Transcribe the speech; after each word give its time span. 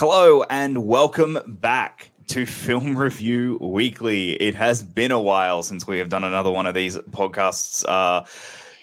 Hello 0.00 0.42
and 0.44 0.86
welcome 0.86 1.38
back 1.60 2.10
to 2.28 2.46
Film 2.46 2.96
Review 2.96 3.58
Weekly. 3.60 4.30
It 4.40 4.54
has 4.54 4.82
been 4.82 5.12
a 5.12 5.20
while 5.20 5.62
since 5.62 5.86
we 5.86 5.98
have 5.98 6.08
done 6.08 6.24
another 6.24 6.50
one 6.50 6.64
of 6.64 6.72
these 6.74 6.96
podcasts. 7.10 7.84
Uh, 7.86 8.24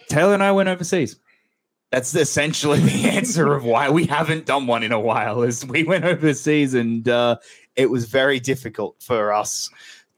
Taylor 0.09 0.36
and 0.36 0.43
I 0.43 0.51
went 0.51 0.69
overseas. 0.69 1.18
That's 1.89 2.14
essentially 2.14 2.79
the 2.82 3.09
answer 3.09 3.55
of 3.55 3.64
why 3.64 3.89
we 3.89 4.05
haven't 4.05 4.45
done 4.45 4.68
one 4.68 4.83
in 4.83 4.91
a 4.91 5.00
while. 5.00 5.41
Is 5.41 5.65
we 5.65 5.83
went 5.83 6.05
overseas 6.05 6.75
and 6.75 7.09
uh, 7.09 7.38
it 7.75 7.89
was 7.89 8.06
very 8.06 8.39
difficult 8.39 9.01
for 9.01 9.34
us 9.34 9.71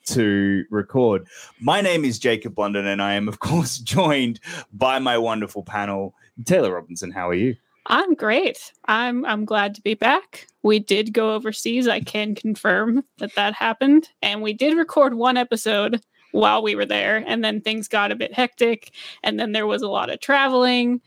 to 0.07 0.65
record. 0.69 1.25
My 1.61 1.79
name 1.79 2.03
is 2.03 2.19
Jacob 2.19 2.59
London, 2.59 2.85
and 2.85 3.01
I 3.01 3.13
am, 3.13 3.29
of 3.29 3.39
course, 3.39 3.77
joined 3.77 4.41
by 4.73 4.99
my 4.99 5.17
wonderful 5.17 5.63
panel, 5.63 6.13
Taylor 6.43 6.73
Robinson. 6.73 7.09
How 7.09 7.29
are 7.29 7.35
you? 7.35 7.55
I'm 7.89 8.13
great. 8.13 8.71
I'm 8.85 9.25
I'm 9.25 9.45
glad 9.45 9.73
to 9.75 9.81
be 9.81 9.95
back. 9.95 10.47
We 10.63 10.79
did 10.79 11.13
go 11.13 11.33
overseas. 11.33 11.87
I 11.87 12.01
can 12.01 12.35
confirm 12.35 13.03
that 13.17 13.33
that 13.35 13.53
happened, 13.53 14.09
and 14.21 14.41
we 14.41 14.53
did 14.53 14.77
record 14.77 15.15
one 15.15 15.37
episode 15.37 16.01
while 16.31 16.61
we 16.61 16.75
were 16.75 16.85
there, 16.85 17.23
and 17.25 17.43
then 17.43 17.59
things 17.61 17.87
got 17.87 18.11
a 18.11 18.15
bit 18.15 18.31
hectic, 18.31 18.91
and 19.23 19.39
then 19.39 19.53
there 19.53 19.65
was 19.65 19.81
a 19.81 19.87
lot 19.89 20.11
of 20.11 20.19
traveling, 20.19 21.01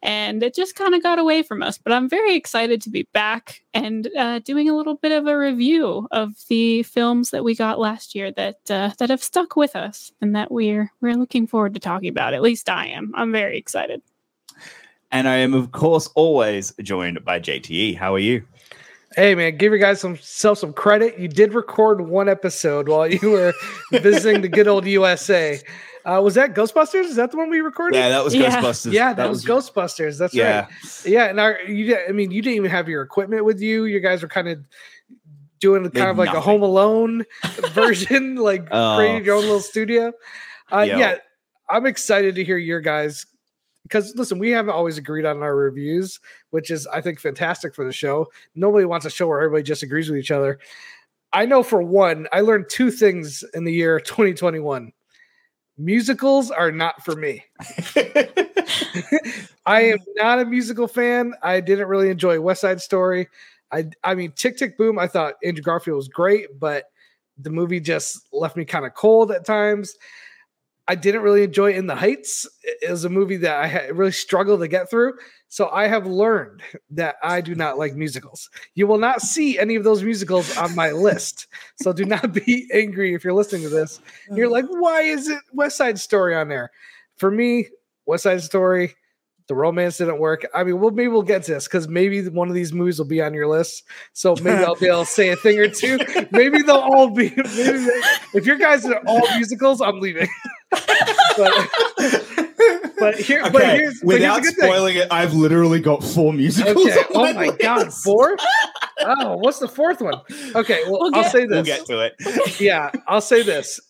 and 0.00 0.40
it 0.44 0.54
just 0.54 0.76
kind 0.76 0.94
of 0.94 1.02
got 1.02 1.18
away 1.18 1.42
from 1.42 1.60
us. 1.60 1.76
But 1.78 1.92
I'm 1.92 2.08
very 2.08 2.36
excited 2.36 2.80
to 2.82 2.90
be 2.90 3.08
back 3.12 3.60
and 3.74 4.08
uh, 4.16 4.38
doing 4.40 4.68
a 4.68 4.76
little 4.76 4.94
bit 4.94 5.10
of 5.10 5.26
a 5.26 5.36
review 5.36 6.06
of 6.12 6.34
the 6.48 6.84
films 6.84 7.30
that 7.30 7.42
we 7.42 7.56
got 7.56 7.80
last 7.80 8.14
year 8.14 8.30
that 8.32 8.70
uh, 8.70 8.90
that 9.00 9.10
have 9.10 9.22
stuck 9.24 9.56
with 9.56 9.74
us, 9.74 10.12
and 10.20 10.36
that 10.36 10.52
we're 10.52 10.92
we're 11.00 11.16
looking 11.16 11.48
forward 11.48 11.74
to 11.74 11.80
talking 11.80 12.08
about. 12.10 12.32
At 12.34 12.42
least 12.42 12.68
I 12.70 12.86
am. 12.86 13.12
I'm 13.16 13.32
very 13.32 13.58
excited. 13.58 14.02
And 15.10 15.26
I 15.28 15.36
am, 15.36 15.54
of 15.54 15.72
course, 15.72 16.08
always 16.14 16.72
joined 16.82 17.24
by 17.24 17.40
JTE. 17.40 17.96
How 17.96 18.14
are 18.14 18.18
you? 18.18 18.44
Hey 19.16 19.34
man, 19.34 19.56
give 19.56 19.72
your 19.72 19.78
guys 19.78 20.00
some 20.00 20.18
self 20.18 20.58
some 20.58 20.72
credit. 20.74 21.18
You 21.18 21.28
did 21.28 21.54
record 21.54 22.02
one 22.02 22.28
episode 22.28 22.88
while 22.88 23.10
you 23.10 23.30
were 23.30 23.54
visiting 23.90 24.42
the 24.42 24.48
good 24.48 24.68
old 24.68 24.86
USA. 24.86 25.58
Uh, 26.04 26.20
was 26.22 26.34
that 26.34 26.54
Ghostbusters? 26.54 27.04
Is 27.04 27.16
that 27.16 27.30
the 27.30 27.38
one 27.38 27.48
we 27.50 27.60
recorded? 27.60 27.96
Yeah, 27.96 28.10
that 28.10 28.22
was 28.22 28.34
Yeah. 28.34 28.60
Ghostbusters. 28.60 28.92
Yeah, 28.92 29.12
that, 29.14 29.28
was, 29.28 29.44
Ghostbusters. 29.44 30.18
That's 30.18 30.34
Yeah. 30.34 30.60
right. 30.60 31.06
Yeah, 31.06 31.24
and 31.24 31.40
our 31.40 31.58
you 31.62 31.96
I 32.08 32.12
mean 32.12 32.30
you 32.30 32.42
didn't 32.42 32.56
even 32.56 32.70
have 32.70 32.86
your 32.86 33.02
equipment 33.02 33.44
with 33.46 33.60
you. 33.62 33.86
You 33.86 33.98
guys 34.00 34.22
were 34.22 34.28
kind 34.28 34.46
of 34.48 34.58
doing 35.58 35.82
kind 35.84 35.94
Did 35.94 36.02
of 36.10 36.18
like 36.18 36.34
a. 36.34 36.40
Home 36.40 36.62
Alone 36.62 37.24
version, 37.72 38.36
like 38.36 38.68
Oh. 38.70 38.96
creating 38.98 39.24
your 39.24 39.36
own 39.36 39.42
little 39.42 39.60
studio. 39.60 40.12
Uh, 40.70 40.82
yeah, 40.86 41.16
I'm 41.70 41.86
excited 41.86 42.34
to 42.36 42.44
hear 42.44 42.58
your 42.58 42.80
guys 42.82 43.24
because 43.88 44.14
listen, 44.16 44.38
we 44.38 44.50
haven't 44.50 44.74
always 44.74 44.98
agreed 44.98 45.24
on 45.24 45.42
our 45.42 45.56
reviews, 45.56 46.20
which 46.50 46.70
is 46.70 46.86
I 46.86 47.00
think 47.00 47.18
fantastic 47.18 47.74
for 47.74 47.84
the 47.84 47.92
show. 47.92 48.26
Nobody 48.54 48.84
wants 48.84 49.06
a 49.06 49.10
show 49.10 49.26
where 49.26 49.40
everybody 49.40 49.62
just 49.62 49.82
agrees 49.82 50.10
with 50.10 50.18
each 50.18 50.30
other. 50.30 50.58
I 51.32 51.46
know 51.46 51.62
for 51.62 51.82
one, 51.82 52.26
I 52.32 52.40
learned 52.40 52.66
two 52.70 52.90
things 52.90 53.44
in 53.54 53.64
the 53.64 53.72
year 53.72 53.98
2021. 54.04 54.92
Musicals 55.78 56.50
are 56.50 56.72
not 56.72 57.04
for 57.04 57.14
me. 57.14 57.44
I 59.66 59.82
am 59.82 59.98
not 60.16 60.40
a 60.40 60.44
musical 60.44 60.88
fan. 60.88 61.34
I 61.42 61.60
didn't 61.60 61.88
really 61.88 62.10
enjoy 62.10 62.40
West 62.40 62.60
Side 62.60 62.80
Story. 62.80 63.28
I 63.72 63.86
I 64.04 64.14
mean 64.14 64.32
Tick 64.32 64.58
Tick 64.58 64.76
Boom. 64.76 64.98
I 64.98 65.06
thought 65.06 65.34
Andrew 65.44 65.62
Garfield 65.62 65.96
was 65.96 66.08
great, 66.08 66.58
but 66.58 66.84
the 67.38 67.50
movie 67.50 67.80
just 67.80 68.26
left 68.32 68.56
me 68.56 68.64
kind 68.64 68.84
of 68.84 68.94
cold 68.94 69.30
at 69.30 69.46
times. 69.46 69.94
I 70.90 70.94
didn't 70.94 71.20
really 71.20 71.42
enjoy 71.42 71.74
In 71.74 71.86
the 71.86 71.94
Heights. 71.94 72.46
It 72.64 72.90
was 72.90 73.04
a 73.04 73.10
movie 73.10 73.36
that 73.36 73.58
I 73.62 73.66
had 73.66 73.96
really 73.96 74.10
struggled 74.10 74.60
to 74.60 74.68
get 74.68 74.88
through. 74.90 75.12
So 75.48 75.68
I 75.68 75.86
have 75.86 76.06
learned 76.06 76.62
that 76.90 77.16
I 77.22 77.42
do 77.42 77.54
not 77.54 77.78
like 77.78 77.94
musicals. 77.94 78.48
You 78.74 78.86
will 78.86 78.98
not 78.98 79.20
see 79.20 79.58
any 79.58 79.76
of 79.76 79.84
those 79.84 80.02
musicals 80.02 80.56
on 80.56 80.74
my 80.74 80.90
list. 80.92 81.46
So 81.82 81.92
do 81.92 82.04
not 82.04 82.32
be 82.32 82.66
angry 82.72 83.14
if 83.14 83.22
you're 83.22 83.34
listening 83.34 83.62
to 83.62 83.68
this. 83.68 84.00
You're 84.34 84.48
like, 84.50 84.64
why 84.68 85.02
is 85.02 85.28
it 85.28 85.40
West 85.52 85.76
Side 85.76 85.98
Story 85.98 86.34
on 86.34 86.48
there? 86.48 86.70
For 87.18 87.30
me, 87.30 87.68
West 88.06 88.22
Side 88.22 88.42
Story, 88.42 88.94
the 89.46 89.54
romance 89.54 89.96
didn't 89.98 90.18
work. 90.18 90.46
I 90.54 90.64
mean, 90.64 90.78
well, 90.80 90.90
maybe 90.90 91.08
we'll 91.08 91.22
get 91.22 91.42
to 91.44 91.52
this 91.54 91.66
because 91.66 91.88
maybe 91.88 92.26
one 92.28 92.48
of 92.48 92.54
these 92.54 92.72
movies 92.72 92.98
will 92.98 93.06
be 93.06 93.20
on 93.22 93.32
your 93.34 93.46
list. 93.46 93.84
So 94.12 94.34
maybe 94.42 94.62
I'll 94.64 94.74
be 94.74 94.86
able 94.88 95.04
to 95.04 95.10
say 95.10 95.30
a 95.30 95.36
thing 95.36 95.58
or 95.58 95.68
two. 95.68 95.98
Maybe 96.30 96.60
they'll 96.62 96.76
all 96.76 97.08
be. 97.10 97.30
Maybe 97.34 97.44
they- 97.78 98.02
if 98.34 98.44
your 98.44 98.56
guys 98.58 98.84
are 98.84 99.00
all 99.06 99.20
musicals, 99.36 99.80
I'm 99.80 100.00
leaving. 100.00 100.28
but, 100.70 101.52
but 102.98 103.14
here, 103.18 103.42
but 103.50 103.54
Okay, 103.56 103.76
here's, 103.76 104.00
but 104.00 104.00
here's 104.00 104.02
without 104.02 104.38
a 104.38 104.42
good 104.42 104.54
thing. 104.56 104.64
spoiling 104.70 104.96
it, 104.96 105.08
I've 105.10 105.34
literally 105.34 105.80
got 105.80 106.02
four 106.04 106.32
musicals. 106.32 106.76
Okay. 106.86 106.98
on 107.14 107.28
Oh 107.28 107.32
my 107.34 107.50
god, 107.56 107.86
list. 107.86 108.04
four? 108.04 108.36
Oh, 109.00 109.36
what's 109.36 109.58
the 109.60 109.68
fourth 109.68 110.00
one? 110.00 110.20
Okay, 110.54 110.80
well, 110.86 110.98
We'll 111.00 111.14
I'll 111.16 111.24
say 111.30 111.46
this. 111.46 111.50
We'll 111.54 111.62
get 111.64 111.86
to 111.86 112.00
it. 112.06 112.60
yeah, 112.60 112.90
I'll 113.06 113.20
say 113.20 113.42
this. 113.42 113.80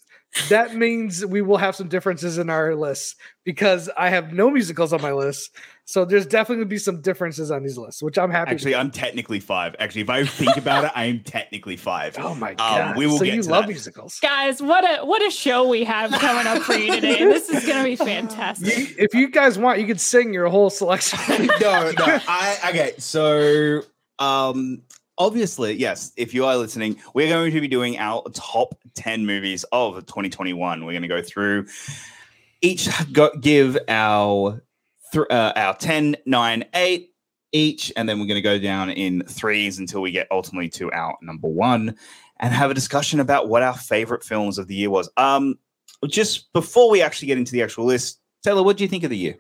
That 0.51 0.75
means 0.75 1.25
we 1.25 1.43
will 1.43 1.57
have 1.57 1.75
some 1.75 1.89
differences 1.89 2.39
in 2.39 2.51
our 2.51 2.75
lists 2.75 3.17
because 3.45 3.89
I 3.97 4.11
have 4.11 4.33
no 4.33 4.51
musicals 4.51 4.93
on 4.93 5.01
my 5.01 5.13
list. 5.13 5.51
So 5.85 6.05
there's 6.05 6.27
definitely 6.27 6.57
going 6.57 6.69
to 6.69 6.75
be 6.75 6.79
some 6.79 7.01
differences 7.01 7.51
on 7.51 7.63
these 7.63 7.79
lists, 7.79 8.03
which 8.03 8.19
I'm 8.19 8.31
happy. 8.31 8.51
Actually, 8.51 8.75
I'm 8.75 8.91
technically 8.91 9.41
five. 9.41 9.75
Actually, 9.79 10.03
if 10.03 10.11
I 10.11 10.25
think 10.27 10.57
about 10.59 10.85
it, 10.85 10.93
I 10.95 11.07
am 11.07 11.21
technically 11.21 11.77
five. 11.77 12.17
oh 12.19 12.35
my 12.35 12.53
god, 12.53 12.97
we 12.97 13.07
will 13.07 13.19
so 13.19 13.25
get 13.25 13.35
you 13.37 13.43
to 13.43 13.49
love 13.51 13.63
that. 13.63 13.69
musicals. 13.69 14.19
Guys, 14.21 14.61
what 14.61 14.85
a 14.85 15.05
what 15.07 15.27
a 15.27 15.31
show 15.31 15.67
we 15.67 15.85
have 15.85 16.13
coming 16.13 16.47
up 16.47 16.63
for 16.63 16.75
you 16.75 16.95
today. 16.95 17.25
This 17.25 17.49
is 17.49 17.67
gonna 17.67 17.85
be 17.85 17.97
fantastic. 17.97 18.77
You, 18.77 18.95
if 18.99 19.15
you 19.15 19.31
guys 19.31 19.59
want, 19.59 19.81
you 19.81 19.87
could 19.87 20.01
sing 20.01 20.35
your 20.35 20.49
whole 20.49 20.69
selection. 20.69 21.19
no, 21.61 21.91
no. 21.91 22.19
I 22.29 22.59
okay. 22.69 22.93
So, 22.99 23.81
um, 24.19 24.83
obviously, 25.19 25.75
yes. 25.75 26.13
If 26.17 26.33
you 26.33 26.47
are 26.47 26.57
listening, 26.57 26.97
we're 27.15 27.29
going 27.29 27.53
to 27.53 27.61
be 27.61 27.69
doing 27.69 27.99
our 27.99 28.23
top 28.33 28.79
ten 28.95 29.27
movies 29.27 29.65
of 29.73 30.07
2021. 30.07 30.85
We're 30.85 30.93
going 30.93 31.03
to 31.03 31.09
go 31.09 31.23
through 31.23 31.67
each, 32.61 32.89
go, 33.13 33.31
give 33.41 33.79
our 33.89 34.63
th- 35.13 35.27
uh, 35.31 35.53
our 35.57 35.77
10, 35.77 36.17
9, 36.27 36.65
8 36.75 37.11
each, 37.53 37.93
and 37.97 38.09
then 38.09 38.19
we're 38.19 38.27
going 38.27 38.37
to 38.37 38.43
go 38.43 38.59
down 38.59 38.91
in 38.91 39.23
threes 39.25 39.79
until 39.79 40.01
we 40.03 40.11
get 40.11 40.29
ultimately 40.31 40.69
to 40.69 40.93
our 40.93 41.17
number 41.23 41.49
one, 41.49 41.95
and 42.41 42.53
have 42.53 42.71
a 42.71 42.75
discussion 42.75 43.21
about 43.21 43.49
what 43.49 43.63
our 43.63 43.77
favorite 43.77 44.23
films 44.23 44.59
of 44.59 44.67
the 44.69 44.75
year 44.75 44.91
was. 44.91 45.09
Um, 45.17 45.59
just 46.07 46.53
before 46.53 46.91
we 46.91 47.03
actually 47.03 47.27
get 47.27 47.39
into 47.39 47.53
the 47.53 47.63
actual 47.63 47.85
list, 47.85 48.21
Taylor, 48.45 48.63
what 48.63 48.77
do 48.77 48.85
you 48.85 48.89
think 48.89 49.05
of 49.05 49.11
the 49.11 49.17
year? 49.17 49.37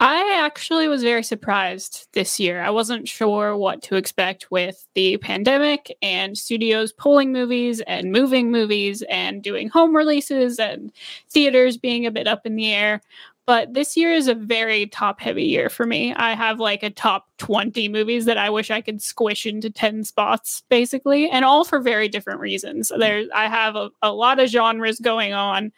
I 0.00 0.40
actually 0.44 0.88
was 0.88 1.02
very 1.02 1.22
surprised 1.22 2.08
this 2.12 2.38
year. 2.38 2.62
I 2.62 2.70
wasn't 2.70 3.08
sure 3.08 3.56
what 3.56 3.82
to 3.82 3.96
expect 3.96 4.50
with 4.50 4.86
the 4.94 5.16
pandemic 5.18 5.96
and 6.02 6.36
studios 6.36 6.92
pulling 6.92 7.32
movies 7.32 7.80
and 7.86 8.12
moving 8.12 8.50
movies 8.50 9.02
and 9.08 9.42
doing 9.42 9.68
home 9.68 9.96
releases 9.96 10.58
and 10.58 10.92
theaters 11.30 11.76
being 11.76 12.06
a 12.06 12.10
bit 12.10 12.26
up 12.28 12.46
in 12.46 12.56
the 12.56 12.72
air. 12.72 13.00
But 13.46 13.74
this 13.74 13.96
year 13.96 14.12
is 14.12 14.26
a 14.26 14.34
very 14.34 14.86
top 14.86 15.20
heavy 15.20 15.44
year 15.44 15.68
for 15.68 15.84
me. 15.84 16.14
I 16.14 16.34
have 16.34 16.60
like 16.60 16.82
a 16.82 16.88
top 16.88 17.26
20 17.38 17.88
movies 17.88 18.24
that 18.24 18.38
I 18.38 18.48
wish 18.48 18.70
I 18.70 18.80
could 18.80 19.02
squish 19.02 19.44
into 19.44 19.68
10 19.68 20.04
spots, 20.04 20.62
basically, 20.70 21.28
and 21.28 21.44
all 21.44 21.64
for 21.64 21.80
very 21.80 22.08
different 22.08 22.40
reasons. 22.40 22.90
There's 22.96 23.28
I 23.34 23.48
have 23.48 23.76
a, 23.76 23.90
a 24.00 24.12
lot 24.12 24.40
of 24.40 24.48
genres 24.48 24.98
going 24.98 25.34
on 25.34 25.72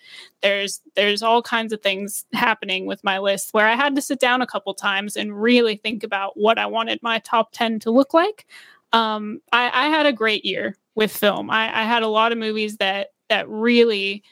there's 0.47 0.81
there's 0.95 1.23
all 1.23 1.43
kinds 1.43 1.73
of 1.73 1.83
things 1.83 2.25
happening 2.33 2.87
with 2.87 3.03
my 3.03 3.19
list 3.19 3.53
where 3.53 3.67
I 3.67 3.75
had 3.75 3.97
to 3.97 4.03
sit 4.03 4.21
down 4.21 4.43
a 4.43 4.47
couple 4.47 4.73
times 4.75 5.17
and 5.17 5.41
really 5.41 5.77
think 5.77 6.05
about 6.05 6.37
what 6.37 6.59
I 6.59 6.67
wanted 6.67 7.03
my 7.03 7.19
top 7.21 7.51
10 7.53 7.81
to 7.81 7.91
look 7.91 8.15
like. 8.15 8.47
Um, 8.93 9.41
I, 9.53 9.87
I 9.87 9.89
had 9.89 10.07
a 10.07 10.13
great 10.13 10.45
year 10.45 10.77
with 10.95 11.15
film. 11.15 11.51
I, 11.51 11.81
I 11.81 11.83
had 11.83 12.05
a 12.05 12.09
lot 12.09 12.31
of 12.31 12.39
movies 12.39 12.77
that 12.77 13.09
that 13.29 13.49
really 13.49 14.23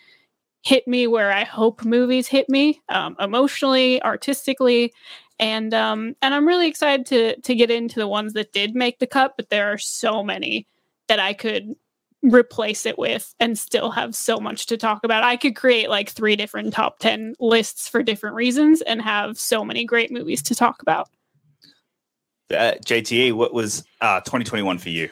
hit 0.65 0.89
me 0.89 1.07
where 1.07 1.31
I 1.31 1.45
hope 1.45 1.85
movies 1.85 2.27
hit 2.27 2.49
me 2.49 2.81
um, 2.89 3.17
emotionally, 3.21 4.03
artistically, 4.03 4.93
and 5.39 5.75
um, 5.75 6.17
and 6.23 6.35
I'm 6.35 6.47
really 6.47 6.69
excited 6.69 7.07
to 7.07 7.41
to 7.41 7.55
get 7.55 7.71
into 7.71 7.99
the 7.99 8.09
ones 8.09 8.33
that 8.33 8.53
did 8.53 8.75
make 8.75 8.99
the 8.99 9.07
cut. 9.07 9.35
But 9.37 9.51
there 9.51 9.73
are 9.73 9.79
so 9.79 10.23
many 10.23 10.67
that 11.09 11.21
I 11.21 11.35
could 11.35 11.75
replace 12.23 12.87
it 12.87 12.99
with 12.99 13.35
and 13.39 13.59
still 13.59 13.91
have 13.91 14.15
so 14.15 14.39
much 14.39 14.67
to 14.67 14.77
talk 14.77 15.05
about. 15.05 15.23
I 15.23 15.37
could 15.37 15.55
create 15.55 15.91
like 15.91 16.09
three 16.09 16.37
different 16.37 16.73
top 16.73 16.99
10 16.99 17.35
lists 17.39 17.87
for 17.87 18.03
different 18.03 18.35
reasons 18.35 18.81
and 18.81 19.03
have 19.03 19.39
so 19.39 19.63
many 19.63 19.85
great 19.85 20.11
movies 20.11 20.43
to 20.45 20.55
talk 20.55 20.81
about. 20.81 21.11
Uh, 22.51 22.73
JTE, 22.85 23.35
what 23.35 23.53
was 23.53 23.85
uh, 24.01 24.21
2021 24.21 24.79
for 24.79 24.89
you? 24.89 25.11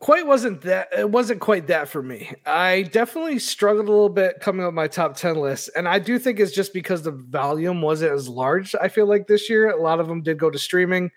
Quite 0.00 0.26
wasn't 0.26 0.62
that 0.62 0.88
it 0.96 1.10
wasn't 1.10 1.40
quite 1.40 1.66
that 1.66 1.88
for 1.88 2.02
me. 2.02 2.32
I 2.46 2.82
definitely 2.82 3.38
struggled 3.38 3.86
a 3.86 3.90
little 3.90 4.08
bit 4.08 4.40
coming 4.40 4.64
up 4.64 4.74
my 4.74 4.88
top 4.88 5.16
10 5.16 5.36
list 5.36 5.70
and 5.76 5.88
i 5.88 5.98
do 5.98 6.18
think 6.18 6.40
it's 6.40 6.52
just 6.52 6.72
because 6.72 7.02
the 7.02 7.10
volume 7.10 7.82
wasn't 7.82 8.12
as 8.12 8.28
large 8.28 8.74
i 8.80 8.88
feel 8.88 9.06
like 9.06 9.26
this 9.26 9.48
year. 9.50 9.70
A 9.70 9.82
lot 9.82 10.00
of 10.00 10.08
them 10.08 10.22
did 10.22 10.38
go 10.38 10.50
to 10.50 10.58
streaming. 10.58 11.10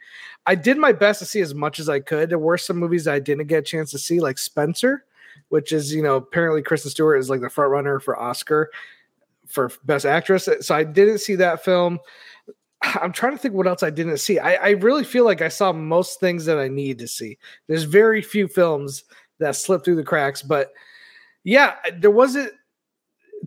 I 0.46 0.56
did 0.56 0.78
my 0.78 0.92
best 0.92 1.20
to 1.20 1.26
see 1.26 1.42
as 1.42 1.56
much 1.56 1.80
as 1.80 1.90
i 1.90 2.00
could. 2.00 2.30
There 2.30 2.40
were 2.40 2.58
some 2.58 2.78
movies 2.78 3.08
i 3.08 3.20
didn't 3.20 3.48
get 3.48 3.60
a 3.60 3.64
chance 3.64 3.92
to 3.92 4.00
see 4.00 4.20
like 4.20 4.38
spencer 4.38 5.06
which 5.50 5.72
is 5.72 5.94
you 5.94 6.02
know 6.02 6.16
apparently 6.16 6.62
kristen 6.62 6.90
stewart 6.90 7.20
is 7.20 7.30
like 7.30 7.42
the 7.42 7.50
front 7.50 7.72
runner 7.72 8.00
for 8.00 8.20
oscar 8.20 8.72
for 9.48 9.72
best 9.84 10.06
actress. 10.06 10.50
So 10.62 10.76
i 10.76 10.84
didn't 10.84 11.20
see 11.20 11.36
that 11.36 11.64
film 11.64 12.00
I'm 13.02 13.12
trying 13.12 13.34
to 13.34 13.38
think 13.38 13.54
what 13.54 13.68
else 13.68 13.84
I 13.84 13.90
didn't 13.90 14.18
see. 14.18 14.40
I, 14.40 14.56
I 14.56 14.70
really 14.72 15.04
feel 15.04 15.26
like 15.26 15.42
I 15.42 15.50
saw 15.50 15.74
most 15.74 16.20
things 16.20 16.46
that 16.46 16.58
I 16.58 16.68
need 16.68 17.00
to 17.00 17.08
see. 17.08 17.38
There's 17.68 17.84
very 17.84 18.22
few 18.22 18.48
films 18.48 19.04
that 19.40 19.56
slip 19.56 19.84
through 19.84 19.96
the 19.96 20.04
cracks, 20.04 20.42
but 20.42 20.72
yeah, 21.44 21.76
there 21.98 22.12
wasn't 22.12 22.52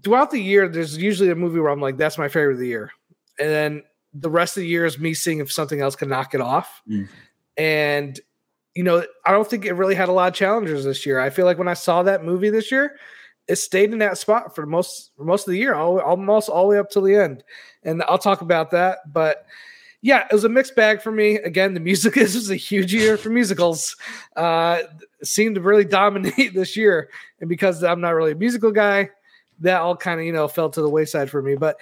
throughout 0.03 0.31
the 0.31 0.41
year. 0.41 0.69
There's 0.69 0.97
usually 0.97 1.31
a 1.31 1.35
movie 1.35 1.61
where 1.61 1.71
I'm 1.71 1.81
like, 1.81 1.97
that's 1.97 2.19
my 2.19 2.29
favorite 2.29 2.55
of 2.55 2.61
the 2.61 2.69
year, 2.69 2.93
and 3.39 3.49
then 3.49 3.83
the 4.15 4.31
rest 4.31 4.57
of 4.57 4.63
the 4.63 4.69
year 4.69 4.85
is 4.85 4.99
me 4.99 5.15
seeing 5.15 5.39
if 5.39 5.53
something 5.53 5.81
else 5.81 5.97
can 5.97 6.09
knock 6.09 6.35
it 6.35 6.41
off. 6.41 6.83
Mm. 6.89 7.09
And 7.57 8.21
you 8.75 8.85
know, 8.85 9.05
I 9.25 9.33
don't 9.33 9.49
think 9.49 9.65
it 9.65 9.73
really 9.73 9.97
had 9.97 10.09
a 10.09 10.13
lot 10.13 10.29
of 10.29 10.35
challengers 10.35 10.85
this 10.85 11.05
year. 11.05 11.19
I 11.19 11.31
feel 11.31 11.47
like 11.47 11.59
when 11.59 11.67
I 11.67 11.75
saw 11.75 12.05
that 12.05 12.25
movie 12.25 12.51
this 12.51 12.71
year, 12.71 12.97
it 13.49 13.57
stayed 13.57 13.93
in 13.93 13.99
that 13.99 14.19
spot 14.19 14.55
for 14.55 14.67
most 14.67 15.11
for 15.17 15.25
most 15.25 15.49
of 15.49 15.53
the 15.53 15.59
year, 15.59 15.75
all, 15.75 16.01
almost 16.01 16.49
all 16.49 16.65
the 16.65 16.69
way 16.69 16.79
up 16.79 16.91
till 16.91 17.03
the 17.03 17.17
end. 17.17 17.43
And 17.89 18.03
I'll 18.09 18.19
talk 18.19 18.41
about 18.41 18.71
that. 18.73 19.13
But 19.13 19.47
yeah, 20.03 20.27
it 20.31 20.33
was 20.33 20.45
a 20.45 20.49
mixed 20.49 20.77
bag 20.77 21.01
for 21.01 21.11
me. 21.11 21.37
Again, 21.37 21.75
the 21.75 21.81
music 21.81 22.15
this 22.15 22.35
was 22.35 22.51
a 22.51 22.57
huge 22.57 22.93
year 22.93 23.17
for 23.17 23.31
musicals. 23.31 23.97
Uh, 24.37 24.83
seemed 25.23 25.57
to 25.57 25.61
really 25.61 25.85
dominate 26.01 26.55
this 26.55 26.77
year, 26.77 27.11
and 27.41 27.49
because 27.49 27.83
I'm 27.83 28.01
not 28.01 28.11
really 28.11 28.33
a 28.33 28.37
musical 28.37 28.71
guy, 28.71 29.11
that 29.61 29.81
all 29.81 29.97
kind 29.97 30.21
of 30.21 30.27
you 30.27 30.33
know 30.33 30.49
fell 30.49 30.71
to 30.71 30.83
the 30.83 30.89
wayside 30.89 31.31
for 31.31 31.43
me. 31.43 31.57
But 31.57 31.77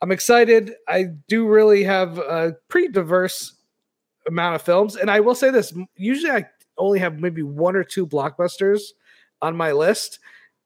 I'm 0.00 0.12
excited. 0.12 0.72
I 0.88 1.04
do 1.28 1.46
really 1.46 1.84
have 1.84 2.18
a 2.18 2.56
pretty 2.68 2.88
diverse 2.88 3.54
amount 4.26 4.54
of 4.54 4.62
films, 4.62 4.96
and 4.96 5.10
I 5.10 5.20
will 5.20 5.34
say 5.34 5.50
this: 5.50 5.74
usually 5.96 6.32
I 6.32 6.46
only 6.78 6.98
have 6.98 7.20
maybe 7.20 7.42
one 7.42 7.76
or 7.76 7.84
two 7.84 8.06
blockbusters 8.06 8.80
on 9.42 9.56
my 9.56 9.72
list. 9.72 10.18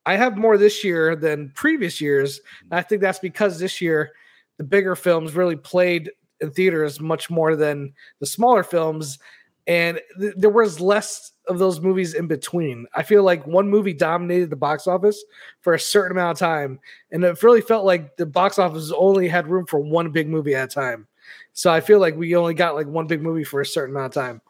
I 0.07 0.17
have 0.17 0.37
more 0.37 0.59
this 0.59 0.85
year 0.85 1.17
than 1.17 1.51
previous 1.55 2.01
years. 2.01 2.41
And 2.71 2.79
I 2.79 2.83
think 2.83 3.01
that's 3.01 3.19
because 3.19 3.59
this 3.59 3.81
year 3.81 4.13
the 4.57 4.65
bigger 4.65 4.97
films 4.97 5.35
really 5.35 5.57
played 5.57 6.11
in 6.41 6.51
theaters 6.51 7.01
much 7.01 7.31
more 7.31 7.57
than 7.57 7.93
the 8.21 8.27
smaller 8.27 8.63
films, 8.63 9.19
and 9.67 10.01
th- 10.21 10.35
there 10.37 10.51
was 10.51 10.81
less 10.81 11.33
of 11.47 11.59
those 11.59 11.81
movies 11.81 12.15
in 12.15 12.27
between. 12.27 12.87
I 12.95 13.03
feel 13.03 13.23
like 13.23 13.47
one 13.47 13.69
movie 13.69 13.93
dominated 13.93 14.51
the 14.51 14.57
box 14.57 14.87
office 14.87 15.23
for 15.61 15.75
a 15.75 15.81
certain 15.81 16.13
amount 16.13 16.37
of 16.37 16.39
time, 16.39 16.81
and 17.11 17.25
it 17.25 17.43
really 17.43 17.61
felt 17.61 17.85
like 17.85 18.17
the 18.17 18.27
box 18.27 18.59
office 18.59 18.93
only 18.97 19.29
had 19.29 19.49
room 19.49 19.67
for 19.67 19.79
one 19.81 20.11
big 20.11 20.29
movie 20.29 20.55
at 20.55 20.71
a 20.71 20.75
time. 20.75 21.07
So 21.53 21.73
I 21.73 21.81
feel 21.81 22.01
like 22.01 22.17
we 22.17 22.35
only 22.37 22.55
got 22.55 22.75
like 22.75 22.87
one 22.87 23.07
big 23.07 23.23
movie 23.23 23.45
for 23.45 23.61
a 23.61 23.67
certain 23.67 23.95
amount 23.95 24.17
of 24.17 24.23
time. 24.23 24.41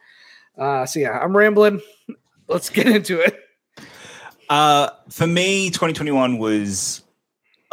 Uh, 0.57 0.87
so 0.87 1.01
yeah, 1.01 1.19
I'm 1.19 1.37
rambling. 1.37 1.81
Let's 2.49 2.71
get 2.71 2.87
into 2.87 3.21
it. 3.21 3.41
Uh, 4.49 4.91
for 5.09 5.27
me, 5.27 5.71
2021 5.71 6.39
was 6.39 7.03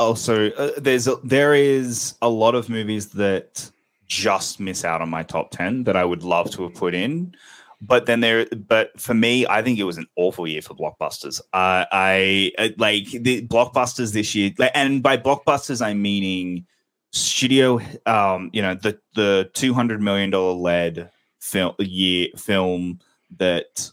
also 0.01 0.51
uh, 0.51 0.71
there's 0.77 1.07
a, 1.07 1.15
there 1.23 1.53
is 1.53 2.15
a 2.21 2.29
lot 2.29 2.55
of 2.55 2.69
movies 2.69 3.09
that 3.09 3.69
just 4.07 4.59
miss 4.59 4.83
out 4.83 5.01
on 5.01 5.09
my 5.09 5.23
top 5.23 5.51
10 5.51 5.85
that 5.85 5.95
I 5.95 6.03
would 6.03 6.23
love 6.23 6.51
to 6.51 6.63
have 6.63 6.75
put 6.75 6.93
in. 6.93 7.33
But 7.79 8.05
then 8.05 8.19
there, 8.19 8.45
but 8.45 8.99
for 8.99 9.13
me, 9.13 9.47
I 9.47 9.63
think 9.63 9.79
it 9.79 9.85
was 9.85 9.97
an 9.97 10.05
awful 10.15 10.47
year 10.47 10.61
for 10.61 10.75
blockbusters. 10.75 11.39
Uh, 11.53 11.85
I 11.91 12.51
like 12.77 13.09
the 13.09 13.47
blockbusters 13.47 14.13
this 14.13 14.35
year, 14.35 14.51
and 14.75 15.01
by 15.01 15.17
blockbusters, 15.17 15.83
I'm 15.83 15.99
meaning 15.99 16.67
studio. 17.11 17.79
Um, 18.05 18.51
you 18.53 18.61
know, 18.61 18.75
the 18.75 18.99
the 19.15 19.49
two 19.53 19.73
hundred 19.73 19.99
million 19.99 20.29
dollar 20.29 20.53
led 20.53 21.09
film 21.39 21.73
year 21.79 22.27
film 22.37 22.99
that 23.37 23.91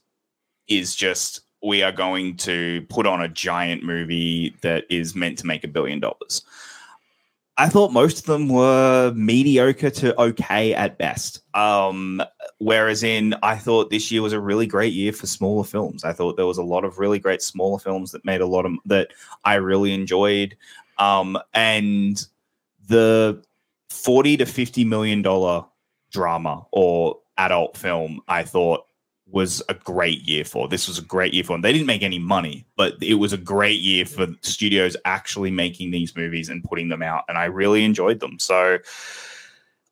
is 0.66 0.94
just 0.94 1.40
we 1.62 1.82
are 1.82 1.92
going 1.92 2.36
to 2.36 2.84
put 2.88 3.06
on 3.06 3.22
a 3.22 3.28
giant 3.28 3.82
movie 3.82 4.56
that 4.62 4.84
is 4.90 5.14
meant 5.14 5.38
to 5.38 5.46
make 5.46 5.64
a 5.64 5.68
billion 5.68 6.00
dollars. 6.00 6.42
I 7.58 7.68
thought 7.68 7.92
most 7.92 8.20
of 8.20 8.24
them 8.26 8.48
were 8.48 9.12
mediocre 9.16 9.90
to 9.90 10.20
okay 10.20 10.74
at 10.74 10.96
best. 10.96 11.42
Um, 11.54 12.22
whereas 12.58 13.02
in, 13.02 13.34
I 13.42 13.56
thought 13.56 13.90
this 13.90 14.12
year 14.12 14.22
was 14.22 14.32
a 14.32 14.38
really 14.38 14.66
great 14.66 14.92
year 14.92 15.12
for 15.12 15.26
smaller 15.26 15.64
films. 15.64 16.04
I 16.04 16.12
thought 16.12 16.36
there 16.36 16.46
was 16.46 16.58
a 16.58 16.62
lot 16.62 16.84
of 16.84 17.00
really 17.00 17.18
great 17.18 17.42
smaller 17.42 17.80
films 17.80 18.12
that 18.12 18.24
made 18.24 18.40
a 18.40 18.46
lot 18.46 18.64
of 18.64 18.74
that 18.86 19.08
I 19.44 19.54
really 19.54 19.92
enjoyed. 19.92 20.56
Um, 20.98 21.36
and 21.52 22.24
the 22.88 23.42
40 23.90 24.36
to 24.36 24.46
50 24.46 24.84
million 24.84 25.22
dollar 25.22 25.64
drama 26.12 26.64
or 26.70 27.18
adult 27.38 27.76
film, 27.76 28.20
I 28.28 28.44
thought 28.44 28.86
was 29.30 29.62
a 29.68 29.74
great 29.74 30.22
year 30.22 30.44
for. 30.44 30.68
This 30.68 30.88
was 30.88 30.98
a 30.98 31.02
great 31.02 31.34
year 31.34 31.44
for 31.44 31.52
them. 31.52 31.60
They 31.60 31.72
didn't 31.72 31.86
make 31.86 32.02
any 32.02 32.18
money, 32.18 32.66
but 32.76 32.94
it 33.02 33.14
was 33.14 33.32
a 33.32 33.38
great 33.38 33.80
year 33.80 34.04
for 34.06 34.26
studios 34.42 34.96
actually 35.04 35.50
making 35.50 35.90
these 35.90 36.16
movies 36.16 36.48
and 36.48 36.64
putting 36.64 36.88
them 36.88 37.02
out, 37.02 37.24
and 37.28 37.36
I 37.36 37.44
really 37.44 37.84
enjoyed 37.84 38.20
them. 38.20 38.38
So, 38.38 38.78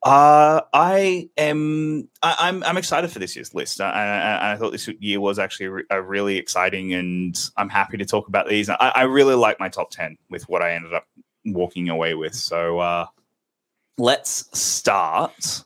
uh, 0.02 0.60
I 0.72 1.28
am 1.36 2.08
I, 2.22 2.30
am 2.30 2.36
I'm, 2.38 2.64
I'm 2.64 2.76
excited 2.76 3.10
for 3.10 3.18
this 3.18 3.34
year's 3.36 3.54
list. 3.54 3.80
I, 3.80 3.90
I, 3.90 4.52
I 4.52 4.56
thought 4.56 4.72
this 4.72 4.88
year 5.00 5.20
was 5.20 5.38
actually 5.38 5.84
a 5.90 6.00
really 6.00 6.36
exciting, 6.36 6.94
and 6.94 7.36
I'm 7.56 7.68
happy 7.68 7.98
to 7.98 8.04
talk 8.04 8.28
about 8.28 8.48
these. 8.48 8.70
I, 8.70 8.76
I 8.76 9.02
really 9.02 9.34
like 9.34 9.60
my 9.60 9.68
top 9.68 9.90
ten 9.90 10.16
with 10.30 10.48
what 10.48 10.62
I 10.62 10.72
ended 10.72 10.94
up 10.94 11.06
walking 11.44 11.88
away 11.88 12.14
with. 12.14 12.34
So, 12.34 12.78
uh, 12.78 13.06
let's 13.98 14.48
start. 14.58 15.64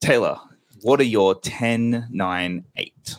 Taylor, 0.00 0.38
what 0.82 1.00
are 1.00 1.04
your 1.04 1.34
10, 1.34 2.08
9, 2.10 2.64
8? 2.76 3.16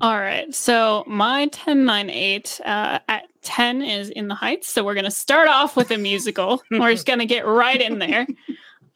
All 0.00 0.18
right. 0.18 0.54
So 0.54 1.02
my 1.06 1.46
10, 1.46 1.84
9, 1.84 2.10
8 2.10 2.60
uh, 2.64 2.98
at 3.08 3.24
10 3.42 3.82
is 3.82 4.10
In 4.10 4.28
the 4.28 4.34
Heights. 4.34 4.68
So 4.68 4.84
we're 4.84 4.94
going 4.94 5.04
to 5.04 5.10
start 5.10 5.48
off 5.48 5.76
with 5.76 5.90
a 5.90 5.98
musical. 5.98 6.62
we're 6.70 6.92
just 6.92 7.06
going 7.06 7.18
to 7.18 7.26
get 7.26 7.46
right 7.46 7.80
in 7.80 7.98
there. 7.98 8.26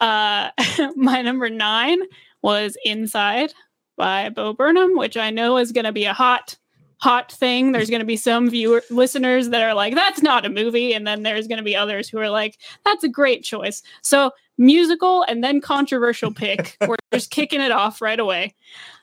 Uh, 0.00 0.50
my 0.96 1.22
number 1.22 1.48
nine 1.48 2.00
was 2.42 2.76
Inside 2.84 3.54
by 3.96 4.30
Bo 4.30 4.52
Burnham, 4.52 4.96
which 4.96 5.16
I 5.16 5.30
know 5.30 5.58
is 5.58 5.70
going 5.70 5.84
to 5.84 5.92
be 5.92 6.06
a 6.06 6.12
hot, 6.12 6.56
hot 6.96 7.30
thing. 7.30 7.70
There's 7.70 7.88
going 7.88 8.00
to 8.00 8.04
be 8.04 8.16
some 8.16 8.50
viewer 8.50 8.82
listeners 8.90 9.50
that 9.50 9.62
are 9.62 9.74
like, 9.74 9.94
that's 9.94 10.20
not 10.20 10.44
a 10.44 10.48
movie. 10.48 10.92
And 10.92 11.06
then 11.06 11.22
there's 11.22 11.46
going 11.46 11.58
to 11.58 11.62
be 11.62 11.76
others 11.76 12.08
who 12.08 12.18
are 12.18 12.30
like, 12.30 12.58
that's 12.84 13.04
a 13.04 13.08
great 13.08 13.44
choice. 13.44 13.80
So 14.02 14.32
musical 14.62 15.24
and 15.24 15.42
then 15.42 15.60
controversial 15.60 16.32
pick. 16.32 16.76
We're 16.86 16.96
just 17.12 17.30
kicking 17.30 17.60
it 17.60 17.72
off 17.72 18.00
right 18.00 18.18
away. 18.18 18.54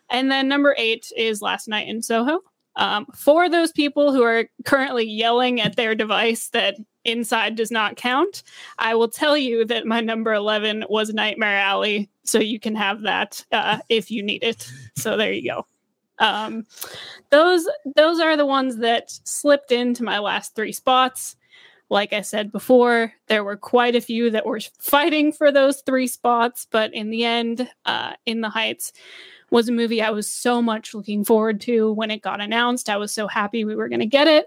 And 0.09 0.31
then 0.31 0.47
number 0.47 0.73
eight 0.77 1.11
is 1.15 1.41
Last 1.41 1.67
Night 1.67 1.87
in 1.87 2.01
Soho. 2.01 2.39
Um, 2.75 3.05
for 3.13 3.49
those 3.49 3.71
people 3.71 4.13
who 4.13 4.23
are 4.23 4.45
currently 4.65 5.03
yelling 5.03 5.59
at 5.59 5.75
their 5.75 5.95
device 5.95 6.47
that 6.49 6.77
inside 7.03 7.55
does 7.55 7.71
not 7.71 7.97
count, 7.97 8.41
I 8.77 8.95
will 8.95 9.09
tell 9.09 9.35
you 9.35 9.65
that 9.65 9.85
my 9.85 9.99
number 9.99 10.33
11 10.33 10.85
was 10.89 11.13
Nightmare 11.13 11.57
Alley. 11.57 12.09
So 12.23 12.39
you 12.39 12.59
can 12.59 12.75
have 12.75 13.01
that 13.01 13.45
uh, 13.51 13.79
if 13.89 14.09
you 14.09 14.23
need 14.23 14.43
it. 14.43 14.71
So 14.95 15.17
there 15.17 15.33
you 15.33 15.51
go. 15.51 15.65
Um, 16.19 16.65
those 17.31 17.67
those 17.95 18.19
are 18.19 18.35
the 18.35 18.45
ones 18.45 18.77
that 18.77 19.09
slipped 19.23 19.71
into 19.71 20.03
my 20.03 20.19
last 20.19 20.53
three 20.53 20.73
spots. 20.73 21.35
Like 21.89 22.13
I 22.13 22.21
said 22.21 22.51
before, 22.51 23.13
there 23.27 23.43
were 23.43 23.57
quite 23.57 23.95
a 23.95 24.01
few 24.01 24.29
that 24.31 24.45
were 24.45 24.59
fighting 24.79 25.31
for 25.31 25.51
those 25.51 25.81
three 25.81 26.07
spots, 26.07 26.67
but 26.69 26.93
in 26.93 27.09
the 27.09 27.25
end, 27.25 27.69
uh, 27.85 28.13
In 28.25 28.41
the 28.41 28.49
Heights 28.49 28.93
was 29.51 29.67
a 29.67 29.71
movie 29.73 30.01
I 30.01 30.11
was 30.11 30.31
so 30.31 30.61
much 30.61 30.93
looking 30.93 31.25
forward 31.25 31.61
to 31.61 31.91
when 31.93 32.11
it 32.11 32.21
got 32.21 32.41
announced. 32.41 32.89
I 32.89 32.97
was 32.97 33.11
so 33.11 33.27
happy 33.27 33.65
we 33.65 33.75
were 33.75 33.89
going 33.89 33.99
to 33.99 34.05
get 34.05 34.27
it. 34.27 34.45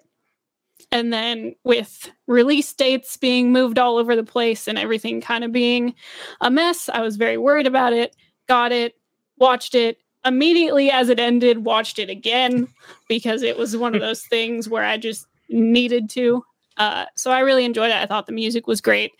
And 0.90 1.12
then 1.12 1.54
with 1.64 2.10
release 2.26 2.72
dates 2.72 3.16
being 3.16 3.52
moved 3.52 3.78
all 3.78 3.98
over 3.98 4.16
the 4.16 4.24
place 4.24 4.68
and 4.68 4.78
everything 4.78 5.20
kind 5.20 5.44
of 5.44 5.52
being 5.52 5.94
a 6.40 6.50
mess, 6.50 6.88
I 6.88 7.00
was 7.00 7.16
very 7.16 7.38
worried 7.38 7.66
about 7.66 7.92
it. 7.92 8.16
Got 8.48 8.72
it, 8.72 8.94
watched 9.38 9.74
it, 9.74 9.98
immediately 10.24 10.90
as 10.90 11.08
it 11.08 11.20
ended, 11.20 11.64
watched 11.64 11.98
it 11.98 12.10
again 12.10 12.68
because 13.08 13.42
it 13.42 13.56
was 13.56 13.76
one 13.76 13.94
of 13.94 14.00
those 14.02 14.22
things 14.22 14.68
where 14.68 14.84
I 14.84 14.96
just 14.96 15.26
needed 15.48 16.10
to. 16.10 16.44
Uh, 16.76 17.06
so 17.16 17.30
I 17.30 17.40
really 17.40 17.64
enjoyed 17.64 17.90
it. 17.90 17.96
I 17.96 18.06
thought 18.06 18.26
the 18.26 18.32
music 18.32 18.66
was 18.66 18.80
great. 18.80 19.12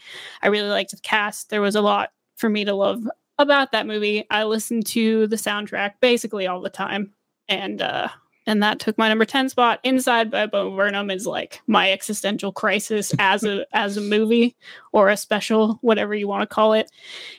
I 0.42 0.48
really 0.48 0.68
liked 0.68 0.90
the 0.90 0.98
cast. 0.98 1.50
There 1.50 1.60
was 1.60 1.74
a 1.74 1.80
lot 1.80 2.12
for 2.36 2.48
me 2.48 2.64
to 2.64 2.74
love 2.74 3.06
about 3.38 3.72
that 3.72 3.86
movie. 3.86 4.24
I 4.30 4.44
listened 4.44 4.86
to 4.86 5.26
the 5.26 5.36
soundtrack 5.36 5.94
basically 6.00 6.46
all 6.46 6.60
the 6.60 6.70
time, 6.70 7.12
and 7.48 7.82
uh, 7.82 8.08
and 8.46 8.62
that 8.62 8.80
took 8.80 8.98
my 8.98 9.08
number 9.08 9.24
ten 9.24 9.48
spot. 9.48 9.80
Inside 9.84 10.30
by 10.30 10.46
Bo 10.46 10.74
Burnham 10.74 11.10
is 11.10 11.26
like 11.26 11.60
my 11.66 11.90
existential 11.92 12.52
crisis 12.52 13.12
as 13.18 13.44
a 13.44 13.66
as 13.72 13.96
a 13.96 14.00
movie 14.00 14.56
or 14.92 15.08
a 15.08 15.16
special, 15.16 15.78
whatever 15.82 16.14
you 16.14 16.28
want 16.28 16.42
to 16.42 16.54
call 16.54 16.72
it. 16.72 16.90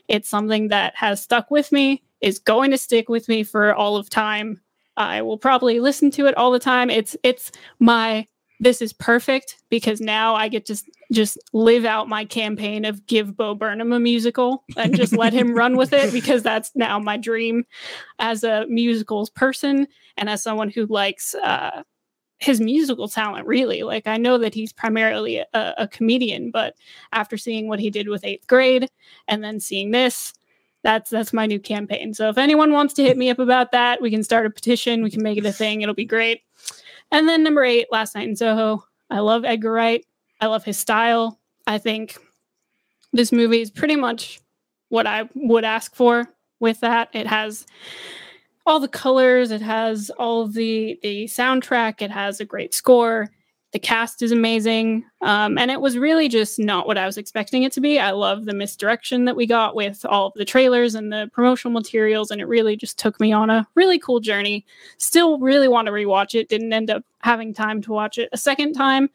It's 0.07 0.29
something 0.29 0.67
that 0.69 0.95
has 0.95 1.21
stuck 1.21 1.49
with 1.49 1.71
me. 1.71 2.03
Is 2.21 2.39
going 2.39 2.71
to 2.71 2.77
stick 2.77 3.09
with 3.09 3.27
me 3.27 3.43
for 3.43 3.73
all 3.75 3.97
of 3.97 4.09
time. 4.09 4.61
I 4.95 5.21
will 5.21 5.37
probably 5.37 5.81
listen 5.81 6.09
to 6.11 6.27
it 6.27 6.37
all 6.37 6.51
the 6.51 6.59
time. 6.59 6.89
It's 6.89 7.17
it's 7.23 7.51
my 7.79 8.27
this 8.59 8.81
is 8.81 8.93
perfect 8.93 9.57
because 9.69 9.99
now 9.99 10.35
I 10.35 10.47
get 10.47 10.65
to 10.67 10.81
just 11.11 11.37
live 11.53 11.85
out 11.85 12.07
my 12.07 12.25
campaign 12.25 12.85
of 12.85 13.05
give 13.07 13.35
Bo 13.35 13.55
Burnham 13.55 13.91
a 13.91 13.99
musical 13.99 14.63
and 14.77 14.95
just 14.95 15.13
let 15.13 15.33
him 15.33 15.53
run 15.55 15.75
with 15.75 15.93
it 15.93 16.13
because 16.13 16.43
that's 16.43 16.71
now 16.75 16.99
my 16.99 17.17
dream 17.17 17.65
as 18.19 18.43
a 18.43 18.65
musicals 18.67 19.29
person 19.29 19.87
and 20.17 20.29
as 20.29 20.41
someone 20.41 20.69
who 20.69 20.85
likes 20.85 21.35
uh, 21.35 21.83
his 22.39 22.59
musical 22.59 23.07
talent 23.07 23.47
really 23.47 23.83
like 23.83 24.05
i 24.05 24.17
know 24.17 24.37
that 24.37 24.53
he's 24.53 24.73
primarily 24.73 25.37
a, 25.37 25.47
a, 25.53 25.87
comedian 25.87 26.51
but 26.51 26.75
after 27.13 27.37
seeing 27.37 27.69
what 27.69 27.79
he 27.79 27.89
did 27.89 28.09
with 28.09 28.25
eighth 28.25 28.47
grade 28.47 28.89
and 29.29 29.41
then 29.43 29.61
seeing 29.61 29.91
this 29.91 30.33
That's 30.83 31.09
that's 31.09 31.31
my 31.31 31.45
new 31.45 31.59
campaign. 31.59 32.13
So 32.13 32.27
if 32.27 32.37
anyone 32.37 32.73
wants 32.73 32.93
to 32.95 33.03
hit 33.03 33.17
me 33.17 33.29
up 33.29 33.39
about 33.39 33.71
that, 33.71 34.01
we 34.01 34.11
can 34.11 34.23
start 34.23 34.45
a 34.45 34.49
petition. 34.49 35.01
We 35.01 35.11
can 35.11 35.23
make 35.23 35.37
it 35.37 35.45
a 35.45 35.53
thing. 35.53 35.81
It'll 35.81 35.95
be 35.95 36.03
great. 36.05 36.41
And 37.13 37.29
then 37.29 37.43
number 37.43 37.63
eight, 37.63 37.87
Last 37.91 38.15
Night 38.15 38.27
in 38.27 38.35
Soho. 38.35 38.83
I 39.11 39.19
love 39.19 39.45
Edgar 39.45 39.71
Wright. 39.71 40.03
I 40.41 40.47
love 40.47 40.63
his 40.63 40.79
style. 40.79 41.39
I 41.67 41.77
think 41.77 42.17
this 43.13 43.31
movie 43.31 43.61
is 43.61 43.69
pretty 43.69 43.95
much 43.95 44.41
what 44.89 45.05
I 45.05 45.29
would 45.35 45.63
ask 45.63 45.95
for 45.95 46.27
with 46.59 46.79
that. 46.79 47.09
It 47.13 47.27
has 47.27 47.67
all 48.65 48.79
the 48.79 48.87
colors, 48.87 49.51
it 49.51 49.61
has 49.61 50.09
all 50.17 50.47
the 50.47 50.97
the 51.03 51.25
soundtrack, 51.25 52.01
it 52.01 52.09
has 52.09 52.39
a 52.39 52.45
great 52.45 52.73
score. 52.73 53.29
The 53.73 53.79
cast 53.79 54.21
is 54.21 54.31
amazing. 54.31 55.03
Um, 55.21 55.57
and 55.57 55.71
it 55.71 55.81
was 55.81 55.97
really 55.97 56.29
just 56.29 56.59
not 56.59 56.85
what 56.85 56.97
I 56.97 57.07
was 57.07 57.17
expecting 57.17 57.63
it 57.63 57.71
to 57.73 57.81
be. 57.81 57.99
I 57.99 58.11
love 58.11 58.45
the 58.45 58.53
misdirection 58.53 59.25
that 59.25 59.35
we 59.35 59.47
got 59.47 59.75
with 59.75 60.05
all 60.05 60.27
of 60.27 60.33
the 60.35 60.45
trailers 60.45 60.93
and 60.93 61.11
the 61.11 61.29
promotional 61.33 61.73
materials. 61.73 62.29
And 62.29 62.39
it 62.39 62.45
really 62.45 62.75
just 62.75 62.99
took 62.99 63.19
me 63.19 63.33
on 63.33 63.49
a 63.49 63.67
really 63.73 63.97
cool 63.97 64.19
journey. 64.19 64.63
Still 64.99 65.39
really 65.39 65.67
want 65.67 65.87
to 65.87 65.91
rewatch 65.91 66.39
it. 66.39 66.49
Didn't 66.49 66.71
end 66.71 66.91
up 66.91 67.03
having 67.19 67.51
time 67.51 67.81
to 67.81 67.91
watch 67.91 68.19
it 68.19 68.29
a 68.31 68.37
second 68.37 68.73
time. 68.73 69.09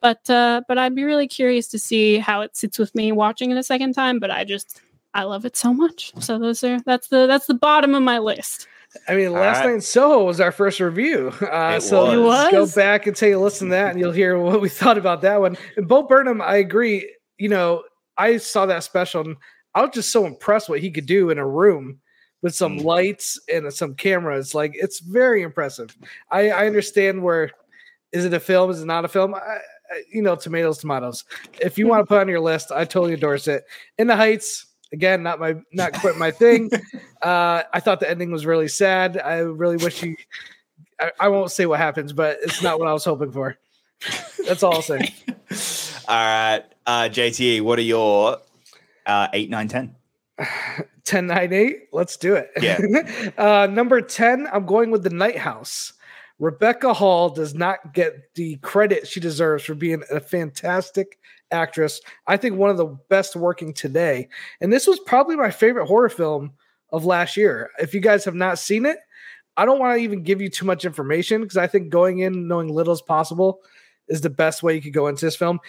But 0.00 0.30
uh, 0.30 0.62
but 0.68 0.78
I'd 0.78 0.94
be 0.94 1.02
really 1.02 1.26
curious 1.26 1.66
to 1.68 1.78
see 1.78 2.18
how 2.18 2.40
it 2.42 2.56
sits 2.56 2.78
with 2.78 2.94
me 2.94 3.10
watching 3.10 3.50
it 3.50 3.56
a 3.56 3.64
second 3.64 3.94
time. 3.94 4.20
But 4.20 4.30
I 4.30 4.44
just 4.44 4.80
I 5.14 5.24
love 5.24 5.44
it 5.44 5.56
so 5.56 5.74
much. 5.74 6.12
So 6.20 6.38
those 6.38 6.62
are 6.62 6.78
that's 6.82 7.08
the 7.08 7.26
that's 7.26 7.46
the 7.46 7.54
bottom 7.54 7.96
of 7.96 8.02
my 8.02 8.18
list. 8.18 8.68
I 9.08 9.14
mean, 9.16 9.32
last 9.32 9.58
right. 9.58 9.66
night 9.66 9.74
in 9.74 9.80
Soho 9.80 10.24
was 10.24 10.40
our 10.40 10.52
first 10.52 10.80
review. 10.80 11.32
Uh, 11.40 11.74
It 11.76 11.80
so 11.82 12.20
was. 12.22 12.50
let's 12.52 12.74
go 12.74 12.80
back 12.80 13.06
and 13.06 13.16
take 13.16 13.34
a 13.34 13.38
listen 13.38 13.68
to 13.68 13.72
that, 13.72 13.90
and 13.92 14.00
you'll 14.00 14.12
hear 14.12 14.38
what 14.38 14.60
we 14.60 14.68
thought 14.80 14.98
about 14.98 15.22
that 15.22 15.40
one. 15.40 15.56
And 15.76 15.88
Bo 15.88 16.02
Burnham, 16.04 16.40
I 16.40 16.56
agree. 16.56 17.12
You 17.38 17.48
know, 17.48 17.84
I 18.16 18.36
saw 18.36 18.66
that 18.66 18.84
special, 18.84 19.22
and 19.22 19.36
I 19.74 19.82
was 19.82 19.90
just 19.94 20.10
so 20.10 20.26
impressed 20.26 20.68
what 20.68 20.80
he 20.80 20.90
could 20.90 21.06
do 21.06 21.30
in 21.30 21.38
a 21.38 21.46
room 21.46 21.98
with 22.42 22.54
some 22.54 22.78
Mm. 22.78 22.84
lights 22.84 23.40
and 23.52 23.72
some 23.72 23.94
cameras. 23.94 24.54
Like, 24.54 24.72
it's 24.74 25.00
very 25.00 25.42
impressive. 25.42 25.96
I, 26.30 26.50
I 26.50 26.66
understand 26.66 27.22
where 27.22 27.50
is 28.12 28.24
it 28.24 28.34
a 28.34 28.40
film? 28.40 28.70
Is 28.70 28.80
it 28.82 28.86
not 28.86 29.04
a 29.04 29.08
film? 29.08 29.34
I, 29.34 29.38
I- 29.38 29.60
you 30.12 30.22
know, 30.22 30.34
tomatoes, 30.34 30.78
tomatoes. 30.78 31.24
If 31.60 31.76
you 31.78 31.86
want 31.86 32.00
to 32.00 32.06
put 32.06 32.18
on 32.20 32.28
your 32.28 32.40
list, 32.40 32.72
I 32.72 32.84
totally 32.84 33.12
endorse 33.14 33.46
it. 33.48 33.64
In 33.98 34.06
the 34.06 34.16
Heights, 34.16 34.66
again, 34.94 35.22
not 35.22 35.38
my, 35.38 35.56
not 35.72 35.92
quite 35.92 36.16
my 36.16 36.30
thing. 36.30 36.70
Uh, 37.22 37.62
I 37.72 37.80
thought 37.80 38.00
the 38.00 38.10
ending 38.10 38.30
was 38.30 38.44
really 38.44 38.68
sad. 38.68 39.16
I 39.16 39.38
really 39.38 39.78
wish 39.78 39.98
he. 39.98 40.14
I, 41.00 41.10
I 41.18 41.28
won't 41.28 41.50
say 41.50 41.64
what 41.64 41.78
happens, 41.78 42.12
but 42.12 42.36
it's 42.42 42.62
not 42.62 42.78
what 42.78 42.86
I 42.86 42.92
was 42.92 43.02
hoping 43.02 43.32
for. 43.32 43.56
That's 44.46 44.62
all 44.62 44.74
I'll 44.74 44.82
say. 44.82 45.14
All 46.06 46.14
right, 46.14 46.62
uh, 46.84 47.08
JTE, 47.08 47.62
what 47.62 47.78
are 47.78 47.82
your 47.82 48.36
uh, 49.06 49.28
eight, 49.32 49.48
nine, 49.48 49.68
ten? 49.68 49.94
10 51.04 51.26
9 51.26 51.52
8 51.52 51.76
let's 51.92 52.16
do 52.16 52.34
it 52.34 52.50
Yeah. 52.60 53.30
uh 53.38 53.66
number 53.70 54.00
10 54.00 54.48
i'm 54.52 54.66
going 54.66 54.90
with 54.90 55.02
the 55.02 55.10
night 55.10 55.36
house 55.38 55.92
rebecca 56.38 56.92
hall 56.92 57.30
does 57.30 57.54
not 57.54 57.94
get 57.94 58.34
the 58.34 58.56
credit 58.56 59.06
she 59.06 59.20
deserves 59.20 59.64
for 59.64 59.74
being 59.74 60.02
a 60.10 60.20
fantastic 60.20 61.18
actress. 61.50 62.00
I 62.26 62.36
think 62.36 62.56
one 62.56 62.70
of 62.70 62.76
the 62.76 62.96
best 63.08 63.36
working 63.36 63.72
today. 63.72 64.28
And 64.60 64.72
this 64.72 64.86
was 64.86 64.98
probably 65.00 65.36
my 65.36 65.50
favorite 65.50 65.86
horror 65.86 66.08
film 66.08 66.52
of 66.92 67.04
last 67.04 67.36
year. 67.36 67.70
If 67.78 67.94
you 67.94 68.00
guys 68.00 68.24
have 68.24 68.34
not 68.34 68.58
seen 68.58 68.86
it 68.86 68.98
i 69.56 69.64
don't 69.64 69.78
want 69.78 69.96
to 69.96 70.02
even 70.02 70.24
give 70.24 70.40
you 70.40 70.48
too 70.48 70.64
much 70.64 70.84
information 70.84 71.40
because 71.40 71.56
i 71.56 71.64
think 71.64 71.88
going 71.88 72.18
in 72.18 72.48
knowing 72.48 72.66
little 72.66 72.92
as 72.92 73.00
possible 73.00 73.60
is 74.08 74.20
the 74.20 74.30
best 74.30 74.62
way 74.62 74.74
you 74.74 74.82
could 74.82 74.92
go 74.92 75.06
into 75.06 75.24
this 75.24 75.36
film. 75.36 75.60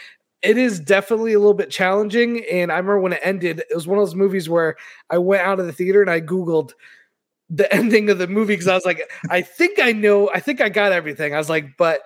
It 0.42 0.58
is 0.58 0.80
definitely 0.80 1.34
a 1.34 1.40
little 1.40 1.54
bit 1.54 1.72
challenging. 1.72 2.44
And 2.52 2.72
I 2.72 2.76
remember 2.76 3.00
when 3.00 3.14
it 3.14 3.22
ended, 3.24 3.64
it 3.70 3.76
was 3.76 3.88
one 3.88 3.98
of 3.98 4.06
those 4.06 4.16
movies 4.16 4.50
where 4.50 4.76
I 5.10 5.18
went 5.18 5.44
out 5.44 5.60
of 5.60 5.66
the 5.66 5.74
theater 5.74 6.02
and 6.02 6.12
I 6.12 6.22
Googled 6.22 6.74
the 7.50 7.72
ending 7.74 8.10
of 8.10 8.18
the 8.18 8.28
movie 8.28 8.54
because 8.54 8.68
I 8.68 8.76
was 8.76 8.86
like, 8.86 9.02
I 9.30 9.42
think 9.42 9.80
I 9.80 9.92
know, 9.92 10.30
I 10.34 10.40
think 10.40 10.62
I 10.62 10.70
got 10.70 10.92
everything. 10.92 11.34
I 11.34 11.38
was 11.38 11.50
like, 11.50 11.78
but 11.78 12.02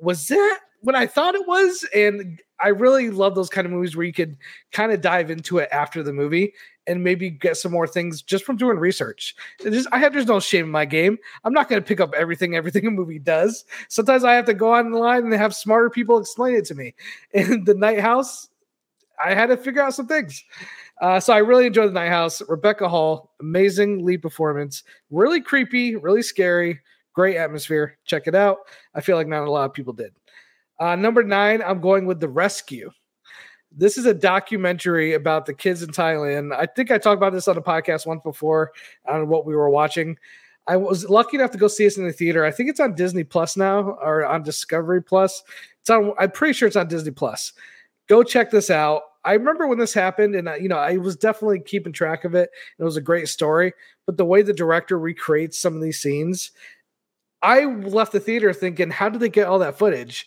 was 0.00 0.28
that 0.28 0.60
what 0.80 0.94
I 0.94 1.06
thought 1.06 1.34
it 1.34 1.46
was? 1.46 1.86
And 1.94 2.40
I 2.60 2.68
really 2.68 3.10
love 3.10 3.34
those 3.34 3.48
kind 3.48 3.66
of 3.66 3.72
movies 3.72 3.96
where 3.96 4.06
you 4.06 4.12
could 4.12 4.36
kind 4.72 4.92
of 4.92 5.00
dive 5.00 5.30
into 5.30 5.58
it 5.58 5.68
after 5.72 6.02
the 6.02 6.12
movie 6.12 6.54
and 6.86 7.04
maybe 7.04 7.30
get 7.30 7.56
some 7.56 7.70
more 7.70 7.86
things 7.86 8.22
just 8.22 8.44
from 8.44 8.56
doing 8.56 8.78
research. 8.78 9.34
Just, 9.62 9.88
I 9.92 9.98
have 9.98 10.12
there's 10.12 10.26
no 10.26 10.40
shame 10.40 10.64
in 10.64 10.70
my 10.70 10.84
game. 10.84 11.18
I'm 11.44 11.52
not 11.52 11.68
going 11.68 11.80
to 11.80 11.86
pick 11.86 12.00
up 12.00 12.12
everything 12.14 12.56
everything 12.56 12.86
a 12.86 12.90
movie 12.90 13.18
does. 13.18 13.64
Sometimes 13.88 14.24
I 14.24 14.34
have 14.34 14.44
to 14.46 14.54
go 14.54 14.74
on 14.74 14.90
the 14.90 14.98
line 14.98 15.24
and 15.24 15.32
have 15.32 15.54
smarter 15.54 15.90
people 15.90 16.18
explain 16.18 16.56
it 16.56 16.64
to 16.66 16.74
me. 16.74 16.94
In 17.32 17.64
the 17.64 17.74
Night 17.74 18.00
House, 18.00 18.48
I 19.24 19.34
had 19.34 19.46
to 19.46 19.56
figure 19.56 19.82
out 19.82 19.94
some 19.94 20.08
things. 20.08 20.44
Uh, 21.02 21.18
so 21.18 21.32
I 21.32 21.38
really 21.38 21.66
enjoyed 21.66 21.88
the 21.88 21.94
Night 21.94 22.10
House. 22.10 22.40
Rebecca 22.48 22.88
Hall, 22.88 23.34
amazing 23.40 24.04
lead 24.04 24.22
performance, 24.22 24.84
really 25.10 25.40
creepy, 25.40 25.96
really 25.96 26.22
scary, 26.22 26.80
great 27.12 27.36
atmosphere. 27.36 27.98
Check 28.04 28.28
it 28.28 28.36
out. 28.36 28.58
I 28.94 29.00
feel 29.00 29.16
like 29.16 29.26
not 29.26 29.42
a 29.42 29.50
lot 29.50 29.64
of 29.64 29.74
people 29.74 29.92
did. 29.92 30.14
Uh, 30.78 30.94
number 30.94 31.24
nine, 31.24 31.60
I'm 31.60 31.80
going 31.80 32.06
with 32.06 32.20
The 32.20 32.28
Rescue. 32.28 32.90
This 33.72 33.98
is 33.98 34.06
a 34.06 34.14
documentary 34.14 35.14
about 35.14 35.44
the 35.44 35.54
kids 35.54 35.82
in 35.82 35.90
Thailand. 35.90 36.54
I 36.54 36.66
think 36.66 36.92
I 36.92 36.98
talked 36.98 37.18
about 37.18 37.32
this 37.32 37.48
on 37.48 37.56
a 37.56 37.62
podcast 37.62 38.06
once 38.06 38.20
before 38.22 38.70
on 39.08 39.28
what 39.28 39.44
we 39.44 39.56
were 39.56 39.70
watching. 39.70 40.16
I 40.68 40.76
was 40.76 41.08
lucky 41.10 41.36
enough 41.36 41.50
to 41.52 41.58
go 41.58 41.66
see 41.66 41.84
this 41.84 41.98
in 41.98 42.06
the 42.06 42.12
theater. 42.12 42.44
I 42.44 42.52
think 42.52 42.70
it's 42.70 42.78
on 42.78 42.94
Disney 42.94 43.24
Plus 43.24 43.56
now 43.56 43.80
or 43.80 44.24
on 44.24 44.44
Discovery 44.44 45.02
Plus. 45.02 45.42
It's 45.80 45.90
on. 45.90 46.12
I'm 46.18 46.30
pretty 46.30 46.52
sure 46.52 46.68
it's 46.68 46.76
on 46.76 46.86
Disney 46.86 47.10
Plus. 47.10 47.54
Go 48.08 48.22
check 48.22 48.52
this 48.52 48.70
out. 48.70 49.02
I 49.24 49.34
remember 49.34 49.66
when 49.66 49.78
this 49.78 49.94
happened, 49.94 50.34
and 50.34 50.48
uh, 50.48 50.54
you 50.54 50.68
know, 50.68 50.78
I 50.78 50.96
was 50.96 51.16
definitely 51.16 51.60
keeping 51.60 51.92
track 51.92 52.24
of 52.24 52.34
it. 52.34 52.50
It 52.78 52.84
was 52.84 52.96
a 52.96 53.02
great 53.02 53.28
story, 53.28 53.72
but 54.06 54.16
the 54.16 54.24
way 54.24 54.42
the 54.42 54.52
director 54.52 54.98
recreates 54.98 55.58
some 55.58 55.76
of 55.76 55.82
these 55.82 56.00
scenes, 56.00 56.50
I 57.42 57.64
left 57.64 58.12
the 58.12 58.20
theater 58.20 58.52
thinking, 58.52 58.90
how 58.90 59.08
did 59.08 59.20
they 59.20 59.28
get 59.28 59.46
all 59.46 59.58
that 59.60 59.78
footage? 59.78 60.26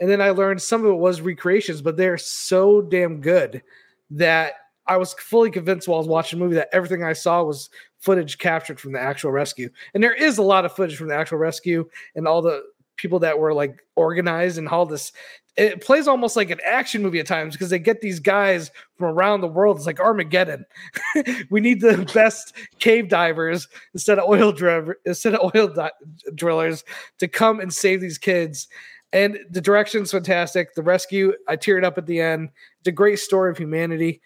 And 0.00 0.10
then 0.10 0.20
I 0.20 0.30
learned 0.30 0.60
some 0.60 0.84
of 0.84 0.90
it 0.90 0.96
was 0.96 1.20
recreations, 1.20 1.80
but 1.80 1.96
they're 1.96 2.18
so 2.18 2.82
damn 2.82 3.20
good 3.20 3.62
that 4.10 4.54
I 4.86 4.96
was 4.96 5.14
fully 5.14 5.50
convinced 5.50 5.88
while 5.88 5.96
I 5.96 6.00
was 6.00 6.08
watching 6.08 6.38
the 6.38 6.44
movie 6.44 6.56
that 6.56 6.68
everything 6.72 7.04
I 7.04 7.12
saw 7.12 7.42
was 7.42 7.70
footage 8.00 8.38
captured 8.38 8.78
from 8.78 8.92
the 8.92 9.00
actual 9.00 9.30
rescue. 9.30 9.70
And 9.94 10.02
there 10.02 10.14
is 10.14 10.38
a 10.38 10.42
lot 10.42 10.64
of 10.64 10.74
footage 10.74 10.96
from 10.96 11.08
the 11.08 11.16
actual 11.16 11.38
rescue 11.38 11.88
and 12.14 12.28
all 12.28 12.42
the 12.42 12.62
people 12.96 13.18
that 13.20 13.38
were 13.38 13.54
like 13.54 13.80
organized 13.96 14.58
and 14.58 14.68
all 14.68 14.84
this. 14.84 15.12
It 15.56 15.80
plays 15.80 16.08
almost 16.08 16.34
like 16.36 16.50
an 16.50 16.58
action 16.64 17.00
movie 17.00 17.20
at 17.20 17.28
times 17.28 17.54
because 17.54 17.70
they 17.70 17.78
get 17.78 18.00
these 18.00 18.18
guys 18.18 18.72
from 18.96 19.06
around 19.06 19.40
the 19.40 19.48
world. 19.48 19.76
It's 19.76 19.86
like 19.86 20.00
Armageddon. 20.00 20.66
we 21.50 21.60
need 21.60 21.80
the 21.80 22.10
best 22.12 22.54
cave 22.80 23.08
divers 23.08 23.68
instead 23.92 24.18
of 24.18 24.28
oil 24.28 24.50
driver 24.50 24.98
instead 25.04 25.34
of 25.34 25.52
oil 25.54 25.68
di- 25.68 25.90
drillers 26.34 26.82
to 27.18 27.28
come 27.28 27.60
and 27.60 27.72
save 27.72 28.00
these 28.00 28.18
kids. 28.18 28.66
And 29.12 29.38
the 29.48 29.60
direction's 29.60 30.10
fantastic. 30.10 30.74
The 30.74 30.82
rescue, 30.82 31.34
I 31.46 31.56
teared 31.56 31.84
up 31.84 31.98
at 31.98 32.06
the 32.06 32.20
end. 32.20 32.50
It's 32.80 32.88
a 32.88 32.92
great 32.92 33.20
story 33.20 33.52
of 33.52 33.56
humanity. 33.56 34.20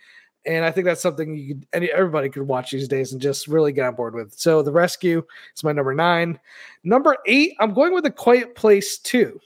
And 0.46 0.64
I 0.64 0.70
think 0.70 0.86
that's 0.86 1.02
something 1.02 1.36
you 1.36 1.54
could, 1.54 1.66
any, 1.74 1.90
everybody 1.90 2.30
could 2.30 2.44
watch 2.44 2.70
these 2.70 2.88
days 2.88 3.12
and 3.12 3.20
just 3.20 3.48
really 3.48 3.70
get 3.70 3.84
on 3.84 3.96
board 3.96 4.14
with. 4.14 4.32
So, 4.32 4.62
The 4.62 4.72
Rescue 4.72 5.22
is 5.54 5.62
my 5.62 5.72
number 5.72 5.92
nine. 5.92 6.40
Number 6.84 7.18
eight, 7.26 7.54
I'm 7.60 7.74
going 7.74 7.92
with 7.92 8.06
A 8.06 8.10
Quiet 8.10 8.54
Place 8.54 8.98
2. 8.98 9.38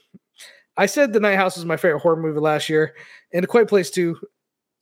I 0.77 0.85
said 0.85 1.13
The 1.13 1.19
Night 1.19 1.35
House 1.35 1.55
was 1.55 1.65
my 1.65 1.77
favorite 1.77 1.99
horror 1.99 2.15
movie 2.15 2.39
last 2.39 2.69
year. 2.69 2.95
And 3.33 3.43
A 3.43 3.47
Quiet 3.47 3.67
Place 3.67 3.91
2, 3.91 4.17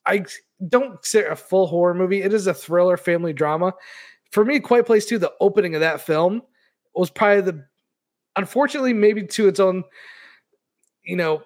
I 0.05 0.25
don't 0.67 0.93
consider 0.93 1.29
a 1.29 1.35
full 1.35 1.67
horror 1.67 1.93
movie. 1.93 2.21
It 2.21 2.33
is 2.33 2.47
a 2.47 2.53
thriller 2.53 2.97
family 2.97 3.33
drama. 3.33 3.73
For 4.31 4.45
me, 4.45 4.59
Quiet 4.59 4.85
Place 4.85 5.05
2, 5.05 5.17
the 5.17 5.33
opening 5.41 5.75
of 5.75 5.81
that 5.81 6.01
film 6.01 6.41
was 6.95 7.09
probably 7.09 7.41
the, 7.41 7.65
unfortunately, 8.35 8.93
maybe 8.93 9.25
to 9.27 9.47
its 9.47 9.59
own 9.59 9.83
you 11.03 11.15
know, 11.15 11.41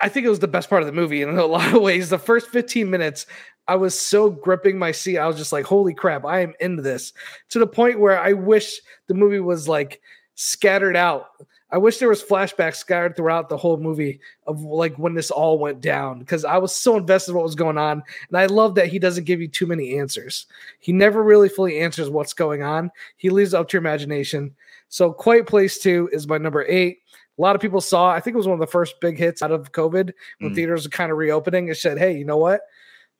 I 0.00 0.08
think 0.08 0.26
it 0.26 0.30
was 0.30 0.38
the 0.38 0.48
best 0.48 0.68
part 0.68 0.82
of 0.82 0.86
the 0.86 0.92
movie 0.92 1.22
in 1.22 1.36
a 1.36 1.46
lot 1.46 1.74
of 1.74 1.82
ways. 1.82 2.10
The 2.10 2.18
first 2.18 2.48
15 2.48 2.88
minutes, 2.90 3.26
I 3.66 3.76
was 3.76 3.98
so 3.98 4.30
gripping 4.30 4.78
my 4.78 4.92
seat. 4.92 5.18
I 5.18 5.26
was 5.26 5.36
just 5.36 5.52
like, 5.52 5.64
holy 5.64 5.94
crap, 5.94 6.24
I 6.24 6.40
am 6.40 6.54
into 6.60 6.82
this 6.82 7.12
to 7.50 7.58
the 7.58 7.66
point 7.66 8.00
where 8.00 8.18
I 8.18 8.32
wish 8.32 8.80
the 9.08 9.14
movie 9.14 9.40
was 9.40 9.68
like 9.68 10.00
scattered 10.34 10.96
out. 10.96 11.26
I 11.70 11.76
wish 11.76 11.98
there 11.98 12.08
was 12.08 12.22
flashbacks 12.22 12.76
scattered 12.76 13.14
throughout 13.14 13.48
the 13.50 13.56
whole 13.56 13.76
movie 13.76 14.20
of 14.46 14.62
like 14.62 14.96
when 14.96 15.14
this 15.14 15.30
all 15.30 15.58
went 15.58 15.82
down 15.82 16.18
because 16.18 16.44
I 16.44 16.56
was 16.56 16.74
so 16.74 16.96
invested 16.96 17.32
in 17.32 17.36
what 17.36 17.44
was 17.44 17.54
going 17.54 17.76
on. 17.76 18.02
And 18.28 18.38
I 18.38 18.46
love 18.46 18.74
that 18.76 18.86
he 18.88 18.98
doesn't 18.98 19.24
give 19.24 19.40
you 19.40 19.48
too 19.48 19.66
many 19.66 19.98
answers. 19.98 20.46
He 20.80 20.92
never 20.92 21.22
really 21.22 21.48
fully 21.50 21.78
answers 21.80 22.08
what's 22.08 22.32
going 22.32 22.62
on. 22.62 22.90
He 23.18 23.28
leaves 23.28 23.52
it 23.52 23.58
up 23.58 23.68
to 23.68 23.74
your 23.76 23.82
imagination. 23.82 24.54
So 24.88 25.12
Quiet 25.12 25.46
Place 25.46 25.78
2 25.78 26.08
is 26.12 26.26
my 26.26 26.38
number 26.38 26.64
eight. 26.66 27.00
A 27.38 27.42
lot 27.42 27.54
of 27.54 27.60
people 27.60 27.82
saw, 27.82 28.10
I 28.10 28.20
think 28.20 28.34
it 28.34 28.38
was 28.38 28.48
one 28.48 28.54
of 28.54 28.60
the 28.60 28.66
first 28.66 28.98
big 29.00 29.18
hits 29.18 29.42
out 29.42 29.52
of 29.52 29.70
COVID 29.72 30.12
when 30.40 30.52
Mm. 30.52 30.54
theaters 30.54 30.84
were 30.86 30.90
kind 30.90 31.12
of 31.12 31.18
reopening. 31.18 31.68
It 31.68 31.76
said, 31.76 31.98
hey, 31.98 32.16
you 32.16 32.24
know 32.24 32.38
what? 32.38 32.62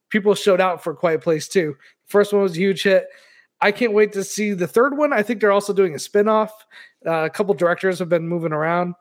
People 0.08 0.34
showed 0.34 0.60
out 0.60 0.82
for 0.82 0.94
Quiet 0.94 1.20
Place 1.20 1.48
2. 1.48 1.76
First 2.06 2.32
one 2.32 2.40
was 2.42 2.52
a 2.56 2.60
huge 2.60 2.82
hit. 2.82 3.08
I 3.60 3.72
can't 3.72 3.92
wait 3.92 4.12
to 4.12 4.24
see 4.24 4.52
the 4.54 4.66
third 4.68 4.96
one. 4.96 5.12
I 5.12 5.22
think 5.22 5.40
they're 5.40 5.52
also 5.52 5.72
doing 5.72 5.92
a 5.94 5.98
spinoff. 5.98 6.50
Uh, 7.06 7.24
a 7.24 7.30
couple 7.30 7.54
directors 7.54 7.98
have 7.98 8.08
been 8.08 8.28
moving 8.28 8.52
around, 8.52 8.94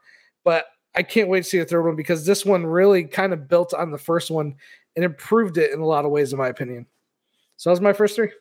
but 0.43 0.65
I 0.95 1.03
can't 1.03 1.29
wait 1.29 1.43
to 1.43 1.49
see 1.49 1.59
the 1.59 1.65
third 1.65 1.83
one 1.83 1.95
because 1.95 2.25
this 2.25 2.45
one 2.45 2.65
really 2.65 3.03
kind 3.03 3.33
of 3.33 3.47
built 3.47 3.73
on 3.73 3.91
the 3.91 3.97
first 3.97 4.31
one 4.31 4.55
and 4.95 5.05
improved 5.05 5.57
it 5.57 5.71
in 5.71 5.79
a 5.79 5.85
lot 5.85 6.05
of 6.05 6.11
ways, 6.11 6.31
in 6.31 6.39
my 6.39 6.47
opinion. 6.47 6.85
So 7.57 7.69
that 7.69 7.73
was 7.73 7.81
my 7.81 7.93
first 7.93 8.15
three. 8.15 8.31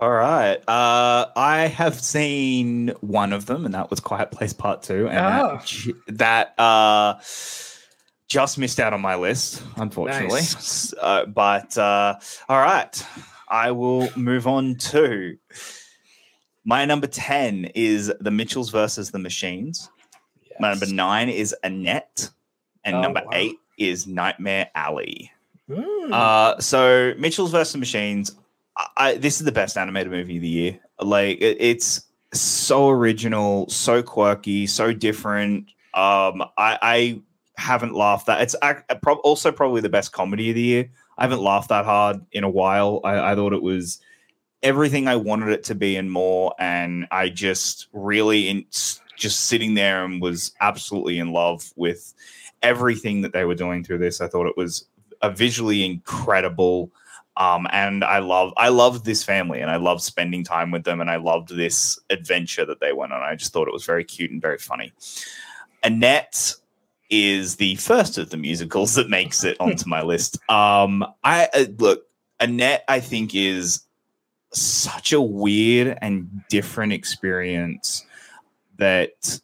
All 0.00 0.10
right. 0.10 0.56
Uh, 0.68 1.26
I 1.36 1.68
have 1.74 2.00
seen 2.00 2.88
one 3.00 3.32
of 3.32 3.46
them, 3.46 3.64
and 3.64 3.74
that 3.74 3.90
was 3.90 4.00
Quiet 4.00 4.30
Place 4.32 4.52
Part 4.52 4.82
Two, 4.82 5.08
and 5.08 5.18
Oh. 5.18 5.60
that, 6.08 6.54
that 6.56 6.60
uh, 6.62 7.20
just 8.28 8.58
missed 8.58 8.80
out 8.80 8.92
on 8.92 9.00
my 9.00 9.14
list, 9.14 9.62
unfortunately. 9.76 10.40
Nice. 10.40 10.92
Uh, 11.00 11.26
but 11.26 11.78
uh, 11.78 12.16
all 12.48 12.58
right, 12.60 13.06
I 13.48 13.70
will 13.70 14.08
move 14.16 14.46
on 14.48 14.74
to 14.76 15.36
my 16.64 16.84
number 16.84 17.06
ten 17.06 17.66
is 17.74 18.12
The 18.20 18.30
Mitchells 18.30 18.70
versus 18.70 19.10
the 19.10 19.18
Machines. 19.18 19.90
My 20.60 20.70
number 20.70 20.86
nine 20.86 21.28
is 21.28 21.54
Annette, 21.62 22.30
and 22.84 22.96
Oh, 22.96 23.02
number 23.02 23.22
wow. 23.24 23.30
eight 23.32 23.56
is 23.78 24.06
Nightmare 24.06 24.70
Alley. 24.74 25.30
Mm. 25.68 26.12
Uh, 26.12 26.60
so 26.60 27.14
Mitchell's 27.18 27.50
vs. 27.50 27.76
Machines. 27.76 28.36
I, 28.76 28.86
I, 28.96 29.14
this 29.16 29.40
is 29.40 29.44
the 29.44 29.52
best 29.52 29.76
animated 29.76 30.12
movie 30.12 30.36
of 30.36 30.42
the 30.42 30.48
year. 30.48 30.78
Like 31.00 31.38
it, 31.40 31.56
it's 31.60 32.02
so 32.32 32.88
original, 32.90 33.68
so 33.68 34.02
quirky, 34.02 34.66
so 34.66 34.92
different. 34.92 35.66
Um, 35.94 36.42
I, 36.58 36.78
I 36.82 37.22
haven't 37.56 37.94
laughed 37.94 38.26
that. 38.26 38.42
It's 38.42 38.54
also 39.22 39.52
probably 39.52 39.80
the 39.80 39.88
best 39.88 40.12
comedy 40.12 40.50
of 40.50 40.56
the 40.56 40.62
year. 40.62 40.90
I 41.16 41.22
haven't 41.22 41.42
laughed 41.42 41.68
that 41.68 41.84
hard 41.84 42.24
in 42.32 42.44
a 42.44 42.50
while. 42.50 43.00
I, 43.04 43.32
I 43.32 43.34
thought 43.34 43.52
it 43.52 43.62
was 43.62 44.00
everything 44.64 45.06
I 45.06 45.14
wanted 45.14 45.50
it 45.50 45.62
to 45.64 45.74
be 45.74 45.94
and 45.94 46.10
more. 46.10 46.54
And 46.58 47.06
I 47.12 47.28
just 47.28 47.86
really 47.92 48.48
in, 48.48 48.64
just 49.16 49.42
sitting 49.42 49.74
there 49.74 50.04
and 50.04 50.20
was 50.20 50.52
absolutely 50.60 51.18
in 51.18 51.32
love 51.32 51.70
with 51.76 52.14
everything 52.62 53.20
that 53.20 53.32
they 53.32 53.44
were 53.44 53.54
doing 53.54 53.84
through 53.84 53.98
this. 53.98 54.20
I 54.20 54.26
thought 54.26 54.46
it 54.46 54.56
was 54.56 54.86
a 55.22 55.30
visually 55.30 55.84
incredible 55.84 56.90
um 57.36 57.66
and 57.72 58.04
i 58.04 58.18
love 58.18 58.52
i 58.56 58.68
loved 58.68 59.04
this 59.04 59.24
family 59.24 59.60
and 59.60 59.70
i 59.70 59.76
loved 59.76 60.02
spending 60.02 60.44
time 60.44 60.70
with 60.70 60.84
them 60.84 61.00
and 61.00 61.10
i 61.10 61.16
loved 61.16 61.48
this 61.48 61.98
adventure 62.10 62.64
that 62.64 62.78
they 62.78 62.92
went 62.92 63.12
on 63.12 63.22
i 63.22 63.34
just 63.34 63.52
thought 63.52 63.66
it 63.66 63.74
was 63.74 63.84
very 63.84 64.04
cute 64.04 64.30
and 64.30 64.40
very 64.40 64.58
funny 64.58 64.92
annette 65.82 66.54
is 67.10 67.56
the 67.56 67.74
first 67.76 68.18
of 68.18 68.30
the 68.30 68.36
musicals 68.36 68.94
that 68.94 69.08
makes 69.08 69.42
it 69.42 69.56
onto 69.58 69.88
my 69.88 70.02
list 70.02 70.38
um 70.48 71.04
i 71.24 71.48
uh, 71.54 71.64
look 71.78 72.04
annette 72.38 72.84
i 72.86 73.00
think 73.00 73.34
is 73.34 73.80
such 74.54 75.12
a 75.12 75.20
weird 75.20 75.98
and 76.00 76.42
different 76.48 76.92
experience 76.92 78.04
that 78.78 79.40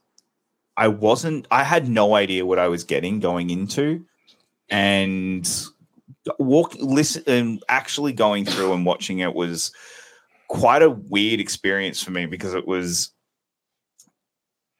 i 0.76 0.88
wasn't 0.88 1.46
i 1.50 1.64
had 1.64 1.88
no 1.88 2.14
idea 2.14 2.46
what 2.46 2.58
i 2.58 2.68
was 2.68 2.84
getting 2.84 3.20
going 3.20 3.50
into. 3.50 4.04
And 4.72 5.48
walk 6.38 6.74
listen 6.78 7.22
and 7.26 7.64
actually 7.68 8.12
going 8.12 8.44
through 8.44 8.72
and 8.72 8.86
watching 8.86 9.20
it 9.20 9.34
was 9.34 9.72
quite 10.48 10.82
a 10.82 10.90
weird 10.90 11.40
experience 11.40 12.02
for 12.02 12.10
me 12.10 12.26
because 12.26 12.54
it 12.54 12.66
was 12.66 13.10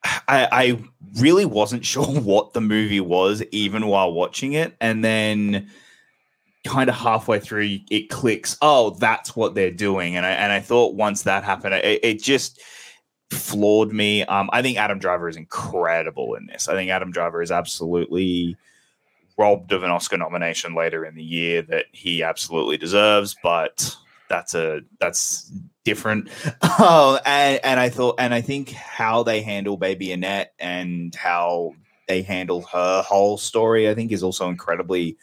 I, 0.03 0.49
I 0.51 0.83
really 1.19 1.45
wasn't 1.45 1.85
sure 1.93 2.07
what 2.07 2.53
the 2.53 2.61
movie 2.61 3.01
was 3.01 3.43
even 3.51 3.87
while 3.87 4.13
watching 4.13 4.55
it. 4.55 4.75
And 4.81 5.05
then 5.05 5.71
kind 6.71 6.89
of 6.89 6.97
halfway 6.97 7.41
through 7.41 7.79
it 7.91 8.09
clicks 8.11 8.57
oh 8.63 8.91
that's 8.91 9.35
what 9.35 9.55
they're 9.55 9.71
doing. 9.71 10.17
And 10.17 10.25
i 10.25 10.31
and 10.31 10.53
i 10.53 10.61
thought 10.61 10.95
once 10.95 11.23
that 11.23 11.43
happened 11.43 11.75
it, 11.75 12.01
it 12.03 12.23
just 12.23 12.61
floored 13.31 13.93
me. 13.93 14.25
Um 14.25 14.49
i 14.53 14.63
think 14.63 14.79
adam 14.79 14.99
driver 14.99 15.29
is 15.29 15.37
incredible 15.37 16.35
in 16.35 16.47
this. 16.47 16.69
I 16.69 16.75
think 16.75 16.91
adam 16.91 17.11
driver 17.11 17.43
is 17.43 17.51
absolutely 17.51 18.57
robbed 19.41 19.73
of 19.73 19.83
an 19.83 19.91
Oscar 19.91 20.19
nomination 20.19 20.75
later 20.75 21.05
in 21.05 21.15
the 21.15 21.23
year 21.23 21.63
that 21.63 21.87
he 21.93 22.23
absolutely 22.23 22.77
deserves, 22.77 23.35
but 23.43 23.97
that's 24.29 24.55
a 24.55 24.83
that's 25.01 25.51
different. 25.85 26.29
Oh, 26.83 27.19
and 27.27 27.61
and 27.63 27.81
I 27.81 27.91
thought 27.91 28.17
and 28.19 28.33
I 28.33 28.41
think 28.41 28.71
how 28.71 29.23
they 29.23 29.43
handle 29.43 29.77
Baby 29.77 30.13
Annette 30.13 30.55
and 30.59 31.15
how 31.15 31.75
they 32.09 32.23
handle 32.23 32.63
her 32.63 33.03
whole 33.03 33.39
story, 33.39 33.89
I 33.89 33.95
think, 33.95 34.13
is 34.13 34.23
also 34.23 34.49
incredibly 34.49 35.17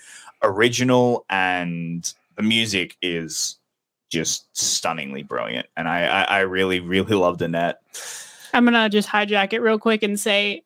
original, 0.44 1.26
and 1.30 2.14
the 2.36 2.44
music 2.44 2.96
is 3.02 3.58
just 4.10 4.48
stunningly 4.58 5.24
brilliant. 5.24 5.68
And 5.76 5.88
I 5.88 6.06
I, 6.06 6.24
I 6.24 6.40
really 6.40 6.80
really 6.80 7.16
loved 7.16 7.42
Annette. 7.42 7.82
I'm 8.54 8.66
gonna 8.66 8.90
just 8.90 9.10
hijack 9.10 9.54
it 9.54 9.60
real 9.62 9.80
quick 9.80 10.04
and 10.04 10.20
say, 10.20 10.64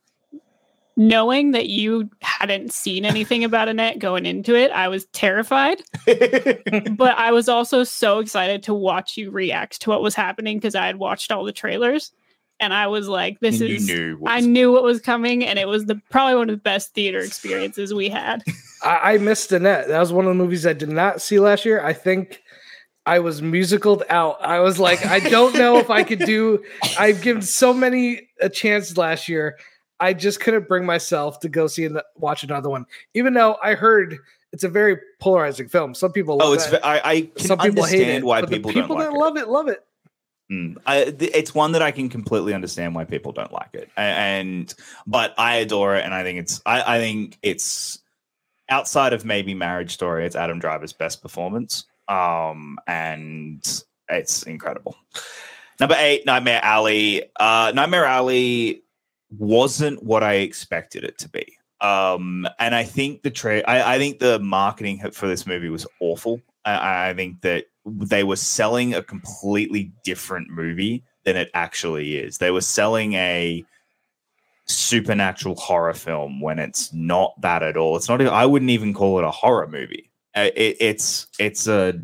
knowing 0.98 1.52
that 1.52 1.68
you 1.68 2.10
hadn't 2.22 2.74
seen 2.74 3.06
anything 3.06 3.44
about 3.44 3.68
Annette 3.68 4.00
going 4.00 4.26
into 4.26 4.56
it, 4.56 4.72
I 4.72 4.88
was 4.88 5.06
terrified. 5.08 5.82
but 6.06 7.18
I 7.18 7.32
was 7.32 7.50
also 7.50 7.84
so 7.84 8.20
excited 8.20 8.64
to 8.64 8.74
watch 8.74 9.18
you 9.18 9.32
react 9.32 9.82
to 9.82 9.90
what 9.90 10.02
was 10.02 10.16
happening 10.16 10.58
because 10.58 10.76
I 10.76 10.86
had 10.86 10.98
watched 10.98 11.32
all 11.32 11.44
the 11.44 11.52
trailers, 11.52 12.12
and 12.60 12.74
I 12.74 12.88
was 12.88 13.08
like, 13.08 13.40
"This 13.40 13.60
you 13.60 13.76
is." 13.76 13.88
knew 13.88 14.22
I 14.26 14.42
knew 14.42 14.72
what 14.72 14.84
was 14.84 15.02
coming, 15.02 15.44
and 15.44 15.58
it 15.58 15.68
was 15.68 15.86
the 15.86 16.00
probably 16.10 16.36
one 16.36 16.50
of 16.50 16.56
the 16.56 16.62
best 16.62 16.94
theater 16.94 17.20
experiences 17.20 17.94
we 17.94 18.10
had. 18.10 18.44
I, 18.84 19.14
I 19.14 19.18
missed 19.18 19.52
Annette. 19.52 19.88
That 19.88 20.00
was 20.00 20.12
one 20.14 20.26
of 20.26 20.30
the 20.30 20.36
movies 20.44 20.66
I 20.66 20.74
did 20.74 20.90
not 20.90 21.22
see 21.22 21.40
last 21.40 21.66
year. 21.66 21.84
I 21.84 21.94
think 21.94 22.42
I 23.06 23.20
was 23.20 23.42
musicaled 23.42 24.04
out. 24.10 24.38
I 24.42 24.60
was 24.60 24.80
like, 24.80 25.06
I 25.06 25.20
don't 25.20 25.56
know 25.56 25.78
if 25.78 25.90
I 25.90 26.04
could 26.04 26.20
do. 26.20 26.64
I've 27.00 27.22
given 27.22 27.42
so 27.42 27.74
many 27.74 28.30
a 28.40 28.50
chance 28.50 28.98
last 28.98 29.28
year. 29.30 29.58
I 30.00 30.14
just 30.14 30.40
couldn't 30.40 30.68
bring 30.68 30.86
myself 30.86 31.40
to 31.42 31.50
go 31.50 31.68
see 31.68 31.86
and 31.86 32.02
watch 32.16 32.44
another 32.44 32.70
one, 32.70 32.86
even 33.14 33.34
though 33.36 33.58
I 33.64 33.76
heard 33.76 34.18
it's 34.52 34.64
a 34.64 34.70
very 34.70 34.98
polarizing 35.20 35.68
film. 35.70 35.94
Some 35.94 36.12
people 36.12 36.38
love 36.38 36.50
Oh, 36.50 36.54
it's 36.54 36.68
it. 36.72 36.82
I, 36.84 37.02
I 37.04 37.22
can 37.22 37.46
Some 37.48 37.60
people 37.60 37.84
hate 37.86 38.08
it. 38.08 38.24
why 38.24 38.42
people, 38.44 38.72
people 38.74 38.96
don't 38.96 38.98
like 38.98 39.08
that 39.10 39.14
it. 39.16 39.20
love 39.20 39.38
it 39.38 39.48
love 39.48 39.68
it. 39.68 39.86
Mm. 40.52 40.76
I, 40.86 41.04
th- 41.06 41.32
it's 41.34 41.56
one 41.56 41.72
that 41.74 41.82
I 41.82 41.92
can 41.92 42.10
completely 42.10 42.54
understand 42.54 42.94
why 42.94 43.06
people 43.06 43.32
don't 43.32 43.54
like 43.54 43.70
it, 43.74 43.90
A- 43.96 44.00
and 44.02 44.74
but 45.08 45.34
I 45.38 45.58
adore 45.58 45.96
it, 45.96 46.04
and 46.04 46.14
I 46.14 46.24
think 46.24 46.40
it's 46.40 46.62
I, 46.66 46.98
I 46.98 47.00
think 47.00 47.38
it's 47.42 48.00
outside 48.72 49.14
of 49.14 49.26
maybe 49.26 49.54
Marriage 49.54 49.94
Story, 49.94 50.26
it's 50.26 50.36
Adam 50.36 50.58
Driver's 50.58 50.94
best 50.94 51.22
performance, 51.22 51.86
um, 52.08 52.80
and 52.88 53.84
it's 54.10 54.44
incredible. 54.44 54.96
Number 55.80 55.96
eight, 56.00 56.26
Nightmare 56.26 56.62
Alley. 56.64 57.24
Uh, 57.40 57.72
Nightmare 57.76 58.06
Alley 58.06 58.84
wasn't 59.38 60.02
what 60.04 60.24
I 60.24 60.36
expected 60.36 61.04
it 61.04 61.18
to 61.20 61.30
be. 61.30 61.46
Um, 61.82 62.48
and 62.60 62.76
I 62.76 62.84
think 62.84 63.24
the 63.24 63.32
tra- 63.32 63.64
I, 63.68 63.96
I 63.96 63.98
think 63.98 64.20
the 64.20 64.40
marketing 64.40 65.02
for 65.12 65.28
this 65.28 65.48
movie 65.48 65.70
was 65.70 65.88
awful. 66.00 66.42
I, 66.66 67.10
I 67.10 67.14
think 67.14 67.42
that 67.42 67.66
they 67.86 68.24
were 68.24 68.36
selling 68.36 68.94
a 68.94 69.02
completely 69.02 69.92
different 70.04 70.50
movie 70.50 71.04
than 71.24 71.36
it 71.36 71.50
actually 71.54 72.18
is. 72.18 72.38
They 72.38 72.52
were 72.52 72.62
selling 72.62 73.14
a 73.14 73.66
supernatural 74.68 75.56
horror 75.56 75.94
film 75.94 76.40
when 76.42 76.60
it's 76.60 76.94
not 76.94 77.40
that 77.42 77.64
at 77.64 77.78
all. 77.78 77.96
It's 77.98 78.08
not. 78.10 78.22
I 78.22 78.46
wouldn't 78.46 78.72
even 78.72 78.94
call 78.94 79.18
it 79.20 79.26
a 79.26 79.32
horror 79.32 79.68
movie. 79.68 80.10
Uh, 80.36 80.50
It, 80.56 80.78
it's 80.80 81.28
it's 81.40 81.68
a 81.68 82.00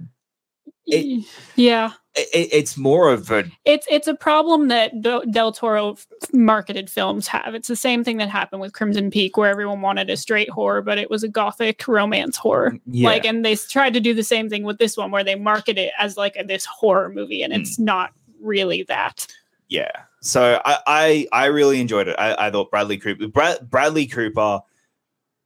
It- 0.86 1.26
yeah, 1.56 1.92
it, 2.16 2.50
it's 2.52 2.78
more 2.78 3.12
of 3.12 3.30
a 3.32 3.44
it's 3.66 3.86
it's 3.90 4.08
a 4.08 4.16
problem 4.16 4.68
that 4.70 5.02
Del, 5.02 5.22
Del 5.30 5.52
Toro 5.52 5.92
f- 5.94 6.08
marketed 6.34 6.90
films 6.90 7.28
have. 7.28 7.54
It's 7.56 7.68
the 7.68 7.76
same 7.76 8.04
thing 8.04 8.18
that 8.18 8.30
happened 8.30 8.62
with 8.62 8.74
Crimson 8.74 9.12
Peak, 9.12 9.38
where 9.38 9.50
everyone 9.50 9.82
wanted 9.82 10.10
a 10.10 10.18
straight 10.18 10.50
horror, 10.50 10.82
but 10.82 10.98
it 10.98 11.10
was 11.10 11.24
a 11.24 11.28
gothic 11.30 11.88
romance 11.88 12.38
horror. 12.38 12.78
yeah. 12.86 13.08
Like, 13.10 13.26
and 13.26 13.46
they 13.46 13.56
tried 13.56 13.94
to 13.94 14.00
do 14.02 14.14
the 14.14 14.24
same 14.24 14.50
thing 14.50 14.64
with 14.64 14.78
this 14.78 14.98
one, 14.98 15.12
where 15.12 15.24
they 15.24 15.36
market 15.36 15.78
it 15.78 15.92
as 16.00 16.18
like 16.18 16.36
a, 16.38 16.44
this 16.44 16.66
horror 16.66 17.10
movie, 17.10 17.44
and 17.44 17.54
Hmm. 17.54 17.62
it's 17.62 17.78
not 17.80 18.12
really 18.42 18.84
that. 18.84 19.28
yeah. 19.70 19.92
So 20.28 20.62
I 20.66 20.78
I, 20.86 21.28
I 21.32 21.46
really 21.46 21.80
enjoyed 21.80 22.08
it. 22.08 22.16
I, 22.20 22.48
I 22.48 22.52
thought 22.52 22.70
Bradley 22.70 22.98
Cooper 22.98 23.28
Brad, 23.28 23.70
Bradley 23.70 24.08
Cooper 24.08 24.60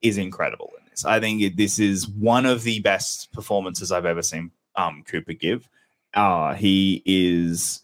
is 0.01 0.17
incredible 0.17 0.71
in 0.79 0.89
this. 0.89 1.05
I 1.05 1.19
think 1.19 1.41
it, 1.41 1.55
this 1.55 1.77
is 1.77 2.07
one 2.07 2.47
of 2.47 2.63
the 2.63 2.79
best 2.79 3.31
performances 3.31 3.91
I've 3.91 4.07
ever 4.07 4.23
seen 4.23 4.51
um, 4.75 5.03
Cooper 5.05 5.33
give. 5.33 5.69
Uh, 6.13 6.55
he 6.55 7.03
is 7.05 7.83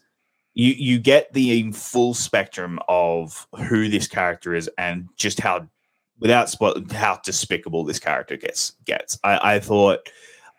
you 0.54 0.72
you 0.72 0.98
get 0.98 1.32
the 1.32 1.70
full 1.70 2.14
spectrum 2.14 2.80
of 2.88 3.46
who 3.68 3.88
this 3.88 4.08
character 4.08 4.54
is 4.54 4.68
and 4.76 5.08
just 5.16 5.38
how 5.38 5.68
without 6.18 6.50
spoil 6.50 6.82
how 6.90 7.20
despicable 7.24 7.84
this 7.84 8.00
character 8.00 8.36
gets 8.36 8.72
gets. 8.84 9.20
I, 9.22 9.54
I 9.54 9.60
thought 9.60 10.00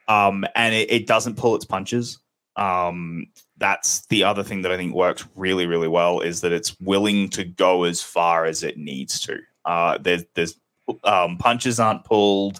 um 0.08 0.46
and 0.56 0.74
it, 0.74 0.90
it 0.90 1.06
doesn't 1.06 1.36
pull 1.36 1.56
its 1.56 1.66
punches. 1.66 2.20
Um 2.56 3.28
that's 3.60 4.06
the 4.08 4.24
other 4.24 4.44
thing 4.44 4.62
that 4.64 4.72
I 4.72 4.78
think 4.78 4.94
works 4.94 5.26
really, 5.36 5.66
really 5.66 5.88
well 5.88 6.22
is 6.22 6.42
that 6.42 6.52
it's 6.52 6.80
willing 6.80 7.30
to 7.30 7.44
go 7.44 7.84
as 7.84 8.02
far 8.02 8.46
as 8.46 8.64
it 8.64 8.78
needs 8.78 9.20
to. 9.22 9.40
Uh, 9.66 9.98
there's, 10.00 10.24
there's 10.34 10.60
um, 11.04 11.38
punches 11.38 11.80
aren't 11.80 12.06
pulled. 12.06 12.60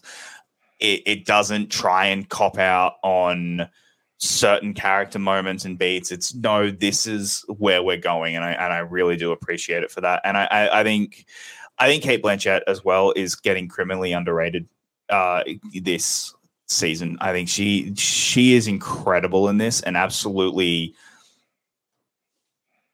It, 0.80 1.04
it 1.06 1.26
doesn't 1.26 1.72
try 1.72 2.08
and 2.08 2.28
cop 2.30 2.58
out 2.58 2.96
on 3.04 3.70
certain 4.18 4.74
character 4.74 5.20
moments 5.20 5.66
and 5.66 5.78
beats. 5.78 6.12
It's 6.12 6.36
no, 6.36 6.70
this 6.70 7.08
is 7.08 7.44
where 7.48 7.82
we're 7.82 7.98
going, 7.98 8.36
and 8.36 8.46
I 8.46 8.52
and 8.52 8.74
I 8.74 8.80
really 8.80 9.18
do 9.18 9.32
appreciate 9.32 9.84
it 9.84 9.92
for 9.92 10.02
that. 10.02 10.22
And 10.24 10.38
I, 10.38 10.46
I, 10.46 10.80
I 10.82 10.84
think 10.84 11.26
I 11.78 11.88
think 11.88 12.04
Cate 12.04 12.22
Blanchett 12.22 12.62
as 12.68 12.84
well 12.84 13.14
is 13.16 13.36
getting 13.36 13.68
criminally 13.68 14.12
underrated 14.14 14.68
uh, 15.10 15.44
this 15.74 16.34
season. 16.70 17.18
I 17.20 17.32
think 17.34 17.50
she 17.50 17.94
she 17.96 18.56
is 18.56 18.68
incredible 18.68 19.50
in 19.50 19.58
this 19.58 19.82
and 19.82 19.98
absolutely 19.98 20.96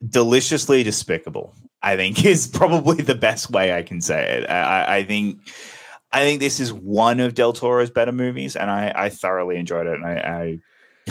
deliciously 0.07 0.83
despicable. 0.83 1.53
I 1.81 1.95
think 1.95 2.25
is 2.25 2.47
probably 2.47 3.03
the 3.03 3.15
best 3.15 3.51
way 3.51 3.73
I 3.73 3.83
can 3.83 4.01
say 4.01 4.39
it. 4.39 4.49
I, 4.49 4.97
I 4.97 5.03
think 5.03 5.39
I 6.11 6.23
think 6.23 6.39
this 6.39 6.59
is 6.59 6.71
one 6.71 7.19
of 7.19 7.35
Del 7.35 7.53
Toro's 7.53 7.89
better 7.89 8.13
movies, 8.13 8.55
and 8.55 8.71
I, 8.71 8.91
I 8.95 9.09
thoroughly 9.09 9.57
enjoyed 9.57 9.85
it, 9.85 9.95
and 9.95 10.05
I, 10.05 10.13
I 10.15 10.59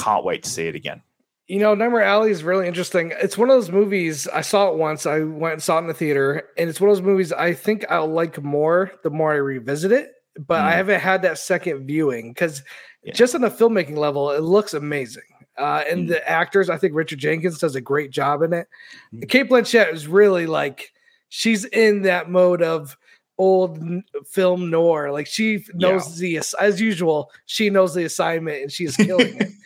can't 0.00 0.24
wait 0.24 0.42
to 0.44 0.50
see 0.50 0.66
it 0.66 0.74
again. 0.74 1.03
You 1.46 1.59
know, 1.59 1.74
Nightmare 1.74 2.03
Alley 2.03 2.31
is 2.31 2.42
really 2.42 2.66
interesting. 2.66 3.12
It's 3.20 3.37
one 3.37 3.50
of 3.50 3.57
those 3.57 3.70
movies. 3.70 4.27
I 4.29 4.40
saw 4.40 4.70
it 4.70 4.77
once. 4.77 5.05
I 5.05 5.20
went 5.20 5.53
and 5.53 5.62
saw 5.62 5.77
it 5.77 5.83
in 5.83 5.88
the 5.88 5.94
theater, 5.94 6.48
and 6.57 6.70
it's 6.70 6.81
one 6.81 6.88
of 6.88 6.96
those 6.96 7.05
movies 7.05 7.33
I 7.33 7.53
think 7.53 7.85
I'll 7.90 8.09
like 8.09 8.42
more 8.42 8.92
the 9.03 9.11
more 9.11 9.33
I 9.33 9.37
revisit 9.37 9.92
it. 9.92 10.13
But 10.37 10.61
mm. 10.61 10.64
I 10.64 10.73
haven't 10.73 11.01
had 11.01 11.23
that 11.23 11.38
second 11.38 11.87
viewing 11.87 12.33
because 12.33 12.62
yeah. 13.03 13.12
just 13.12 13.35
on 13.35 13.42
the 13.42 13.51
filmmaking 13.51 13.97
level, 13.97 14.31
it 14.31 14.42
looks 14.42 14.75
amazing. 14.75 15.23
Uh, 15.57 15.85
and 15.88 16.07
mm. 16.07 16.09
the 16.09 16.29
actors, 16.29 16.68
I 16.68 16.77
think 16.77 16.94
Richard 16.94 17.20
Jenkins 17.20 17.59
does 17.59 17.77
a 17.77 17.81
great 17.81 18.11
job 18.11 18.42
in 18.42 18.53
it. 18.53 18.68
Mm. 19.14 19.29
Cate 19.29 19.49
Blanchett 19.49 19.92
is 19.92 20.09
really 20.09 20.47
like 20.47 20.92
she's 21.29 21.64
in 21.66 22.03
that 22.03 22.31
mode 22.31 22.62
of 22.62 22.97
old 23.38 24.03
film 24.27 24.70
noir. 24.70 25.11
Like 25.12 25.27
she 25.27 25.64
knows 25.75 26.20
yeah. 26.20 26.40
the 26.40 26.57
as 26.61 26.81
usual, 26.81 27.31
she 27.47 27.70
knows 27.70 27.94
the 27.94 28.05
assignment 28.05 28.62
and 28.62 28.73
she 28.73 28.85
is 28.85 28.97
killing 28.97 29.40
it. 29.40 29.51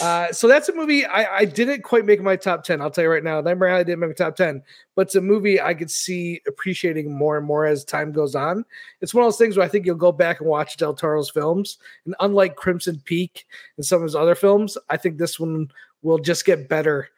Uh, 0.00 0.32
so 0.32 0.48
that's 0.48 0.68
a 0.68 0.74
movie 0.74 1.04
I, 1.04 1.38
I, 1.38 1.44
didn't 1.44 1.82
quite 1.82 2.04
make 2.04 2.20
my 2.20 2.36
top 2.36 2.64
ten. 2.64 2.80
I'll 2.80 2.90
tell 2.90 3.04
you 3.04 3.10
right 3.10 3.22
now. 3.22 3.40
Nightmare 3.40 3.68
Alley 3.68 3.84
didn't 3.84 4.00
make 4.00 4.10
my 4.10 4.14
top 4.14 4.36
ten, 4.36 4.62
but 4.94 5.02
it's 5.02 5.14
a 5.14 5.20
movie 5.20 5.60
I 5.60 5.74
could 5.74 5.90
see 5.90 6.40
appreciating 6.48 7.12
more 7.12 7.36
and 7.36 7.46
more 7.46 7.66
as 7.66 7.84
time 7.84 8.12
goes 8.12 8.34
on. 8.34 8.64
It's 9.00 9.14
one 9.14 9.24
of 9.24 9.26
those 9.26 9.38
things 9.38 9.56
where 9.56 9.66
I 9.66 9.68
think 9.68 9.86
you'll 9.86 9.96
go 9.96 10.12
back 10.12 10.40
and 10.40 10.48
watch 10.48 10.76
Del 10.76 10.94
Toro's 10.94 11.30
films, 11.30 11.78
and 12.06 12.14
unlike 12.20 12.56
Crimson 12.56 13.00
Peak 13.04 13.46
and 13.76 13.84
some 13.84 13.98
of 13.98 14.04
his 14.04 14.16
other 14.16 14.34
films, 14.34 14.76
I 14.90 14.96
think 14.96 15.18
this 15.18 15.38
one 15.38 15.70
will 16.02 16.18
just 16.18 16.44
get 16.44 16.68
better 16.68 17.08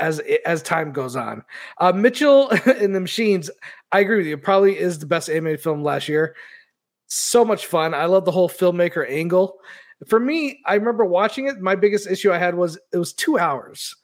as 0.00 0.20
as 0.44 0.62
time 0.62 0.92
goes 0.92 1.16
on. 1.16 1.42
Uh, 1.78 1.92
Mitchell 1.92 2.50
and 2.66 2.94
the 2.94 3.00
Machines, 3.00 3.50
I 3.92 4.00
agree 4.00 4.18
with 4.18 4.26
you. 4.26 4.36
Probably 4.36 4.78
is 4.78 4.98
the 4.98 5.06
best 5.06 5.28
animated 5.28 5.60
film 5.60 5.82
last 5.82 6.08
year. 6.08 6.36
So 7.06 7.44
much 7.44 7.66
fun. 7.66 7.94
I 7.94 8.06
love 8.06 8.24
the 8.24 8.32
whole 8.32 8.48
filmmaker 8.48 9.08
angle. 9.08 9.58
For 10.08 10.20
me, 10.20 10.60
I 10.66 10.74
remember 10.74 11.04
watching 11.04 11.46
it. 11.46 11.60
My 11.60 11.74
biggest 11.74 12.10
issue 12.10 12.32
I 12.32 12.38
had 12.38 12.54
was 12.54 12.78
it 12.92 12.98
was 12.98 13.12
two 13.12 13.38
hours. 13.38 13.94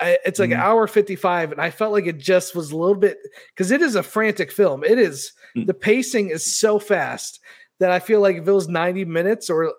I, 0.00 0.18
it's 0.24 0.38
like 0.40 0.50
mm. 0.50 0.54
an 0.54 0.60
hour 0.60 0.86
55 0.86 1.52
and 1.52 1.60
i 1.60 1.70
felt 1.70 1.92
like 1.92 2.06
it 2.06 2.18
just 2.18 2.56
was 2.56 2.72
a 2.72 2.76
little 2.76 2.96
bit 2.96 3.18
because 3.48 3.70
it 3.70 3.82
is 3.82 3.94
a 3.94 4.02
frantic 4.02 4.50
film 4.50 4.82
it 4.82 4.98
is 4.98 5.32
mm. 5.56 5.66
the 5.66 5.74
pacing 5.74 6.30
is 6.30 6.58
so 6.58 6.78
fast 6.78 7.38
that 7.78 7.92
i 7.92 8.00
feel 8.00 8.20
like 8.20 8.36
if 8.36 8.48
it 8.48 8.52
was 8.52 8.68
90 8.68 9.04
minutes 9.04 9.48
or 9.48 9.72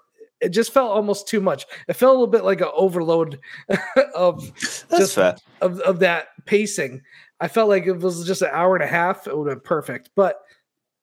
it 0.44 0.50
just 0.50 0.74
felt 0.74 0.92
almost 0.92 1.28
too 1.28 1.40
much. 1.40 1.66
It 1.88 1.94
felt 1.94 2.12
a 2.12 2.14
little 2.14 2.28
bit 2.28 2.44
like 2.44 2.62
an 2.62 2.70
overload 2.76 3.40
of 4.16 4.46
That's 4.60 4.86
just 4.90 5.16
fair. 5.16 5.38
Of, 5.62 5.80
of 5.80 6.00
that 6.00 6.28
pacing. 6.46 7.02
I 7.40 7.48
felt 7.48 7.70
like 7.70 7.84
if 7.84 7.96
it 7.96 8.02
was 8.02 8.28
just 8.28 8.42
an 8.42 8.50
hour 8.52 8.76
and 8.76 8.84
a 8.84 8.88
half, 8.88 9.26
it 9.26 9.38
would 9.38 9.48
have 9.48 9.58
been 9.58 9.64
perfect. 9.64 10.10
But 10.16 10.42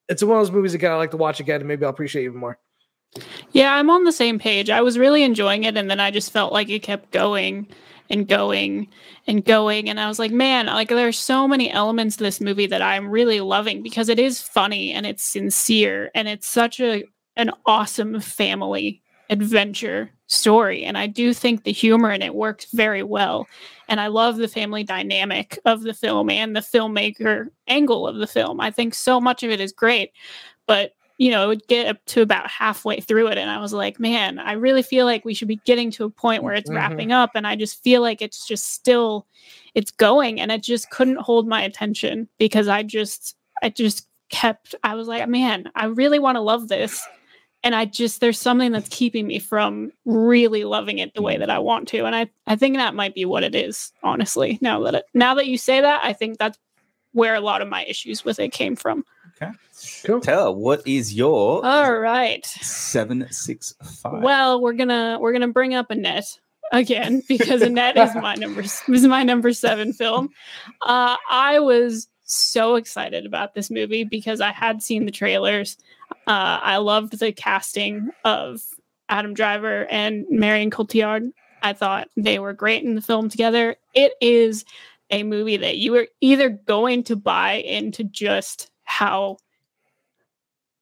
it's 0.09 0.23
one 0.23 0.37
of 0.37 0.47
those 0.47 0.53
movies 0.53 0.75
again 0.75 0.93
I 0.93 0.97
like 0.97 1.13
to 1.13 1.17
watch 1.17 1.41
again, 1.41 1.61
and 1.61 1.69
maybe 1.69 1.85
I'll 1.85 1.91
appreciate 1.91 2.25
even 2.25 2.39
more. 2.39 2.59
Yeah, 3.53 3.75
I'm 3.75 3.91
on 3.91 4.05
the 4.05 4.13
same 4.13 4.39
page. 4.39 4.71
I 4.71 4.83
was 4.83 4.99
really 4.99 5.23
enjoying 5.23 5.65
it, 5.65 5.77
and 5.77 5.91
then 5.91 6.01
I 6.01 6.11
just 6.11 6.33
felt 6.33 6.53
like 6.53 6.69
it 6.69 6.83
kept 6.83 7.11
going 7.11 7.67
and 8.11 8.29
going 8.29 8.89
and 9.27 9.45
going. 9.45 9.89
And 9.89 9.99
I 9.99 10.09
was 10.09 10.19
like, 10.19 10.33
man, 10.33 10.67
like 10.67 10.89
there's 10.89 11.19
so 11.19 11.49
many 11.49 11.71
elements 11.71 12.17
to 12.17 12.25
this 12.25 12.41
movie 12.41 12.67
that 12.67 12.83
I'm 12.83 13.09
really 13.09 13.41
loving 13.41 13.83
because 13.83 14.09
it 14.09 14.19
is 14.19 14.43
funny 14.43 14.93
and 14.93 15.07
it's 15.07 15.25
sincere 15.25 16.11
and 16.15 16.29
it's 16.29 16.47
such 16.47 16.81
a 16.81 17.05
an 17.37 17.53
awesome 17.65 18.21
family 18.21 19.03
adventure 19.31 20.11
story. 20.27 20.85
And 20.85 20.99
I 20.99 21.07
do 21.07 21.33
think 21.33 21.65
the 21.65 21.73
humor 21.73 22.11
in 22.11 22.21
it 22.21 22.35
works 22.35 22.67
very 22.73 23.03
well. 23.03 23.47
And 23.89 24.01
I 24.01 24.09
love 24.09 24.37
the 24.37 24.49
family 24.49 24.85
dynamic 24.85 25.59
of 25.65 25.83
the 25.83 25.95
film 25.95 26.31
and 26.31 26.55
the 26.55 26.61
filmmaker 26.61 27.49
angle 27.67 28.07
of 28.07 28.17
the 28.17 28.27
film. 28.27 28.61
I 28.61 28.71
think 28.71 28.95
so 28.95 29.21
much 29.21 29.43
of 29.43 29.51
it 29.51 29.61
is 29.61 29.73
great. 29.73 30.13
But, 30.67 30.95
you 31.19 31.31
know, 31.31 31.45
it 31.45 31.47
would 31.49 31.67
get 31.69 31.87
up 31.87 32.05
to 32.07 32.23
about 32.23 32.51
halfway 32.51 33.01
through 33.01 33.29
it. 33.29 33.39
And 33.39 33.51
I 33.51 33.59
was 33.59 33.73
like, 33.73 33.99
man, 33.99 34.39
I 34.39 34.53
really 34.53 34.83
feel 34.83 35.07
like 35.07 35.25
we 35.25 35.35
should 35.35 35.49
be 35.49 35.61
getting 35.65 35.91
to 35.93 36.05
a 36.05 36.11
point 36.11 36.43
where 36.43 36.55
it's 36.55 36.69
mm-hmm. 36.69 36.77
wrapping 36.77 37.13
up. 37.13 37.31
And 37.35 37.47
I 37.47 37.57
just 37.57 37.83
feel 37.83 38.03
like 38.03 38.21
it's 38.23 38.47
just 38.47 38.73
still, 38.73 39.27
it's 39.75 39.91
going. 39.91 40.41
And 40.41 40.53
it 40.53 40.63
just 40.63 40.91
couldn't 40.91 41.21
hold 41.21 41.49
my 41.49 41.63
attention 41.63 42.29
because 42.39 42.69
I 42.69 42.83
just, 42.83 43.37
I 43.63 43.69
just 43.69 44.09
kept, 44.29 44.75
I 44.85 44.95
was 44.95 45.09
like, 45.09 45.29
man, 45.29 45.71
I 45.75 45.87
really 45.87 46.19
want 46.19 46.37
to 46.37 46.41
love 46.41 46.69
this 46.69 47.05
and 47.63 47.75
i 47.75 47.85
just 47.85 48.21
there's 48.21 48.39
something 48.39 48.73
that's 48.73 48.89
keeping 48.89 49.27
me 49.27 49.39
from 49.39 49.91
really 50.05 50.65
loving 50.65 50.99
it 50.99 51.15
the 51.15 51.23
way 51.23 51.37
that 51.37 51.51
i 51.51 51.59
want 51.59 51.89
to. 51.89 52.05
And 52.05 52.15
i 52.15 52.29
i 52.47 52.57
think 52.57 52.77
that 52.77 52.95
might 52.95 53.15
be 53.15 53.25
what 53.25 53.45
it 53.45 53.55
is 53.55 53.93
honestly 54.03 54.59
now 54.61 54.83
that 54.85 54.95
it, 54.95 55.05
now 55.15 55.35
that 55.35 55.47
you 55.47 55.59
say 55.59 55.81
that 55.81 56.01
i 56.05 56.13
think 56.13 56.39
that's 56.39 56.59
where 57.13 57.35
a 57.35 57.41
lot 57.41 57.63
of 57.63 57.69
my 57.69 57.85
issues 57.87 58.25
with 58.25 58.39
it 58.39 58.53
came 58.53 58.77
from. 58.77 59.05
Okay. 59.43 59.51
Cool. 60.05 60.21
Tell 60.21 60.55
what 60.55 60.87
is 60.87 61.15
your 61.15 61.65
all 61.65 61.99
right. 61.99 62.47
765 62.47 64.23
well 64.23 64.61
we're 64.61 64.75
gonna 64.75 65.19
we're 65.21 65.33
gonna 65.33 65.49
bring 65.49 65.75
up 65.75 65.91
annette 65.91 66.39
again 66.73 67.23
because 67.29 67.63
annette 67.63 67.97
is 67.97 68.15
my 68.15 68.35
number 68.35 68.61
is 68.61 69.07
my 69.07 69.23
number 69.23 69.53
seven 69.53 69.93
film. 69.93 70.31
Uh 70.83 71.17
i 71.29 71.59
was 71.59 72.09
so 72.33 72.77
excited 72.77 73.27
about 73.27 73.55
this 73.55 73.71
movie 73.71 74.05
because 74.05 74.41
i 74.41 74.53
had 74.53 74.83
seen 74.83 75.05
the 75.05 75.11
trailers 75.11 75.77
uh, 76.27 76.61
I 76.63 76.77
loved 76.79 77.19
the 77.19 77.33
casting 77.33 78.11
of 78.25 78.63
Adam 79.09 79.35
Driver 79.35 79.87
and 79.91 80.27
Marion 80.31 80.71
Cotillard. 80.71 81.33
I 81.63 81.73
thought 81.73 82.09
they 82.17 82.39
were 82.39 82.53
great 82.53 82.85
in 82.85 82.95
the 82.95 83.03
film 83.03 83.29
together. 83.29 83.77
It 83.95 84.13
is 84.21 84.65
a 85.11 85.23
movie 85.23 85.57
that 85.57 85.79
you 85.79 85.95
are 85.97 86.07
either 86.21 86.49
going 86.49 87.03
to 87.05 87.17
buy 87.17 87.55
into 87.55 88.05
just 88.05 88.71
how 88.85 89.39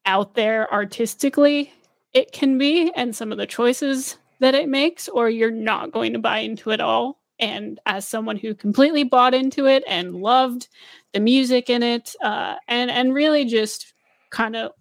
out 0.04 0.34
there 0.34 0.72
artistically 0.72 1.72
it 2.12 2.32
can 2.32 2.58
be 2.58 2.90
and 2.94 3.14
some 3.14 3.32
of 3.32 3.38
the 3.38 3.46
choices 3.46 4.18
that 4.40 4.54
it 4.54 4.68
makes, 4.68 5.08
or 5.08 5.28
you're 5.28 5.50
not 5.50 5.92
going 5.92 6.12
to 6.12 6.18
buy 6.18 6.38
into 6.38 6.70
it 6.70 6.80
all. 6.80 7.18
And 7.40 7.80
as 7.86 8.06
someone 8.06 8.36
who 8.36 8.54
completely 8.54 9.04
bought 9.04 9.34
into 9.34 9.66
it 9.66 9.82
and 9.86 10.14
loved 10.14 10.68
the 11.12 11.20
music 11.20 11.70
in 11.70 11.82
it, 11.82 12.14
uh, 12.22 12.56
and 12.66 12.90
and 12.90 13.14
really 13.14 13.44
just 13.44 13.92
kind 14.30 14.56
of 14.56 14.72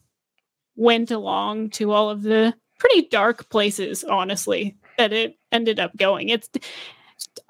went 0.76 1.12
along 1.12 1.72
to 1.72 1.92
all 1.92 2.10
of 2.10 2.24
the 2.24 2.54
pretty 2.80 3.08
dark 3.08 3.50
places, 3.50 4.04
honestly, 4.04 4.78
that 4.98 5.14
it 5.14 5.38
ended 5.52 5.80
up 5.80 5.96
going. 5.98 6.30
It's 6.30 6.50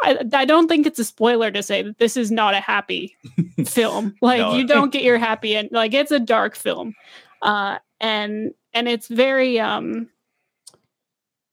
I, 0.02 0.18
I 0.34 0.46
don't 0.46 0.68
think 0.68 0.86
it's 0.86 1.00
a 1.00 1.04
spoiler 1.04 1.52
to 1.52 1.63
say 1.63 1.82
that 1.82 1.98
this 1.98 2.18
is 2.18 2.32
not 2.32 2.54
a 2.54 2.60
happy 2.60 3.16
film. 3.66 4.16
Like 4.22 4.40
no. 4.40 4.56
you 4.56 4.68
don't 4.68 4.92
get 4.92 5.04
your 5.04 5.18
happy 5.18 5.56
end. 5.56 5.70
Like 5.72 5.94
it's 5.94 6.12
a 6.12 6.20
dark 6.20 6.56
film, 6.56 6.94
uh, 7.42 7.80
and 8.00 8.54
and 8.74 8.88
it's 8.88 9.08
very 9.08 9.60
um, 9.60 10.10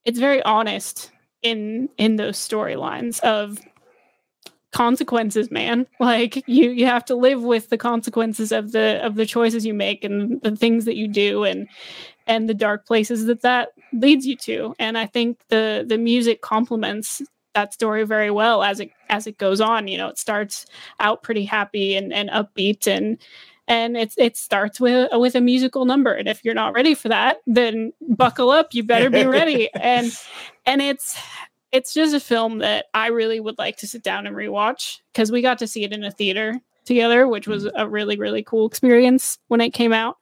it's 0.03 0.19
very 0.19 0.41
honest 0.43 1.11
in 1.41 1.89
in 1.97 2.15
those 2.15 2.37
storylines 2.37 3.19
of 3.21 3.59
consequences 4.75 5.49
man. 5.49 5.87
Like 6.01 6.43
you 6.47 6.69
you 6.69 6.85
have 6.85 7.05
to 7.05 7.15
live 7.15 7.41
with 7.41 7.69
the 7.69 7.77
consequences 7.77 8.51
of 8.51 8.73
the 8.73 8.99
of 9.05 9.15
the 9.15 9.25
choices 9.25 9.65
you 9.65 9.73
make 9.73 10.03
and 10.03 10.41
the 10.41 10.53
things 10.57 10.83
that 10.83 10.97
you 10.97 11.07
do 11.07 11.45
and 11.45 11.69
and 12.27 12.49
the 12.49 12.53
dark 12.53 12.85
places 12.85 13.25
that 13.27 13.41
that 13.41 13.69
leads 13.93 14.27
you 14.27 14.35
to. 14.35 14.75
And 14.77 14.97
i 14.97 15.05
think 15.05 15.39
the 15.47 15.85
the 15.87 15.97
music 15.97 16.41
complements 16.41 17.21
that 17.53 17.73
story 17.73 18.03
very 18.03 18.29
well 18.29 18.63
as 18.63 18.81
it 18.81 18.91
as 19.07 19.27
it 19.27 19.37
goes 19.37 19.61
on. 19.61 19.87
You 19.87 19.97
know 19.97 20.09
it 20.09 20.19
starts 20.19 20.65
out 20.99 21.23
pretty 21.23 21.45
happy 21.45 21.95
and 21.95 22.11
and 22.11 22.29
upbeat 22.29 22.85
and 22.85 23.17
and 23.69 23.95
it's 23.95 24.15
it 24.17 24.35
starts 24.35 24.81
with 24.81 25.09
with 25.13 25.35
a 25.35 25.41
musical 25.41 25.85
number. 25.85 26.13
And 26.13 26.27
if 26.27 26.43
you're 26.43 26.53
not 26.53 26.73
ready 26.73 26.95
for 26.95 27.07
that 27.07 27.37
then 27.47 27.93
buckle 28.01 28.49
up. 28.51 28.73
You 28.73 28.83
better 28.83 29.09
be 29.09 29.25
ready. 29.25 29.69
And 29.81 30.11
and 30.65 30.81
it's 30.81 31.17
it's 31.75 31.93
just 31.93 32.15
a 32.15 32.21
film 32.21 32.59
that 32.59 32.85
I 32.93 33.07
really 33.07 33.41
would 33.41 33.57
like 33.57 33.75
to 33.77 33.87
sit 33.87 34.01
down 34.01 34.25
and 34.25 34.33
rewatch 34.33 35.01
because 35.11 35.29
we 35.29 35.41
got 35.41 35.59
to 35.59 35.67
see 35.67 35.83
it 35.83 35.91
in 35.91 36.05
a 36.05 36.11
theater 36.11 36.61
together, 36.85 37.27
which 37.27 37.49
was 37.49 37.65
mm-hmm. 37.65 37.75
a 37.77 37.89
really 37.89 38.17
really 38.17 38.43
cool 38.43 38.65
experience 38.65 39.37
when 39.49 39.59
it 39.59 39.71
came 39.71 39.91
out. 39.91 40.17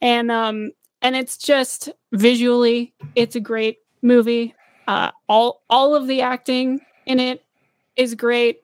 And 0.00 0.30
um 0.30 0.70
and 1.02 1.16
it's 1.16 1.36
just 1.36 1.90
visually 2.12 2.94
it's 3.16 3.34
a 3.34 3.40
great 3.40 3.78
movie. 4.00 4.54
Uh 4.86 5.10
all 5.28 5.62
all 5.68 5.96
of 5.96 6.06
the 6.06 6.20
acting 6.20 6.80
in 7.04 7.18
it 7.18 7.44
is 7.96 8.14
great. 8.14 8.62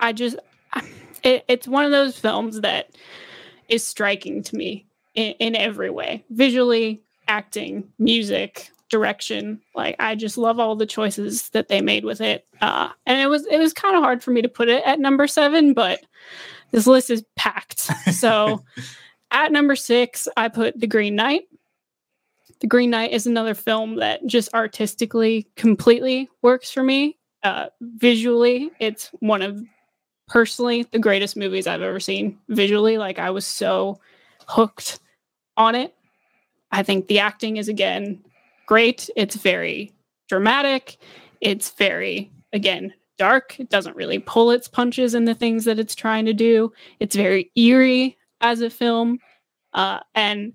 I 0.00 0.14
just 0.14 0.38
it, 1.22 1.44
it's 1.46 1.68
one 1.68 1.84
of 1.84 1.90
those 1.90 2.18
films 2.18 2.62
that 2.62 2.88
is 3.68 3.84
striking 3.84 4.42
to 4.44 4.56
me 4.56 4.86
in, 5.14 5.32
in 5.40 5.54
every 5.54 5.90
way. 5.90 6.24
Visually, 6.30 7.02
acting, 7.28 7.84
music, 7.98 8.70
direction. 8.88 9.60
Like 9.74 9.96
I 9.98 10.14
just 10.14 10.38
love 10.38 10.58
all 10.58 10.76
the 10.76 10.86
choices 10.86 11.50
that 11.50 11.68
they 11.68 11.80
made 11.80 12.04
with 12.04 12.20
it. 12.20 12.46
Uh, 12.60 12.90
and 13.04 13.20
it 13.20 13.26
was 13.26 13.46
it 13.46 13.58
was 13.58 13.72
kind 13.72 13.96
of 13.96 14.02
hard 14.02 14.22
for 14.22 14.30
me 14.30 14.42
to 14.42 14.48
put 14.48 14.68
it 14.68 14.82
at 14.84 15.00
number 15.00 15.26
seven, 15.26 15.72
but 15.72 16.00
this 16.70 16.86
list 16.86 17.10
is 17.10 17.24
packed. 17.36 17.90
So 18.12 18.64
at 19.30 19.52
number 19.52 19.76
six, 19.76 20.28
I 20.36 20.48
put 20.48 20.80
The 20.80 20.86
Green 20.86 21.16
Knight. 21.16 21.42
The 22.60 22.66
Green 22.66 22.90
Knight 22.90 23.12
is 23.12 23.26
another 23.26 23.54
film 23.54 23.96
that 23.96 24.24
just 24.26 24.52
artistically 24.54 25.46
completely 25.56 26.30
works 26.40 26.70
for 26.70 26.82
me. 26.82 27.18
Uh, 27.42 27.66
visually, 27.80 28.70
it's 28.80 29.10
one 29.20 29.42
of 29.42 29.62
personally 30.28 30.84
the 30.84 30.98
greatest 30.98 31.36
movies 31.36 31.66
I've 31.66 31.82
ever 31.82 32.00
seen 32.00 32.38
visually. 32.48 32.98
Like 32.98 33.18
I 33.18 33.30
was 33.30 33.46
so 33.46 34.00
hooked 34.48 35.00
on 35.56 35.74
it. 35.74 35.94
I 36.72 36.82
think 36.82 37.06
the 37.06 37.20
acting 37.20 37.56
is 37.56 37.68
again 37.68 38.24
great. 38.66 39.08
It's 39.16 39.36
very 39.36 39.92
dramatic. 40.28 40.98
It's 41.40 41.70
very 41.70 42.30
again 42.52 42.92
dark. 43.18 43.58
It 43.58 43.70
doesn't 43.70 43.96
really 43.96 44.18
pull 44.18 44.50
its 44.50 44.68
punches 44.68 45.14
in 45.14 45.24
the 45.24 45.34
things 45.34 45.64
that 45.64 45.78
it's 45.78 45.94
trying 45.94 46.26
to 46.26 46.34
do. 46.34 46.72
It's 47.00 47.16
very 47.16 47.50
eerie 47.56 48.18
as 48.40 48.60
a 48.60 48.70
film. 48.70 49.18
Uh, 49.72 50.00
and 50.14 50.52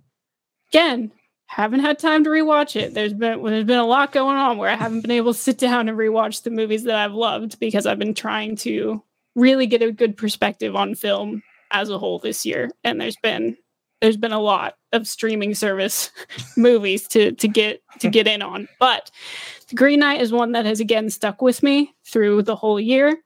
again, 0.69 1.11
haven't 1.47 1.81
had 1.81 1.99
time 1.99 2.23
to 2.23 2.29
rewatch 2.29 2.75
it. 2.79 2.93
There's 2.93 3.13
been 3.13 3.43
there's 3.43 3.65
been 3.65 3.77
a 3.77 3.85
lot 3.85 4.13
going 4.13 4.37
on 4.37 4.57
where 4.57 4.69
I 4.69 4.75
haven't 4.75 5.01
been 5.01 5.11
able 5.11 5.33
to 5.33 5.39
sit 5.39 5.57
down 5.57 5.89
and 5.89 5.97
rewatch 5.97 6.43
the 6.43 6.49
movies 6.49 6.83
that 6.83 6.95
I've 6.95 7.13
loved 7.13 7.59
because 7.59 7.85
I've 7.85 7.99
been 7.99 8.13
trying 8.13 8.55
to 8.57 9.03
really 9.35 9.67
get 9.67 9.81
a 9.81 9.91
good 9.91 10.15
perspective 10.15 10.75
on 10.75 10.95
film 10.95 11.43
as 11.71 11.89
a 11.89 11.97
whole 11.97 12.19
this 12.19 12.45
year. 12.45 12.69
And 12.83 12.99
there's 12.99 13.17
been 13.17 13.57
there's 14.01 14.17
been 14.17 14.33
a 14.33 14.39
lot 14.39 14.75
of 14.91 15.07
streaming 15.07 15.53
service 15.53 16.11
movies 16.57 17.07
to 17.09 17.31
to 17.33 17.47
get 17.47 17.81
to 17.99 18.09
get 18.09 18.27
in 18.27 18.41
on. 18.41 18.67
But 18.79 19.11
The 19.69 19.75
Green 19.75 19.99
Knight 19.99 20.21
is 20.21 20.31
one 20.31 20.51
that 20.53 20.65
has 20.65 20.79
again 20.79 21.09
stuck 21.09 21.41
with 21.41 21.63
me 21.63 21.95
through 22.05 22.43
the 22.43 22.55
whole 22.55 22.79
year. 22.79 23.17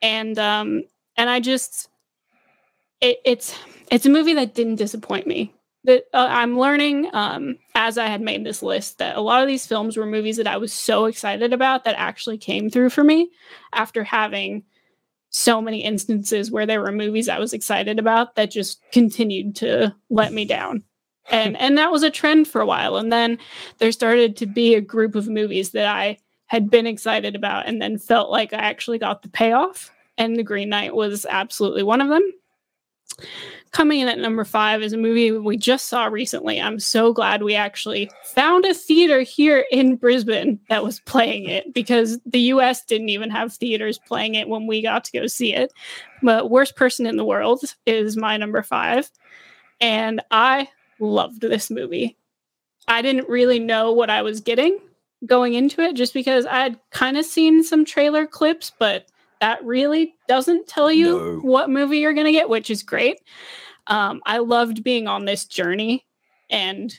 And 0.00 0.38
um 0.38 0.84
and 1.16 1.28
I 1.28 1.40
just 1.40 1.88
it, 3.00 3.18
it's 3.24 3.58
it's 3.90 4.06
a 4.06 4.10
movie 4.10 4.34
that 4.34 4.54
didn't 4.54 4.76
disappoint 4.76 5.26
me 5.26 5.52
that 5.84 6.04
uh, 6.14 6.26
I'm 6.30 6.58
learning 6.58 7.10
um, 7.12 7.58
as 7.74 7.98
I 7.98 8.06
had 8.06 8.22
made 8.22 8.44
this 8.44 8.62
list 8.62 8.98
that 8.98 9.16
a 9.16 9.20
lot 9.20 9.42
of 9.42 9.48
these 9.48 9.66
films 9.66 9.96
were 9.96 10.06
movies 10.06 10.38
that 10.38 10.46
I 10.46 10.56
was 10.56 10.72
so 10.72 11.04
excited 11.04 11.52
about 11.52 11.84
that 11.84 11.94
actually 11.98 12.38
came 12.38 12.70
through 12.70 12.88
for 12.90 13.04
me 13.04 13.30
after 13.72 14.02
having 14.02 14.64
so 15.34 15.60
many 15.60 15.82
instances 15.82 16.52
where 16.52 16.64
there 16.64 16.80
were 16.80 16.92
movies 16.92 17.28
I 17.28 17.40
was 17.40 17.52
excited 17.52 17.98
about 17.98 18.36
that 18.36 18.52
just 18.52 18.80
continued 18.92 19.56
to 19.56 19.92
let 20.08 20.32
me 20.32 20.44
down. 20.44 20.84
And 21.28 21.56
and 21.60 21.76
that 21.76 21.90
was 21.90 22.04
a 22.04 22.10
trend 22.10 22.46
for 22.46 22.60
a 22.60 22.66
while 22.66 22.96
and 22.96 23.12
then 23.12 23.38
there 23.78 23.90
started 23.90 24.36
to 24.36 24.46
be 24.46 24.74
a 24.74 24.80
group 24.80 25.16
of 25.16 25.28
movies 25.28 25.70
that 25.70 25.86
I 25.86 26.18
had 26.46 26.70
been 26.70 26.86
excited 26.86 27.34
about 27.34 27.66
and 27.66 27.82
then 27.82 27.98
felt 27.98 28.30
like 28.30 28.52
I 28.52 28.58
actually 28.58 28.98
got 28.98 29.22
the 29.22 29.28
payoff 29.28 29.90
and 30.16 30.36
The 30.36 30.44
Green 30.44 30.68
Knight 30.68 30.94
was 30.94 31.26
absolutely 31.28 31.82
one 31.82 32.00
of 32.00 32.08
them. 32.08 32.22
Coming 33.74 33.98
in 33.98 34.06
at 34.06 34.20
number 34.20 34.44
five 34.44 34.82
is 34.82 34.92
a 34.92 34.96
movie 34.96 35.32
we 35.32 35.56
just 35.56 35.86
saw 35.88 36.04
recently. 36.04 36.60
I'm 36.60 36.78
so 36.78 37.12
glad 37.12 37.42
we 37.42 37.56
actually 37.56 38.08
found 38.22 38.64
a 38.64 38.72
theater 38.72 39.22
here 39.22 39.64
in 39.72 39.96
Brisbane 39.96 40.60
that 40.68 40.84
was 40.84 41.00
playing 41.00 41.48
it 41.48 41.74
because 41.74 42.20
the 42.24 42.38
US 42.52 42.84
didn't 42.84 43.08
even 43.08 43.30
have 43.30 43.52
theaters 43.52 43.98
playing 43.98 44.36
it 44.36 44.48
when 44.48 44.68
we 44.68 44.80
got 44.80 45.02
to 45.06 45.12
go 45.18 45.26
see 45.26 45.52
it. 45.52 45.72
But 46.22 46.50
Worst 46.50 46.76
Person 46.76 47.04
in 47.04 47.16
the 47.16 47.24
World 47.24 47.64
is 47.84 48.16
my 48.16 48.36
number 48.36 48.62
five. 48.62 49.10
And 49.80 50.22
I 50.30 50.68
loved 51.00 51.40
this 51.40 51.68
movie. 51.68 52.16
I 52.86 53.02
didn't 53.02 53.28
really 53.28 53.58
know 53.58 53.90
what 53.90 54.08
I 54.08 54.22
was 54.22 54.40
getting 54.40 54.78
going 55.26 55.54
into 55.54 55.80
it 55.80 55.96
just 55.96 56.14
because 56.14 56.46
I 56.46 56.60
had 56.60 56.78
kind 56.90 57.16
of 57.16 57.24
seen 57.24 57.64
some 57.64 57.84
trailer 57.84 58.24
clips, 58.24 58.70
but 58.78 59.08
that 59.44 59.62
really 59.62 60.14
doesn't 60.26 60.66
tell 60.66 60.90
you 60.90 61.18
No. 61.18 61.38
what 61.42 61.68
movie 61.68 61.98
you're 61.98 62.14
going 62.14 62.24
to 62.24 62.32
get, 62.32 62.48
which 62.48 62.70
is 62.70 62.82
great. 62.82 63.18
Um, 63.88 64.22
I 64.24 64.38
loved 64.38 64.82
being 64.82 65.06
on 65.06 65.26
this 65.26 65.44
journey 65.44 66.06
and 66.48 66.98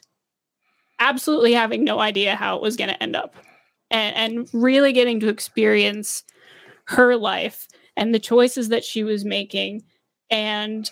absolutely 0.99 1.53
having 1.53 1.83
no 1.83 1.99
idea 1.99 2.35
how 2.35 2.55
it 2.55 2.61
was 2.61 2.77
going 2.77 2.91
to 2.91 3.01
end 3.01 3.15
up 3.15 3.33
and, 3.89 4.15
and 4.15 4.49
really 4.53 4.93
getting 4.93 5.19
to 5.21 5.27
experience 5.27 6.23
her 6.85 7.15
life 7.15 7.67
and 7.97 8.13
the 8.13 8.19
choices 8.19 8.69
that 8.69 8.83
she 8.83 9.03
was 9.03 9.25
making 9.25 9.81
and 10.29 10.91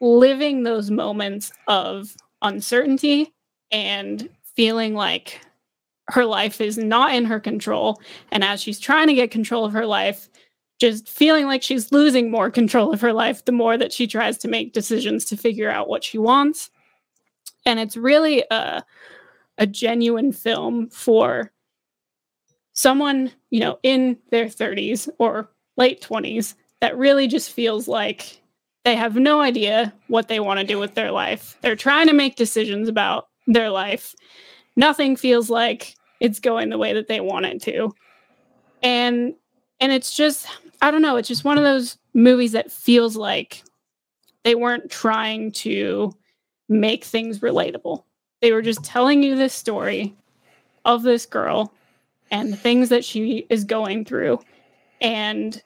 living 0.00 0.62
those 0.62 0.90
moments 0.90 1.52
of 1.68 2.16
uncertainty 2.40 3.34
and 3.70 4.30
feeling 4.54 4.94
like 4.94 5.42
her 6.08 6.24
life 6.24 6.58
is 6.62 6.78
not 6.78 7.14
in 7.14 7.26
her 7.26 7.38
control. 7.38 8.00
And 8.32 8.42
as 8.42 8.62
she's 8.62 8.80
trying 8.80 9.08
to 9.08 9.14
get 9.14 9.30
control 9.30 9.66
of 9.66 9.74
her 9.74 9.84
life, 9.84 10.30
just 10.78 11.08
feeling 11.08 11.46
like 11.46 11.62
she's 11.62 11.92
losing 11.92 12.30
more 12.30 12.50
control 12.50 12.92
of 12.92 13.00
her 13.00 13.12
life 13.12 13.44
the 13.44 13.52
more 13.52 13.78
that 13.78 13.92
she 13.92 14.06
tries 14.06 14.36
to 14.38 14.48
make 14.48 14.72
decisions 14.72 15.24
to 15.26 15.36
figure 15.36 15.70
out 15.70 15.88
what 15.88 16.04
she 16.04 16.18
wants. 16.18 16.70
And 17.64 17.80
it's 17.80 17.96
really 17.96 18.44
a, 18.50 18.84
a 19.58 19.66
genuine 19.66 20.32
film 20.32 20.88
for 20.90 21.50
someone, 22.74 23.32
you 23.50 23.60
know, 23.60 23.78
in 23.82 24.18
their 24.30 24.46
30s 24.46 25.08
or 25.18 25.50
late 25.76 26.02
20s 26.02 26.54
that 26.80 26.96
really 26.96 27.26
just 27.26 27.50
feels 27.50 27.88
like 27.88 28.40
they 28.84 28.94
have 28.94 29.16
no 29.16 29.40
idea 29.40 29.92
what 30.08 30.28
they 30.28 30.40
want 30.40 30.60
to 30.60 30.66
do 30.66 30.78
with 30.78 30.94
their 30.94 31.10
life. 31.10 31.56
They're 31.62 31.74
trying 31.74 32.06
to 32.06 32.12
make 32.12 32.36
decisions 32.36 32.88
about 32.88 33.28
their 33.46 33.70
life. 33.70 34.14
Nothing 34.76 35.16
feels 35.16 35.48
like 35.48 35.96
it's 36.20 36.38
going 36.38 36.68
the 36.68 36.78
way 36.78 36.92
that 36.92 37.08
they 37.08 37.20
want 37.20 37.46
it 37.46 37.62
to. 37.62 37.92
And 38.82 39.34
and 39.80 39.92
it's 39.92 40.16
just 40.16 40.46
I 40.82 40.90
don't 40.90 41.02
know, 41.02 41.16
it's 41.16 41.28
just 41.28 41.44
one 41.44 41.58
of 41.58 41.64
those 41.64 41.98
movies 42.14 42.52
that 42.52 42.70
feels 42.72 43.16
like 43.16 43.62
they 44.44 44.54
weren't 44.54 44.90
trying 44.90 45.52
to 45.52 46.12
make 46.68 47.04
things 47.04 47.40
relatable. 47.40 48.04
They 48.40 48.52
were 48.52 48.62
just 48.62 48.84
telling 48.84 49.22
you 49.22 49.34
this 49.36 49.54
story 49.54 50.14
of 50.84 51.02
this 51.02 51.26
girl 51.26 51.72
and 52.30 52.52
the 52.52 52.56
things 52.56 52.88
that 52.90 53.04
she 53.04 53.46
is 53.50 53.64
going 53.64 54.04
through 54.04 54.40
and 55.00 55.62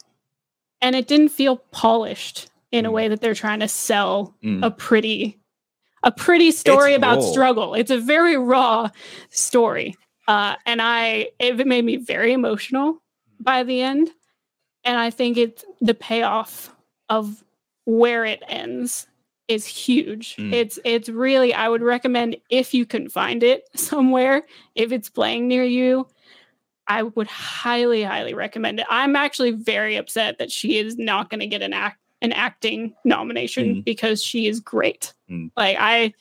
and 0.82 0.96
it 0.96 1.06
didn't 1.06 1.28
feel 1.28 1.56
polished 1.72 2.48
in 2.72 2.86
a 2.86 2.88
Mm. 2.90 2.92
way 2.92 3.08
that 3.08 3.20
they're 3.20 3.34
trying 3.34 3.60
to 3.60 3.68
sell 3.68 4.34
Mm. 4.42 4.64
a 4.64 4.70
pretty 4.70 5.38
a 6.02 6.10
pretty 6.10 6.50
story 6.52 6.94
about 6.94 7.16
raw. 7.16 7.20
struggle. 7.32 7.74
It's 7.74 7.90
a 7.90 7.98
very 7.98 8.38
raw 8.38 8.88
story. 9.28 9.94
Uh, 10.26 10.56
and 10.64 10.80
I 10.80 11.28
it 11.38 11.66
made 11.66 11.84
me 11.84 11.96
very 11.96 12.32
emotional 12.32 13.02
by 13.38 13.62
the 13.64 13.82
end. 13.82 14.10
And 14.84 14.98
I 14.98 15.10
think 15.10 15.36
it's 15.36 15.64
the 15.80 15.94
payoff 15.94 16.74
of 17.08 17.42
where 17.84 18.24
it 18.24 18.42
ends 18.48 19.06
is 19.48 19.66
huge. 19.66 20.36
Mm. 20.36 20.52
It's 20.52 20.78
it's 20.84 21.08
really 21.08 21.52
I 21.52 21.68
would 21.68 21.82
recommend 21.82 22.36
if 22.50 22.72
you 22.72 22.86
can 22.86 23.08
find 23.08 23.42
it 23.42 23.64
somewhere, 23.74 24.42
if 24.74 24.92
it's 24.92 25.08
playing 25.10 25.48
near 25.48 25.64
you, 25.64 26.06
I 26.86 27.02
would 27.02 27.26
highly, 27.26 28.02
highly 28.02 28.32
recommend 28.34 28.80
it. 28.80 28.86
I'm 28.88 29.16
actually 29.16 29.50
very 29.52 29.96
upset 29.96 30.38
that 30.38 30.50
she 30.52 30.78
is 30.78 30.96
not 30.98 31.30
going 31.30 31.40
to 31.40 31.46
get 31.46 31.62
an 31.62 31.72
act 31.72 31.98
an 32.22 32.32
acting 32.32 32.94
nomination 33.04 33.76
Mm. 33.76 33.84
because 33.84 34.22
she 34.22 34.46
is 34.46 34.60
great. 34.60 35.14
Mm. 35.30 35.50
Like 35.56 35.76
I 35.80 36.12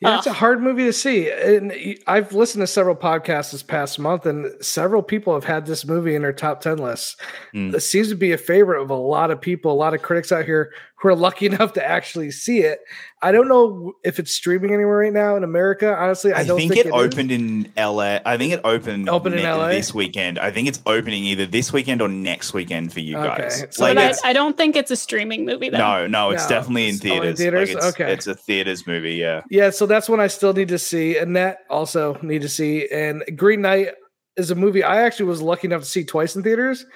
Yeah, 0.00 0.18
it's 0.18 0.28
a 0.28 0.32
hard 0.32 0.62
movie 0.62 0.84
to 0.84 0.92
see. 0.92 1.28
And 1.28 1.72
I've 2.06 2.32
listened 2.32 2.62
to 2.62 2.68
several 2.68 2.94
podcasts 2.94 3.50
this 3.50 3.64
past 3.64 3.98
month, 3.98 4.26
and 4.26 4.52
several 4.64 5.02
people 5.02 5.34
have 5.34 5.42
had 5.42 5.66
this 5.66 5.84
movie 5.84 6.14
in 6.14 6.22
their 6.22 6.32
top 6.32 6.60
10 6.60 6.78
lists. 6.78 7.16
Mm. 7.52 7.74
It 7.74 7.80
seems 7.80 8.08
to 8.10 8.14
be 8.14 8.30
a 8.30 8.38
favorite 8.38 8.80
of 8.80 8.90
a 8.90 8.94
lot 8.94 9.32
of 9.32 9.40
people, 9.40 9.72
a 9.72 9.74
lot 9.74 9.94
of 9.94 10.02
critics 10.02 10.30
out 10.30 10.44
here 10.44 10.72
who 11.00 11.08
are 11.08 11.14
lucky 11.14 11.46
enough 11.52 11.72
to 11.74 11.84
actually 11.84 12.30
see 12.30 12.58
it. 12.60 12.80
I 13.22 13.30
don't 13.32 13.46
know 13.48 13.92
if 14.04 14.18
it's 14.18 14.32
streaming 14.32 14.72
anywhere 14.72 14.96
right 14.98 15.12
now 15.12 15.36
in 15.36 15.44
America. 15.44 15.96
Honestly, 15.96 16.32
I, 16.32 16.40
I, 16.40 16.44
don't 16.44 16.58
think, 16.58 16.72
think, 16.72 16.86
it, 16.86 16.88
is. 16.88 16.92
opened 16.94 17.30
in 17.30 17.72
LA. 17.76 18.18
I 18.26 18.36
think 18.36 18.52
it 18.52 18.60
opened, 18.64 19.08
Opened 19.08 19.36
in 19.36 19.44
LA? 19.44 19.68
this 19.68 19.94
weekend. 19.94 20.38
I 20.38 20.50
think 20.50 20.66
it's 20.68 20.80
opening 20.86 21.24
either 21.24 21.46
this 21.46 21.72
weekend 21.72 22.02
or 22.02 22.08
next 22.08 22.52
weekend 22.54 22.92
for 22.92 23.00
you 23.00 23.16
Okay, 23.16 23.42
guys. 23.42 23.64
so 23.70 23.84
Like 23.84 23.96
but 23.96 24.18
I, 24.24 24.30
I 24.30 24.32
don't 24.32 24.56
think 24.56 24.76
it's 24.76 24.90
a 24.90 24.96
streaming 24.96 25.44
movie 25.44 25.68
though. 25.68 25.78
no, 25.78 26.06
no, 26.06 26.30
it's 26.30 26.44
No, 26.44 26.48
definitely 26.48 26.88
in 26.88 26.94
it's 26.96 27.04
only 27.06 27.28
in 27.28 27.36
theaters. 27.36 27.38
theaters? 27.38 27.68
Like 27.74 27.76
it's, 27.86 27.86
Okay. 28.00 28.12
it's 28.12 28.26
a 28.26 28.34
theaters 28.34 28.86
movie. 28.86 29.14
Yeah, 29.14 29.42
Yeah, 29.50 29.70
so 29.70 29.86
that's 29.86 30.08
one 30.08 30.20
I 30.20 30.26
still 30.28 30.52
need 30.52 30.68
to 30.68 30.78
see. 30.78 31.16
Annette 31.16 31.58
also 31.70 32.18
need 32.22 32.42
to 32.42 32.48
see. 32.48 32.88
And 32.92 33.22
Green 33.36 33.62
Knight 33.62 33.88
is 34.36 34.50
a 34.50 34.54
movie 34.54 34.82
I 34.84 35.02
actually 35.02 35.26
was 35.26 35.42
lucky 35.42 35.66
enough 35.68 35.82
to 35.82 35.88
see 35.88 36.04
twice 36.04 36.36
in 36.36 36.42
theaters. 36.44 36.86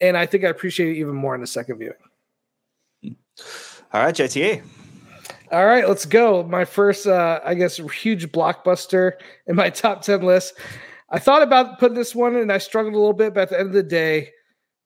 And 0.00 0.16
I 0.16 0.26
think 0.26 0.44
I 0.44 0.48
appreciate 0.48 0.90
it 0.96 1.00
even 1.00 1.14
more 1.14 1.34
in 1.34 1.40
the 1.40 1.46
second 1.46 1.78
viewing. 1.78 1.94
All 3.92 4.02
right, 4.02 4.14
JTA. 4.14 4.62
All 5.50 5.64
right, 5.64 5.88
let's 5.88 6.04
go. 6.04 6.42
My 6.42 6.66
first, 6.66 7.06
uh, 7.06 7.40
I 7.42 7.54
guess, 7.54 7.76
huge 7.76 8.30
blockbuster 8.30 9.12
in 9.46 9.56
my 9.56 9.70
top 9.70 10.02
10 10.02 10.22
list. 10.22 10.54
I 11.10 11.18
thought 11.18 11.42
about 11.42 11.78
putting 11.78 11.96
this 11.96 12.14
one 12.14 12.36
and 12.36 12.52
I 12.52 12.58
struggled 12.58 12.94
a 12.94 12.98
little 12.98 13.14
bit, 13.14 13.32
but 13.32 13.42
at 13.42 13.48
the 13.50 13.58
end 13.58 13.68
of 13.68 13.74
the 13.74 13.82
day, 13.82 14.30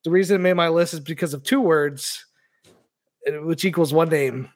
the 0.03 0.11
reason 0.11 0.35
it 0.35 0.39
made 0.39 0.53
my 0.53 0.69
list 0.69 0.93
is 0.93 0.99
because 1.01 1.33
of 1.33 1.43
two 1.43 1.59
words, 1.59 2.25
which 3.27 3.65
equals 3.65 3.93
one 3.93 4.09
name, 4.09 4.49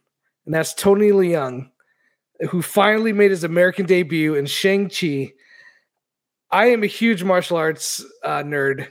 and 0.46 0.54
that's 0.54 0.74
Tony 0.74 1.10
Leung, 1.10 1.70
who 2.50 2.62
finally 2.62 3.14
made 3.14 3.32
his 3.32 3.44
American 3.44 3.86
debut 3.86 4.36
in 4.36 4.46
Shang-Chi. 4.46 5.34
I 6.52 6.68
am 6.68 6.84
a 6.84 6.88
huge 6.88 7.24
martial 7.24 7.58
arts 7.58 8.06
uh, 8.24 8.44
nerd. 8.44 8.88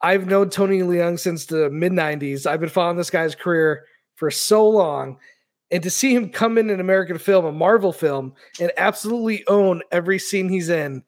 I've 0.00 0.26
known 0.26 0.50
Tony 0.50 0.80
Leung 0.80 1.18
since 1.18 1.46
the 1.46 1.70
mid 1.70 1.92
90s. 1.92 2.46
I've 2.46 2.60
been 2.60 2.68
following 2.68 2.96
this 2.96 3.10
guy's 3.10 3.36
career 3.36 3.84
for 4.22 4.30
so 4.30 4.68
long 4.68 5.18
and 5.72 5.82
to 5.82 5.90
see 5.90 6.14
him 6.14 6.28
come 6.28 6.56
in 6.56 6.70
an 6.70 6.78
American 6.78 7.18
film, 7.18 7.44
a 7.44 7.50
Marvel 7.50 7.92
film, 7.92 8.34
and 8.60 8.70
absolutely 8.76 9.44
own 9.48 9.82
every 9.90 10.16
scene 10.20 10.48
he's 10.48 10.68
in, 10.68 11.02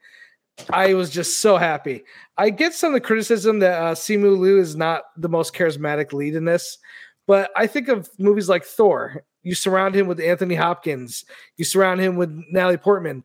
I 0.71 0.95
was 0.95 1.11
just 1.11 1.39
so 1.39 1.57
happy. 1.57 2.03
I 2.39 2.51
get 2.51 2.75
some 2.75 2.89
of 2.89 2.95
the 2.95 3.07
criticism 3.07 3.61
that 3.61 3.81
uh, 3.81 3.95
Simu 3.95 4.37
Liu 4.37 4.59
is 4.59 4.75
not 4.75 5.05
the 5.17 5.29
most 5.29 5.55
charismatic 5.55 6.13
lead 6.13 6.35
in 6.35 6.45
this, 6.45 6.79
But 7.29 7.53
I 7.55 7.69
think 7.69 7.87
of 7.87 8.11
movies 8.19 8.49
like 8.49 8.65
Thor. 8.65 9.23
You 9.45 9.55
surround 9.55 9.95
him 9.95 10.09
with 10.09 10.19
Anthony 10.19 10.57
Hopkins. 10.57 11.25
You 11.57 11.65
surround 11.65 12.01
him 12.01 12.17
with 12.17 12.37
Natalie 12.51 12.79
Portman. 12.79 13.23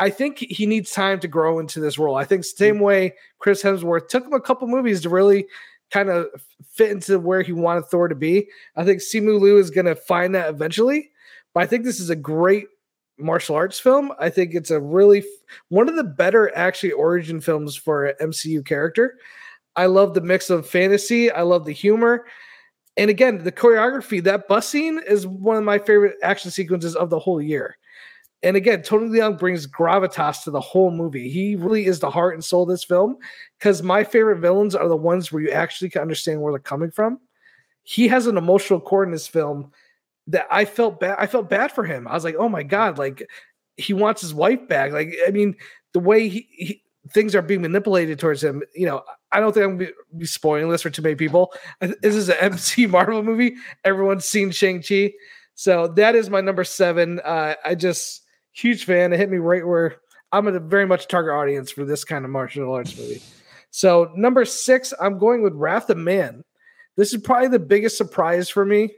I 0.00 0.10
think 0.10 0.36
he 0.36 0.66
needs 0.66 0.90
time 0.90 1.18
to 1.20 1.28
grow 1.28 1.60
into 1.60 1.80
this 1.80 1.98
role. 1.98 2.16
I 2.16 2.24
think 2.24 2.44
same 2.44 2.78
way 2.78 3.14
Chris 3.38 3.62
Hemsworth 3.62 4.08
took 4.08 4.26
him 4.26 4.34
a 4.34 4.40
couple 4.40 4.68
movies 4.68 5.00
to 5.00 5.08
really 5.08 5.46
kind 5.94 6.10
of 6.10 6.26
fit 6.68 6.90
into 6.90 7.20
where 7.20 7.42
he 7.42 7.52
wanted 7.52 7.86
Thor 7.86 8.08
to 8.08 8.16
be. 8.16 8.48
I 8.74 8.84
think 8.84 9.00
Simu 9.00 9.40
Liu 9.40 9.58
is 9.58 9.70
going 9.70 9.86
to 9.86 9.94
find 9.94 10.34
that 10.34 10.48
eventually. 10.48 11.12
But 11.54 11.62
I 11.62 11.66
think 11.66 11.84
this 11.84 12.00
is 12.00 12.10
a 12.10 12.16
great 12.16 12.66
martial 13.16 13.54
arts 13.54 13.78
film. 13.78 14.12
I 14.18 14.28
think 14.28 14.54
it's 14.54 14.72
a 14.72 14.80
really 14.80 15.22
one 15.68 15.88
of 15.88 15.94
the 15.94 16.02
better 16.02 16.54
actually 16.56 16.90
origin 16.90 17.40
films 17.40 17.76
for 17.76 18.06
an 18.06 18.16
MCU 18.20 18.66
character. 18.66 19.18
I 19.76 19.86
love 19.86 20.14
the 20.14 20.20
mix 20.20 20.50
of 20.50 20.68
fantasy. 20.68 21.30
I 21.30 21.42
love 21.42 21.64
the 21.64 21.72
humor. 21.72 22.26
And 22.96 23.08
again, 23.08 23.44
the 23.44 23.52
choreography, 23.52 24.22
that 24.24 24.48
bus 24.48 24.68
scene 24.68 25.00
is 25.08 25.28
one 25.28 25.56
of 25.56 25.62
my 25.62 25.78
favorite 25.78 26.16
action 26.24 26.50
sequences 26.50 26.96
of 26.96 27.08
the 27.08 27.20
whole 27.20 27.40
year. 27.40 27.78
And 28.44 28.56
again, 28.56 28.82
Tony 28.82 29.08
Leung 29.08 29.38
brings 29.38 29.66
gravitas 29.66 30.44
to 30.44 30.50
the 30.50 30.60
whole 30.60 30.90
movie. 30.90 31.30
He 31.30 31.56
really 31.56 31.86
is 31.86 32.00
the 32.00 32.10
heart 32.10 32.34
and 32.34 32.44
soul 32.44 32.64
of 32.64 32.68
this 32.68 32.84
film 32.84 33.16
because 33.58 33.82
my 33.82 34.04
favorite 34.04 34.38
villains 34.38 34.74
are 34.74 34.86
the 34.86 34.96
ones 34.96 35.32
where 35.32 35.42
you 35.42 35.50
actually 35.50 35.88
can 35.88 36.02
understand 36.02 36.42
where 36.42 36.52
they're 36.52 36.60
coming 36.60 36.90
from. 36.90 37.18
He 37.84 38.06
has 38.08 38.26
an 38.26 38.36
emotional 38.36 38.80
core 38.80 39.02
in 39.02 39.10
this 39.10 39.26
film 39.26 39.72
that 40.26 40.46
I 40.50 40.66
felt 40.66 41.00
bad. 41.00 41.16
I 41.18 41.26
felt 41.26 41.48
bad 41.48 41.72
for 41.72 41.84
him. 41.84 42.06
I 42.06 42.12
was 42.12 42.24
like, 42.24 42.36
oh 42.38 42.50
my 42.50 42.62
god, 42.62 42.98
like 42.98 43.26
he 43.78 43.94
wants 43.94 44.20
his 44.20 44.34
wife 44.34 44.68
back. 44.68 44.92
Like, 44.92 45.14
I 45.26 45.30
mean, 45.30 45.56
the 45.94 46.00
way 46.00 46.28
he, 46.28 46.46
he 46.50 46.82
things 47.10 47.34
are 47.34 47.42
being 47.42 47.62
manipulated 47.62 48.18
towards 48.18 48.44
him. 48.44 48.62
You 48.74 48.86
know, 48.86 49.02
I 49.32 49.40
don't 49.40 49.54
think 49.54 49.64
I'm 49.64 49.78
gonna 49.78 49.90
be, 49.90 50.18
be 50.18 50.26
spoiling 50.26 50.68
this 50.68 50.82
for 50.82 50.90
too 50.90 51.02
many 51.02 51.14
people. 51.14 51.52
This 51.80 52.14
is 52.14 52.28
an 52.28 52.36
MC 52.40 52.86
Marvel 52.86 53.22
movie. 53.22 53.56
Everyone's 53.84 54.26
seen 54.26 54.50
Shang 54.50 54.82
Chi, 54.82 55.12
so 55.54 55.88
that 55.96 56.14
is 56.14 56.28
my 56.28 56.42
number 56.42 56.64
seven. 56.64 57.20
Uh, 57.20 57.54
I 57.64 57.74
just 57.74 58.23
huge 58.54 58.84
fan. 58.84 59.12
It 59.12 59.18
hit 59.18 59.30
me 59.30 59.38
right 59.38 59.66
where 59.66 59.96
I'm 60.32 60.46
a 60.46 60.58
very 60.58 60.86
much 60.86 61.08
target 61.08 61.34
audience 61.34 61.70
for 61.70 61.84
this 61.84 62.04
kind 62.04 62.24
of 62.24 62.30
martial 62.30 62.72
arts 62.72 62.96
movie. 62.96 63.20
So 63.70 64.10
number 64.16 64.44
six, 64.44 64.94
I'm 65.00 65.18
going 65.18 65.42
with 65.42 65.52
Wrath 65.54 65.90
of 65.90 65.98
Man. 65.98 66.44
This 66.96 67.12
is 67.12 67.20
probably 67.20 67.48
the 67.48 67.58
biggest 67.58 67.96
surprise 67.96 68.48
for 68.48 68.64
me 68.64 68.94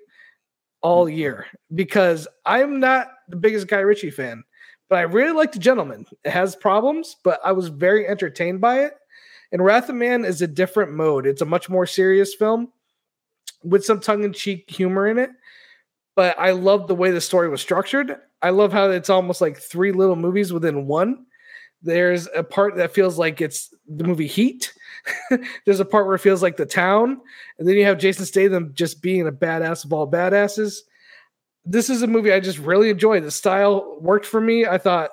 all 0.83 1.09
year 1.09 1.47
because 1.75 2.29
I'm 2.45 2.79
not 2.79 3.09
the 3.29 3.37
biggest 3.37 3.69
Guy 3.69 3.81
Ritchie 3.81 4.11
fan, 4.11 4.45
but 4.89 4.99
I 4.99 5.03
really 5.03 5.33
like 5.33 5.53
The 5.53 5.59
Gentlemen. 5.59 6.07
It 6.25 6.31
has 6.31 6.55
problems, 6.55 7.17
but 7.25 7.41
I 7.45 7.53
was 7.53 7.69
very 7.69 8.07
entertained 8.07 8.61
by 8.61 8.81
it. 8.81 8.93
And 9.53 9.65
Wrath 9.65 9.89
of 9.89 9.95
Man 9.95 10.25
is 10.25 10.43
a 10.43 10.47
different 10.47 10.93
mode. 10.93 11.27
It's 11.27 11.41
a 11.41 11.47
much 11.47 11.71
more 11.71 11.87
serious 11.87 12.35
film 12.35 12.73
with 13.65 13.85
some 13.85 14.01
tongue-in-cheek 14.01 14.69
humor 14.69 15.07
in 15.07 15.19
it. 15.19 15.31
But 16.15 16.39
I 16.39 16.51
love 16.51 16.87
the 16.87 16.95
way 16.95 17.11
the 17.11 17.21
story 17.21 17.49
was 17.49 17.61
structured. 17.61 18.17
I 18.43 18.51
love 18.51 18.73
how 18.73 18.91
it's 18.91 19.11
almost 19.11 19.41
like 19.41 19.59
three 19.59 19.93
little 19.93 20.17
movies 20.17 20.53
within 20.53 20.87
one. 20.87 21.27
There's 21.83 22.29
a 22.35 22.43
part 22.43 22.77
that 22.77 22.95
feels 22.95 23.19
like 23.19 23.41
it's 23.41 23.73
the 23.89 24.05
movie 24.05 24.27
Heat. 24.27 24.73
There's 25.65 25.81
a 25.81 25.85
part 25.85 26.07
where 26.07 26.17
it 26.17 26.21
feels 26.21 26.43
like 26.43 26.57
the 26.57 26.67
town, 26.67 27.21
and 27.59 27.69
then 27.69 27.77
you 27.77 27.85
have 27.85 27.99
Jason 27.99 28.25
Statham 28.25 28.73
just 28.75 29.03
being 29.03 29.27
a 29.27 29.33
badass 29.33 29.85
of 29.85 29.93
all 29.93 30.11
badasses. 30.11 30.79
This 31.65 31.91
is 31.91 32.03
a 32.03 32.07
movie 32.07 32.33
I 32.33 32.41
just 32.41 32.59
really 32.59 32.91
enjoyed. 32.91 33.25
The 33.25 33.31
style 33.31 33.99
worked 34.01 34.27
for 34.27 34.41
me. 34.41 34.67
I 34.67 34.79
thought 34.79 35.11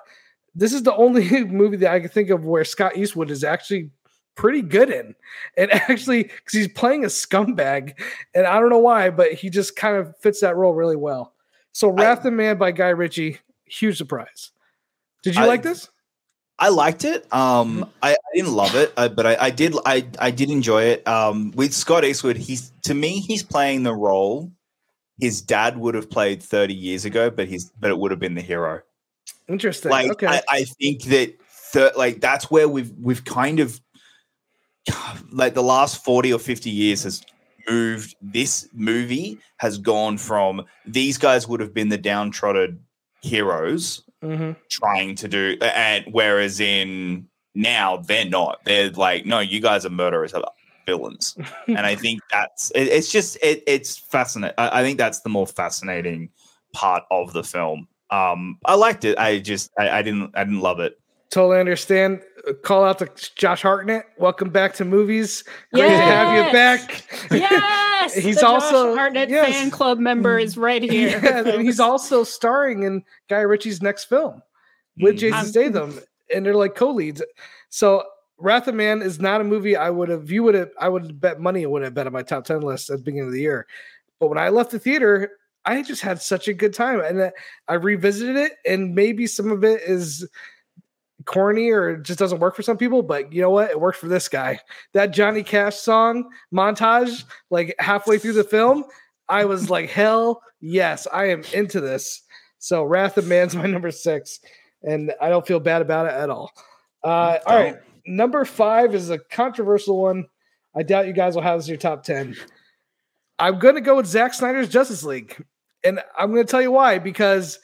this 0.55 0.73
is 0.73 0.83
the 0.83 0.95
only 0.95 1.43
movie 1.45 1.77
that 1.77 1.91
I 1.91 1.99
can 1.99 2.09
think 2.09 2.29
of 2.29 2.45
where 2.45 2.63
Scott 2.63 2.97
Eastwood 2.97 3.31
is 3.31 3.43
actually 3.43 3.91
pretty 4.35 4.61
good 4.61 4.89
in. 4.89 5.15
And 5.57 5.71
actually, 5.89 6.23
because 6.23 6.53
he's 6.53 6.67
playing 6.67 7.03
a 7.03 7.07
scumbag, 7.07 7.93
and 8.33 8.45
I 8.45 8.59
don't 8.59 8.69
know 8.69 8.79
why, 8.79 9.09
but 9.09 9.33
he 9.33 9.49
just 9.49 9.75
kind 9.75 9.97
of 9.97 10.15
fits 10.17 10.41
that 10.41 10.55
role 10.55 10.73
really 10.73 10.95
well. 10.95 11.33
So, 11.73 11.89
Wrath 11.89 12.25
of 12.25 12.33
Man 12.33 12.57
by 12.57 12.71
Guy 12.71 12.89
Ritchie, 12.89 13.39
huge 13.65 13.97
surprise. 13.97 14.51
Did 15.23 15.35
you 15.35 15.43
I, 15.43 15.45
like 15.45 15.63
this? 15.63 15.89
I 16.57 16.69
liked 16.69 17.03
it. 17.03 17.31
Um, 17.33 17.77
mm-hmm. 17.77 17.89
I, 18.01 18.11
I, 18.13 18.35
didn't 18.35 18.53
love 18.53 18.75
it, 18.75 18.93
uh, 18.95 19.09
but 19.09 19.25
I, 19.25 19.37
I, 19.39 19.49
did. 19.49 19.75
I 19.85 20.07
I 20.19 20.31
did 20.31 20.49
enjoy 20.49 20.83
it. 20.83 21.07
Um, 21.07 21.51
with 21.51 21.73
Scott 21.73 22.05
Eastwood, 22.05 22.37
he's 22.37 22.71
to 22.83 22.93
me, 22.93 23.19
he's 23.19 23.43
playing 23.43 23.83
the 23.83 23.93
role 23.93 24.51
his 25.19 25.41
dad 25.41 25.77
would 25.77 25.95
have 25.95 26.09
played 26.09 26.41
30 26.41 26.73
years 26.73 27.05
ago, 27.05 27.29
but 27.29 27.47
he's 27.47 27.71
but 27.79 27.91
it 27.91 27.97
would 27.97 28.11
have 28.11 28.19
been 28.19 28.35
the 28.35 28.41
hero. 28.41 28.81
Interesting. 29.47 29.91
Like 29.91 30.11
okay. 30.11 30.27
I, 30.27 30.41
I 30.49 30.63
think 30.63 31.03
that 31.03 31.35
th- 31.71 31.95
like 31.95 32.21
that's 32.21 32.49
where 32.49 32.67
we've 32.67 32.91
we've 32.99 33.23
kind 33.23 33.59
of 33.59 33.79
like 35.31 35.53
the 35.53 35.63
last 35.63 36.03
40 36.03 36.33
or 36.33 36.39
50 36.39 36.69
years 36.69 37.03
has 37.03 37.23
moved 37.67 38.15
this 38.21 38.67
movie 38.73 39.37
has 39.57 39.77
gone 39.77 40.17
from 40.17 40.63
these 40.85 41.17
guys 41.17 41.47
would 41.47 41.59
have 41.59 41.73
been 41.73 41.89
the 41.89 41.97
downtrodden 41.97 42.79
heroes 43.21 44.03
mm-hmm. 44.23 44.51
trying 44.69 45.15
to 45.15 45.27
do 45.27 45.57
and 45.61 46.05
whereas 46.11 46.59
in 46.59 47.27
now 47.55 47.97
they're 47.97 48.25
not. 48.25 48.59
They're 48.65 48.89
like 48.89 49.25
no 49.25 49.39
you 49.39 49.59
guys 49.59 49.85
are 49.85 49.89
murderers 49.89 50.33
villains. 50.85 51.37
And 51.67 51.79
i 51.79 51.95
think 51.95 52.21
that's 52.31 52.71
it, 52.71 52.87
it's 52.87 53.11
just 53.11 53.37
it, 53.41 53.63
it's 53.67 53.97
fascinating 53.97 54.55
I, 54.57 54.79
I, 54.79 54.83
think 54.83 54.97
that's 54.97 55.21
the 55.21 55.29
more 55.29 55.47
fascinating 55.47 56.29
part 56.73 57.03
of 57.11 57.33
the 57.33 57.43
film. 57.43 57.87
Um 58.09 58.57
i 58.65 58.75
liked 58.75 59.05
it. 59.05 59.17
I 59.17 59.39
just 59.39 59.71
I, 59.77 59.89
I 59.89 60.01
didn't 60.01 60.31
i 60.35 60.43
didn't 60.43 60.61
love 60.61 60.79
it 60.79 60.99
totally 61.33 61.59
understand. 61.59 62.21
Uh, 62.47 62.53
call 62.53 62.83
out 62.83 62.99
to 62.99 63.09
Josh 63.35 63.63
Hartnett. 63.63 64.05
Welcome 64.17 64.49
back 64.49 64.75
to 64.75 64.85
movies. 64.85 65.43
Great 65.73 65.87
yes. 65.87 65.99
to 65.99 66.05
have 66.05 66.45
you 66.45 66.53
back. 66.53 67.31
Yes, 67.31 68.13
he's 68.23 68.37
the 68.37 68.47
also 68.47 68.91
Josh 68.91 68.97
Hartnett 68.97 69.29
yes. 69.29 69.51
fan 69.51 69.71
club 69.71 69.97
member 69.97 70.37
is 70.37 70.57
right 70.57 70.81
here. 70.81 71.19
Yeah, 71.23 71.47
and 71.47 71.61
he's 71.61 71.79
also 71.79 72.23
starring 72.23 72.83
in 72.83 73.03
Guy 73.29 73.39
Ritchie's 73.39 73.81
next 73.81 74.05
film 74.05 74.41
with 74.97 75.15
mm-hmm. 75.15 75.19
Jason 75.19 75.39
I'm, 75.39 75.45
Statham, 75.45 75.99
and 76.33 76.45
they're 76.45 76.55
like 76.55 76.75
co-leads. 76.75 77.23
So 77.69 78.03
Wrath 78.37 78.67
of 78.67 78.75
Man 78.75 79.01
is 79.01 79.19
not 79.19 79.41
a 79.41 79.43
movie 79.43 79.75
I 79.75 79.89
would 79.89 80.09
have. 80.09 80.29
You 80.29 80.43
would 80.43 80.55
have. 80.55 80.69
I 80.79 80.89
would 80.89 81.19
bet 81.19 81.39
money 81.39 81.63
it 81.63 81.69
would 81.69 81.81
have 81.81 81.93
been 81.93 82.07
on 82.07 82.13
my 82.13 82.23
top 82.23 82.45
ten 82.45 82.61
list 82.61 82.89
at 82.89 82.97
the 82.97 83.03
beginning 83.03 83.27
of 83.27 83.33
the 83.33 83.41
year. 83.41 83.65
But 84.19 84.27
when 84.27 84.37
I 84.37 84.49
left 84.49 84.71
the 84.71 84.79
theater, 84.79 85.31
I 85.65 85.81
just 85.81 86.01
had 86.01 86.21
such 86.21 86.47
a 86.47 86.53
good 86.53 86.73
time, 86.73 86.99
and 86.99 87.31
I 87.67 87.73
revisited 87.73 88.35
it, 88.35 88.53
and 88.65 88.93
maybe 88.93 89.27
some 89.27 89.51
of 89.51 89.63
it 89.63 89.81
is 89.81 90.27
corny 91.25 91.69
or 91.69 91.91
it 91.91 92.03
just 92.03 92.19
doesn't 92.19 92.39
work 92.39 92.55
for 92.55 92.61
some 92.61 92.77
people, 92.77 93.01
but 93.01 93.31
you 93.31 93.41
know 93.41 93.49
what? 93.49 93.69
It 93.69 93.79
worked 93.79 93.99
for 93.99 94.07
this 94.07 94.27
guy. 94.27 94.59
That 94.93 95.07
Johnny 95.07 95.43
Cash 95.43 95.77
song 95.77 96.29
montage, 96.53 97.23
like 97.49 97.75
halfway 97.79 98.17
through 98.17 98.33
the 98.33 98.43
film, 98.43 98.85
I 99.29 99.45
was 99.45 99.69
like, 99.69 99.89
hell 99.89 100.41
yes, 100.61 101.07
I 101.11 101.25
am 101.25 101.43
into 101.53 101.81
this. 101.81 102.21
So 102.59 102.83
Wrath 102.83 103.17
of 103.17 103.27
Man's 103.27 103.55
my 103.55 103.65
number 103.65 103.91
six, 103.91 104.39
and 104.83 105.13
I 105.21 105.29
don't 105.29 105.45
feel 105.45 105.59
bad 105.59 105.81
about 105.81 106.07
it 106.07 106.13
at 106.13 106.29
all. 106.29 106.51
Uh, 107.03 107.37
all 107.45 107.57
right, 107.57 107.77
number 108.05 108.45
five 108.45 108.95
is 108.95 109.09
a 109.09 109.19
controversial 109.19 110.01
one. 110.01 110.25
I 110.75 110.83
doubt 110.83 111.07
you 111.07 111.13
guys 111.13 111.35
will 111.35 111.43
have 111.43 111.59
this 111.59 111.67
in 111.67 111.71
your 111.71 111.77
top 111.77 112.03
ten. 112.03 112.35
I'm 113.39 113.59
gonna 113.59 113.81
go 113.81 113.97
with 113.97 114.05
Zack 114.05 114.33
Snyder's 114.33 114.69
Justice 114.69 115.03
League, 115.03 115.43
and 115.83 115.99
I'm 116.17 116.29
gonna 116.31 116.45
tell 116.45 116.61
you 116.61 116.71
why 116.71 116.99
because 116.99 117.59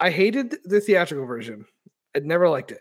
I 0.00 0.10
hated 0.10 0.56
the 0.64 0.80
theatrical 0.80 1.26
version. 1.26 1.66
I 2.16 2.20
never 2.20 2.48
liked 2.48 2.72
it 2.72 2.80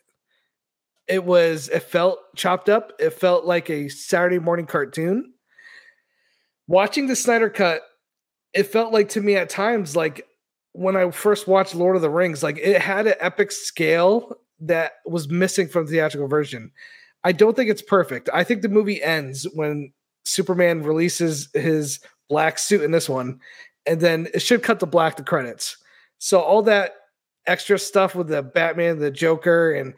it 1.07 1.23
was 1.23 1.69
it 1.69 1.83
felt 1.83 2.19
chopped 2.35 2.69
up. 2.69 2.93
It 2.99 3.11
felt 3.11 3.45
like 3.45 3.69
a 3.69 3.89
saturday 3.89 4.39
morning 4.39 4.65
cartoon. 4.65 5.33
Watching 6.67 7.07
the 7.07 7.15
snyder 7.15 7.49
cut 7.49 7.81
it 8.53 8.63
felt 8.63 8.93
like 8.93 9.09
to 9.09 9.21
me 9.21 9.35
at 9.35 9.49
times 9.49 9.95
like 9.95 10.25
when 10.71 10.95
i 10.95 11.09
first 11.11 11.47
watched 11.47 11.75
lord 11.75 11.95
of 11.95 12.01
the 12.01 12.09
rings 12.09 12.41
like 12.41 12.57
it 12.57 12.81
had 12.81 13.07
an 13.07 13.13
epic 13.19 13.51
scale 13.51 14.37
that 14.59 14.93
was 15.05 15.29
missing 15.29 15.67
from 15.67 15.85
the 15.85 15.91
theatrical 15.91 16.27
version. 16.27 16.71
I 17.23 17.31
don't 17.31 17.55
think 17.55 17.69
it's 17.69 17.81
perfect. 17.81 18.29
I 18.33 18.43
think 18.43 18.61
the 18.61 18.69
movie 18.69 19.01
ends 19.03 19.45
when 19.53 19.93
superman 20.23 20.83
releases 20.83 21.49
his 21.53 21.99
black 22.29 22.57
suit 22.59 22.81
in 22.81 22.91
this 22.91 23.07
one 23.07 23.39
and 23.85 24.01
then 24.01 24.27
it 24.33 24.41
should 24.41 24.63
cut 24.63 24.79
the 24.79 24.87
black 24.87 25.15
the 25.15 25.23
credits. 25.23 25.77
So 26.19 26.39
all 26.39 26.63
that 26.63 26.93
extra 27.47 27.79
stuff 27.79 28.13
with 28.13 28.27
the 28.27 28.43
Batman, 28.43 28.99
the 28.99 29.09
Joker, 29.09 29.71
and 29.71 29.93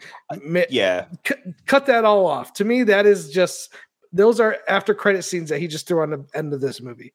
yeah, 0.70 1.08
c- 1.28 1.36
cut 1.66 1.88
that 1.88 2.06
all 2.06 2.26
off. 2.26 2.54
To 2.54 2.64
me, 2.64 2.84
that 2.84 3.06
is 3.06 3.32
just 3.32 3.74
those 4.14 4.39
are 4.39 4.58
after 4.68 4.93
credit 4.93 5.24
scenes 5.24 5.50
that 5.50 5.60
he 5.60 5.68
just 5.68 5.88
threw 5.88 6.02
on 6.02 6.12
the 6.12 6.26
end 6.34 6.54
of 6.54 6.62
this 6.62 6.82
movie. 6.82 7.14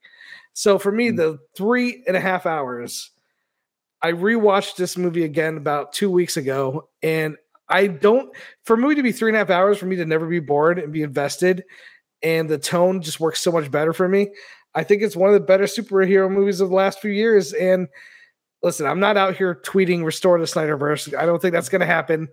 So 0.53 0.79
for 0.79 0.93
me, 0.93 1.09
mm-hmm. 1.09 1.17
the 1.17 1.39
three 1.57 2.05
and 2.07 2.17
a 2.17 2.21
half 2.21 2.47
hours, 2.47 3.11
I 4.03 4.13
rewatched 4.13 4.77
this 4.77 4.97
movie 4.97 5.25
again 5.25 5.57
about 5.57 5.93
two 5.93 6.11
weeks 6.11 6.37
ago, 6.37 6.89
and 7.03 7.37
I 7.69 7.87
don't 7.87 8.35
for 8.65 8.75
a 8.75 8.79
movie 8.79 8.97
to 8.97 9.03
be 9.03 9.13
three 9.13 9.31
and 9.31 9.37
a 9.37 9.39
half 9.39 9.51
hours 9.51 9.79
for 9.79 9.87
me 9.87 9.97
to 9.97 10.05
never 10.05 10.27
be 10.27 10.41
bored 10.41 10.79
and 10.79 10.93
be 10.93 11.03
invested, 11.03 11.65
and 12.23 12.49
the 12.49 12.59
tone 12.59 13.01
just 13.01 13.21
works 13.21 13.41
so 13.41 13.53
much 13.53 13.71
better 13.71 13.93
for 13.93 14.09
me. 14.09 14.31
I 14.75 14.83
think 14.83 15.03
it's 15.03 15.17
one 15.17 15.31
of 15.31 15.35
the 15.35 15.47
better 15.47 15.65
superhero 15.65 16.29
movies 16.31 16.61
of 16.61 16.69
the 16.69 16.75
last 16.75 17.01
few 17.01 17.13
years, 17.13 17.53
and 17.53 17.89
listen, 18.65 18.87
I'm 18.87 18.99
not 18.99 19.19
out 19.19 19.37
here 19.37 19.61
tweeting 19.63 20.05
restore 20.05 20.39
the 20.41 20.47
Snyderverse. 20.47 21.15
I 21.17 21.27
don't 21.27 21.41
think 21.41 21.53
that's 21.53 21.69
going 21.69 21.81
to 21.81 21.87
happen. 21.87 22.29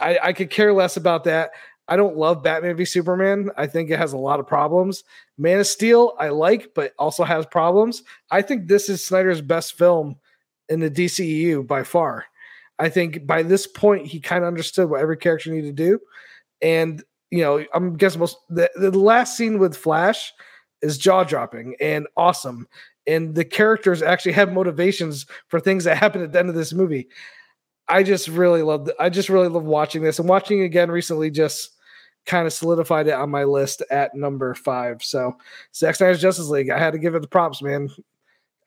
I, 0.00 0.18
I 0.22 0.32
could 0.32 0.50
care 0.50 0.72
less 0.72 0.96
about 0.96 1.24
that. 1.24 1.52
I 1.88 1.96
don't 1.96 2.16
love 2.16 2.42
Batman 2.42 2.76
v 2.76 2.84
Superman. 2.84 3.50
I 3.56 3.66
think 3.66 3.88
it 3.88 3.98
has 3.98 4.12
a 4.12 4.18
lot 4.18 4.40
of 4.40 4.46
problems. 4.46 5.04
Man 5.38 5.60
of 5.60 5.66
Steel, 5.66 6.14
I 6.18 6.28
like, 6.28 6.74
but 6.74 6.92
also 6.98 7.22
has 7.24 7.46
problems. 7.46 8.02
I 8.30 8.42
think 8.42 8.66
this 8.66 8.88
is 8.88 9.06
Snyder's 9.06 9.40
best 9.40 9.78
film 9.78 10.16
in 10.68 10.80
the 10.80 10.90
DCEU 10.90 11.66
by 11.66 11.84
far. 11.84 12.26
I 12.78 12.88
think 12.88 13.26
by 13.26 13.42
this 13.42 13.66
point 13.66 14.06
he 14.06 14.20
kind 14.20 14.42
of 14.42 14.48
understood 14.48 14.90
what 14.90 15.00
every 15.00 15.16
character 15.16 15.50
needed 15.50 15.76
to 15.76 15.84
do, 15.84 16.00
and 16.60 17.02
you 17.30 17.42
know 17.42 17.64
I'm 17.74 17.96
guessing 17.96 18.20
most 18.20 18.38
the, 18.48 18.70
the 18.74 18.90
last 18.90 19.36
scene 19.36 19.58
with 19.58 19.76
Flash 19.76 20.32
is 20.80 20.98
jaw 20.98 21.22
dropping 21.22 21.76
and 21.80 22.06
awesome, 22.16 22.66
and 23.06 23.34
the 23.34 23.44
characters 23.44 24.02
actually 24.02 24.32
have 24.32 24.52
motivations 24.52 25.26
for 25.48 25.60
things 25.60 25.84
that 25.84 25.98
happen 25.98 26.22
at 26.22 26.32
the 26.32 26.38
end 26.38 26.48
of 26.48 26.54
this 26.54 26.72
movie. 26.72 27.08
I 27.88 28.02
just 28.02 28.28
really 28.28 28.62
love. 28.62 28.90
I 28.98 29.10
just 29.10 29.28
really 29.28 29.48
love 29.48 29.64
watching 29.64 30.02
this 30.02 30.18
and 30.18 30.28
watching 30.28 30.60
it 30.60 30.64
again 30.64 30.90
recently. 30.90 31.30
Just 31.30 31.70
kind 32.26 32.46
of 32.46 32.52
solidified 32.52 33.08
it 33.08 33.14
on 33.14 33.30
my 33.30 33.44
list 33.44 33.82
at 33.90 34.14
number 34.14 34.54
five. 34.54 35.02
So 35.02 35.36
Zack 35.74 35.96
Snyder's 35.96 36.22
Justice 36.22 36.48
League. 36.48 36.70
I 36.70 36.78
had 36.78 36.92
to 36.92 36.98
give 36.98 37.14
it 37.14 37.22
the 37.22 37.28
props, 37.28 37.62
man. 37.62 37.90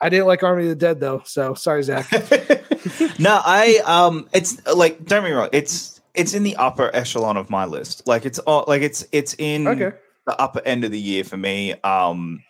I 0.02 0.10
didn't 0.10 0.28
like 0.28 0.44
Army 0.44 0.64
of 0.64 0.70
the 0.70 0.76
Dead 0.76 1.00
though, 1.00 1.22
so 1.26 1.54
sorry, 1.54 1.84
Zach. 1.84 2.12
no, 3.20 3.42
I 3.44 3.82
um, 3.86 4.28
it's 4.34 4.66
like 4.68 4.98
don't 5.06 5.24
get 5.24 5.30
me 5.30 5.32
wrong, 5.32 5.50
it's 5.52 6.02
it's 6.14 6.34
in 6.34 6.44
the 6.44 6.56
upper 6.58 6.94
echelon 6.94 7.38
of 7.38 7.50
my 7.50 7.66
list. 7.66 8.06
Like 8.08 8.26
it's 8.26 8.40
all 8.40 8.66
like 8.68 8.82
it's 8.82 9.06
it's 9.12 9.36
in 9.38 9.68
okay. 9.68 9.92
the 10.28 10.40
upper 10.40 10.62
end 10.66 10.84
of 10.84 10.92
the 10.92 11.00
year 11.00 11.24
for 11.24 11.38
me. 11.38 11.74
Um, 11.82 12.44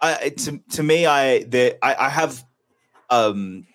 I 0.00 0.30
to 0.30 0.60
to 0.72 0.82
me, 0.82 1.06
I 1.06 1.44
the 1.44 1.78
I, 1.82 2.06
I 2.06 2.08
have 2.08 2.44
um, 3.10 3.66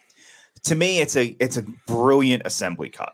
to 0.63 0.75
me, 0.75 0.99
it's 0.99 1.15
a 1.15 1.35
it's 1.39 1.57
a 1.57 1.65
brilliant 1.87 2.43
assembly 2.45 2.89
cut, 2.89 3.13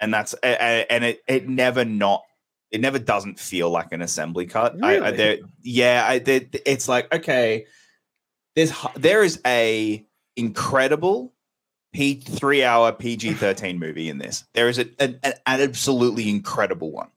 and 0.00 0.12
that's 0.12 0.34
and 0.42 1.04
it 1.04 1.22
it 1.28 1.48
never 1.48 1.84
not 1.84 2.22
it 2.70 2.80
never 2.80 2.98
doesn't 2.98 3.38
feel 3.38 3.70
like 3.70 3.92
an 3.92 4.02
assembly 4.02 4.46
cut. 4.46 4.74
Really? 4.74 5.00
I, 5.00 5.08
I 5.08 5.38
yeah, 5.62 6.06
I. 6.08 6.22
It's 6.24 6.88
like 6.88 7.12
okay, 7.14 7.66
there's 8.54 8.72
there 8.96 9.22
is 9.22 9.40
a 9.46 10.04
incredible 10.36 11.32
P 11.92 12.14
three 12.14 12.64
hour 12.64 12.92
PG 12.92 13.34
thirteen 13.34 13.78
movie 13.80 14.08
in 14.08 14.18
this. 14.18 14.44
There 14.54 14.68
is 14.68 14.78
a, 14.78 14.86
an, 14.98 15.20
an 15.22 15.34
absolutely 15.46 16.28
incredible 16.28 16.90
one. 16.90 17.08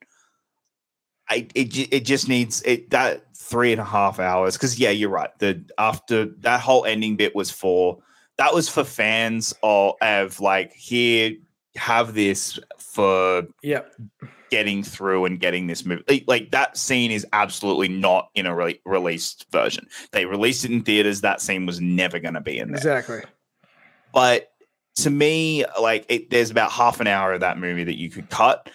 I 1.30 1.48
it 1.56 1.94
it 1.94 2.06
just 2.06 2.28
needs 2.28 2.62
it 2.64 2.90
that 2.90 3.24
three 3.50 3.72
and 3.72 3.82
a 3.82 3.86
half 3.86 4.20
hours 4.20 4.56
because 4.56 4.80
yeah, 4.80 4.92
you're 4.92 5.10
right. 5.10 5.30
The 5.40 5.64
after 5.78 6.26
that 6.40 6.62
whole 6.62 6.86
ending 6.86 7.16
bit 7.16 7.36
was 7.36 7.50
for 7.50 8.00
that 8.38 8.54
was 8.54 8.70
for 8.70 8.84
fans 8.84 9.54
of, 9.64 9.96
of 10.02 10.40
like 10.40 10.74
here 10.74 11.34
have 11.76 12.14
this 12.14 12.60
for 12.78 13.44
yeah 13.64 13.82
getting 14.50 14.84
through 14.84 15.26
and 15.26 15.40
getting 15.40 15.68
this 15.68 15.86
movie. 15.86 16.04
Like, 16.08 16.24
like, 16.28 16.52
that 16.52 16.76
scene 16.76 17.12
is 17.12 17.26
absolutely 17.34 17.88
not 17.88 18.30
in 18.34 18.48
a 18.48 18.56
re- 18.56 18.82
released 18.84 19.46
version. 19.52 19.88
They 20.12 20.26
released 20.26 20.66
it 20.66 20.72
in 20.72 20.82
theaters. 20.82 21.22
That 21.22 21.40
scene 21.40 21.68
was 21.68 21.80
never 21.80 22.18
going 22.20 22.34
to 22.34 22.42
be 22.42 22.58
in 22.58 22.70
there. 22.70 22.78
Exactly. 22.78 23.22
But 24.12 24.52
to 24.98 25.10
me, 25.10 25.66
like 25.80 26.06
it, 26.10 26.30
there's 26.30 26.50
about 26.50 26.72
half 26.72 27.00
an 27.00 27.08
hour 27.08 27.34
of 27.34 27.42
that 27.42 27.58
movie 27.58 27.84
that 27.84 27.98
you 27.98 28.10
could 28.10 28.30
cut 28.30 28.70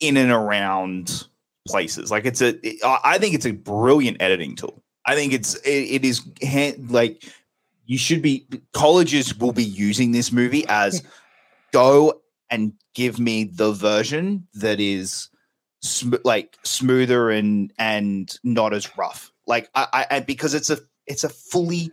in 0.00 0.16
and 0.16 0.32
around 0.32 1.28
places. 1.66 2.10
Like 2.10 2.24
it's 2.24 2.40
a, 2.40 2.54
it, 2.66 2.80
I 2.84 3.18
think 3.18 3.34
it's 3.34 3.46
a 3.46 3.52
brilliant 3.52 4.20
editing 4.20 4.56
tool. 4.56 4.82
I 5.06 5.14
think 5.14 5.32
it's 5.32 5.54
it, 5.56 5.70
it 5.70 6.04
is 6.04 6.22
hand, 6.42 6.90
like 6.90 7.24
you 7.86 7.98
should 7.98 8.22
be 8.22 8.46
colleges 8.72 9.36
will 9.36 9.52
be 9.52 9.64
using 9.64 10.12
this 10.12 10.32
movie 10.32 10.64
as 10.68 11.02
go 11.72 12.20
and 12.50 12.72
give 12.94 13.18
me 13.18 13.44
the 13.44 13.72
version 13.72 14.46
that 14.54 14.80
is 14.80 15.28
sm- 15.82 16.14
like 16.24 16.56
smoother 16.62 17.30
and 17.30 17.72
and 17.78 18.38
not 18.44 18.72
as 18.72 18.96
rough. 18.96 19.32
Like 19.46 19.68
I, 19.74 20.06
I 20.10 20.20
because 20.20 20.54
it's 20.54 20.70
a 20.70 20.78
it's 21.06 21.24
a 21.24 21.28
fully 21.28 21.92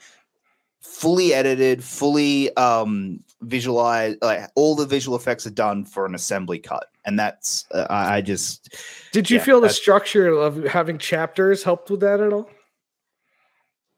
fully 0.82 1.34
edited, 1.34 1.84
fully 1.84 2.56
um 2.56 3.24
visualized 3.42 4.20
like 4.22 4.50
all 4.56 4.76
the 4.76 4.86
visual 4.86 5.18
effects 5.18 5.46
are 5.46 5.52
done 5.52 5.84
for 5.84 6.06
an 6.06 6.16
assembly 6.16 6.60
cut. 6.60 6.88
And 7.06 7.18
that's 7.18 7.66
uh, 7.72 7.88
I, 7.90 8.22
just 8.22 8.76
Did 9.12 9.30
you 9.30 9.38
yeah, 9.38 9.44
feel 9.44 9.62
the 9.62 9.70
structure 9.70 10.28
of 10.28 10.64
having 10.66 10.98
chapters 10.98 11.64
helped 11.64 11.90
with 11.90 12.02
that 12.02 12.20
at 12.20 12.32
all? 12.32 12.50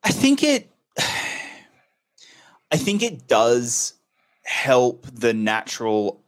I 0.04 0.12
think 0.12 0.44
it 0.44 0.70
I 0.98 2.78
think 2.78 3.04
it 3.04 3.28
does 3.28 3.94
help 4.44 5.06
the 5.14 5.34
natural 5.34 6.24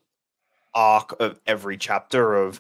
arc 0.73 1.19
of 1.19 1.39
every 1.47 1.78
chapter 1.78 2.36
of 2.36 2.59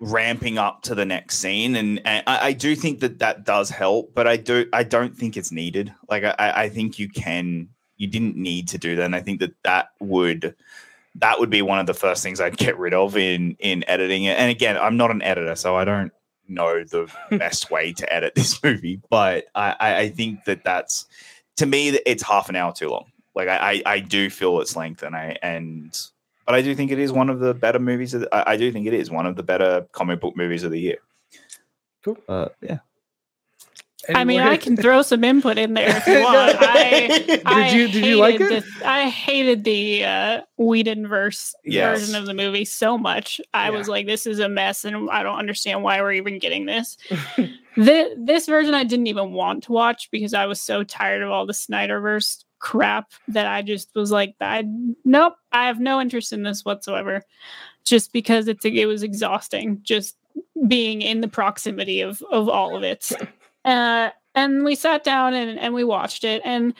ramping 0.00 0.58
up 0.58 0.82
to 0.82 0.94
the 0.94 1.04
next 1.04 1.38
scene. 1.38 1.76
And, 1.76 2.00
and 2.04 2.22
I, 2.26 2.48
I 2.48 2.52
do 2.52 2.76
think 2.76 3.00
that 3.00 3.18
that 3.18 3.44
does 3.44 3.68
help 3.68 4.14
but 4.14 4.26
i 4.26 4.36
do 4.36 4.66
i 4.72 4.82
don't 4.82 5.16
think 5.16 5.36
it's 5.36 5.52
needed. 5.52 5.92
Like 6.08 6.24
i 6.24 6.34
i 6.38 6.68
think 6.68 6.98
you 6.98 7.08
can 7.08 7.68
you 7.96 8.06
didn't 8.06 8.36
need 8.36 8.68
to 8.68 8.78
do 8.78 8.96
that. 8.96 9.04
And 9.04 9.16
i 9.16 9.20
think 9.20 9.40
that 9.40 9.54
that 9.64 9.88
would 10.00 10.54
that 11.16 11.40
would 11.40 11.50
be 11.50 11.62
one 11.62 11.78
of 11.78 11.86
the 11.86 11.94
first 11.94 12.22
things 12.22 12.40
i'd 12.40 12.56
get 12.56 12.78
rid 12.78 12.94
of 12.94 13.16
in 13.16 13.56
in 13.58 13.84
editing 13.88 14.24
it 14.24 14.38
and 14.38 14.50
again 14.50 14.76
i'm 14.76 14.96
not 14.96 15.10
an 15.10 15.22
editor 15.22 15.54
so 15.54 15.76
i 15.76 15.84
don't 15.84 16.12
know 16.48 16.82
the 16.84 17.10
best 17.36 17.70
way 17.70 17.92
to 17.92 18.10
edit 18.12 18.34
this 18.34 18.62
movie 18.62 19.00
but 19.10 19.46
i 19.54 19.76
i, 19.80 20.08
think 20.08 20.44
that 20.44 20.64
that's 20.64 21.06
to 21.56 21.66
me 21.66 21.88
it's 22.06 22.22
half 22.22 22.48
an 22.48 22.56
hour 22.56 22.72
too 22.72 22.88
long 22.88 23.04
like 23.34 23.48
I, 23.48 23.72
I 23.72 23.82
i 23.86 23.98
do 24.00 24.30
feel 24.30 24.60
its 24.60 24.76
length 24.76 25.02
and 25.02 25.14
i 25.14 25.36
and 25.42 25.96
but 26.48 26.54
I 26.54 26.62
do 26.62 26.74
think 26.74 26.90
it 26.90 26.98
is 26.98 27.12
one 27.12 27.28
of 27.28 27.40
the 27.40 27.52
better 27.52 27.78
movies. 27.78 28.14
Of 28.14 28.22
the, 28.22 28.34
I, 28.34 28.52
I 28.52 28.56
do 28.56 28.72
think 28.72 28.86
it 28.86 28.94
is 28.94 29.10
one 29.10 29.26
of 29.26 29.36
the 29.36 29.42
better 29.42 29.86
comic 29.92 30.18
book 30.18 30.34
movies 30.34 30.64
of 30.64 30.70
the 30.70 30.80
year. 30.80 30.96
Cool. 32.02 32.16
Uh, 32.26 32.48
yeah. 32.62 32.78
I 34.14 34.24
mean, 34.24 34.40
I 34.40 34.56
can 34.56 34.76
throw 34.76 35.02
some 35.02 35.22
input 35.24 35.58
in 35.58 35.74
there 35.74 35.88
if 35.96 36.06
you 36.06 36.14
want. 36.22 36.56
I, 36.60 37.40
I 37.44 37.70
you- 37.70 37.88
did 37.88 38.04
you 38.06 38.16
like 38.16 38.38
hated 38.38 38.52
it? 38.52 38.64
the- 38.80 38.88
I 38.88 39.08
hated 39.08 39.64
the 39.64 40.04
uh, 40.04 40.40
Whedon 40.56 41.06
verse 41.06 41.54
Yes. 41.64 42.00
version 42.00 42.14
of 42.16 42.26
the 42.26 42.34
movie 42.34 42.64
so 42.64 42.96
much. 42.96 43.40
I 43.54 43.64
Yeah. 43.70 43.76
was 43.76 43.88
like, 43.88 44.06
this 44.06 44.26
is 44.26 44.38
a 44.38 44.48
mess, 44.48 44.84
and 44.84 45.10
I 45.10 45.22
don't 45.22 45.38
understand 45.38 45.82
why 45.82 46.00
we're 46.00 46.12
even 46.12 46.38
getting 46.38 46.66
this. 46.66 46.96
Thi- 47.36 48.14
this 48.16 48.46
version 48.46 48.74
I 48.74 48.84
didn't 48.84 49.06
even 49.08 49.32
want 49.32 49.64
to 49.64 49.72
watch 49.72 50.10
because 50.10 50.34
I 50.34 50.46
was 50.46 50.60
so 50.60 50.82
tired 50.84 51.22
of 51.22 51.30
all 51.30 51.46
the 51.46 51.52
Snyderverse 51.52 52.44
crap 52.60 53.12
that 53.28 53.46
I 53.46 53.62
just 53.62 53.90
was 53.94 54.10
like, 54.10 54.34
I 54.40 54.64
nope, 55.04 55.34
I 55.52 55.66
have 55.66 55.78
no 55.80 56.00
interest 56.00 56.32
in 56.32 56.42
this 56.42 56.64
whatsoever. 56.64 57.22
Just 57.84 58.12
because 58.12 58.48
it's 58.48 58.64
it 58.64 58.86
was 58.86 59.02
exhausting 59.02 59.80
just 59.82 60.16
being 60.66 61.00
in 61.02 61.20
the 61.20 61.28
proximity 61.28 62.00
of 62.00 62.20
of 62.30 62.48
all 62.48 62.76
of 62.76 62.82
it. 62.82 63.10
Uh, 63.68 64.10
and 64.34 64.64
we 64.64 64.74
sat 64.74 65.04
down 65.04 65.34
and, 65.34 65.58
and 65.58 65.74
we 65.74 65.84
watched 65.84 66.24
it 66.24 66.40
and 66.44 66.74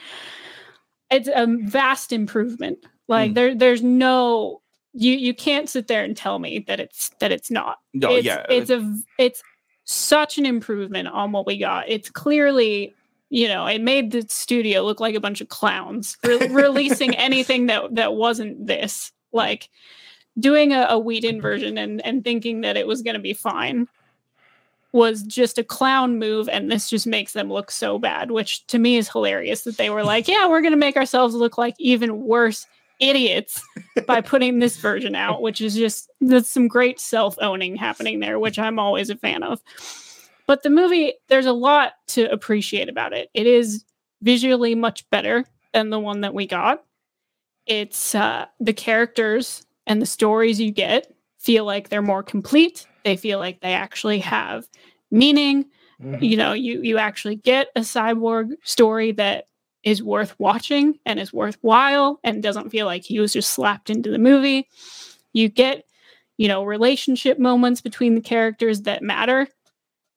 it's 1.11 1.27
a 1.33 1.45
vast 1.65 2.11
improvement. 2.11 2.79
Like 3.07 3.31
Mm. 3.31 3.35
there 3.35 3.55
there's 3.55 3.81
no 3.83 4.61
you 4.93 5.13
you 5.13 5.33
can't 5.33 5.69
sit 5.69 5.87
there 5.87 6.03
and 6.03 6.15
tell 6.17 6.39
me 6.39 6.59
that 6.67 6.79
it's 6.79 7.09
that 7.19 7.31
it's 7.31 7.51
not 7.51 7.77
No, 7.93 8.15
it's, 8.15 8.25
yeah. 8.25 8.45
it's 8.49 8.69
a 8.69 8.95
it's 9.17 9.41
such 9.85 10.37
an 10.37 10.45
improvement 10.45 11.07
on 11.07 11.31
what 11.31 11.45
we 11.47 11.57
got. 11.57 11.89
It's 11.89 12.09
clearly, 12.11 12.93
you 13.29 13.47
know, 13.47 13.65
it 13.65 13.81
made 13.81 14.11
the 14.11 14.23
studio 14.29 14.83
look 14.83 14.99
like 14.99 15.15
a 15.15 15.19
bunch 15.19 15.41
of 15.41 15.49
clowns 15.49 16.17
re- 16.23 16.47
releasing 16.51 17.15
anything 17.15 17.65
that 17.67 17.95
that 17.95 18.13
wasn't 18.15 18.65
this. 18.67 19.11
Like 19.31 19.69
doing 20.39 20.73
a, 20.73 20.85
a 20.89 20.99
Whedon 20.99 21.41
version 21.41 21.77
and 21.77 22.03
and 22.05 22.23
thinking 22.23 22.61
that 22.61 22.77
it 22.77 22.87
was 22.87 23.01
going 23.01 23.15
to 23.15 23.19
be 23.21 23.33
fine 23.33 23.87
was 24.91 25.21
just 25.23 25.57
a 25.57 25.63
clown 25.63 26.17
move 26.17 26.49
and 26.49 26.71
this 26.71 26.89
just 26.89 27.05
makes 27.05 27.33
them 27.33 27.51
look 27.51 27.69
so 27.69 27.99
bad 27.99 28.31
which 28.31 28.65
to 28.67 28.79
me 28.79 28.97
is 28.97 29.09
hilarious 29.09 29.61
that 29.61 29.77
they 29.77 29.89
were 29.89 30.03
like 30.03 30.27
yeah 30.27 30.47
we're 30.47 30.61
going 30.61 30.71
to 30.71 30.77
make 30.77 30.97
ourselves 30.97 31.35
look 31.35 31.57
like 31.57 31.75
even 31.77 32.23
worse 32.23 32.65
idiots 32.99 33.63
by 34.05 34.21
putting 34.25 34.59
this 34.59 34.77
version 34.77 35.15
out, 35.15 35.41
which 35.41 35.61
is 35.61 35.75
just 35.75 36.09
that's 36.21 36.49
some 36.49 36.67
great 36.67 36.99
self 36.99 37.35
owning 37.41 37.75
happening 37.75 38.19
there, 38.19 38.39
which 38.39 38.59
I'm 38.59 38.79
always 38.79 39.09
a 39.09 39.15
fan 39.15 39.43
of. 39.43 39.61
But 40.47 40.63
the 40.63 40.69
movie, 40.69 41.13
there's 41.27 41.45
a 41.45 41.53
lot 41.53 41.93
to 42.09 42.31
appreciate 42.31 42.89
about 42.89 43.13
it. 43.13 43.29
It 43.33 43.47
is 43.47 43.83
visually 44.21 44.75
much 44.75 45.09
better 45.09 45.45
than 45.73 45.89
the 45.89 45.99
one 45.99 46.21
that 46.21 46.33
we 46.33 46.47
got. 46.47 46.83
It's 47.65 48.15
uh, 48.15 48.47
the 48.59 48.73
characters 48.73 49.65
and 49.85 50.01
the 50.01 50.07
stories 50.07 50.59
you 50.59 50.71
get 50.71 51.13
feel 51.49 51.65
like 51.65 51.89
they're 51.89 52.03
more 52.03 52.21
complete. 52.21 52.85
They 53.03 53.17
feel 53.17 53.39
like 53.39 53.59
they 53.61 53.73
actually 53.73 54.19
have 54.19 54.67
meaning 55.09 55.65
Mhm. 55.99 56.21
you 56.21 56.37
know 56.37 56.53
you 56.53 56.81
you 56.83 56.97
actually 56.99 57.35
get 57.35 57.69
a 57.75 57.79
cyborg 57.81 58.51
story 58.63 59.11
that 59.13 59.47
is 59.83 60.03
worth 60.03 60.33
watching 60.39 60.97
and 61.07 61.19
is 61.19 61.33
worthwhile 61.33 62.19
and 62.23 62.43
doesn't 62.43 62.69
feel 62.69 62.85
like 62.85 63.03
he 63.03 63.19
was 63.19 63.33
just 63.33 63.51
slapped 63.51 63.89
into 63.89 64.09
the 64.11 64.19
movie 64.19 64.67
you 65.33 65.49
get 65.49 65.83
you 66.37 66.47
know 66.47 66.63
relationship 66.63 67.37
moments 67.39 67.81
between 67.81 68.13
the 68.15 68.21
characters 68.21 68.83
that 68.83 69.01
matter 69.01 69.47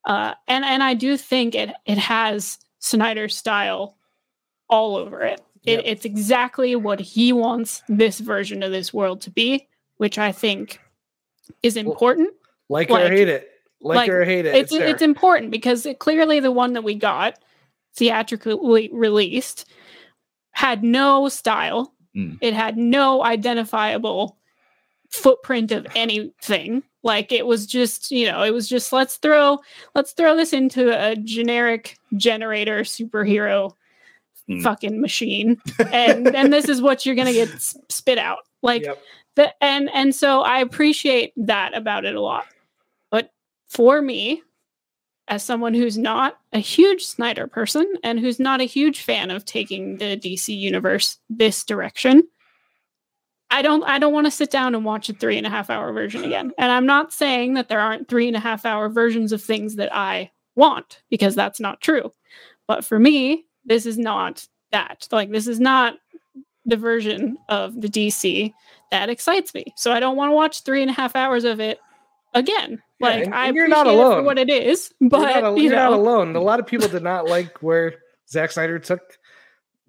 uh, 0.05 0.35
and 0.47 0.65
and 0.65 0.83
i 0.85 0.95
do 0.95 1.17
think 1.17 1.55
it 1.57 1.71
it 1.87 1.99
has 1.99 2.59
snyder's 2.79 3.35
style 3.37 3.97
all 4.69 4.95
over 4.97 5.23
it. 5.23 5.41
Yep. 5.63 5.79
it 5.81 5.87
it's 5.87 6.05
exactly 6.05 6.77
what 6.77 7.01
he 7.01 7.33
wants 7.33 7.83
this 7.89 8.21
version 8.21 8.63
of 8.63 8.71
this 8.71 8.93
world 8.95 9.21
to 9.23 9.31
be 9.31 9.67
which 9.97 10.17
i 10.19 10.31
think 10.31 10.79
is 11.63 11.77
important 11.77 12.31
Like, 12.69 12.91
it 12.91 12.93
or 12.93 13.11
hate 13.11 13.29
it. 13.29 13.49
Like, 13.81 13.97
like, 13.97 14.11
or 14.11 14.25
hate 14.25 14.47
it. 14.47 14.55
it's 14.55 14.73
It's, 14.73 14.83
it's 14.83 15.03
important 15.03 15.51
because 15.51 15.87
it, 15.87 15.99
clearly 15.99 16.41
the 16.41 16.53
one 16.53 16.73
that 16.75 16.85
we 16.85 16.95
got 16.95 17.39
theatrically 17.95 18.89
released 18.93 19.69
had 20.53 20.85
no 20.85 21.29
style. 21.29 21.93
Mm. 22.17 22.39
It 22.41 22.55
had 22.55 22.77
no 22.77 23.25
identifiable 23.25 24.39
footprint 25.11 25.73
of 25.73 25.87
anything. 25.95 26.83
Like 27.03 27.33
it 27.33 27.47
was 27.47 27.67
just, 27.67 28.11
you 28.13 28.27
know, 28.27 28.43
it 28.43 28.53
was 28.53 28.69
just 28.69 28.93
let's 28.93 29.17
throw 29.17 29.59
let's 29.95 30.13
throw 30.13 30.37
this 30.37 30.53
into 30.53 30.91
a 30.97 31.17
generic 31.17 31.97
generator 32.17 32.81
superhero 32.81 33.73
Mm. 34.51 34.61
fucking 34.61 35.01
machine 35.01 35.57
and 35.93 36.35
and 36.35 36.53
this 36.53 36.69
is 36.69 36.83
what 36.83 37.07
you're 37.07 37.15
going 37.15 37.29
to 37.29 37.33
get 37.33 37.49
spit 37.89 38.19
out. 38.19 38.41
Like 38.61 38.83
Yep. 38.83 39.01
The 39.37 39.53
and 39.63 39.91
and 39.95 40.15
so 40.15 40.43
I 40.43 40.61
appreciate 40.61 41.33
that 41.37 41.77
about 41.77 42.05
it 42.05 42.15
a 42.15 42.21
lot. 42.21 42.47
But 43.11 43.31
for 43.69 44.03
me, 44.03 44.43
as 45.29 45.43
someone 45.43 45.75
who's 45.75 45.97
not 45.97 46.39
a 46.53 46.59
huge 46.59 47.05
Snyder 47.05 47.47
person 47.47 47.91
and 48.05 48.19
who's 48.19 48.39
not 48.39 48.61
a 48.61 48.65
huge 48.65 49.01
fan 49.01 49.31
of 49.31 49.45
taking 49.45 49.99
the 49.99 50.17
DC 50.17 50.57
universe 50.57 51.19
this 51.31 51.65
direction, 51.65 52.25
I 53.51 53.63
don't 53.63 53.83
I 53.85 53.99
don't 53.99 54.13
want 54.13 54.27
to 54.27 54.31
sit 54.31 54.51
down 54.51 54.75
and 54.75 54.85
watch 54.85 55.09
a 55.09 55.13
three 55.13 55.37
and 55.37 55.47
a 55.47 55.51
half 55.51 55.71
hour 55.71 55.93
version 55.93 56.25
again. 56.25 56.53
And 56.59 56.73
I'm 56.73 56.87
not 56.87 57.13
saying 57.13 57.55
that 57.55 57.69
there 57.69 57.81
aren't 57.81 58.09
three 58.09 58.27
and 58.27 58.37
a 58.37 58.41
half 58.41 58.65
hour 58.65 58.89
versions 58.89 59.33
of 59.33 59.43
things 59.43 59.77
that 59.77 59.95
I 59.95 60.31
want, 60.57 61.03
because 61.11 61.35
that's 61.35 61.61
not 61.61 61.81
true. 61.81 62.13
But 62.67 62.85
for 62.85 62.99
me, 62.99 63.45
this 63.65 63.87
is 63.87 63.99
not 63.99 64.47
that. 64.71 65.07
Like 65.13 65.31
this 65.31 65.47
is 65.47 65.61
not 65.61 65.99
the 66.65 66.77
version 66.77 67.37
of 67.49 67.81
the 67.81 67.89
DC 67.89 68.53
that 68.93 69.09
excites 69.11 69.53
me. 69.55 69.65
So 69.77 69.91
I 69.91 69.99
don't 70.01 70.17
want 70.17 70.31
to 70.31 70.35
watch 70.37 70.63
three 70.63 70.83
and 70.83 70.91
a 70.91 70.95
half 70.95 71.17
hours 71.17 71.43
of 71.45 71.59
it 71.61 71.81
again. 72.35 72.81
Yeah, 73.01 73.07
Like 73.09 73.25
and- 73.25 73.35
I 73.35 73.47
and 73.49 73.57
you're 73.57 73.65
appreciate 73.65 73.85
not 73.85 73.87
it 73.93 73.97
for 73.97 74.03
alone. 74.13 74.25
what 74.25 74.39
it 74.39 74.49
is, 74.51 74.93
You're 75.01 75.11
but 75.11 75.21
not, 75.23 75.45
al- 75.45 75.57
you 75.57 75.65
you're 75.65 75.75
not 75.77 75.93
alone. 75.93 76.37
A 76.37 76.41
lot 76.41 76.61
of 76.61 76.67
people 76.67 76.87
did 76.89 77.03
not 77.03 77.27
like 77.27 77.59
where 77.63 77.95
Zack 78.31 78.53
Snyder 78.53 78.79
took 78.79 79.01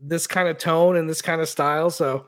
this 0.02 0.26
kind 0.26 0.48
of 0.48 0.58
tone 0.58 0.96
and 0.98 1.08
this 1.10 1.22
kind 1.22 1.40
of 1.42 1.48
style. 1.48 1.90
So 1.90 2.28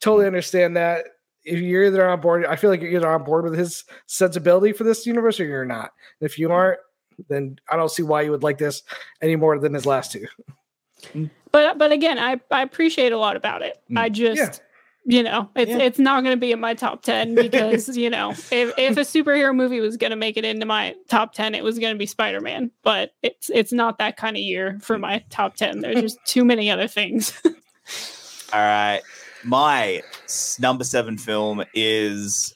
totally 0.00 0.24
Mm. 0.24 0.28
understand 0.28 0.76
that. 0.76 1.04
If 1.44 1.60
you're 1.60 1.84
either 1.84 2.06
on 2.08 2.20
board, 2.20 2.44
I 2.44 2.56
feel 2.56 2.68
like 2.68 2.82
you're 2.82 2.90
either 2.90 3.08
on 3.08 3.24
board 3.24 3.44
with 3.44 3.56
his 3.58 3.84
sensibility 4.06 4.72
for 4.72 4.84
this 4.84 5.06
universe 5.06 5.40
or 5.40 5.44
you're 5.46 5.64
not. 5.64 5.92
If 6.20 6.38
you 6.38 6.50
aren't, 6.50 6.80
then 7.30 7.58
I 7.70 7.76
don't 7.76 7.90
see 7.90 8.02
why 8.02 8.22
you 8.22 8.30
would 8.32 8.42
like 8.42 8.58
this 8.58 8.82
any 9.22 9.36
more 9.36 9.58
than 9.58 9.72
his 9.72 9.86
last 9.86 10.12
two. 10.12 10.26
but 11.52 11.78
but 11.78 11.92
again, 11.92 12.18
I 12.18 12.40
I 12.50 12.62
appreciate 12.62 13.12
a 13.12 13.18
lot 13.18 13.36
about 13.36 13.62
it. 13.62 13.80
Mm. 13.90 13.98
I 13.98 14.08
just 14.08 14.60
you 15.08 15.22
know, 15.22 15.48
it's 15.56 15.70
Yeah. 15.70 15.78
it's 15.78 15.98
not 15.98 16.22
going 16.22 16.36
to 16.36 16.40
be 16.40 16.52
in 16.52 16.60
my 16.60 16.74
top 16.74 17.02
10 17.02 17.34
because, 17.34 17.96
you 17.96 18.10
know, 18.10 18.32
if 18.32 18.78
if 18.78 18.96
a 18.98 19.00
superhero 19.00 19.56
movie 19.56 19.80
was 19.80 19.96
going 19.96 20.10
to 20.10 20.16
make 20.16 20.36
it 20.36 20.44
into 20.44 20.66
my 20.66 20.94
top 21.08 21.32
10, 21.32 21.54
it 21.54 21.64
was 21.64 21.78
going 21.78 21.94
to 21.94 21.98
be 21.98 22.04
Spider-Man, 22.04 22.70
but 22.82 23.12
it's 23.22 23.48
it's 23.48 23.72
not 23.72 23.96
that 23.98 24.18
kind 24.18 24.36
of 24.36 24.42
year 24.42 24.78
for 24.82 24.98
my 24.98 25.24
top 25.30 25.56
10. 25.56 25.80
There's 25.80 26.02
just 26.02 26.18
too 26.26 26.44
many 26.44 26.70
other 26.70 26.86
things. 26.86 27.32
All 28.52 28.60
right. 28.60 29.00
My 29.44 30.02
number 30.58 30.84
seven 30.84 31.16
film 31.16 31.64
is 31.72 32.54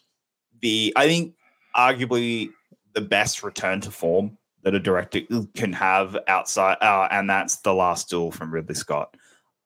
the, 0.60 0.92
I 0.94 1.06
think, 1.06 1.32
arguably 1.74 2.50
the 2.92 3.00
best 3.00 3.42
return 3.42 3.80
to 3.80 3.90
form 3.90 4.36
that 4.62 4.74
a 4.74 4.78
director 4.78 5.20
can 5.54 5.72
have 5.72 6.18
outside, 6.28 6.76
uh, 6.82 7.08
and 7.10 7.30
that's 7.30 7.56
The 7.56 7.72
Last 7.72 8.10
Duel 8.10 8.30
from 8.30 8.52
Ridley 8.52 8.74
Scott. 8.74 9.16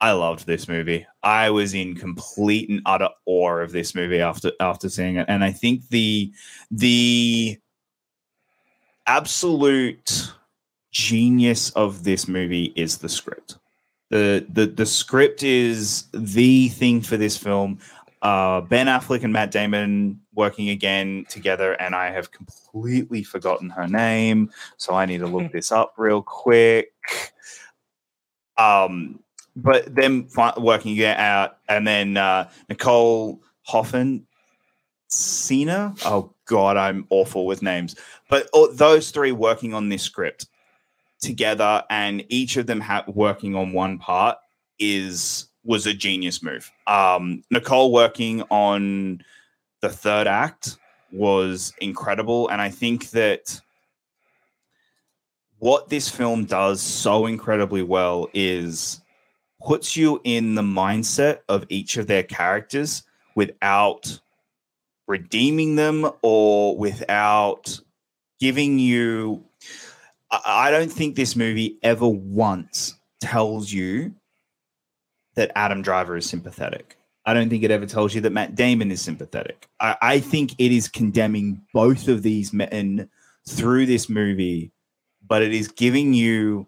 I 0.00 0.12
loved 0.12 0.46
this 0.46 0.68
movie. 0.68 1.06
I 1.22 1.50
was 1.50 1.74
in 1.74 1.94
complete 1.94 2.68
and 2.68 2.82
utter 2.84 3.08
awe 3.24 3.58
of 3.58 3.72
this 3.72 3.94
movie 3.94 4.20
after 4.20 4.52
after 4.60 4.88
seeing 4.88 5.16
it, 5.16 5.26
and 5.28 5.42
I 5.42 5.52
think 5.52 5.88
the 5.88 6.32
the 6.70 7.58
absolute 9.06 10.32
genius 10.92 11.70
of 11.70 12.04
this 12.04 12.26
movie 12.26 12.72
is 12.76 12.98
the 12.98 13.08
script 13.08 13.58
the 14.10 14.46
the 14.48 14.66
the 14.66 14.86
script 14.86 15.42
is 15.42 16.04
the 16.12 16.68
thing 16.70 17.00
for 17.00 17.16
this 17.16 17.36
film. 17.36 17.78
Uh, 18.22 18.60
ben 18.62 18.86
Affleck 18.86 19.22
and 19.22 19.32
Matt 19.32 19.50
Damon 19.50 20.20
working 20.34 20.70
again 20.70 21.26
together, 21.28 21.74
and 21.74 21.94
I 21.94 22.10
have 22.10 22.30
completely 22.30 23.22
forgotten 23.22 23.70
her 23.70 23.86
name, 23.86 24.50
so 24.76 24.94
I 24.94 25.06
need 25.06 25.18
to 25.18 25.26
look 25.26 25.52
this 25.52 25.72
up 25.72 25.94
real 25.96 26.22
quick. 26.22 26.92
Um, 28.56 29.20
but 29.56 29.94
them 29.94 30.28
working 30.58 30.96
it 30.96 31.16
out, 31.16 31.58
and 31.68 31.86
then 31.86 32.16
uh, 32.16 32.48
Nicole 32.68 33.40
Hoffman, 33.62 34.26
Cena. 35.08 35.94
Oh 36.04 36.32
God, 36.44 36.76
I'm 36.76 37.06
awful 37.10 37.46
with 37.46 37.62
names. 37.62 37.96
But 38.28 38.48
those 38.74 39.10
three 39.10 39.32
working 39.32 39.74
on 39.74 39.88
this 39.88 40.02
script 40.02 40.46
together 41.20 41.82
and 41.90 42.24
each 42.28 42.56
of 42.56 42.66
them 42.66 42.80
ha- 42.80 43.04
working 43.08 43.54
on 43.54 43.72
one 43.72 43.98
part 43.98 44.38
is 44.78 45.48
was 45.64 45.86
a 45.86 45.94
genius 45.94 46.42
move. 46.42 46.70
Um, 46.86 47.42
Nicole 47.50 47.92
working 47.92 48.42
on 48.50 49.22
the 49.80 49.88
third 49.88 50.26
act 50.26 50.76
was 51.10 51.72
incredible, 51.80 52.48
and 52.48 52.60
I 52.60 52.70
think 52.70 53.10
that 53.10 53.60
what 55.58 55.88
this 55.88 56.08
film 56.08 56.44
does 56.44 56.80
so 56.80 57.26
incredibly 57.26 57.82
well 57.82 58.28
is 58.34 59.00
puts 59.64 59.96
you 59.96 60.20
in 60.24 60.54
the 60.54 60.62
mindset 60.62 61.40
of 61.48 61.64
each 61.68 61.96
of 61.96 62.06
their 62.06 62.22
characters 62.22 63.02
without 63.34 64.20
redeeming 65.06 65.76
them 65.76 66.10
or 66.22 66.76
without 66.76 67.80
giving 68.40 68.78
you 68.78 69.42
I 70.30 70.70
don't 70.70 70.90
think 70.90 71.14
this 71.14 71.36
movie 71.36 71.78
ever 71.82 72.08
once 72.08 72.94
tells 73.20 73.72
you 73.72 74.14
that 75.36 75.52
Adam 75.54 75.82
Driver 75.82 76.16
is 76.16 76.28
sympathetic. 76.28 76.96
I 77.24 77.34
don't 77.34 77.48
think 77.48 77.62
it 77.62 77.70
ever 77.70 77.86
tells 77.86 78.14
you 78.14 78.20
that 78.22 78.32
Matt 78.32 78.54
Damon 78.54 78.90
is 78.90 79.00
sympathetic. 79.00 79.68
I, 79.80 79.96
I 80.00 80.20
think 80.20 80.54
it 80.58 80.72
is 80.72 80.88
condemning 80.88 81.62
both 81.72 82.08
of 82.08 82.22
these 82.22 82.52
men 82.52 83.08
through 83.48 83.86
this 83.86 84.08
movie, 84.08 84.72
but 85.26 85.42
it 85.42 85.52
is 85.52 85.68
giving 85.68 86.12
you 86.12 86.66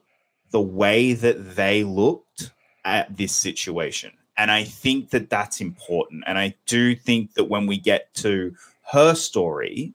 the 0.50 0.60
way 0.60 1.12
that 1.12 1.56
they 1.56 1.84
looked 1.84 2.52
at 2.88 3.16
this 3.16 3.34
situation. 3.34 4.12
And 4.36 4.50
I 4.50 4.64
think 4.64 5.10
that 5.10 5.30
that's 5.30 5.60
important. 5.60 6.24
And 6.26 6.38
I 6.38 6.54
do 6.66 6.94
think 6.94 7.34
that 7.34 7.44
when 7.44 7.66
we 7.66 7.76
get 7.76 8.12
to 8.14 8.54
her 8.92 9.14
story, 9.14 9.94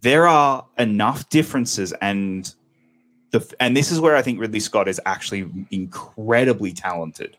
there 0.00 0.26
are 0.26 0.66
enough 0.78 1.28
differences 1.28 1.92
and 2.00 2.52
the 3.30 3.54
and 3.60 3.76
this 3.76 3.92
is 3.92 4.00
where 4.00 4.16
I 4.16 4.22
think 4.22 4.40
Ridley 4.40 4.60
Scott 4.60 4.88
is 4.88 5.00
actually 5.06 5.48
incredibly 5.70 6.72
talented 6.72 7.36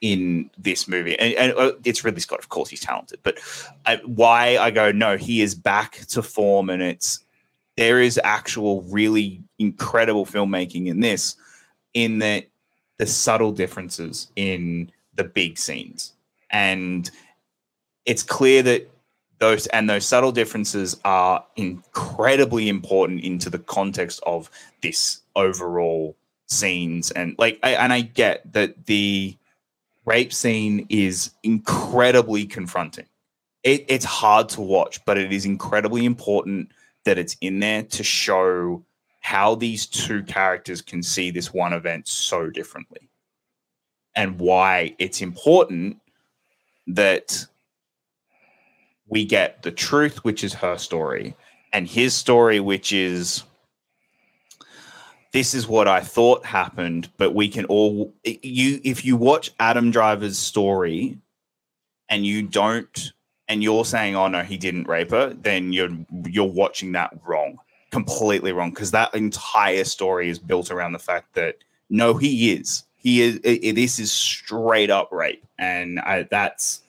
in 0.00 0.50
this 0.58 0.88
movie. 0.88 1.18
And, 1.18 1.34
and 1.34 1.52
uh, 1.52 1.72
it's 1.84 2.04
Ridley 2.04 2.20
Scott, 2.20 2.38
of 2.38 2.48
course, 2.48 2.68
he's 2.68 2.80
talented. 2.80 3.20
But 3.22 3.38
I, 3.86 3.96
why 4.04 4.58
I 4.58 4.70
go 4.70 4.92
no, 4.92 5.16
he 5.16 5.42
is 5.42 5.54
back 5.54 6.06
to 6.08 6.22
form, 6.22 6.70
and 6.70 6.82
it's 6.82 7.20
there 7.76 8.00
is 8.00 8.20
actual 8.24 8.82
really 8.82 9.42
incredible 9.58 10.26
filmmaking 10.26 10.86
in 10.86 11.00
this, 11.00 11.36
in 11.94 12.18
that 12.18 12.47
the 12.98 13.06
subtle 13.06 13.52
differences 13.52 14.28
in 14.36 14.90
the 15.14 15.24
big 15.24 15.58
scenes, 15.58 16.12
and 16.50 17.10
it's 18.06 18.22
clear 18.22 18.62
that 18.62 18.90
those 19.38 19.66
and 19.68 19.88
those 19.88 20.06
subtle 20.06 20.32
differences 20.32 20.96
are 21.04 21.44
incredibly 21.56 22.68
important 22.68 23.22
into 23.22 23.50
the 23.50 23.58
context 23.58 24.20
of 24.26 24.50
this 24.82 25.20
overall 25.36 26.16
scenes 26.46 27.10
and 27.10 27.34
like 27.38 27.58
I, 27.62 27.72
and 27.72 27.92
I 27.92 28.00
get 28.00 28.52
that 28.52 28.86
the 28.86 29.36
rape 30.08 30.32
scene 30.32 30.86
is 30.88 31.30
incredibly 31.42 32.46
confronting. 32.46 33.04
It, 33.62 33.84
it's 33.88 34.04
hard 34.04 34.48
to 34.50 34.62
watch, 34.62 35.04
but 35.04 35.18
it 35.18 35.32
is 35.32 35.44
incredibly 35.44 36.06
important 36.06 36.70
that 37.04 37.18
it's 37.18 37.36
in 37.40 37.60
there 37.60 37.82
to 37.82 38.02
show 38.02 38.82
how 39.28 39.54
these 39.54 39.84
two 39.84 40.22
characters 40.22 40.80
can 40.80 41.02
see 41.02 41.30
this 41.30 41.52
one 41.52 41.74
event 41.74 42.08
so 42.08 42.48
differently 42.48 43.10
and 44.16 44.40
why 44.40 44.96
it's 44.98 45.20
important 45.20 46.00
that 46.86 47.44
we 49.06 49.26
get 49.26 49.60
the 49.60 49.70
truth, 49.70 50.24
which 50.24 50.42
is 50.42 50.54
her 50.54 50.78
story, 50.78 51.36
and 51.74 51.86
his 51.86 52.14
story, 52.14 52.58
which 52.58 52.90
is 52.90 53.44
this 55.34 55.52
is 55.52 55.68
what 55.68 55.88
I 55.88 56.00
thought 56.00 56.46
happened, 56.46 57.10
but 57.18 57.34
we 57.34 57.48
can 57.48 57.66
all 57.66 58.14
you 58.24 58.80
if 58.82 59.04
you 59.04 59.18
watch 59.18 59.50
Adam 59.60 59.90
Driver's 59.90 60.38
story 60.38 61.18
and 62.08 62.24
you 62.24 62.44
don't 62.44 63.12
and 63.46 63.62
you're 63.62 63.84
saying, 63.84 64.16
oh 64.16 64.28
no, 64.28 64.42
he 64.42 64.56
didn't 64.56 64.88
rape 64.88 65.10
her, 65.10 65.34
then 65.34 65.74
you're 65.74 65.94
you're 66.24 66.46
watching 66.46 66.92
that 66.92 67.12
wrong. 67.26 67.58
Completely 67.90 68.52
wrong. 68.52 68.70
Because 68.70 68.90
that 68.90 69.14
entire 69.14 69.84
story 69.84 70.28
is 70.28 70.38
built 70.38 70.70
around 70.70 70.92
the 70.92 70.98
fact 70.98 71.34
that 71.34 71.56
no, 71.90 72.14
he 72.14 72.52
is. 72.52 72.84
He 72.96 73.22
is 73.22 73.40
i 73.44 73.58
i- 73.64 73.72
this 73.72 73.98
is 73.98 74.12
straight 74.12 74.90
up 74.90 75.10
rape. 75.12 75.44
And 75.58 75.98
I 76.00 76.24
that's 76.30 76.82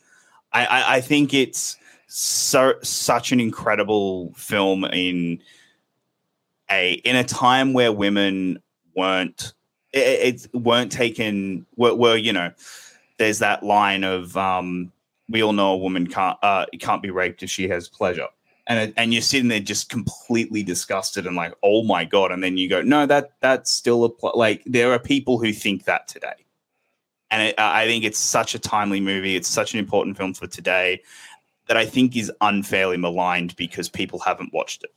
I, 0.52 0.66
I, 0.66 0.96
I 0.96 1.02
think 1.02 1.34
it's 1.34 1.78
so 2.08 2.74
such 2.82 3.32
an 3.32 3.40
incredible 3.40 4.34
film 4.36 4.84
in 4.86 5.40
a 6.72 6.94
in 7.06 7.16
a 7.16 7.24
time 7.24 7.74
where 7.74 7.92
women 7.94 8.62
weren't 8.96 9.54
it, 9.94 10.44
it 10.44 10.56
weren't 10.56 10.92
taken 10.92 11.66
were, 11.78 11.96
were 11.96 12.18
you 12.18 12.34
know 12.34 12.52
there's 13.18 13.40
that 13.40 13.64
line 13.64 14.04
of 14.04 14.36
um 14.38 14.92
we 15.30 15.44
all 15.44 15.54
know 15.54 15.72
a 15.74 15.78
woman 15.78 16.08
can't 16.08 16.38
uh 16.44 16.66
can't 16.80 17.02
be 17.02 17.10
raped 17.12 17.44
if 17.44 17.50
she 17.50 17.68
has 17.70 17.88
pleasure 17.88 18.28
and 18.70 18.94
and 18.96 19.12
you're 19.12 19.22
sitting 19.22 19.50
there 19.50 19.60
just 19.60 19.90
completely 19.90 20.64
disgusted 20.64 21.28
and 21.28 21.36
like 21.36 21.54
oh 21.64 21.84
my 21.84 22.06
god 22.06 22.32
and 22.32 22.42
then 22.42 22.56
you 22.56 22.70
go 22.70 22.82
no 22.82 23.06
that 23.06 23.32
that's 23.42 23.70
still 23.70 24.06
a 24.06 24.10
pl-. 24.10 24.32
like 24.36 24.64
there 24.66 24.94
are 24.94 25.00
people 25.00 25.38
who 25.40 25.52
think 25.52 25.84
that 25.84 26.08
today 26.08 26.46
and 27.32 27.42
it, 27.50 27.56
i 27.60 27.86
think 27.86 28.06
it's 28.06 28.20
such 28.20 28.56
a 28.56 28.60
timely 28.60 29.02
movie 29.02 29.36
it's 29.36 29.50
such 29.50 29.74
an 29.74 29.80
important 29.80 30.16
film 30.16 30.34
for 30.34 30.48
today 30.48 31.02
that 31.68 31.76
i 31.76 31.86
think 31.86 32.16
is 32.16 32.32
unfairly 32.42 32.98
maligned 32.98 33.56
because 33.58 33.90
people 33.90 34.20
haven't 34.20 34.54
watched 34.54 34.84
it 34.84 34.94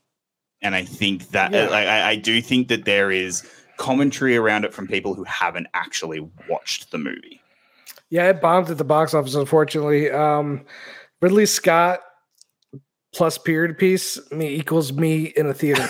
and 0.60 0.74
i 0.74 0.84
think 0.84 1.30
that 1.30 1.50
Yeah. 1.52 1.68
I, 1.68 2.10
I 2.10 2.16
do 2.16 2.40
think 2.40 2.68
that 2.68 2.84
there 2.84 3.10
is 3.10 3.42
commentary 3.78 4.36
around 4.36 4.64
it 4.64 4.72
from 4.72 4.86
people 4.86 5.14
who 5.14 5.24
haven't 5.24 5.66
actually 5.74 6.20
watched 6.48 6.90
the 6.92 6.98
movie 6.98 7.40
Yeah, 8.10 8.28
it 8.28 8.42
bombed 8.42 8.68
at 8.68 8.76
the 8.76 8.84
box 8.84 9.14
office, 9.14 9.34
unfortunately. 9.34 10.10
Um, 10.10 10.66
Ridley 11.22 11.46
Scott 11.46 12.00
plus 13.14 13.36
period 13.38 13.76
piece 13.78 14.18
me 14.30 14.48
equals 14.54 14.92
me 14.92 15.24
in 15.36 15.46
a 15.46 15.54
theater. 15.54 15.88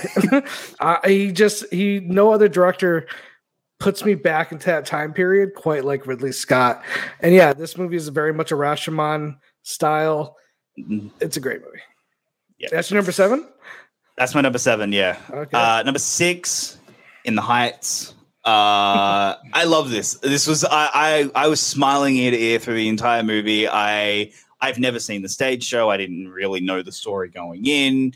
uh, 0.81 0.97
he 1.07 1.31
just 1.33 1.65
he 1.73 2.01
no 2.01 2.33
other 2.33 2.49
director 2.49 3.07
puts 3.79 4.05
me 4.05 4.15
back 4.15 4.53
into 4.53 4.67
that 4.67 4.87
time 4.87 5.13
period 5.13 5.55
quite 5.57 5.85
like 5.85 6.07
Ridley 6.07 6.33
Scott. 6.33 6.83
And 7.21 7.35
yeah, 7.35 7.53
this 7.53 7.77
movie 7.77 7.97
is 7.97 8.09
very 8.09 8.33
much 8.33 8.53
a 8.53 8.55
Rashomon 8.55 9.37
style. 9.63 10.37
Mm, 10.79 11.11
It's 11.21 11.37
a 11.37 11.41
great 11.41 11.61
movie. 11.63 11.81
Yeah. 12.59 12.69
That's 12.71 12.91
your 12.91 12.99
number 12.99 13.13
seven. 13.13 13.49
that's 14.17 14.35
my 14.35 14.41
number 14.41 14.59
seven 14.59 14.93
yeah 14.93 15.19
Okay. 15.31 15.57
Uh, 15.59 15.83
number 15.83 15.99
six, 15.99 16.79
In 17.25 17.35
the 17.35 17.43
Heights. 17.43 18.15
Uh, 18.45 19.35
I 19.53 19.65
love 19.65 19.91
this. 19.91 20.15
This 20.15 20.47
was 20.47 20.65
I, 20.65 20.89
I 20.95 21.31
I 21.35 21.49
was 21.49 21.61
smiling 21.61 22.17
ear 22.17 22.31
to 22.33 22.37
ear 22.41 22.59
through 22.59 22.75
the 22.75 22.89
entire 22.89 23.23
movie. 23.23 23.69
I 23.69 24.33
I've 24.63 24.79
never 24.79 24.99
seen 24.99 25.21
the 25.21 25.29
stage 25.29 25.65
show. 25.65 25.91
I 25.91 25.99
didn't 25.99 26.29
really 26.29 26.61
know 26.61 26.83
the 26.83 26.93
story 26.93 27.29
going 27.29 27.67
in, 27.67 28.15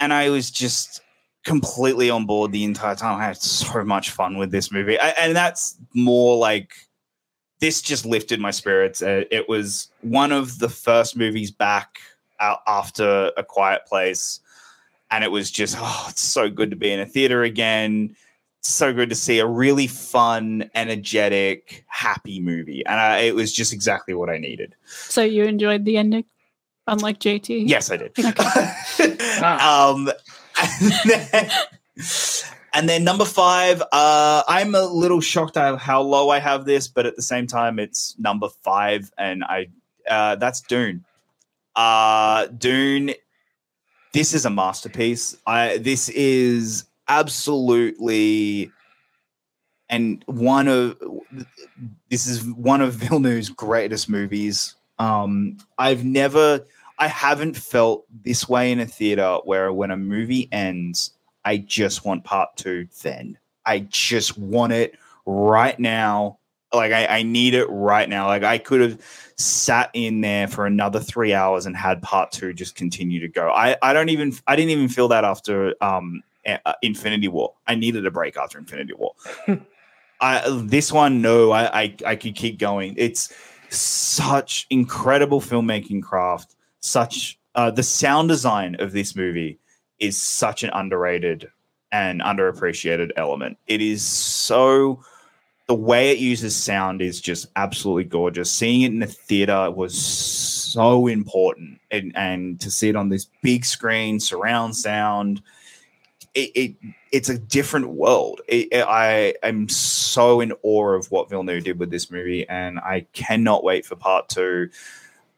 and 0.00 0.12
I 0.12 0.30
was 0.30 0.50
just 0.50 1.02
completely 1.44 2.10
on 2.10 2.26
board 2.26 2.50
the 2.50 2.64
entire 2.64 2.96
time. 2.96 3.20
I 3.20 3.24
had 3.24 3.36
so 3.36 3.84
much 3.84 4.10
fun 4.10 4.36
with 4.36 4.50
this 4.50 4.72
movie, 4.72 4.98
I, 4.98 5.10
and 5.10 5.36
that's 5.36 5.76
more 5.94 6.36
like 6.36 6.72
this 7.60 7.80
just 7.80 8.04
lifted 8.04 8.40
my 8.40 8.50
spirits. 8.50 9.02
Uh, 9.02 9.24
it 9.30 9.48
was 9.48 9.88
one 10.00 10.32
of 10.32 10.58
the 10.58 10.68
first 10.68 11.16
movies 11.16 11.52
back 11.52 12.00
after 12.40 13.32
A 13.36 13.44
Quiet 13.44 13.86
Place 13.86 14.40
and 15.10 15.24
it 15.24 15.30
was 15.30 15.50
just 15.50 15.76
oh 15.78 16.06
it's 16.08 16.22
so 16.22 16.48
good 16.48 16.70
to 16.70 16.76
be 16.76 16.92
in 16.92 17.00
a 17.00 17.06
theater 17.06 17.42
again 17.42 18.14
so 18.66 18.92
good 18.92 19.08
to 19.10 19.14
see 19.14 19.38
a 19.38 19.46
really 19.46 19.86
fun 19.86 20.70
energetic 20.74 21.84
happy 21.88 22.40
movie. 22.40 22.84
And 22.86 23.00
I, 23.00 23.18
it 23.18 23.34
was 23.34 23.52
just 23.52 23.72
exactly 23.72 24.14
what 24.14 24.30
i 24.30 24.38
needed. 24.38 24.74
So 24.86 25.22
you 25.22 25.44
enjoyed 25.44 25.84
the 25.84 25.96
ending, 25.96 26.24
unlike 26.86 27.18
JT. 27.18 27.68
yes 27.68 27.90
i 27.90 27.96
did. 27.96 28.12
Okay. 28.18 29.18
um 29.42 30.10
and 30.58 30.92
then, 31.26 31.50
and 32.72 32.88
then 32.88 33.04
number 33.04 33.24
five 33.24 33.82
uh 33.92 34.42
i'm 34.48 34.74
a 34.74 34.84
little 34.84 35.20
shocked 35.20 35.56
at 35.56 35.78
how 35.78 36.00
low 36.00 36.30
i 36.30 36.38
have 36.38 36.64
this 36.64 36.88
but 36.88 37.04
at 37.04 37.14
the 37.14 37.22
same 37.22 37.46
time 37.46 37.78
it's 37.78 38.14
number 38.18 38.48
five 38.62 39.12
and 39.18 39.44
i 39.44 39.66
uh 40.08 40.36
that's 40.36 40.60
dune. 40.62 41.04
Uh 41.74 42.46
dune 42.46 43.12
this 44.16 44.32
is 44.32 44.46
a 44.46 44.50
masterpiece. 44.50 45.36
I 45.46 45.76
this 45.76 46.08
is 46.08 46.84
absolutely 47.08 48.72
and 49.88 50.24
one 50.26 50.68
of 50.68 50.98
this 52.10 52.26
is 52.26 52.44
one 52.44 52.80
of 52.80 52.94
Villeneuve's 52.94 53.48
greatest 53.48 54.08
movies. 54.08 54.74
Um, 54.98 55.58
I've 55.78 56.04
never, 56.04 56.64
I 56.98 57.08
haven't 57.08 57.56
felt 57.56 58.04
this 58.24 58.48
way 58.48 58.72
in 58.72 58.80
a 58.80 58.86
theater 58.86 59.38
where 59.44 59.72
when 59.72 59.90
a 59.90 59.96
movie 59.96 60.48
ends, 60.52 61.12
I 61.44 61.58
just 61.58 62.04
want 62.04 62.24
part 62.24 62.56
two. 62.56 62.88
Then 63.02 63.38
I 63.64 63.80
just 63.80 64.36
want 64.38 64.72
it 64.72 64.98
right 65.24 65.78
now. 65.78 66.38
Like 66.72 66.92
I, 66.92 67.06
I 67.06 67.22
need 67.22 67.54
it 67.54 67.66
right 67.66 68.08
now. 68.08 68.26
Like 68.26 68.42
I 68.42 68.58
could 68.58 68.80
have 68.80 69.00
sat 69.36 69.90
in 69.92 70.20
there 70.20 70.48
for 70.48 70.66
another 70.66 70.98
three 70.98 71.32
hours 71.32 71.66
and 71.66 71.76
had 71.76 72.02
part 72.02 72.32
two 72.32 72.52
just 72.52 72.74
continue 72.74 73.20
to 73.20 73.28
go. 73.28 73.50
I, 73.50 73.76
I 73.82 73.92
don't 73.92 74.08
even, 74.08 74.32
I 74.48 74.56
didn't 74.56 74.70
even 74.70 74.88
feel 74.88 75.08
that 75.08 75.24
after 75.24 75.74
um, 75.80 76.22
uh, 76.46 76.72
Infinity 76.82 77.28
War. 77.28 77.54
I 77.66 77.74
needed 77.74 78.06
a 78.06 78.10
break 78.10 78.36
after 78.36 78.58
Infinity 78.58 78.94
War. 78.94 79.12
I, 80.20 80.62
this 80.64 80.92
one, 80.92 81.20
no, 81.20 81.50
I, 81.50 81.82
I, 81.82 81.96
I 82.06 82.16
could 82.16 82.34
keep 82.34 82.58
going. 82.58 82.94
It's 82.96 83.32
such 83.68 84.66
incredible 84.70 85.40
filmmaking 85.40 86.02
craft. 86.02 86.54
Such 86.80 87.38
uh, 87.54 87.70
the 87.70 87.82
sound 87.82 88.28
design 88.28 88.76
of 88.78 88.92
this 88.92 89.16
movie 89.16 89.58
is 89.98 90.20
such 90.20 90.62
an 90.62 90.70
underrated 90.72 91.50
and 91.92 92.20
underappreciated 92.20 93.10
element. 93.16 93.58
It 93.66 93.80
is 93.80 94.04
so 94.04 95.02
the 95.66 95.74
way 95.74 96.12
it 96.12 96.18
uses 96.18 96.54
sound 96.54 97.02
is 97.02 97.20
just 97.20 97.46
absolutely 97.56 98.04
gorgeous. 98.04 98.50
Seeing 98.50 98.82
it 98.82 98.92
in 98.92 99.00
the 99.00 99.06
theater 99.06 99.70
was 99.70 99.96
so 99.96 101.06
important, 101.06 101.80
and 101.90 102.16
and 102.16 102.60
to 102.60 102.70
see 102.70 102.88
it 102.88 102.96
on 102.96 103.08
this 103.08 103.26
big 103.42 103.64
screen, 103.64 104.20
surround 104.20 104.76
sound, 104.76 105.42
it, 106.36 106.50
it 106.54 106.76
it's 107.12 107.28
a 107.28 107.38
different 107.38 107.88
world. 107.88 108.40
It, 108.48 108.68
it- 108.72 108.86
I 108.86 109.34
am 109.42 109.68
so 109.68 110.40
in 110.40 110.52
awe 110.62 110.90
of 110.90 111.10
what 111.10 111.30
Villeneuve 111.30 111.64
did 111.64 111.78
with 111.78 111.90
this 111.90 112.10
movie, 112.10 112.48
and 112.48 112.78
I 112.78 113.06
cannot 113.12 113.64
wait 113.64 113.84
for 113.86 113.96
part 113.96 114.28
two. 114.28 114.68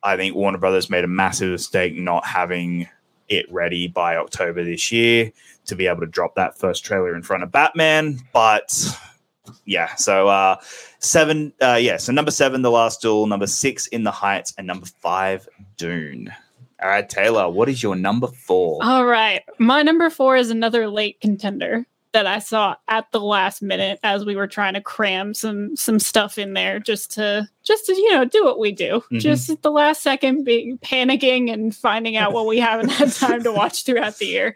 I 0.03 0.16
think 0.16 0.34
Warner 0.34 0.59
Brothers 0.59 0.90
made 0.90 1.05
a 1.05 1.09
massive 1.09 1.51
mistake 1.51 1.94
not 1.96 2.24
having 2.26 2.88
it 3.28 3.51
ready 3.53 3.88
by 3.88 4.16
October 4.16 4.64
this 4.64 4.90
year 4.92 5.32
to 5.66 5.76
be 5.76 5.86
able 5.86 6.01
to 6.01 6.07
drop 6.07 6.34
that 6.36 6.59
first 6.59 6.84
trailer 6.84 7.14
in 7.14 7.22
front 7.22 7.42
of 7.42 7.53
Batman. 7.53 8.18
But 8.32 8.72
yeah, 9.64 9.94
so 9.96 10.28
uh, 10.28 10.57
seven, 11.01 11.53
uh, 11.61 11.78
yeah, 11.80 11.96
so 11.99 12.12
number 12.12 12.30
seven, 12.30 12.62
The 12.62 12.70
Last 12.70 13.03
Duel, 13.03 13.26
number 13.26 13.46
six, 13.46 13.86
In 13.88 14.05
the 14.05 14.11
Heights, 14.11 14.55
and 14.57 14.66
number 14.66 14.86
five, 15.01 15.49
Dune. 15.76 16.32
All 16.82 16.88
right, 16.88 17.08
Taylor, 17.08 17.48
what 17.50 17.68
is 17.68 17.82
your 17.82 17.96
number 17.96 18.28
four? 18.28 18.78
All 18.82 19.04
right. 19.04 19.42
My 19.58 19.82
number 19.82 20.10
four 20.10 20.36
is 20.36 20.50
another 20.50 20.88
late 20.88 21.20
contender 21.20 21.86
that 22.12 22.26
I 22.26 22.38
saw 22.38 22.76
at 22.88 23.10
the 23.12 23.20
last 23.20 23.60
minute 23.62 23.98
as 24.02 24.24
we 24.24 24.34
were 24.34 24.46
trying 24.46 24.74
to 24.74 24.80
cram 24.80 25.34
some 25.34 25.76
some 25.76 25.98
stuff 25.98 26.38
in 26.38 26.54
there 26.54 26.78
just 26.78 27.10
to 27.12 27.48
just 27.64 27.84
to 27.86 27.94
you 27.94 28.12
know 28.12 28.24
do 28.24 28.44
what 28.44 28.58
we 28.58 28.72
do. 28.72 29.02
Mhm. 29.12 29.20
Just 29.20 29.50
at 29.50 29.62
the 29.62 29.70
last 29.70 30.02
second 30.02 30.44
being 30.44 30.78
panicking 30.78 31.52
and 31.52 31.74
finding 31.76 32.16
out 32.16 32.32
what 32.32 32.46
we 32.46 32.58
haven't 32.60 32.90
had 32.90 33.12
time 33.12 33.42
to 33.42 33.52
watch 33.52 33.84
throughout 33.84 34.16
the 34.18 34.26
year. 34.26 34.54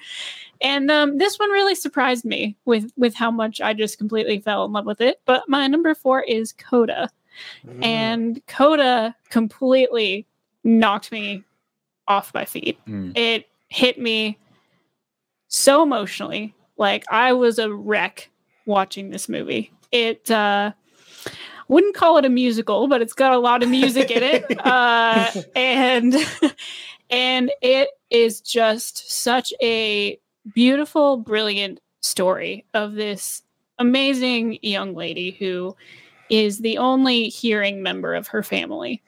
And 0.63 0.91
um, 0.93 1.19
this 1.19 1.39
one 1.41 1.51
really 1.51 1.75
surprised 1.75 2.25
me 2.25 2.57
with 2.65 2.91
with 2.97 3.15
how 3.15 3.31
much 3.31 3.61
I 3.61 3.75
just 3.75 3.99
completely 3.99 4.39
fell 4.41 4.65
in 4.65 4.73
love 4.73 4.87
with 4.87 5.01
it. 5.01 5.21
But 5.27 5.43
my 5.49 5.67
number 5.67 5.95
four 5.95 6.23
is 6.23 6.53
Coda 6.53 7.11
Mm. 7.67 7.83
and 7.85 8.47
Coda 8.47 9.17
completely 9.31 10.27
knocked 10.65 11.11
me 11.11 11.43
off 12.09 12.35
my 12.35 12.45
feet. 12.45 12.79
Mm. 12.87 13.17
It 13.17 13.49
hit 13.69 13.99
me 13.99 14.39
so 15.49 15.83
emotionally. 15.83 16.55
Like 16.77 17.05
I 17.11 17.33
was 17.33 17.59
a 17.59 17.73
wreck 17.73 18.31
watching 18.67 19.11
this 19.11 19.29
movie. 19.29 19.73
It 19.91 20.31
uh 20.31 20.73
wouldn't 21.69 21.95
call 21.95 22.19
it 22.19 22.25
a 22.25 22.29
musical, 22.29 22.89
but 22.89 23.01
it's 23.03 23.13
got 23.13 23.33
a 23.33 23.39
lot 23.39 23.63
of 23.63 23.69
music 23.69 24.11
in 24.11 24.23
it. 24.23 24.45
Uh 24.65 25.31
and 25.55 26.15
and 27.11 27.51
it 27.61 27.89
is 28.11 28.41
just 28.41 29.11
such 29.11 29.53
a 29.63 30.19
beautiful, 30.55 31.17
brilliant 31.19 31.81
story 32.01 32.65
of 32.75 32.95
this 32.95 33.43
amazing 33.79 34.59
young 34.63 34.95
lady 34.95 35.33
who 35.33 35.77
is 36.31 36.59
the 36.59 36.79
only 36.79 37.29
hearing 37.29 37.83
member 37.83 38.15
of 38.15 38.29
her 38.29 38.43
family. 38.43 39.03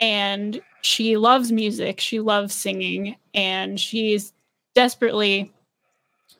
And 0.00 0.60
she 0.82 1.16
loves 1.16 1.50
music, 1.52 2.00
she 2.00 2.20
loves 2.20 2.54
singing, 2.54 3.16
and 3.34 3.78
she's 3.80 4.32
desperately 4.74 5.52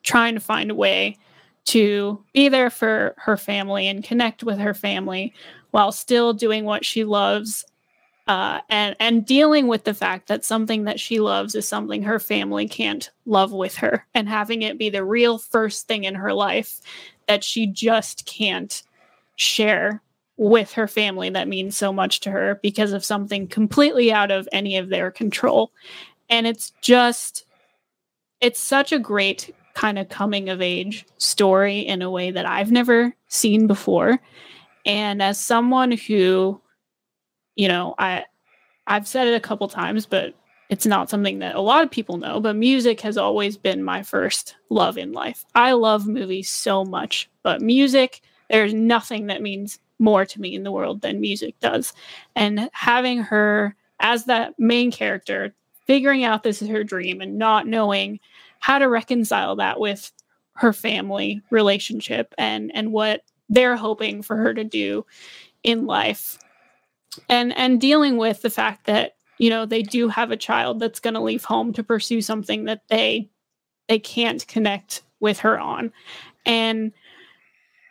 trying 0.02 0.34
to 0.34 0.40
find 0.40 0.70
a 0.70 0.74
way 0.74 1.16
to 1.64 2.22
be 2.32 2.48
there 2.48 2.70
for 2.70 3.14
her 3.18 3.36
family 3.36 3.88
and 3.88 4.04
connect 4.04 4.44
with 4.44 4.58
her 4.58 4.74
family 4.74 5.34
while 5.72 5.90
still 5.90 6.32
doing 6.32 6.64
what 6.64 6.84
she 6.84 7.04
loves 7.04 7.64
uh, 8.28 8.60
and 8.68 8.96
and 8.98 9.24
dealing 9.24 9.68
with 9.68 9.84
the 9.84 9.94
fact 9.94 10.26
that 10.26 10.44
something 10.44 10.84
that 10.84 10.98
she 10.98 11.20
loves 11.20 11.54
is 11.54 11.66
something 11.66 12.02
her 12.02 12.18
family 12.18 12.66
can't 12.66 13.10
love 13.24 13.52
with 13.52 13.76
her 13.76 14.04
and 14.14 14.28
having 14.28 14.62
it 14.62 14.78
be 14.78 14.90
the 14.90 15.04
real 15.04 15.38
first 15.38 15.86
thing 15.86 16.04
in 16.04 16.14
her 16.14 16.32
life 16.32 16.80
that 17.28 17.44
she 17.44 17.66
just 17.66 18.26
can't 18.26 18.82
share 19.36 20.02
with 20.36 20.72
her 20.72 20.86
family 20.86 21.30
that 21.30 21.48
means 21.48 21.76
so 21.76 21.92
much 21.92 22.20
to 22.20 22.30
her 22.30 22.60
because 22.62 22.92
of 22.92 23.04
something 23.04 23.46
completely 23.46 24.12
out 24.12 24.30
of 24.30 24.48
any 24.52 24.76
of 24.76 24.90
their 24.90 25.10
control 25.10 25.72
and 26.28 26.46
it's 26.46 26.72
just 26.82 27.46
it's 28.40 28.60
such 28.60 28.92
a 28.92 28.98
great 28.98 29.54
kind 29.74 29.98
of 29.98 30.08
coming 30.08 30.48
of 30.48 30.62
age 30.62 31.06
story 31.18 31.80
in 31.80 32.02
a 32.02 32.10
way 32.10 32.30
that 32.30 32.46
I've 32.46 32.72
never 32.72 33.14
seen 33.28 33.66
before. 33.66 34.18
And 34.86 35.22
as 35.22 35.38
someone 35.38 35.92
who, 35.92 36.60
you 37.56 37.68
know, 37.68 37.94
I 37.98 38.24
I've 38.86 39.06
said 39.06 39.28
it 39.28 39.34
a 39.34 39.40
couple 39.40 39.68
times, 39.68 40.06
but 40.06 40.34
it's 40.70 40.86
not 40.86 41.10
something 41.10 41.40
that 41.40 41.54
a 41.54 41.60
lot 41.60 41.84
of 41.84 41.90
people 41.90 42.16
know, 42.16 42.40
but 42.40 42.56
music 42.56 43.00
has 43.02 43.16
always 43.16 43.56
been 43.56 43.84
my 43.84 44.02
first 44.02 44.56
love 44.70 44.96
in 44.96 45.12
life. 45.12 45.44
I 45.54 45.72
love 45.72 46.06
movies 46.06 46.48
so 46.48 46.84
much, 46.84 47.28
but 47.42 47.60
music, 47.60 48.20
there's 48.50 48.74
nothing 48.74 49.26
that 49.26 49.42
means 49.42 49.78
more 49.98 50.24
to 50.24 50.40
me 50.40 50.54
in 50.54 50.62
the 50.62 50.72
world 50.72 51.00
than 51.00 51.20
music 51.20 51.58
does. 51.60 51.92
And 52.34 52.70
having 52.72 53.18
her 53.18 53.74
as 54.00 54.24
that 54.26 54.58
main 54.58 54.90
character, 54.90 55.54
figuring 55.86 56.24
out 56.24 56.42
this 56.42 56.60
is 56.60 56.68
her 56.68 56.84
dream 56.84 57.20
and 57.20 57.38
not 57.38 57.66
knowing 57.66 58.20
how 58.60 58.78
to 58.78 58.88
reconcile 58.88 59.56
that 59.56 59.80
with 59.80 60.12
her 60.54 60.72
family 60.72 61.42
relationship 61.50 62.34
and 62.38 62.70
and 62.74 62.92
what 62.92 63.22
they're 63.48 63.76
hoping 63.76 64.22
for 64.22 64.36
her 64.36 64.52
to 64.54 64.64
do 64.64 65.04
in 65.62 65.86
life 65.86 66.38
and 67.28 67.56
and 67.56 67.80
dealing 67.80 68.16
with 68.16 68.42
the 68.42 68.50
fact 68.50 68.86
that 68.86 69.16
you 69.38 69.50
know 69.50 69.66
they 69.66 69.82
do 69.82 70.08
have 70.08 70.30
a 70.30 70.36
child 70.36 70.80
that's 70.80 71.00
going 71.00 71.14
to 71.14 71.20
leave 71.20 71.44
home 71.44 71.72
to 71.72 71.84
pursue 71.84 72.20
something 72.20 72.64
that 72.64 72.82
they 72.88 73.28
they 73.88 73.98
can't 73.98 74.46
connect 74.48 75.02
with 75.20 75.38
her 75.38 75.58
on 75.58 75.92
and 76.46 76.92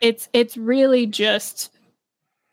it's 0.00 0.28
it's 0.32 0.56
really 0.56 1.06
just 1.06 1.75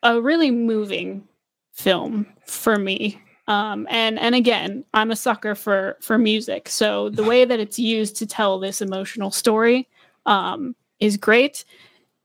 a 0.04 0.22
really 0.22 0.52
moving 0.52 1.28
film 1.74 2.28
for 2.46 2.78
me. 2.78 3.20
Um, 3.50 3.88
and 3.90 4.18
and 4.20 4.36
again 4.36 4.86
i'm 4.94 5.12
a 5.12 5.16
sucker 5.18 5.54
for 5.56 5.98
for 6.00 6.18
music. 6.18 6.70
So 6.70 7.10
the 7.10 7.24
way 7.26 7.44
that 7.44 7.60
it's 7.60 7.78
used 7.78 8.16
to 8.18 8.26
tell 8.26 8.58
this 8.60 8.82
emotional 8.82 9.32
story 9.32 9.90
um, 10.26 10.76
is 11.00 11.18
great. 11.18 11.66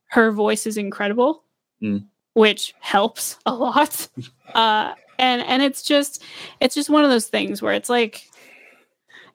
Her 0.07 0.31
voice 0.31 0.67
is 0.67 0.77
incredible 0.77 1.43
Mm. 1.83 2.05
which 2.35 2.75
helps 2.81 3.39
a 3.47 3.55
lot. 3.55 4.09
Uh, 4.55 4.95
and 5.19 5.43
and 5.43 5.63
it's 5.63 5.83
just 5.83 6.23
it's 6.61 6.75
just 6.75 6.89
one 6.89 7.05
of 7.05 7.11
those 7.11 7.27
things 7.27 7.61
where 7.61 7.75
it's 7.75 7.91
like 7.91 8.23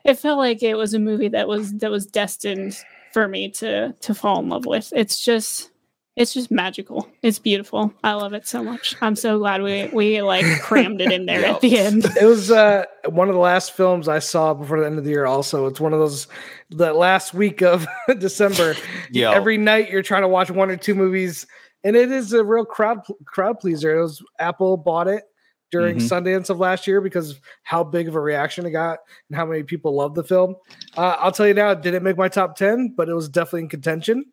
it 0.03 0.15
felt 0.15 0.39
like 0.39 0.63
it 0.63 0.75
was 0.75 0.93
a 0.95 0.99
movie 0.99 1.27
that 1.27 1.47
was 1.47 1.71
that 1.73 1.91
was 1.91 2.05
destined 2.07 2.75
for 3.11 3.27
me 3.27 3.49
to 3.49 3.93
to 4.01 4.13
fall 4.15 4.39
in 4.39 4.49
love 4.49 4.65
with. 4.65 4.91
It's 4.95 5.23
just 5.23 5.69
it's 6.15 6.33
just 6.33 6.51
magical 6.51 7.07
it's 7.23 7.39
beautiful 7.39 7.91
i 8.03 8.13
love 8.13 8.33
it 8.33 8.45
so 8.47 8.63
much 8.63 8.95
i'm 9.01 9.15
so 9.15 9.39
glad 9.39 9.61
we 9.63 9.89
we 9.93 10.21
like 10.21 10.45
crammed 10.61 11.01
it 11.01 11.11
in 11.11 11.25
there 11.25 11.41
Yep. 11.41 11.55
at 11.55 11.61
the 11.61 11.77
end 11.79 12.05
It 12.05 12.25
was 12.25 12.51
uh, 12.51 12.83
one 13.07 13.29
of 13.29 13.33
the 13.33 13.41
last 13.41 13.71
films 13.73 14.07
I 14.07 14.19
saw 14.19 14.53
before 14.53 14.79
the 14.79 14.85
end 14.85 14.97
of 14.99 15.03
the 15.05 15.09
year. 15.09 15.25
Also, 15.25 15.65
it's 15.65 15.79
one 15.79 15.91
of 15.93 15.99
those 15.99 16.27
the 16.69 16.93
last 16.93 17.33
week 17.33 17.61
of 17.61 17.85
December. 18.19 18.75
Yeah. 19.11 19.31
Every 19.31 19.57
night 19.57 19.89
you're 19.89 20.03
trying 20.03 20.21
to 20.21 20.27
watch 20.27 20.49
one 20.51 20.69
or 20.69 20.77
two 20.77 20.95
movies, 20.95 21.45
and 21.83 21.95
it 21.95 22.11
is 22.11 22.31
a 22.33 22.43
real 22.43 22.63
crowd 22.65 22.99
crowd 23.25 23.59
pleaser. 23.59 23.97
It 23.97 24.01
was 24.01 24.23
Apple 24.39 24.77
bought 24.77 25.07
it 25.07 25.23
during 25.71 25.97
Mhm. 25.97 26.01
Sundance 26.23 26.49
of 26.51 26.59
last 26.59 26.85
year 26.87 27.01
because 27.01 27.31
of 27.31 27.39
how 27.63 27.83
big 27.83 28.07
of 28.07 28.15
a 28.15 28.19
reaction 28.21 28.65
it 28.65 28.71
got 28.71 28.99
and 29.29 29.35
how 29.35 29.45
many 29.45 29.63
people 29.63 29.95
loved 29.95 30.15
the 30.15 30.23
film. 30.23 30.55
Uh, 30.95 31.15
I'll 31.19 31.31
tell 31.31 31.47
you 31.47 31.55
now, 31.55 31.71
it 31.71 31.81
didn't 31.81 32.03
make 32.03 32.17
my 32.17 32.29
top 32.29 32.55
ten, 32.55 32.93
but 32.95 33.09
it 33.09 33.13
was 33.15 33.27
definitely 33.27 33.61
in 33.61 33.69
contention. 33.69 34.25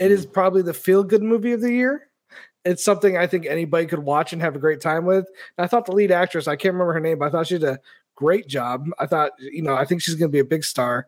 It 0.00 0.10
is 0.10 0.26
probably 0.26 0.62
the 0.62 0.74
feel 0.74 1.04
good 1.04 1.22
movie 1.22 1.52
of 1.52 1.60
the 1.60 1.72
year. 1.72 2.08
It's 2.64 2.84
something 2.84 3.16
I 3.16 3.26
think 3.26 3.46
anybody 3.46 3.86
could 3.86 4.00
watch 4.00 4.32
and 4.32 4.42
have 4.42 4.56
a 4.56 4.58
great 4.58 4.80
time 4.80 5.04
with. 5.04 5.26
And 5.56 5.64
I 5.64 5.66
thought 5.66 5.86
the 5.86 5.92
lead 5.92 6.10
actress, 6.10 6.48
I 6.48 6.56
can't 6.56 6.74
remember 6.74 6.94
her 6.94 7.00
name, 7.00 7.18
but 7.18 7.26
I 7.26 7.30
thought 7.30 7.46
she 7.46 7.58
did 7.58 7.68
a 7.68 7.80
great 8.16 8.48
job. 8.48 8.88
I 8.98 9.06
thought, 9.06 9.32
you 9.38 9.62
know, 9.62 9.74
I 9.74 9.84
think 9.84 10.02
she's 10.02 10.14
going 10.14 10.30
to 10.30 10.32
be 10.32 10.40
a 10.40 10.44
big 10.44 10.64
star. 10.64 11.06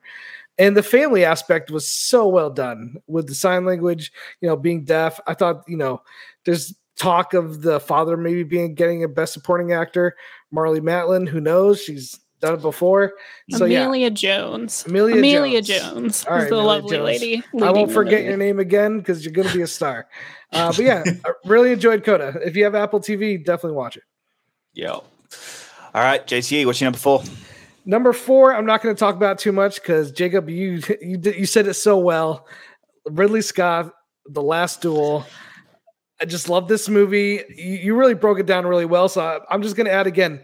And 0.59 0.77
the 0.77 0.83
family 0.83 1.25
aspect 1.25 1.71
was 1.71 1.87
so 1.89 2.29
well 2.29 2.51
done 2.51 2.97
with 3.07 3.27
the 3.27 3.35
sign 3.35 3.65
language, 3.65 4.13
you 4.41 4.49
know, 4.49 4.57
being 4.57 4.85
deaf. 4.85 5.19
I 5.27 5.35
thought, 5.35 5.65
you 5.67 5.77
know, 5.77 6.03
there's 6.45 6.75
talk 6.97 7.33
of 7.35 7.63
the 7.63 7.81
father 7.81 8.17
maybe 8.17 8.45
being 8.45 8.75
getting 8.75 9.03
a 9.03 9.09
best 9.09 9.33
supporting 9.33 9.73
actor, 9.73 10.15
Marlee 10.55 10.81
Matlin. 10.81 11.27
Who 11.27 11.41
knows? 11.41 11.81
She's 11.81 12.21
done 12.43 12.55
it 12.55 12.61
before. 12.61 13.15
So 13.51 13.65
yeah, 13.65 13.81
amelia 13.81 14.11
jones 14.11 14.85
Amelia 14.87 15.17
amelia 15.17 15.63
Jones. 15.63 15.93
jones, 15.93 16.25
All 16.27 16.35
right, 16.35 16.43
is 16.45 16.51
the 16.51 16.57
Amelia 16.57 16.67
lovely 16.67 16.97
Jones. 16.97 17.05
lady 17.07 17.43
I 17.63 17.71
won't 17.71 17.91
forget 17.93 18.15
movie. 18.21 18.25
your 18.25 18.37
name 18.37 18.59
again 18.59 18.99
because 18.99 19.25
you're 19.25 19.33
going 19.33 19.49
to 19.49 19.55
be 19.55 19.63
a 19.63 19.67
star. 19.67 20.09
Uh, 20.53 20.69
but 20.73 20.81
yeah, 20.85 21.03
I 21.25 21.31
really 21.47 21.73
enjoyed 21.73 22.05
Coda. 22.05 22.39
If 22.45 22.57
you 22.57 22.65
have 22.65 22.75
Apple 22.75 23.01
TV, 23.01 23.43
definitely 23.43 23.77
watch 23.77 23.97
it. 23.97 24.03
Yeah. 24.75 24.91
All 24.91 25.05
right, 25.95 26.27
JCE, 26.27 26.67
what's 26.67 26.81
your 26.81 26.87
number 26.87 26.99
four? 26.99 27.23
Number 27.85 28.13
four, 28.13 28.55
I'm 28.55 28.67
not 28.67 28.83
going 28.83 28.95
to 28.95 28.99
talk 28.99 29.15
about 29.17 29.39
too 29.39 29.53
much 29.53 29.77
because 29.83 30.13
Jacob, 30.13 30.49
you 30.49 30.81
you 31.01 31.19
you 31.21 31.47
said 31.47 31.67
it 31.67 31.75
so 31.75 31.99
well. 31.99 32.47
Ridley 33.11 33.43
Scott, 33.43 33.93
The 34.27 34.43
Last 34.43 34.81
Duel. 34.83 35.27
I 36.21 36.25
just 36.25 36.49
love 36.49 36.69
this 36.69 36.89
movie. 36.89 37.43
You, 37.57 37.73
you 37.79 37.95
really 37.97 38.15
broke 38.15 38.39
it 38.39 38.47
down 38.47 38.65
really 38.65 38.85
well. 38.87 39.09
So 39.09 39.21
I, 39.21 39.41
I'm 39.53 39.63
just 39.63 39.75
going 39.75 39.87
to 39.87 39.93
add 39.93 40.07
again. 40.07 40.41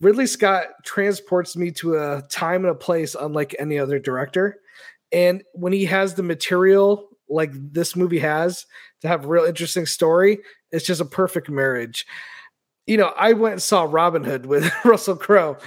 Ridley 0.00 0.26
Scott 0.26 0.66
transports 0.84 1.56
me 1.56 1.70
to 1.72 1.96
a 1.96 2.22
time 2.30 2.64
and 2.64 2.70
a 2.70 2.74
place 2.74 3.14
unlike 3.14 3.54
any 3.58 3.78
other 3.78 3.98
director. 3.98 4.60
And 5.12 5.42
when 5.52 5.72
he 5.72 5.84
has 5.86 6.14
the 6.14 6.22
material 6.22 7.08
like 7.28 7.50
this 7.52 7.94
movie 7.94 8.18
has 8.18 8.66
to 9.02 9.08
have 9.08 9.24
a 9.24 9.28
real 9.28 9.44
interesting 9.44 9.86
story, 9.86 10.38
it's 10.70 10.86
just 10.86 11.00
a 11.00 11.06
perfect 11.06 11.50
marriage. 11.50 12.06
You 12.86 12.96
know, 12.96 13.12
I 13.16 13.34
went 13.34 13.52
and 13.54 13.62
saw 13.62 13.82
Robin 13.82 14.24
Hood 14.24 14.46
with 14.46 14.72
Russell 14.84 15.16
Crowe. 15.16 15.58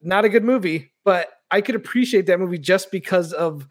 Not 0.00 0.24
a 0.24 0.28
good 0.28 0.44
movie, 0.44 0.92
but 1.04 1.28
I 1.50 1.60
could 1.60 1.74
appreciate 1.74 2.26
that 2.26 2.40
movie 2.40 2.58
just 2.58 2.90
because 2.90 3.32
of 3.32 3.68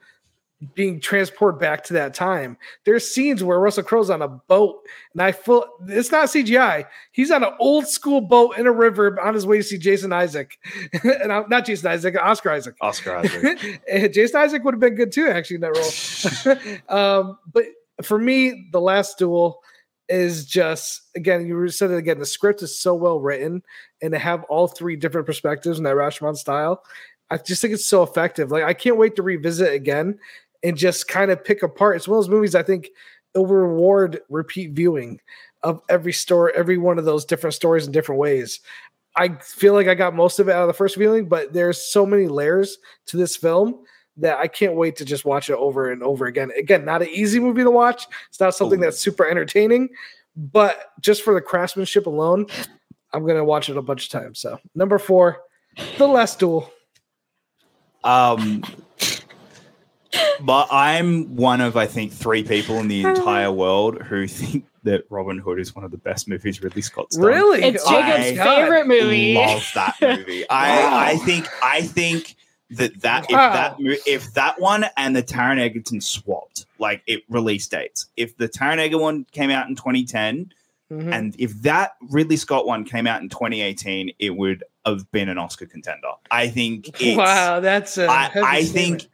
being 0.76 1.00
transported 1.00 1.60
back 1.60 1.84
to 1.86 1.94
that 1.94 2.14
time. 2.14 2.58
There's 2.86 3.08
scenes 3.08 3.44
where 3.44 3.60
Russell 3.60 3.84
Crowe's 3.84 4.10
on 4.10 4.22
a 4.22 4.28
boat, 4.28 4.82
and 5.14 5.22
I 5.22 5.32
feel 5.32 5.66
it's 5.88 6.12
not 6.12 6.28
CGI. 6.28 6.86
He's 7.12 7.32
on 7.32 7.44
an 7.44 7.54
old 7.60 7.88
school 7.88 8.22
boat 8.22 8.58
in 8.58 8.68
a 8.68 8.72
river 8.72 9.20
on 9.20 9.34
his 9.34 9.46
way 9.46 9.58
to 9.58 9.64
see 9.64 9.78
Jason 9.78 10.14
Isaac, 10.14 10.58
and 11.04 11.32
I'm, 11.32 11.50
not 11.50 11.66
Jason 11.66 11.88
Isaac, 11.88 12.16
Oscar 12.22 12.52
Isaac. 12.52 12.76
Oscar 12.82 13.18
Isaac. 13.92 14.14
Jason 14.14 14.40
Isaac 14.40 14.64
would 14.64 14.76
have 14.76 14.82
been 14.82 14.96
good 14.96 15.12
too, 15.12 15.28
actually, 15.28 15.56
in 15.56 15.62
that 15.62 16.80
role. 16.90 17.00
um, 17.00 17.40
but 17.52 17.66
for 18.04 18.20
me, 18.20 18.68
the 18.72 18.82
last 18.82 19.18
duel 19.18 19.62
is 20.10 20.46
just 20.46 21.02
again, 21.16 21.48
you 21.48 21.70
said 21.70 21.90
it 21.90 21.98
again. 21.98 22.20
The 22.20 22.26
script 22.26 22.62
is 22.62 22.78
so 22.78 22.94
well 22.94 23.20
written, 23.20 23.64
and 24.02 24.12
to 24.14 24.20
have 24.20 24.44
all 24.44 24.68
three 24.68 24.96
different 24.96 25.26
perspectives 25.26 25.80
in 25.80 25.86
that 25.86 25.96
Rashomon 25.96 26.38
style, 26.38 26.84
I 27.32 27.38
just 27.38 27.62
think 27.62 27.74
it's 27.74 27.86
so 27.86 28.04
effective. 28.04 28.52
Like 28.52 28.64
I 28.64 28.74
can't 28.74 28.98
wait 28.98 29.16
to 29.16 29.24
revisit 29.24 29.74
again 29.74 30.20
and 30.64 30.78
just 30.78 31.08
kind 31.08 31.32
of 31.32 31.44
pick 31.44 31.64
apart. 31.64 31.96
It's 31.96 32.08
one 32.08 32.18
of 32.18 32.24
those 32.24 32.30
movies 32.30 32.56
I 32.56 32.64
think 32.64 32.90
it'll 33.34 33.48
reward 33.48 34.22
repeat 34.30 34.72
viewing 34.72 35.20
of 35.64 35.82
every 35.90 36.14
story, 36.14 36.52
every 36.56 36.78
one 36.78 36.98
of 36.98 37.06
those 37.06 37.26
different 37.26 37.54
stories 37.54 37.86
in 37.86 37.92
different 37.92 38.20
ways. 38.20 38.60
I 39.16 39.30
feel 39.42 39.74
like 39.74 39.88
I 39.88 39.96
got 39.96 40.16
most 40.16 40.40
of 40.40 40.48
it 40.48 40.54
out 40.54 40.62
of 40.62 40.68
the 40.68 40.74
first 40.74 40.96
viewing, 40.96 41.28
but 41.28 41.54
there's 41.54 41.82
so 41.82 42.06
many 42.06 42.28
layers 42.28 42.78
to 43.08 43.18
this 43.18 43.36
film 43.36 43.84
that 44.18 44.38
I 44.38 44.48
can't 44.48 44.76
wait 44.76 44.96
to 44.98 45.06
just 45.06 45.26
watch 45.26 45.50
it 45.50 45.56
over 45.56 45.92
and 45.92 46.02
over 46.04 46.26
again. 46.26 46.52
Again, 46.58 46.86
not 46.86 47.02
an 47.02 47.10
easy 47.10 47.40
movie 47.40 47.64
to 47.64 47.72
watch. 47.72 48.08
It's 48.30 48.40
not 48.40 48.56
something 48.56 48.80
Ooh. 48.80 48.84
that's 48.84 49.00
super 49.00 49.28
entertaining, 49.28 49.90
but 50.36 50.92
just 51.02 51.24
for 51.24 51.34
the 51.34 51.42
craftsmanship 51.42 52.08
alone, 52.08 52.48
I'm 53.14 53.26
gonna 53.26 53.44
watch 53.44 53.70
it 53.70 53.78
a 53.78 53.82
bunch 53.82 54.06
of 54.06 54.12
times. 54.12 54.40
So 54.40 54.60
number 54.76 54.98
four, 54.98 55.42
The 55.98 56.08
Last 56.08 56.40
Duel. 56.40 56.72
Um, 58.04 58.64
but 60.44 60.68
I'm 60.72 61.36
one 61.36 61.62
of 61.62 61.78
I 61.78 61.86
think 61.88 62.12
three 62.12 62.44
people 62.44 62.78
in 62.80 62.88
the 62.88 63.04
entire 63.06 63.52
world 63.52 64.02
who 64.02 64.28
think 64.28 64.66
that 64.84 65.04
Robin 65.10 65.38
Hood 65.38 65.60
is 65.60 65.76
one 65.76 65.86
of 65.86 65.92
the 65.92 65.98
best 65.98 66.28
movies 66.28 66.62
Ridley 66.62 66.82
Scott's 66.82 67.16
done. 67.16 67.26
Really? 67.26 67.64
It's 67.64 67.84
Oh 67.86 67.92
my 67.92 68.02
Jacob's 68.18 68.38
God. 68.38 68.56
favorite 68.62 68.88
movie. 68.88 69.36
Love 69.36 69.72
that 69.76 69.96
movie. 70.02 70.50
I 70.50 71.12
I 71.12 71.16
think 71.18 71.48
I 71.64 71.82
think 71.82 72.36
that 72.72 73.00
that 73.02 73.26
if 73.26 73.32
Wow. 73.32 73.54
that 73.54 74.00
if 74.08 74.34
that 74.34 74.60
one 74.60 74.86
and 74.98 75.16
the 75.16 75.22
Taron 75.24 75.60
Egerton 75.60 76.02
swapped 76.02 76.66
like 76.80 77.04
it 77.06 77.24
release 77.30 77.68
dates. 77.68 78.08
If 78.18 78.38
the 78.38 78.50
Taron 78.50 78.78
Egerton 78.80 79.02
one 79.02 79.26
came 79.32 79.50
out 79.52 79.68
in 79.70 79.76
2010 79.76 80.52
Mhm. 80.92 81.14
and 81.14 81.36
if 81.40 81.54
that 81.62 81.96
Ridley 82.10 82.36
Scott 82.36 82.66
one 82.66 82.84
came 82.84 83.08
out 83.08 83.22
in 83.22 83.30
2018, 83.30 84.12
it 84.20 84.36
would 84.36 84.64
have 84.86 85.10
been 85.12 85.30
an 85.30 85.38
Oscar 85.38 85.66
contender. 85.66 86.10
I 86.32 86.50
think 86.50 86.90
it's 87.02 87.18
wow, 87.18 87.60
that's 87.62 87.98
a 87.98 88.08
I, 88.08 88.24
heavy 88.24 88.46
I 88.46 88.64
think 88.66 89.08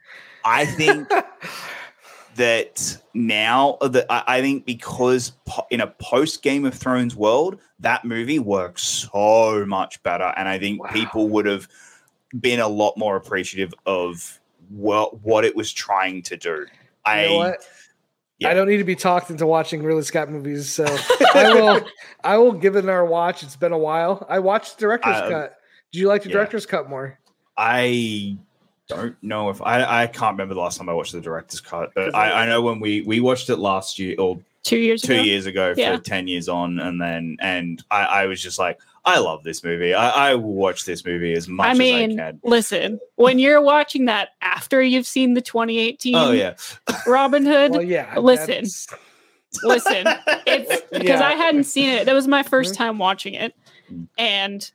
I 0.48 0.64
think 0.64 1.08
that 2.36 2.98
now 3.14 3.76
that 3.82 4.06
I, 4.10 4.22
I 4.26 4.40
think 4.40 4.64
because 4.64 5.32
po- 5.46 5.66
in 5.70 5.80
a 5.80 5.86
post 5.86 6.42
Game 6.42 6.64
of 6.64 6.74
Thrones 6.74 7.16
world, 7.16 7.58
that 7.80 8.04
movie 8.04 8.38
works 8.38 8.82
so 8.82 9.64
much 9.66 10.02
better, 10.02 10.32
and 10.36 10.48
I 10.48 10.58
think 10.58 10.82
Wow. 10.82 10.90
people 10.92 11.28
would 11.30 11.46
have 11.46 11.68
been 12.40 12.60
a 12.60 12.68
lot 12.68 12.96
more 12.96 13.16
appreciative 13.16 13.72
of 13.86 14.38
what 14.68 15.20
what 15.22 15.44
it 15.44 15.56
was 15.56 15.72
trying 15.72 16.22
to 16.22 16.36
do. 16.36 16.66
I 17.04 17.22
you 17.24 17.28
know 17.30 17.36
what? 17.38 17.68
yeah. 18.38 18.50
I 18.50 18.54
don't 18.54 18.68
need 18.68 18.76
to 18.78 18.84
be 18.84 18.96
talked 18.96 19.30
into 19.30 19.46
watching 19.46 19.82
Ridley 19.82 20.02
Scott 20.02 20.30
movies, 20.30 20.68
so 20.70 20.84
I 21.34 21.54
will. 21.54 21.80
I 22.22 22.36
will 22.36 22.52
give 22.52 22.76
it 22.76 22.84
another 22.84 23.04
watch. 23.04 23.42
It's 23.42 23.56
been 23.56 23.72
a 23.72 23.78
while. 23.78 24.24
I 24.28 24.38
watched 24.40 24.76
the 24.76 24.82
director's 24.82 25.16
Uh, 25.16 25.28
cut. 25.28 25.54
Do 25.92 25.98
you 25.98 26.06
like 26.08 26.22
the 26.22 26.28
yeah. 26.28 26.34
director's 26.34 26.66
cut 26.66 26.88
more? 26.88 27.18
I 27.56 28.36
don't 28.88 29.16
know 29.22 29.50
if 29.50 29.60
I 29.62 30.02
I 30.02 30.06
can't 30.06 30.32
remember 30.34 30.54
the 30.54 30.60
last 30.60 30.78
time 30.78 30.88
I 30.88 30.92
watched 30.94 31.12
the 31.12 31.20
director's 31.20 31.60
cut, 31.60 31.92
but 31.94 32.14
I, 32.14 32.42
I 32.42 32.46
know 32.46 32.62
when 32.62 32.80
we 32.80 33.02
we 33.02 33.20
watched 33.20 33.50
it 33.50 33.56
last 33.58 33.98
year 33.98 34.16
or 34.18 34.40
Two 34.64 34.76
years 34.78 35.02
two 35.02 35.14
ago. 35.14 35.22
years 35.22 35.46
ago 35.46 35.72
for 35.74 35.80
Yeah. 35.80 35.96
10 35.98 36.26
years 36.28 36.48
on 36.48 36.78
and 36.78 37.00
then 37.00 37.36
and 37.40 37.82
I, 37.90 38.02
I 38.04 38.26
was 38.26 38.42
just 38.42 38.58
like 38.58 38.78
i 39.04 39.18
love 39.18 39.42
this 39.44 39.62
movie 39.64 39.94
i, 39.94 40.30
I 40.30 40.34
will 40.34 40.52
watch 40.52 40.84
this 40.84 41.06
movie 41.06 41.32
as 41.32 41.48
much 41.48 41.66
I 41.68 41.74
mean, 41.74 42.10
as 42.10 42.18
i 42.18 42.30
can 42.32 42.40
listen, 42.42 43.00
when 43.14 43.38
you're 43.38 43.62
watching 43.62 44.06
that 44.06 44.30
after 44.42 44.82
you've 44.82 45.06
seen 45.06 45.34
the 45.34 45.40
2018 45.40 46.14
oh 46.16 46.32
yeah 46.32 46.54
Robin 47.06 47.46
Hood, 47.46 47.70
Well, 47.70 47.82
yeah. 47.82 48.18
Listen. 48.18 48.46
that's- 48.48 48.88
listen, 49.62 50.06
it's 50.46 50.82
because 50.90 51.20
Yeah. 51.20 51.28
I 51.28 51.32
hadn't 51.32 51.64
seen 51.64 51.88
it. 51.90 52.04
That 52.06 52.14
was 52.14 52.26
my 52.28 52.42
1st 52.42 52.72
Mhm. 52.72 52.76
time 52.76 52.98
watching 52.98 53.34
it. 53.34 53.54
Mm. 53.90 54.08
And 54.18 54.70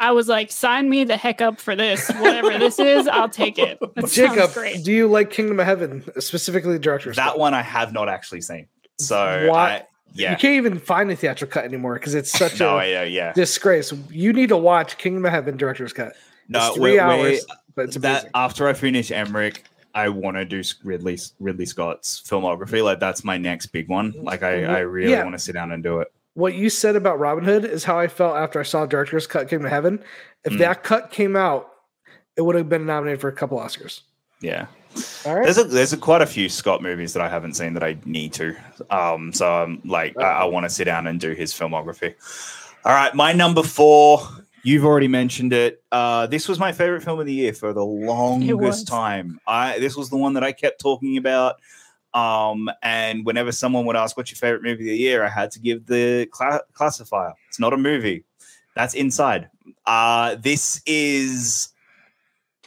I 0.00 0.12
was 0.12 0.26
like, 0.28 0.50
sign 0.50 0.88
me 0.88 1.04
the 1.04 1.16
heck 1.16 1.40
up 1.40 1.60
for 1.60 1.76
this. 1.76 2.08
Whatever 2.08 2.58
this 2.58 2.78
is, 2.78 3.06
I'll 3.06 3.28
take 3.28 3.58
it. 3.58 3.78
That 3.94 4.10
Jacob, 4.10 4.52
great. 4.54 4.82
do 4.84 4.92
you 4.92 5.06
like 5.06 5.30
Kingdom 5.30 5.60
of 5.60 5.66
Heaven, 5.66 6.02
specifically 6.20 6.72
the 6.72 6.78
director's 6.78 7.16
that 7.16 7.30
cut? 7.32 7.38
one 7.38 7.54
i 7.54 7.60
have 7.62 7.92
not 7.92 8.08
actually 8.08 8.40
seen 8.40 8.66
so 8.98 9.46
What? 9.48 9.58
I, 9.58 9.82
yeah 10.14 10.30
You 10.32 10.36
can't 10.38 10.54
even 10.54 10.78
find 10.78 11.10
the 11.10 11.16
theatrical 11.16 11.52
cut 11.52 11.64
anymore 11.64 11.94
because 11.94 12.14
it's 12.14 12.30
such 12.32 12.58
no 12.60 12.78
a 12.78 12.90
yeah 12.90 13.00
uh, 13.00 13.04
yeah 13.04 13.32
disgrace. 13.34 13.92
You 14.10 14.32
need 14.32 14.48
to 14.48 14.56
watch 14.56 14.96
Kingdom 14.98 15.24
of 15.26 15.32
Heaven 15.32 15.56
director's 15.56 15.92
cut. 15.92 16.14
no 16.48 16.66
it's 16.68 16.76
3 16.76 16.82
we're- 16.82 16.98
hours, 17.00 17.20
we're- 17.22 17.40
but 17.74 17.84
it's 17.86 17.96
that 17.98 18.10
amazing. 18.22 18.30
after 18.34 18.68
i 18.68 18.72
finish 18.72 19.10
emmerich 19.10 19.64
i 19.94 20.08
want 20.08 20.36
to 20.36 20.44
do 20.44 20.62
ridley 20.84 21.18
ridley 21.40 21.66
scott's 21.66 22.22
filmography 22.26 22.82
like 22.82 23.00
that's 23.00 23.22
my 23.24 23.36
next 23.38 23.66
big 23.66 23.88
one 23.88 24.12
like 24.22 24.42
i 24.42 24.52
mm-hmm. 24.54 24.70
i 24.74 24.78
really 24.80 25.12
Yeah. 25.12 25.22
want 25.24 25.34
to 25.34 25.38
sit 25.38 25.52
down 25.52 25.70
and 25.72 25.82
do 25.82 26.00
it 26.00 26.12
what 26.34 26.54
you 26.54 26.70
said 26.70 26.96
about 26.96 27.18
Robin 27.18 27.44
Hood 27.44 27.64
is 27.64 27.84
how 27.84 27.98
I 27.98 28.08
felt 28.08 28.36
after 28.36 28.60
I 28.60 28.62
saw 28.62 28.86
director's 28.86 29.26
cut 29.26 29.48
Kingdom 29.48 29.66
of 29.66 29.72
Heaven. 29.72 30.02
If 30.44 30.52
Mm. 30.54 30.58
that 30.58 30.82
cut 30.82 31.10
came 31.10 31.36
out, 31.36 31.68
it 32.36 32.42
would 32.42 32.54
have 32.56 32.68
been 32.68 32.86
nominated 32.86 33.20
for 33.20 33.28
a 33.28 33.32
couple 33.32 33.58
Oscars. 33.58 34.00
yeah 34.40 34.66
All 35.26 35.34
right. 35.34 35.44
There's 35.44 35.58
a, 35.58 35.64
there's 35.64 35.92
a, 35.92 35.96
quite 35.96 36.22
a 36.22 36.26
few 36.26 36.48
Scott 36.48 36.82
movies 36.82 37.12
that 37.12 37.22
I 37.22 37.28
haven't 37.28 37.54
seen 37.54 37.74
that 37.74 37.82
I 37.84 37.98
need 38.04 38.32
to. 38.34 38.56
Um, 38.90 39.32
so 39.32 39.52
I'm 39.52 39.80
like, 39.84 40.16
I, 40.18 40.22
I 40.22 40.44
want 40.44 40.64
to 40.64 40.70
sit 40.70 40.84
down 40.84 41.06
and 41.06 41.20
do 41.20 41.32
his 41.32 41.52
filmography. 41.52 42.14
All 42.84 42.92
right, 42.92 43.14
my 43.14 43.32
number 43.32 43.62
four. 43.62 44.26
You've 44.62 44.84
already 44.84 45.08
mentioned 45.08 45.52
it. 45.52 45.82
Uh, 45.92 46.26
this 46.26 46.46
was 46.48 46.58
my 46.58 46.72
favorite 46.72 47.02
film 47.02 47.18
of 47.20 47.26
the 47.26 47.32
year 47.32 47.52
for 47.54 47.72
the 47.72 47.84
longest 47.84 48.86
time. 48.88 49.38
I 49.46 49.78
this 49.78 49.96
was 49.96 50.10
the 50.10 50.16
one 50.16 50.34
that 50.34 50.44
I 50.44 50.52
kept 50.52 50.80
talking 50.80 51.16
about. 51.16 51.56
Um, 52.12 52.70
and 52.82 53.24
whenever 53.24 53.52
someone 53.52 53.86
would 53.86 53.96
ask, 53.96 54.16
"What's 54.16 54.30
your 54.30 54.36
favorite 54.36 54.62
movie 54.62 54.84
of 54.84 54.90
the 54.90 54.96
year?" 54.96 55.24
I 55.24 55.28
had 55.28 55.50
to 55.52 55.60
give 55.60 55.86
the 55.86 56.26
cla- 56.32 56.62
classifier. 56.72 57.34
It's 57.48 57.60
not 57.60 57.72
a 57.72 57.76
movie. 57.76 58.24
That's 58.74 58.94
inside. 58.94 59.48
Uh, 59.86 60.36
this 60.36 60.80
is 60.86 61.72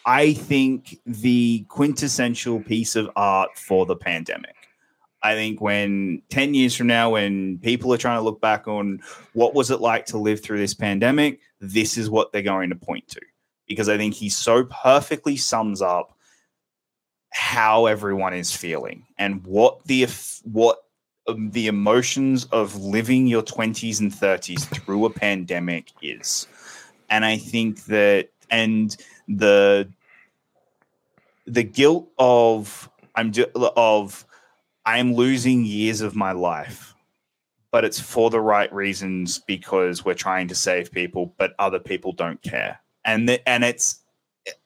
I 0.06 0.34
think 0.34 1.00
the 1.06 1.66
quintessential 1.70 2.62
piece 2.62 2.96
of 2.96 3.10
art 3.16 3.58
for 3.58 3.86
the 3.86 3.96
pandemic. 3.96 4.56
I 5.22 5.36
think 5.36 5.62
when 5.62 6.22
10 6.30 6.54
years 6.54 6.76
from 6.76 6.88
now, 6.88 7.12
when 7.12 7.58
people 7.60 7.94
are 7.94 7.98
trying 7.98 8.18
to 8.20 8.24
look 8.24 8.41
back 8.41 8.68
on 8.68 9.02
what 9.32 9.54
was 9.54 9.72
it 9.72 9.80
like 9.80 10.06
to 10.08 10.18
live 10.18 10.41
through 10.41 10.58
this 10.58 10.74
pandemic, 10.74 11.39
this 11.62 11.98
is 11.98 12.10
what 12.10 12.32
they're 12.34 12.41
going 12.41 12.70
to 12.70 12.76
point 12.76 13.08
to. 13.10 13.22
Because 13.66 13.88
I 13.88 13.98
think 13.98 14.14
he 14.14 14.30
so 14.30 14.66
perfectly 14.66 15.38
sums 15.38 15.82
up 15.82 16.12
how 17.34 17.88
everyone 17.88 18.34
is 18.34 18.56
feeling 18.56 19.06
and 19.18 19.46
what 19.46 19.84
the 19.86 20.08
what 20.44 20.84
um, 21.28 21.50
the 21.52 21.68
emotions 21.68 22.46
of 22.46 22.76
living 22.80 23.28
your 23.28 23.42
20s 23.42 24.00
and 24.00 24.12
30s 24.12 24.66
through 24.66 25.06
a 25.06 25.10
pandemic 25.10 25.92
is. 26.02 26.48
And 27.10 27.26
I 27.26 27.38
think 27.38 27.86
that 27.86 28.30
and 28.50 28.96
the 29.28 29.90
the 31.46 31.64
guilt 31.64 32.10
of 32.18 32.90
I'm 33.16 33.32
of 33.76 34.26
I'm 34.86 35.14
losing 35.14 35.66
years 35.66 36.02
of 36.02 36.16
my 36.16 36.34
life, 36.34 36.94
but 37.72 37.84
it's 37.84 38.00
for 38.00 38.30
the 38.30 38.42
right 38.42 38.72
reasons 38.74 39.40
because 39.40 40.06
we're 40.06 40.14
trying 40.14 40.48
to 40.50 40.56
save 40.56 40.92
people, 40.92 41.34
but 41.38 41.54
other 41.58 41.80
people 41.80 42.12
don't 42.12 42.42
care, 42.42 42.80
and 43.06 43.28
the, 43.28 43.50
and 43.50 43.64
it's 43.64 44.03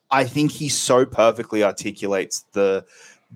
I 0.10 0.24
think 0.24 0.52
he 0.52 0.70
so 0.70 1.06
perfectly 1.06 1.64
articulates 1.64 2.46
the 2.54 2.86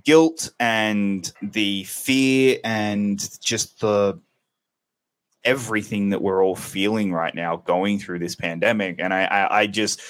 guilt 0.04 0.52
and 0.60 1.32
the 1.42 1.84
fear 1.84 2.60
and 2.64 3.20
just 3.42 3.82
the 3.82 4.20
everything 5.44 6.10
that 6.10 6.22
we're 6.22 6.44
all 6.44 6.56
feeling 6.56 7.12
right 7.12 7.34
now 7.34 7.58
going 7.58 8.00
through 8.00 8.20
this 8.20 8.36
pandemic. 8.36 8.98
And 9.00 9.14
i 9.14 9.24
i, 9.24 9.62
I 9.62 9.68
just 9.68 10.02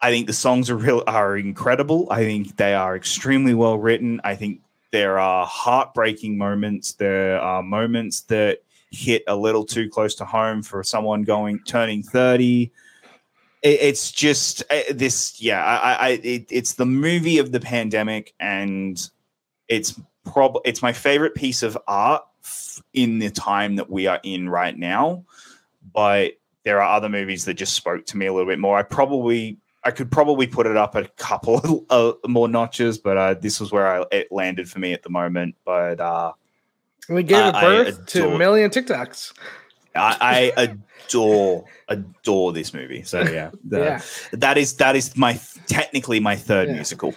i 0.00 0.10
think 0.10 0.26
the 0.26 0.32
songs 0.32 0.70
are 0.70 0.76
real 0.76 1.02
are 1.06 1.36
incredible. 1.36 2.06
I 2.10 2.24
think 2.24 2.56
they 2.56 2.74
are 2.74 2.96
extremely 2.96 3.54
well 3.54 3.78
written. 3.78 4.20
I 4.24 4.36
think 4.36 4.60
there 4.90 5.18
are 5.18 5.44
heartbreaking 5.44 6.38
moments. 6.38 6.92
There 6.92 7.40
are 7.40 7.62
moments 7.62 8.22
that 8.22 8.60
hit 8.90 9.22
a 9.26 9.36
little 9.36 9.66
too 9.66 9.90
close 9.90 10.14
to 10.14 10.24
home 10.24 10.62
for 10.62 10.82
someone 10.82 11.22
going 11.22 11.60
turning 11.66 12.02
30 12.02 12.72
it, 13.62 13.80
it's 13.80 14.10
just 14.10 14.62
uh, 14.70 14.80
this 14.90 15.40
yeah 15.40 15.64
i 15.64 15.92
i 15.92 16.08
it, 16.22 16.46
it's 16.50 16.74
the 16.74 16.86
movie 16.86 17.38
of 17.38 17.52
the 17.52 17.60
pandemic 17.60 18.34
and 18.40 19.10
it's 19.68 20.00
prob 20.24 20.58
it's 20.64 20.82
my 20.82 20.92
favorite 20.92 21.34
piece 21.34 21.62
of 21.62 21.76
art 21.86 22.22
f- 22.44 22.82
in 22.92 23.18
the 23.18 23.30
time 23.30 23.76
that 23.76 23.90
we 23.90 24.06
are 24.06 24.20
in 24.22 24.48
right 24.48 24.76
now 24.76 25.24
but 25.94 26.32
there 26.64 26.82
are 26.82 26.96
other 26.96 27.08
movies 27.08 27.44
that 27.44 27.54
just 27.54 27.74
spoke 27.74 28.04
to 28.06 28.16
me 28.16 28.26
a 28.26 28.32
little 28.32 28.48
bit 28.48 28.58
more 28.58 28.78
i 28.78 28.82
probably 28.82 29.58
i 29.84 29.90
could 29.90 30.10
probably 30.10 30.46
put 30.46 30.66
it 30.66 30.76
up 30.76 30.94
a 30.94 31.06
couple 31.16 31.86
of 31.90 32.16
more 32.26 32.48
notches 32.48 32.98
but 32.98 33.16
uh, 33.16 33.34
this 33.34 33.60
was 33.60 33.72
where 33.72 33.86
I, 33.86 34.04
it 34.12 34.28
landed 34.30 34.68
for 34.68 34.78
me 34.78 34.92
at 34.92 35.02
the 35.02 35.10
moment 35.10 35.54
but 35.64 36.00
uh 36.00 36.32
we 37.08 37.22
gave 37.22 37.54
I 37.54 37.60
birth 37.60 38.06
to 38.06 38.34
a 38.34 38.38
million 38.38 38.70
TikToks. 38.70 39.32
I, 39.98 40.52
I 40.56 40.62
adore 41.06 41.64
adore 41.88 42.52
this 42.52 42.72
movie. 42.74 43.02
So 43.02 43.22
yeah, 43.22 43.50
the- 43.64 43.78
Yeah. 43.80 44.00
that 44.32 44.58
is 44.58 44.74
that 44.76 44.96
is 44.96 45.16
my 45.16 45.40
technically 45.66 46.20
my 46.20 46.36
third 46.36 46.68
Yeah. 46.68 46.74
musical. 46.74 47.14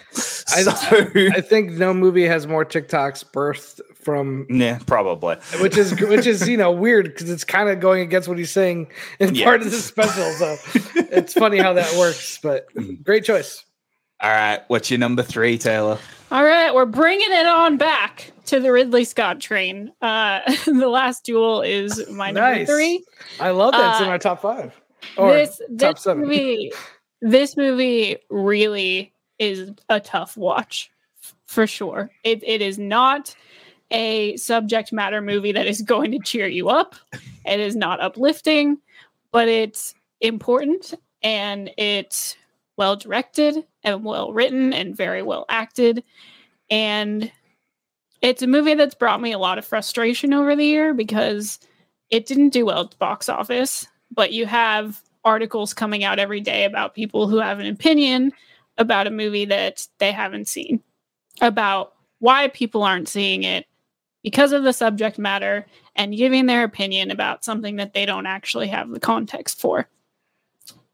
I- 0.54 1.30
I 1.36 1.40
think 1.40 1.72
no 1.72 1.92
movie 1.94 2.26
has 2.26 2.46
more 2.46 2.64
TikToks 2.64 3.24
birthed 3.32 3.80
from 4.02 4.46
yeah, 4.50 4.78
probably. 4.86 5.36
which 5.60 5.76
is 5.76 5.98
which 6.00 6.26
is 6.26 6.48
you 6.48 6.56
know 6.56 6.72
weird 6.72 7.04
because 7.06 7.30
it's 7.30 7.44
kind 7.44 7.68
of 7.68 7.80
going 7.80 8.00
against 8.02 8.28
what 8.28 8.38
he's 8.38 8.50
saying 8.50 8.88
in 9.20 9.34
Yeah. 9.34 9.44
part 9.46 9.62
of 9.62 9.70
the 9.70 9.76
special. 9.76 10.30
So 10.32 10.56
it's 10.96 11.32
funny 11.34 11.58
how 11.58 11.74
that 11.74 11.94
works, 11.96 12.38
but 12.42 12.66
great 13.04 13.24
choice. 13.24 13.64
All 14.20 14.30
right, 14.30 14.60
what's 14.68 14.88
your 14.90 14.98
number 14.98 15.22
three, 15.22 15.58
Taylor? 15.58 15.98
All 16.32 16.42
right, 16.44 16.74
we're 16.74 16.86
bringing 16.86 17.30
it 17.30 17.44
on 17.44 17.76
back 17.76 18.32
to 18.46 18.58
the 18.58 18.72
Ridley 18.72 19.04
Scott 19.04 19.38
train. 19.38 19.92
Uh, 20.00 20.40
the 20.64 20.88
last 20.88 21.24
duel 21.24 21.60
is 21.60 22.08
my 22.10 22.30
number 22.30 22.54
Nice. 22.54 22.66
three. 22.68 23.04
I 23.38 23.50
love 23.50 23.72
that. 23.72 23.90
it's 23.92 24.00
in 24.00 24.06
Uh, 24.06 24.10
my 24.12 24.16
top 24.18 24.40
five 24.40 24.72
or 25.18 25.30
this 25.34 25.58
top 25.78 25.96
this 25.96 26.02
seven. 26.04 26.22
movie, 26.22 26.72
this 27.20 27.54
movie 27.54 28.16
really 28.30 29.12
is 29.38 29.72
a 29.90 30.00
tough 30.00 30.34
watch 30.38 30.90
for 31.46 31.66
sure. 31.66 32.10
It 32.24 32.42
it 32.42 32.62
is 32.62 32.78
not 32.78 33.36
a 33.90 34.34
subject 34.38 34.90
matter 34.90 35.20
movie 35.20 35.52
that 35.52 35.66
is 35.66 35.82
going 35.82 36.12
to 36.12 36.18
cheer 36.18 36.46
you 36.46 36.70
up. 36.70 36.94
It 37.44 37.60
is 37.60 37.76
not 37.76 38.00
uplifting, 38.00 38.78
but 39.32 39.48
it's 39.48 39.94
important 40.22 40.94
and 41.22 41.70
it's 41.76 42.36
well 42.76 42.96
directed 42.96 43.64
and 43.82 44.04
well 44.04 44.32
written 44.32 44.72
and 44.72 44.96
very 44.96 45.22
well 45.22 45.44
acted. 45.48 46.02
And 46.70 47.30
it's 48.20 48.42
a 48.42 48.46
movie 48.46 48.74
that's 48.74 48.94
brought 48.94 49.20
me 49.20 49.32
a 49.32 49.38
lot 49.38 49.58
of 49.58 49.64
frustration 49.64 50.32
over 50.32 50.54
the 50.54 50.64
year 50.64 50.94
because 50.94 51.58
it 52.10 52.26
didn't 52.26 52.50
do 52.50 52.66
well 52.66 52.84
at 52.84 52.90
the 52.92 52.96
box 52.96 53.28
office, 53.28 53.86
but 54.10 54.32
you 54.32 54.46
have 54.46 55.02
articles 55.24 55.74
coming 55.74 56.04
out 56.04 56.18
every 56.18 56.40
day 56.40 56.64
about 56.64 56.94
people 56.94 57.28
who 57.28 57.38
have 57.38 57.58
an 57.58 57.66
opinion 57.66 58.32
about 58.78 59.06
a 59.06 59.10
movie 59.10 59.44
that 59.44 59.86
they 59.98 60.12
haven't 60.12 60.48
seen, 60.48 60.82
about 61.40 61.92
why 62.18 62.48
people 62.48 62.82
aren't 62.82 63.08
seeing 63.08 63.42
it 63.42 63.66
because 64.22 64.52
of 64.52 64.62
the 64.62 64.72
subject 64.72 65.18
matter 65.18 65.66
and 65.96 66.16
giving 66.16 66.46
their 66.46 66.64
opinion 66.64 67.10
about 67.10 67.44
something 67.44 67.76
that 67.76 67.92
they 67.92 68.06
don't 68.06 68.26
actually 68.26 68.68
have 68.68 68.90
the 68.90 69.00
context 69.00 69.60
for. 69.60 69.88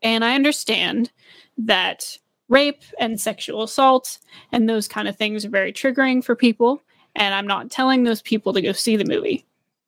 And 0.03 0.25
I 0.25 0.35
understand 0.35 1.11
that 1.59 2.17
rape 2.49 2.83
and 2.99 3.21
sexual 3.21 3.63
assault 3.63 4.19
and 4.53 4.69
those 4.69 4.89
kind 4.89 5.09
of 5.09 5.17
things 5.17 5.45
are 5.45 5.51
very 5.51 5.73
triggering 5.73 6.25
for 6.25 6.35
people. 6.35 6.83
And 7.15 7.35
I'm 7.35 7.47
not 7.47 7.71
telling 7.71 8.05
those 8.05 8.23
people 8.23 8.53
to 8.53 8.63
go 8.63 8.73
see 8.73 8.97
the 8.97 9.05
movie. 9.05 9.45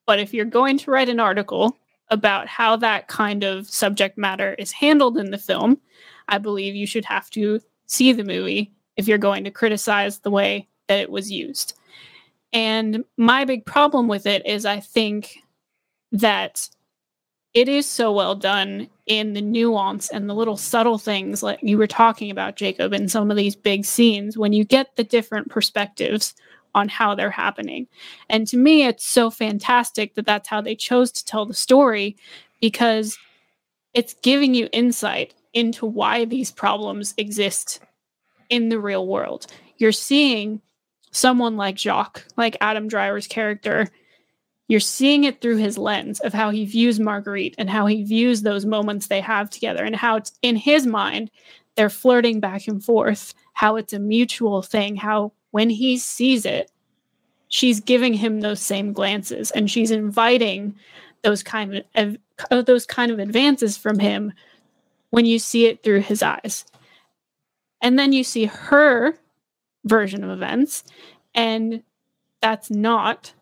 But 0.06 0.18
if 0.18 0.34
you're 0.34 0.44
going 0.44 0.78
to 0.78 0.90
write 0.90 1.08
an 1.08 1.20
article 1.20 1.76
about 2.08 2.48
how 2.48 2.76
that 2.76 3.06
kind 3.06 3.44
of 3.44 3.68
subject 3.68 4.18
matter 4.18 4.54
is 4.54 4.72
handled 4.72 5.16
in 5.16 5.30
the 5.30 5.38
film, 5.38 5.78
I 6.28 6.38
believe 6.38 6.74
you 6.74 6.86
should 6.86 7.04
have 7.04 7.30
to 7.30 7.60
see 7.86 8.12
the 8.12 8.24
movie 8.24 8.72
if 8.96 9.06
you're 9.06 9.18
going 9.18 9.44
to 9.44 9.50
criticize 9.50 10.18
the 10.18 10.30
way 10.30 10.68
that 10.88 11.00
it 11.00 11.10
was 11.10 11.30
used. 11.30 11.78
And 12.52 13.04
my 13.16 13.44
big 13.44 13.64
problem 13.64 14.08
with 14.08 14.26
it 14.26 14.44
is 14.44 14.66
I 14.66 14.80
think 14.80 15.38
that 16.12 16.68
it 17.54 17.68
is 17.68 17.86
so 17.86 18.12
well 18.12 18.34
done 18.34 18.88
in 19.10 19.32
the 19.32 19.42
nuance 19.42 20.08
and 20.08 20.30
the 20.30 20.34
little 20.34 20.56
subtle 20.56 20.96
things 20.96 21.42
like 21.42 21.58
you 21.62 21.76
were 21.76 21.88
talking 21.88 22.30
about, 22.30 22.54
Jacob, 22.54 22.92
in 22.92 23.08
some 23.08 23.28
of 23.28 23.36
these 23.36 23.56
big 23.56 23.84
scenes 23.84 24.38
when 24.38 24.52
you 24.52 24.64
get 24.64 24.94
the 24.94 25.02
different 25.02 25.50
perspectives 25.50 26.32
on 26.76 26.88
how 26.88 27.16
they're 27.16 27.28
happening. 27.28 27.88
And 28.28 28.46
to 28.46 28.56
me, 28.56 28.86
it's 28.86 29.04
so 29.04 29.28
fantastic 29.28 30.14
that 30.14 30.26
that's 30.26 30.48
how 30.48 30.60
they 30.60 30.76
chose 30.76 31.10
to 31.10 31.24
tell 31.24 31.44
the 31.44 31.54
story 31.54 32.16
because 32.60 33.18
it's 33.94 34.14
giving 34.22 34.54
you 34.54 34.68
insight 34.72 35.34
into 35.52 35.86
why 35.86 36.24
these 36.24 36.52
problems 36.52 37.12
exist 37.16 37.80
in 38.48 38.68
the 38.68 38.78
real 38.78 39.08
world. 39.08 39.48
You're 39.78 39.90
seeing 39.90 40.60
someone 41.10 41.56
like 41.56 41.78
Jacques, 41.78 42.24
like 42.36 42.56
Adam 42.60 42.86
Driver's 42.86 43.26
character, 43.26 43.88
you're 44.70 44.78
seeing 44.78 45.24
it 45.24 45.40
through 45.40 45.56
his 45.56 45.76
lens 45.76 46.20
of 46.20 46.32
how 46.32 46.50
he 46.50 46.64
views 46.64 47.00
Marguerite 47.00 47.56
and 47.58 47.68
how 47.68 47.86
he 47.86 48.04
views 48.04 48.42
those 48.42 48.64
moments 48.64 49.08
they 49.08 49.20
have 49.20 49.50
together 49.50 49.82
and 49.82 49.96
how 49.96 50.14
it's 50.14 50.32
in 50.42 50.54
his 50.54 50.86
mind 50.86 51.28
they're 51.74 51.90
flirting 51.90 52.38
back 52.38 52.68
and 52.68 52.84
forth, 52.84 53.34
how 53.52 53.74
it's 53.74 53.92
a 53.92 53.98
mutual 53.98 54.62
thing, 54.62 54.94
how 54.94 55.32
when 55.50 55.70
he 55.70 55.98
sees 55.98 56.46
it, 56.46 56.70
she's 57.48 57.80
giving 57.80 58.14
him 58.14 58.42
those 58.42 58.60
same 58.60 58.92
glances 58.92 59.50
and 59.50 59.68
she's 59.68 59.90
inviting 59.90 60.76
those 61.22 61.42
kind 61.42 61.84
of 61.96 62.16
uh, 62.52 62.62
those 62.62 62.86
kind 62.86 63.10
of 63.10 63.18
advances 63.18 63.76
from 63.76 63.98
him 63.98 64.32
when 65.10 65.26
you 65.26 65.40
see 65.40 65.66
it 65.66 65.82
through 65.82 66.00
his 66.00 66.22
eyes. 66.22 66.64
And 67.82 67.98
then 67.98 68.12
you 68.12 68.22
see 68.22 68.44
her 68.44 69.16
version 69.84 70.22
of 70.22 70.30
events 70.30 70.84
and 71.34 71.82
that's 72.40 72.70
not 72.70 73.32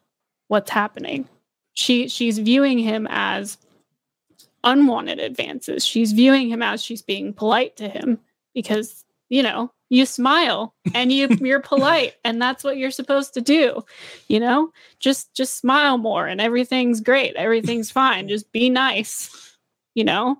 what's 0.49 0.71
happening. 0.71 1.29
She 1.75 2.09
she's 2.09 2.39
viewing 2.39 2.79
him 2.79 3.07
as 3.11 3.59
unwanted 4.65 5.21
advances. 5.21 5.85
She's 5.85 6.13
viewing 6.13 6.49
him 6.49 6.63
as 6.63 6.83
she's 6.83 7.03
being 7.03 7.33
polite 7.33 7.77
to 7.77 7.89
him 7.89 8.19
because, 8.55 9.05
you 9.29 9.43
know, 9.43 9.71
you 9.89 10.05
smile 10.05 10.75
and 10.95 11.13
you 11.13 11.29
you're 11.41 11.61
polite 11.61 12.15
and 12.25 12.43
that's 12.43 12.65
what 12.65 12.77
you're 12.77 12.91
supposed 12.91 13.35
to 13.35 13.41
do. 13.41 13.85
You 14.29 14.41
know? 14.41 14.73
Just 14.99 15.33
just 15.35 15.57
smile 15.57 15.99
more 15.99 16.27
and 16.27 16.41
everything's 16.41 17.01
great. 17.01 17.37
Everything's 17.37 17.91
fine. 17.91 18.29
Just 18.29 18.51
be 18.53 18.69
nice. 18.69 19.57
You 19.95 20.05
know? 20.05 20.39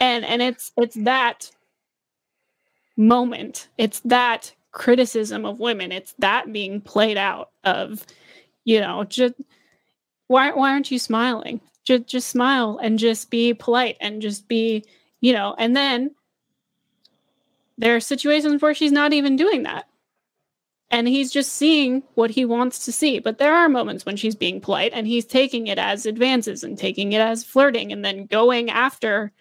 And 0.00 0.24
and 0.24 0.40
it's 0.42 0.72
it's 0.76 0.96
that 0.96 1.50
moment. 2.96 3.68
It's 3.78 4.00
that 4.00 4.54
criticism 4.72 5.44
of 5.44 5.60
women. 5.60 5.92
It's 5.92 6.14
that 6.18 6.52
being 6.52 6.80
played 6.80 7.16
out 7.16 7.50
of 7.64 8.04
you 8.68 8.82
know, 8.82 9.02
just 9.04 9.32
why 10.26 10.52
why 10.52 10.72
aren't 10.72 10.90
you 10.90 10.98
smiling? 10.98 11.58
Just 11.84 12.06
just 12.06 12.28
smile 12.28 12.78
and 12.82 12.98
just 12.98 13.30
be 13.30 13.54
polite 13.54 13.96
and 13.98 14.20
just 14.20 14.46
be, 14.46 14.84
you 15.22 15.32
know, 15.32 15.54
and 15.58 15.74
then 15.74 16.14
there 17.78 17.96
are 17.96 18.00
situations 18.00 18.60
where 18.60 18.74
she's 18.74 18.92
not 18.92 19.14
even 19.14 19.36
doing 19.36 19.62
that. 19.62 19.86
And 20.90 21.08
he's 21.08 21.32
just 21.32 21.54
seeing 21.54 22.02
what 22.14 22.30
he 22.30 22.44
wants 22.44 22.84
to 22.84 22.92
see. 22.92 23.20
But 23.20 23.38
there 23.38 23.54
are 23.54 23.70
moments 23.70 24.04
when 24.04 24.16
she's 24.16 24.34
being 24.34 24.60
polite 24.60 24.92
and 24.92 25.06
he's 25.06 25.24
taking 25.24 25.68
it 25.68 25.78
as 25.78 26.04
advances 26.04 26.62
and 26.62 26.76
taking 26.76 27.14
it 27.14 27.22
as 27.22 27.44
flirting 27.44 27.90
and 27.90 28.04
then 28.04 28.26
going 28.26 28.68
after 28.68 29.32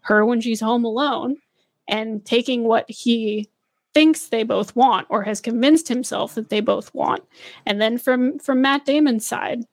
her 0.00 0.24
when 0.24 0.40
she's 0.40 0.60
home 0.60 0.86
alone 0.86 1.36
and 1.88 2.24
taking 2.24 2.64
what 2.64 2.90
he 2.90 3.50
thinks 3.94 4.28
they 4.28 4.42
both 4.42 4.74
want 4.74 5.06
or 5.10 5.22
has 5.22 5.40
convinced 5.40 5.88
himself 5.88 6.34
that 6.34 6.48
they 6.48 6.60
both 6.60 6.92
want. 6.94 7.22
And 7.66 7.80
then 7.80 7.98
from 7.98 8.38
from 8.38 8.62
Matt 8.62 8.84
Damon's 8.84 9.26
side, 9.26 9.64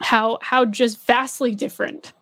how 0.00 0.38
how 0.42 0.64
just 0.64 1.04
vastly 1.06 1.54
different 1.54 2.12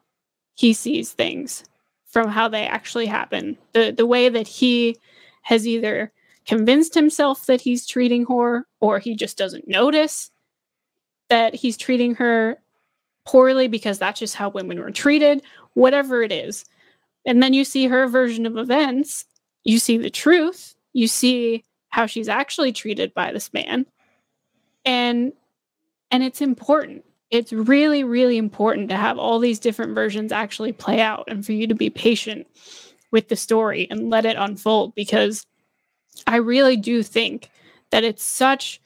he 0.55 0.73
sees 0.73 1.13
things 1.13 1.65
from 2.07 2.29
how 2.29 2.49
they 2.49 2.67
actually 2.67 3.07
happen. 3.07 3.59
The 3.73 3.93
the 3.93 4.07
way 4.07 4.29
that 4.29 4.49
he 4.49 4.97
has 5.43 5.67
either 5.67 6.13
convinced 6.47 6.95
himself 6.95 7.47
that 7.47 7.61
he's 7.61 7.87
treating 7.87 8.25
her 8.27 8.67
or 8.81 8.99
he 8.99 9.15
just 9.15 9.37
doesn't 9.37 9.69
notice 9.69 10.31
that 11.29 11.55
he's 11.55 11.77
treating 11.77 12.15
her 12.15 12.59
poorly 13.27 13.67
because 13.67 13.99
that's 13.99 14.21
just 14.21 14.37
how 14.37 14.49
women 14.49 14.79
were 14.79 14.93
treated, 14.93 15.43
whatever 15.75 16.23
it 16.23 16.31
is. 16.31 16.65
And 17.27 17.43
then 17.43 17.53
you 17.53 17.65
see 17.65 17.89
her 17.89 18.07
version 18.07 18.47
of 18.47 18.57
events, 18.57 19.25
you 19.65 19.81
see 19.81 19.99
the 19.99 20.11
truth, 20.11 20.76
you 20.97 21.07
see 21.07 21.65
how 21.89 22.07
she's 22.07 22.29
actually 22.29 22.73
treated 22.73 23.13
by 23.15 23.33
this 23.33 23.53
man. 23.53 23.87
And 24.85 25.33
and 26.11 26.23
it's 26.23 26.41
important. 26.41 27.05
It's 27.31 27.53
really 27.53 28.05
really 28.05 28.37
important 28.39 28.89
to 28.89 28.97
have 28.97 29.19
all 29.19 29.39
these 29.39 29.59
different 29.59 29.95
versions 29.95 30.33
actually 30.33 30.73
play 30.73 31.01
out 31.01 31.25
and 31.29 31.45
for 31.45 31.53
you 31.53 31.67
to 31.67 31.75
be 31.75 31.91
patient 31.91 32.47
with 33.11 33.29
the 33.29 33.37
story 33.37 33.87
and 33.91 34.11
let 34.11 34.27
it 34.27 34.37
unfold 34.37 34.95
because 34.97 35.47
i 36.27 36.37
really 36.37 36.77
do 36.77 37.05
think 37.05 37.51
that 37.91 38.03
it's 38.03 38.25
such 38.25 38.81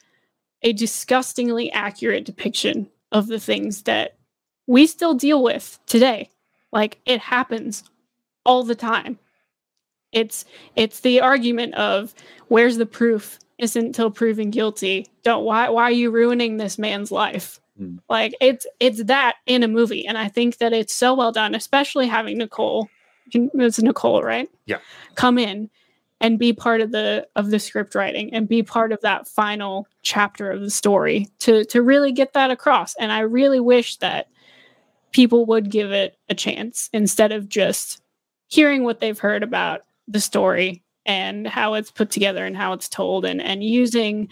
a 0.61 0.73
disgustingly 0.73 1.71
accurate 1.71 2.25
depiction 2.25 2.87
of 3.11 3.27
the 3.27 3.39
things 3.39 3.83
that 3.83 4.15
we 4.67 4.87
still 4.87 5.13
deal 5.13 5.41
with 5.43 5.79
today. 5.85 6.29
Like 6.71 6.99
it 7.05 7.19
happens 7.19 7.83
all 8.45 8.63
the 8.63 8.75
time 8.75 9.19
it's 10.11 10.45
it's 10.75 11.01
the 11.01 11.21
argument 11.21 11.75
of 11.75 12.13
where's 12.47 12.77
the 12.77 12.85
proof? 12.85 13.39
Isn't 13.57 13.85
until 13.85 14.09
proven 14.09 14.49
guilty. 14.49 15.05
Don't 15.23 15.43
why 15.43 15.69
why 15.69 15.83
are 15.83 15.91
you 15.91 16.09
ruining 16.09 16.57
this 16.57 16.79
man's 16.79 17.11
life? 17.11 17.59
Mm. 17.79 17.99
Like 18.09 18.33
it's 18.41 18.65
it's 18.79 19.03
that 19.03 19.35
in 19.45 19.63
a 19.63 19.67
movie, 19.67 20.05
and 20.05 20.17
I 20.17 20.27
think 20.27 20.57
that 20.57 20.73
it's 20.73 20.93
so 20.93 21.13
well 21.13 21.31
done, 21.31 21.53
especially 21.53 22.07
having 22.07 22.37
Nicole. 22.37 22.89
It's 23.33 23.81
Nicole, 23.81 24.23
right? 24.23 24.49
Yeah. 24.65 24.79
Come 25.15 25.37
in 25.37 25.69
and 26.19 26.37
be 26.37 26.53
part 26.53 26.81
of 26.81 26.91
the 26.91 27.27
of 27.35 27.49
the 27.49 27.59
script 27.59 27.95
writing 27.95 28.33
and 28.33 28.47
be 28.47 28.63
part 28.63 28.91
of 28.91 29.01
that 29.01 29.27
final 29.27 29.87
chapter 30.01 30.51
of 30.51 30.61
the 30.61 30.69
story 30.69 31.27
to 31.39 31.65
to 31.65 31.81
really 31.81 32.11
get 32.11 32.33
that 32.33 32.51
across. 32.51 32.95
And 32.95 33.11
I 33.11 33.21
really 33.21 33.59
wish 33.59 33.97
that 33.97 34.27
people 35.11 35.45
would 35.45 35.69
give 35.69 35.91
it 35.91 36.17
a 36.29 36.35
chance 36.35 36.89
instead 36.93 37.31
of 37.31 37.49
just 37.49 38.01
hearing 38.47 38.83
what 38.83 38.99
they've 38.99 39.19
heard 39.19 39.43
about 39.43 39.81
the 40.07 40.19
story 40.19 40.83
and 41.05 41.47
how 41.47 41.73
it's 41.73 41.91
put 41.91 42.11
together 42.11 42.45
and 42.45 42.55
how 42.55 42.73
it's 42.73 42.89
told 42.89 43.25
and 43.25 43.41
and 43.41 43.63
using 43.63 44.29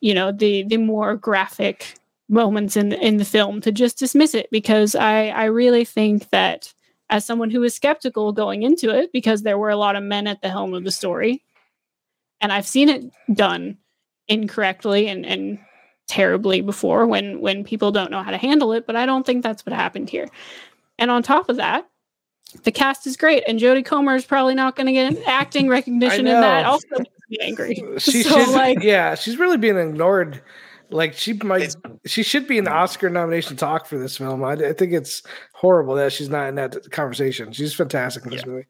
you 0.00 0.14
know 0.14 0.32
the 0.32 0.62
the 0.64 0.76
more 0.76 1.16
graphic 1.16 1.94
moments 2.28 2.76
in 2.76 2.92
in 2.92 3.18
the 3.18 3.24
film 3.24 3.60
to 3.60 3.70
just 3.70 3.98
dismiss 3.98 4.34
it 4.34 4.48
because 4.50 4.94
I 4.94 5.28
I 5.28 5.44
really 5.44 5.84
think 5.84 6.30
that 6.30 6.72
as 7.10 7.24
someone 7.24 7.50
who 7.50 7.60
was 7.60 7.74
skeptical 7.74 8.32
going 8.32 8.62
into 8.62 8.90
it 8.90 9.12
because 9.12 9.42
there 9.42 9.58
were 9.58 9.70
a 9.70 9.76
lot 9.76 9.96
of 9.96 10.02
men 10.02 10.26
at 10.26 10.42
the 10.42 10.48
helm 10.48 10.74
of 10.74 10.84
the 10.84 10.90
story 10.90 11.42
and 12.40 12.52
I've 12.52 12.66
seen 12.66 12.88
it 12.88 13.04
done 13.32 13.78
incorrectly 14.28 15.08
and 15.08 15.24
and 15.24 15.58
terribly 16.08 16.60
before 16.60 17.06
when 17.06 17.40
when 17.40 17.64
people 17.64 17.90
don't 17.90 18.10
know 18.10 18.22
how 18.22 18.30
to 18.30 18.38
handle 18.38 18.72
it 18.72 18.86
but 18.86 18.96
I 18.96 19.06
don't 19.06 19.26
think 19.26 19.42
that's 19.42 19.66
what 19.66 19.74
happened 19.74 20.10
here. 20.10 20.28
And 20.98 21.10
on 21.10 21.22
top 21.22 21.50
of 21.50 21.56
that, 21.56 21.86
the 22.62 22.72
cast 22.72 23.06
is 23.06 23.16
great, 23.16 23.44
and 23.46 23.58
Jodie 23.58 23.84
Comer 23.84 24.14
is 24.14 24.24
probably 24.24 24.54
not 24.54 24.76
going 24.76 24.86
to 24.86 24.92
get 24.92 25.16
acting 25.26 25.68
recognition 25.70 26.26
in 26.26 26.40
that. 26.40 26.64
Also, 26.64 26.86
makes 26.98 27.10
me 27.28 27.38
angry. 27.40 27.74
She, 27.98 28.22
so, 28.22 28.38
she's 28.38 28.54
like, 28.54 28.82
yeah, 28.82 29.14
she's 29.14 29.38
really 29.38 29.58
being 29.58 29.76
ignored. 29.76 30.42
Like 30.88 31.14
she 31.14 31.32
might, 31.32 31.74
she 32.04 32.22
should 32.22 32.46
be 32.46 32.58
in 32.58 32.64
the 32.64 32.70
Oscar 32.70 33.10
nomination 33.10 33.56
talk 33.56 33.86
for 33.86 33.98
this 33.98 34.16
film. 34.16 34.44
I, 34.44 34.52
I, 34.52 34.72
think 34.72 34.92
it's 34.92 35.24
horrible 35.52 35.96
that 35.96 36.12
she's 36.12 36.28
not 36.28 36.48
in 36.48 36.54
that 36.54 36.92
conversation. 36.92 37.50
She's 37.50 37.74
fantastic 37.74 38.24
in 38.24 38.30
this 38.30 38.42
yeah, 38.42 38.52
movie. 38.52 38.66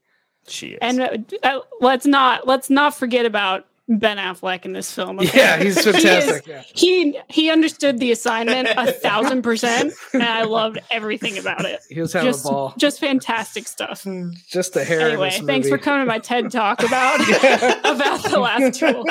She 0.49 0.69
is. 0.69 0.79
And 0.81 1.01
uh, 1.01 1.19
uh, 1.43 1.61
let's 1.83 2.07
not 2.07 2.47
let's 2.47 2.71
not 2.71 2.95
forget 2.95 3.27
about 3.27 3.67
Ben 3.89 4.17
Affleck 4.17 4.65
in 4.65 4.73
this 4.73 4.93
film. 4.93 5.21
Okay? 5.21 5.39
Yeah, 5.39 5.63
he's 5.63 5.83
fantastic. 5.83 6.45
he, 6.75 7.11
is, 7.11 7.17
he 7.17 7.21
he 7.29 7.51
understood 7.51 7.99
the 7.99 8.11
assignment 8.11 8.69
a 8.77 8.91
thousand 8.91 9.43
percent, 9.43 9.93
and 10.13 10.25
I 10.25 10.43
loved 10.43 10.79
everything 10.91 11.39
about 11.39 11.65
it. 11.65 11.81
He 11.89 12.01
was 12.01 12.13
having 12.13 12.33
just, 12.33 12.45
a 12.45 12.49
ball. 12.49 12.75
Just 12.77 12.99
fantastic 12.99 13.69
stuff. 13.69 14.05
Just 14.49 14.75
a 14.75 14.85
hair. 14.85 15.01
Anyway, 15.01 15.31
thanks 15.31 15.69
for 15.69 15.79
coming 15.79 16.05
to 16.05 16.07
my 16.07 16.19
TED 16.19 16.51
talk 16.51 16.83
about 16.83 17.21
about 17.21 18.25
the 18.25 18.41
last 18.41 18.81
duel. 18.81 19.05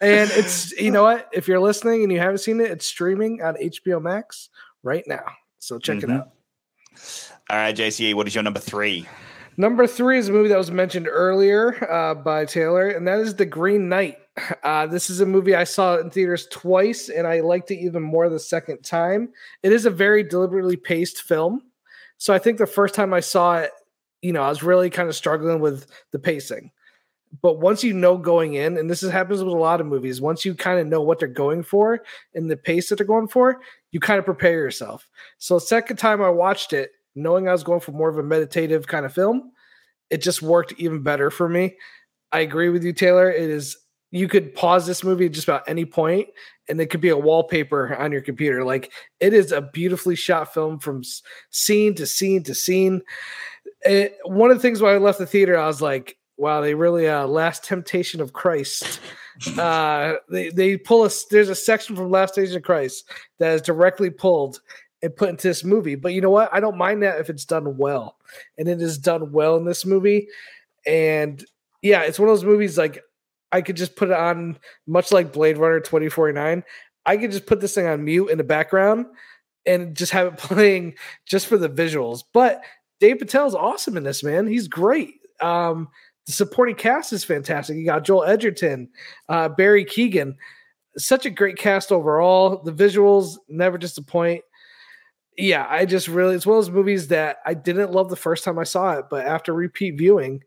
And 0.00 0.30
it's 0.32 0.72
you 0.72 0.90
know 0.90 1.02
what? 1.02 1.28
If 1.32 1.46
you're 1.46 1.60
listening 1.60 2.02
and 2.02 2.10
you 2.10 2.18
haven't 2.18 2.38
seen 2.38 2.60
it, 2.60 2.70
it's 2.70 2.86
streaming 2.86 3.42
on 3.42 3.56
HBO 3.56 4.00
Max 4.00 4.48
right 4.82 5.04
now. 5.06 5.24
So 5.58 5.78
check 5.78 5.98
mm-hmm. 5.98 6.10
it 6.10 6.14
out. 6.14 6.30
All 7.50 7.58
right, 7.58 7.76
JCE, 7.76 8.14
what 8.14 8.26
is 8.26 8.34
your 8.34 8.42
number 8.42 8.60
three? 8.60 9.06
Number 9.56 9.86
three 9.86 10.18
is 10.18 10.28
a 10.28 10.32
movie 10.32 10.48
that 10.48 10.58
was 10.58 10.72
mentioned 10.72 11.06
earlier 11.08 11.90
uh, 11.90 12.14
by 12.14 12.44
Taylor, 12.44 12.88
and 12.88 13.06
that 13.06 13.20
is 13.20 13.36
The 13.36 13.46
Green 13.46 13.88
Knight. 13.88 14.18
Uh, 14.64 14.86
this 14.86 15.10
is 15.10 15.20
a 15.20 15.26
movie 15.26 15.54
I 15.54 15.62
saw 15.62 15.98
in 15.98 16.10
theaters 16.10 16.48
twice, 16.50 17.08
and 17.08 17.24
I 17.24 17.40
liked 17.40 17.70
it 17.70 17.78
even 17.78 18.02
more 18.02 18.28
the 18.28 18.40
second 18.40 18.82
time. 18.82 19.28
It 19.62 19.72
is 19.72 19.86
a 19.86 19.90
very 19.90 20.24
deliberately 20.24 20.76
paced 20.76 21.22
film. 21.22 21.62
So 22.18 22.34
I 22.34 22.38
think 22.38 22.58
the 22.58 22.66
first 22.66 22.96
time 22.96 23.14
I 23.14 23.20
saw 23.20 23.58
it, 23.58 23.70
you 24.22 24.32
know, 24.32 24.42
I 24.42 24.48
was 24.48 24.64
really 24.64 24.90
kind 24.90 25.08
of 25.08 25.14
struggling 25.14 25.60
with 25.60 25.86
the 26.10 26.18
pacing. 26.18 26.72
But 27.40 27.60
once 27.60 27.84
you 27.84 27.92
know 27.92 28.16
going 28.16 28.54
in, 28.54 28.76
and 28.76 28.90
this 28.90 29.02
is, 29.04 29.10
happens 29.12 29.42
with 29.42 29.52
a 29.52 29.56
lot 29.56 29.80
of 29.80 29.86
movies, 29.86 30.20
once 30.20 30.44
you 30.44 30.54
kind 30.54 30.80
of 30.80 30.86
know 30.86 31.02
what 31.02 31.20
they're 31.20 31.28
going 31.28 31.62
for 31.62 32.02
and 32.34 32.50
the 32.50 32.56
pace 32.56 32.88
that 32.88 32.96
they're 32.96 33.06
going 33.06 33.28
for, 33.28 33.60
you 33.92 34.00
kind 34.00 34.18
of 34.18 34.24
prepare 34.24 34.52
yourself. 34.52 35.08
So 35.38 35.58
second 35.58 35.96
time 35.96 36.22
I 36.22 36.28
watched 36.28 36.72
it, 36.72 36.90
knowing 37.14 37.48
I 37.48 37.52
was 37.52 37.64
going 37.64 37.80
for 37.80 37.92
more 37.92 38.08
of 38.08 38.18
a 38.18 38.22
meditative 38.22 38.86
kind 38.86 39.06
of 39.06 39.12
film, 39.12 39.52
it 40.10 40.22
just 40.22 40.42
worked 40.42 40.74
even 40.78 41.02
better 41.02 41.30
for 41.30 41.48
me. 41.48 41.76
I 42.32 42.40
agree 42.40 42.68
with 42.68 42.84
you, 42.84 42.92
Taylor. 42.92 43.30
It 43.30 43.50
is 43.50 43.76
you 44.14 44.28
could 44.28 44.54
pause 44.54 44.86
this 44.86 45.02
movie 45.02 45.26
at 45.26 45.32
just 45.32 45.48
about 45.48 45.68
any 45.68 45.84
point 45.84 46.28
and 46.68 46.80
it 46.80 46.86
could 46.86 47.00
be 47.00 47.08
a 47.08 47.16
wallpaper 47.16 47.96
on 47.96 48.12
your 48.12 48.20
computer. 48.20 48.62
Like 48.62 48.92
it 49.18 49.34
is 49.34 49.50
a 49.50 49.60
beautifully 49.60 50.14
shot 50.14 50.54
film 50.54 50.78
from 50.78 51.02
scene 51.50 51.96
to 51.96 52.06
scene 52.06 52.44
to 52.44 52.54
scene. 52.54 53.02
It, 53.82 54.16
one 54.24 54.52
of 54.52 54.56
the 54.56 54.62
things 54.62 54.80
when 54.80 54.94
I 54.94 54.98
left 54.98 55.18
the 55.18 55.26
theater, 55.26 55.58
I 55.58 55.66
was 55.66 55.82
like, 55.82 56.16
wow, 56.36 56.60
they 56.60 56.74
really 56.74 57.08
uh 57.08 57.26
last 57.26 57.64
temptation 57.64 58.20
of 58.20 58.32
Christ. 58.32 59.00
uh 59.58 60.14
they, 60.30 60.50
they 60.50 60.76
pull 60.76 61.02
us 61.02 61.24
there's 61.24 61.48
a 61.48 61.54
section 61.56 61.96
from 61.96 62.08
Last 62.08 62.36
Temptation 62.36 62.58
of 62.58 62.62
Christ 62.62 63.10
that 63.40 63.52
is 63.52 63.62
directly 63.62 64.10
pulled 64.10 64.60
and 65.04 65.14
put 65.14 65.28
into 65.28 65.46
this 65.46 65.62
movie. 65.62 65.96
But 65.96 66.14
you 66.14 66.22
know 66.22 66.30
what? 66.30 66.48
I 66.52 66.60
don't 66.60 66.78
mind 66.78 67.02
that 67.02 67.20
if 67.20 67.28
it's 67.28 67.44
done 67.44 67.76
well. 67.76 68.16
And 68.56 68.66
it 68.68 68.80
is 68.80 68.96
done 68.96 69.32
well 69.32 69.56
in 69.58 69.66
this 69.66 69.84
movie. 69.84 70.28
And 70.86 71.44
yeah, 71.82 72.02
it's 72.02 72.18
one 72.18 72.30
of 72.30 72.32
those 72.34 72.44
movies 72.44 72.78
like 72.78 73.02
I 73.52 73.60
could 73.60 73.76
just 73.76 73.96
put 73.96 74.08
it 74.08 74.16
on, 74.16 74.58
much 74.86 75.12
like 75.12 75.32
Blade 75.32 75.58
Runner 75.58 75.78
2049. 75.78 76.64
I 77.04 77.16
could 77.18 77.30
just 77.30 77.44
put 77.44 77.60
this 77.60 77.74
thing 77.74 77.86
on 77.86 78.02
mute 78.02 78.28
in 78.28 78.38
the 78.38 78.44
background 78.44 79.04
and 79.66 79.94
just 79.94 80.12
have 80.12 80.32
it 80.32 80.36
playing 80.38 80.94
just 81.26 81.46
for 81.48 81.58
the 81.58 81.68
visuals. 81.68 82.24
But 82.32 82.62
Dev 82.98 83.18
Patel's 83.18 83.54
awesome 83.54 83.98
in 83.98 84.04
this, 84.04 84.24
man. 84.24 84.46
He's 84.46 84.68
great. 84.68 85.16
Um, 85.42 85.88
the 86.24 86.32
supporting 86.32 86.76
cast 86.76 87.12
is 87.12 87.24
fantastic. 87.24 87.76
You 87.76 87.84
got 87.84 88.04
Joel 88.04 88.24
Edgerton, 88.24 88.88
uh, 89.28 89.50
Barry 89.50 89.84
Keoghan. 89.84 90.36
Such 90.96 91.26
a 91.26 91.30
great 91.30 91.58
cast 91.58 91.92
overall. 91.92 92.62
The 92.62 92.72
visuals 92.72 93.36
never 93.48 93.76
disappoint. 93.76 94.42
Yeah, 95.36 95.66
I 95.68 95.84
just 95.84 96.06
really, 96.08 96.34
it's 96.36 96.46
one 96.46 96.58
of 96.58 96.64
those 96.64 96.74
movies 96.74 97.08
that 97.08 97.38
I 97.44 97.54
didn't 97.54 97.92
love 97.92 98.08
the 98.08 98.16
first 98.16 98.44
time 98.44 98.58
I 98.58 98.64
saw 98.64 98.92
it, 98.98 99.06
but 99.10 99.26
after 99.26 99.52
repeat 99.52 99.98
viewing, 99.98 100.44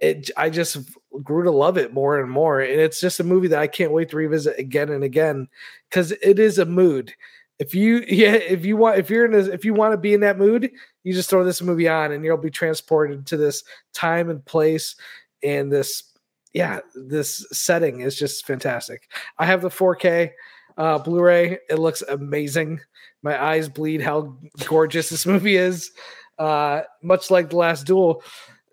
it 0.00 0.30
I 0.36 0.50
just 0.50 0.78
grew 1.22 1.44
to 1.44 1.50
love 1.50 1.78
it 1.78 1.94
more 1.94 2.20
and 2.20 2.30
more. 2.30 2.60
And 2.60 2.80
it's 2.80 3.00
just 3.00 3.20
a 3.20 3.24
movie 3.24 3.48
that 3.48 3.60
I 3.60 3.66
can't 3.68 3.92
wait 3.92 4.10
to 4.10 4.16
revisit 4.16 4.58
again 4.58 4.90
and 4.90 5.04
again 5.04 5.48
because 5.90 6.12
it 6.12 6.38
is 6.38 6.58
a 6.58 6.66
mood. 6.66 7.14
If 7.58 7.74
you 7.74 8.04
yeah, 8.08 8.34
if 8.34 8.64
you 8.66 8.76
want 8.76 8.98
if 8.98 9.10
you're 9.10 9.26
in 9.26 9.34
a, 9.34 9.52
if 9.52 9.64
you 9.64 9.74
want 9.74 9.92
to 9.94 9.98
be 9.98 10.14
in 10.14 10.20
that 10.20 10.38
mood, 10.38 10.70
you 11.04 11.12
just 11.14 11.30
throw 11.30 11.44
this 11.44 11.62
movie 11.62 11.88
on 11.88 12.12
and 12.12 12.24
you'll 12.24 12.36
be 12.38 12.50
transported 12.50 13.26
to 13.26 13.36
this 13.36 13.64
time 13.94 14.30
and 14.30 14.44
place 14.44 14.96
and 15.42 15.72
this 15.72 16.04
yeah, 16.52 16.80
this 16.94 17.46
setting 17.52 18.00
is 18.00 18.16
just 18.18 18.46
fantastic. 18.46 19.08
I 19.38 19.46
have 19.46 19.62
the 19.62 19.70
4K 19.70 20.32
uh, 20.76 20.98
Blu-ray. 20.98 21.58
It 21.68 21.78
looks 21.78 22.02
amazing. 22.02 22.80
My 23.22 23.42
eyes 23.42 23.68
bleed 23.68 24.00
how 24.00 24.36
gorgeous 24.66 25.08
this 25.08 25.26
movie 25.26 25.56
is. 25.56 25.90
Uh, 26.38 26.82
much 27.02 27.30
like 27.30 27.50
the 27.50 27.56
last 27.56 27.86
duel, 27.86 28.22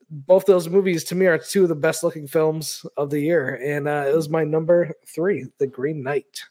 both 0.09 0.45
those 0.45 0.67
movies 0.67 1.03
to 1.05 1.15
me 1.15 1.25
are 1.27 1.37
two 1.37 1.63
of 1.63 1.69
the 1.69 1.75
best 1.75 2.03
looking 2.03 2.27
films 2.27 2.85
of 2.97 3.09
the 3.09 3.19
year, 3.19 3.59
and 3.63 3.87
uh, 3.87 4.05
it 4.07 4.15
was 4.15 4.29
my 4.29 4.43
number 4.43 4.93
three, 5.07 5.45
The 5.57 5.67
Green 5.67 6.03
Knight. 6.03 6.41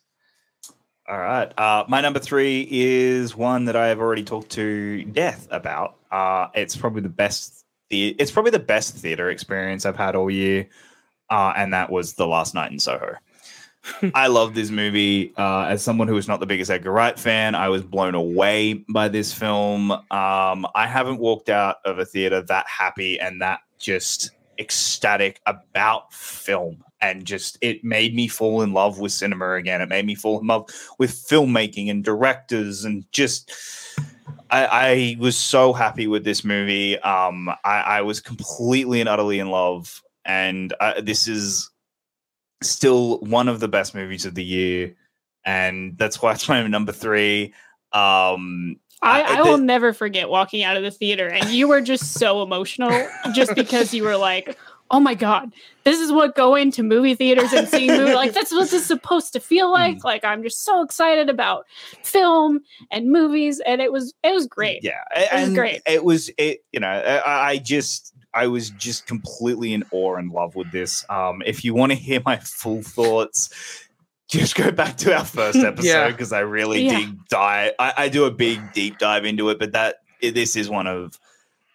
All 1.09 1.19
right, 1.19 1.53
uh, 1.59 1.85
my 1.89 2.01
number 2.01 2.21
three 2.21 2.67
is 2.71 3.37
one 3.37 3.65
that 3.65 3.75
I 3.75 3.89
have 3.89 3.99
already 3.99 4.23
talked 4.23 4.51
to 4.51 5.03
Death 5.05 5.49
about. 5.51 5.97
Uh, 6.11 6.47
it's 6.55 6.77
probably 6.77 7.03
the 7.03 7.09
best. 7.09 7.65
The- 7.91 8.15
it's 8.19 8.31
probably 8.31 8.53
the 8.53 8.61
best 8.61 8.95
theater 8.97 9.29
experience 9.29 9.85
I've 9.85 9.97
had 9.97 10.15
all 10.15 10.31
year, 10.31 10.69
uh, 11.29 11.53
and 11.57 11.75
that 11.75 11.91
was 11.91 12.15
The 12.15 12.27
Last 12.27 12.55
Night 12.55 12.71
in 12.71 12.79
Soho. 12.79 13.17
I 14.15 14.27
love 14.27 14.55
this 14.55 14.71
movie. 14.71 15.33
Uh, 15.37 15.67
as 15.69 15.83
someone 15.83 16.09
who 16.09 16.17
is 16.17 16.29
not 16.29 16.41
the 16.41 16.47
biggest 16.47 16.71
Edgar 16.71 16.93
Wright 16.93 17.19
fan, 17.19 17.55
I 17.55 17.69
was 17.69 17.83
blown 17.83 18.15
away 18.15 18.85
by 18.89 19.09
this 19.09 19.33
film. 19.33 19.91
Um, 19.91 20.67
I 20.75 20.87
haven't 20.87 21.19
walked 21.19 21.49
out 21.49 21.77
of 21.85 21.99
a 21.99 22.05
theater 22.05 22.43
that 22.43 22.67
happy 22.67 23.19
and 23.19 23.41
that 23.41 23.61
just 23.79 24.31
ecstatic 24.59 25.41
about 25.47 26.13
film. 26.13 26.85
And 27.03 27.25
just 27.25 27.57
it 27.63 27.83
made 27.83 28.15
me 28.15 28.29
fall 28.29 28.61
in 28.61 28.75
love 28.75 28.99
with 28.99 29.13
cinema 29.13 29.55
again. 29.55 29.81
It 29.81 29.89
made 29.89 30.05
me 30.05 30.15
fall 30.15 30.39
in 30.39 30.47
love 30.47 30.69
with 30.99 31.11
filmmaking 31.13 31.91
and 31.91 32.05
directors 32.05 32.85
and 32.85 33.11
just. 33.13 33.53
I, 34.51 34.67
I 34.67 35.17
was 35.19 35.37
so 35.37 35.73
happy 35.73 36.09
with 36.09 36.25
this 36.25 36.45
movie. 36.45 36.99
Um, 36.99 37.49
I, 37.65 37.81
I 37.81 38.03
was 38.03 38.21
completely 38.21 39.01
and 39.01 39.09
utterly 39.09 39.39
in 39.39 39.49
love, 39.49 40.03
and 40.25 40.75
uh, 40.81 41.01
this 41.01 41.29
is 41.29 41.71
still 42.63 43.19
one 43.21 43.49
of 43.49 43.61
the 43.61 43.69
best 43.69 43.95
movies 43.95 44.27
of 44.27 44.35
the 44.35 44.45
year, 44.45 44.95
and 45.45 45.97
that's 45.99 46.21
why 46.21 46.33
it's 46.33 46.49
my 46.49 46.67
number 46.67 46.93
three. 46.93 47.55
Um, 47.93 48.77
I, 49.03 49.39
I 49.39 49.43
will 49.43 49.59
never 49.59 49.93
forget 49.93 50.29
walking 50.29 50.63
out 50.63 50.77
of 50.77 50.83
the 50.83 50.91
theater 50.91 51.27
and 51.27 51.49
you 51.49 51.69
were 51.69 51.81
just 51.81 52.15
so 52.15 52.43
emotional 52.43 53.09
just 53.33 53.55
because 53.55 53.95
you 53.95 54.05
were 54.05 54.17
like, 54.17 54.59
oh 54.91 55.01
my 55.01 55.15
God, 55.15 55.53
this 55.85 56.01
is 56.01 56.13
what 56.13 56.35
going 56.35 56.71
to 56.73 56.83
movie 56.83 57.15
theaters 57.15 57.53
and 57.53 57.67
seeing 57.69 57.97
movie 57.97 58.15
like 58.15 58.35
that's 58.35 58.53
what 58.53 58.61
this 58.61 58.73
is 58.75 58.87
supposed 58.87 59.33
to 59.33 59.41
feel 59.41 59.71
like. 59.71 59.99
Mm. 59.99 60.05
Like 60.05 60.25
I'm 60.25 60.43
just 60.43 60.65
so 60.65 60.83
excited 60.83 61.31
about 61.31 61.67
film 62.03 62.61
and 62.91 63.11
movies. 63.11 63.61
And 63.65 63.81
it 63.81 63.91
was 63.93 64.13
it 64.23 64.35
was 64.35 64.47
great. 64.47 64.83
Yeah. 64.83 65.03
It 65.17 65.47
was 65.47 65.55
great. 65.55 65.81
It 65.87 66.05
was 66.05 66.31
it, 66.37 66.65
you 66.73 66.81
know, 66.81 66.89
I, 66.89 67.51
I 67.51 67.59
just 67.59 68.15
I 68.33 68.47
was 68.47 68.71
just 68.71 69.07
completely 69.07 69.73
in 69.73 69.85
awe 69.91 70.17
and 70.17 70.31
love 70.31 70.55
with 70.55 70.71
this. 70.71 71.05
Um, 71.11 71.43
if 71.45 71.65
you 71.65 71.75
want 71.75 71.93
to 71.93 71.97
hear 71.97 72.21
my 72.25 72.37
full 72.39 72.83
thoughts, 72.83 73.89
just 74.29 74.55
go 74.55 74.71
back 74.71 74.97
to 74.99 75.17
our 75.17 75.25
first 75.25 75.59
episode 75.65 76.13
because 76.13 76.33
yeah. 76.33 76.39
I 76.39 76.41
really 76.41 76.87
yeah. 76.87 76.99
deep 76.99 77.29
dive. 77.29 77.73
I, 77.79 77.95
I, 77.97 78.09
do 78.09 78.25
a 78.25 78.31
big 78.31 78.73
deep 78.73 78.99
dive 78.99 79.25
into 79.25 79.51
it, 79.51 79.59
but 79.59 79.73
that 79.73 79.97
this 80.23 80.55
is 80.55 80.71
one 80.71 80.87
of 80.87 81.19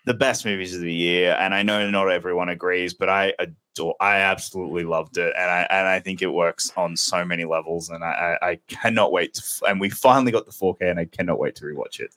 the 0.05 0.13
best 0.13 0.45
movies 0.45 0.73
of 0.73 0.81
the 0.81 0.93
year, 0.93 1.35
and 1.39 1.53
I 1.53 1.63
know 1.63 1.89
not 1.89 2.09
everyone 2.09 2.49
agrees, 2.49 2.93
but 2.93 3.09
I 3.09 3.33
adore. 3.39 3.95
I 3.99 4.17
absolutely 4.17 4.83
loved 4.83 5.17
it, 5.17 5.33
and 5.37 5.51
I 5.51 5.67
and 5.69 5.87
I 5.87 5.99
think 5.99 6.21
it 6.21 6.27
works 6.27 6.71
on 6.77 6.95
so 6.95 7.25
many 7.25 7.43
levels, 7.43 7.89
and 7.89 8.03
I, 8.03 8.37
I, 8.41 8.49
I 8.51 8.59
cannot 8.67 9.11
wait. 9.11 9.33
To, 9.33 9.65
and 9.67 9.81
we 9.81 9.89
finally 9.89 10.31
got 10.31 10.45
the 10.45 10.51
4K, 10.51 10.91
and 10.91 10.99
I 10.99 11.05
cannot 11.05 11.39
wait 11.39 11.55
to 11.55 11.65
rewatch 11.65 11.99
it. 11.99 12.15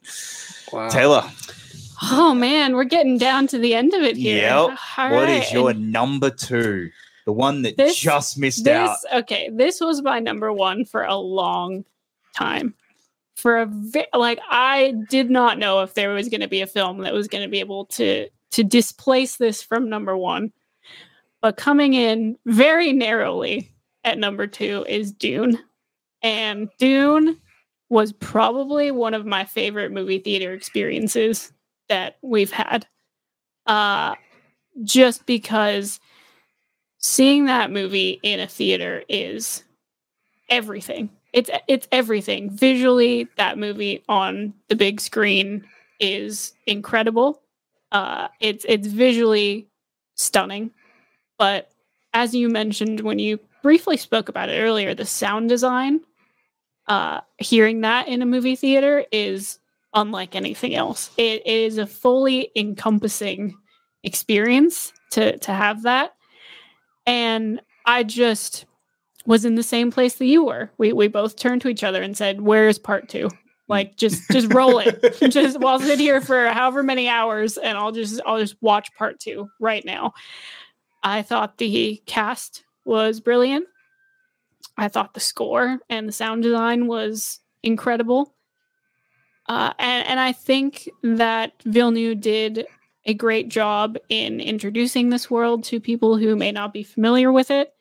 Wow. 0.73 0.89
Taylor. 0.89 1.29
Oh 2.03 2.35
man, 2.35 2.75
we're 2.75 2.85
getting 2.85 3.19
down 3.19 3.47
to 3.49 3.59
the 3.59 3.75
end 3.75 3.95
of 3.95 4.03
it 4.03 4.17
here. 4.17 4.43
Yep. 4.43 4.79
All 4.99 5.11
what 5.11 5.25
right. 5.25 5.43
is 5.43 5.53
your 5.53 5.75
number 5.75 6.31
two? 6.31 6.91
The 7.25 7.33
one 7.33 7.63
that 7.63 7.77
this, 7.77 7.97
just 7.97 8.39
missed 8.39 8.65
this, 8.65 8.89
out. 8.89 8.99
Okay, 9.21 9.51
this 9.53 9.81
was 9.81 10.01
my 10.03 10.19
number 10.19 10.53
one 10.53 10.85
for 10.85 11.03
a 11.03 11.17
long 11.17 11.85
time. 12.35 12.75
For 13.37 13.59
a 13.59 13.67
vi- 13.67 14.07
like, 14.15 14.41
I 14.49 14.95
did 15.11 15.31
not 15.31 15.59
know 15.59 15.83
if 15.83 15.95
there 15.95 16.11
was 16.11 16.29
going 16.29 16.41
to 16.41 16.49
be 16.49 16.63
a 16.63 16.67
film 16.67 16.99
that 16.99 17.13
was 17.13 17.29
going 17.29 17.43
to 17.43 17.51
be 17.51 17.61
able 17.61 17.85
to 17.87 18.29
to 18.53 18.65
displace 18.65 19.37
this 19.37 19.63
from 19.63 19.89
number 19.89 20.17
one. 20.17 20.53
But 21.43 21.57
coming 21.57 21.95
in 21.95 22.39
very 22.47 22.93
narrowly 22.93 23.73
at 24.05 24.19
number 24.19 24.47
two 24.47 24.85
is 24.89 25.13
Dune, 25.13 25.59
and 26.23 26.71
Dune 26.79 27.39
was 27.91 28.13
probably 28.13 28.91
one 28.91 29.15
of 29.15 29.27
my 29.27 29.45
favorite 29.45 29.93
movie 29.93 30.19
theater 30.19 30.53
experiences 30.53 31.53
that 31.89 32.19
we've 32.23 32.53
had. 32.53 32.87
Uh, 33.67 34.15
just 34.85 35.27
because 35.27 36.01
seeing 36.99 37.47
that 37.47 37.71
movie 37.71 38.21
in 38.23 38.41
a 38.41 38.47
theater 38.47 39.03
is 39.09 39.65
everything. 40.49 41.11
It's 41.33 41.51
it's 41.67 41.87
everything. 41.93 42.51
Visually, 42.51 43.29
that 43.37 43.59
movie 43.59 44.03
on 44.09 44.55
the 44.69 44.77
big 44.77 45.01
screen 45.01 45.65
is 46.01 46.55
incredible. 46.67 47.43
Uh, 47.93 48.29
it's 48.41 48.65
it's 48.69 48.87
visually 48.87 49.69
stunning, 50.15 50.71
but 51.39 51.71
as 52.15 52.35
you 52.35 52.49
mentioned 52.49 53.01
when 53.01 53.19
you 53.19 53.39
briefly 53.63 53.97
spoke 53.97 54.29
about 54.29 54.49
it 54.49 54.61
earlier, 54.61 54.95
the 54.95 55.05
sound 55.05 55.49
design, 55.49 56.01
uh, 56.87 57.21
hearing 57.39 57.83
that 57.83 58.09
in 58.09 58.23
a 58.23 58.27
movie 58.27 58.57
theater 58.57 59.05
is 59.13 59.59
unlike 60.01 60.35
anything 60.35 60.75
else. 60.75 61.11
It, 61.17 61.47
is 61.47 61.79
a 61.79 61.87
fully 61.87 62.51
encompassing 62.57 63.57
experience 64.05 64.93
to 65.11 65.37
to 65.39 65.53
have 65.53 65.83
that 65.83 66.13
and 67.09 67.61
I 67.87 68.03
just 68.03 68.67
was 69.27 69.47
in 69.47 69.55
the 69.55 69.63
same 69.63 69.91
place 69.91 70.17
that 70.17 70.27
you 70.27 70.45
were. 70.45 70.71
We 70.77 70.93
we 70.93 71.09
both 71.09 71.37
turned 71.37 71.63
to 71.63 71.69
each 71.69 71.83
other 71.83 72.03
and 72.03 72.17
said, 72.17 72.43
"Where's 72.43 72.79
part 72.79 73.09
two? 73.09 73.31
Like 73.67 73.97
just 73.97 74.31
just 74.31 74.53
roll 74.53 74.79
it. 74.79 75.17
just 75.31 75.59
well, 75.59 75.73
I'll 75.73 75.81
sit 75.81 75.99
here 75.99 76.21
for 76.21 76.49
however 76.49 76.83
many 76.83 77.09
hours 77.09 77.57
and 77.57 77.79
I'll 77.79 77.93
just 77.93 78.21
I'll 78.27 78.39
just 78.39 78.57
watch 78.61 78.95
part 78.95 79.19
two 79.19 79.49
right 79.59 79.85
now. 79.85 80.13
I 81.03 81.23
thought 81.23 81.57
the 81.57 82.03
cast 82.05 82.65
was 82.85 83.21
brilliant. 83.21 83.67
I 84.77 84.89
thought 84.89 85.15
the 85.15 85.21
score 85.21 85.79
and 85.89 86.07
the 86.07 86.13
sound 86.13 86.43
design 86.43 86.87
was 86.87 87.41
incredible. 87.63 88.35
Uh, 89.49 89.73
and, 89.79 90.07
and 90.07 90.21
I 90.21 90.33
think 90.33 90.89
that 91.03 91.53
Villeneuve 91.65 92.21
did 92.21 92.67
a 93.07 93.15
great 93.15 93.49
job 93.49 93.97
in 94.11 94.41
introducing 94.41 95.09
this 95.09 95.31
world 95.31 95.65
to 95.65 95.81
people 95.81 96.19
who 96.19 96.37
may 96.37 96.53
not 96.53 96.75
be 96.75 96.83
familiar 96.83 97.33
with 97.33 97.51
it, 97.51 97.73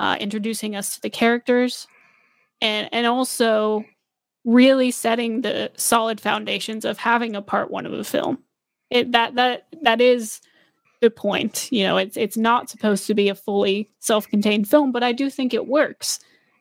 uh, 0.00 0.16
introducing 0.18 0.74
us 0.74 0.96
to 0.96 1.00
the 1.00 1.10
characters, 1.10 1.86
and 2.60 2.88
and 2.92 3.06
also 3.06 3.84
really 4.44 4.90
setting 4.90 5.42
the 5.42 5.70
solid 5.76 6.20
foundations 6.20 6.84
of 6.84 6.98
having 6.98 7.36
a 7.36 7.42
part 7.42 7.70
one 7.70 7.86
of 7.86 7.92
a 7.92 8.02
film. 8.02 8.38
It 8.90 9.12
that 9.12 9.36
that 9.36 9.68
that 9.82 10.00
is 10.00 10.40
the 11.00 11.10
point. 11.10 11.68
You 11.70 11.84
know, 11.84 11.96
it's 11.98 12.16
it's 12.16 12.36
not 12.36 12.68
supposed 12.68 13.06
to 13.06 13.14
be 13.14 13.28
a 13.28 13.34
fully 13.36 13.88
self-contained 14.00 14.68
film, 14.68 14.90
but 14.90 15.04
I 15.04 15.12
do 15.12 15.30
think 15.30 15.54
it 15.54 15.68
works 15.68 16.18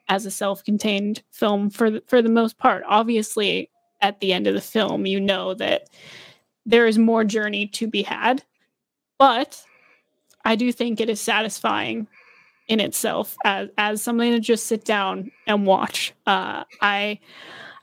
as 0.07 0.25
a 0.25 0.31
self-contained 0.31 1.23
film 1.31 1.69
for 1.71 1.89
the, 1.89 2.03
for 2.05 2.21
the 2.21 2.29
most 2.29 2.57
part. 2.59 2.83
Obviously, 2.87 3.71
at 4.01 4.19
the 4.19 4.33
end 4.33 4.47
of 4.47 4.53
the 4.53 4.61
film, 4.61 5.05
you 5.05 5.19
know 5.19 5.53
that 5.55 5.89
there 6.65 6.87
is 6.87 6.97
more 6.97 7.23
journey 7.23 7.67
to 7.67 7.87
be 7.87 8.03
had, 8.03 8.43
but 9.17 9.61
I 10.45 10.55
do 10.55 10.71
think 10.71 10.99
it 10.99 11.09
is 11.09 11.19
satisfying 11.19 12.07
in 12.67 12.79
itself 12.79 13.35
as 13.43 13.69
as 13.77 14.01
something 14.01 14.31
to 14.31 14.39
just 14.39 14.67
sit 14.67 14.85
down 14.85 15.31
and 15.47 15.65
watch. 15.65 16.13
Uh, 16.25 16.63
I 16.81 17.19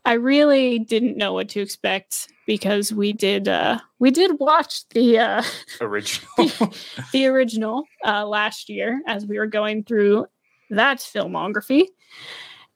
I 0.04 0.14
really 0.14 0.78
didn't 0.78 1.16
know 1.16 1.32
what 1.32 1.48
to 1.50 1.60
expect 1.60 2.28
because 2.46 2.92
we 2.92 3.12
did 3.12 3.48
uh, 3.48 3.80
we 3.98 4.10
did 4.10 4.38
watch 4.38 4.88
the 4.90 5.18
uh, 5.18 5.42
Original. 5.80 6.30
the, 6.36 6.78
the 7.12 7.26
original 7.26 7.84
uh, 8.06 8.24
last 8.24 8.68
year 8.68 9.02
as 9.06 9.26
we 9.26 9.38
were 9.38 9.48
going 9.48 9.82
through 9.82 10.26
that 10.70 10.98
filmography, 10.98 11.86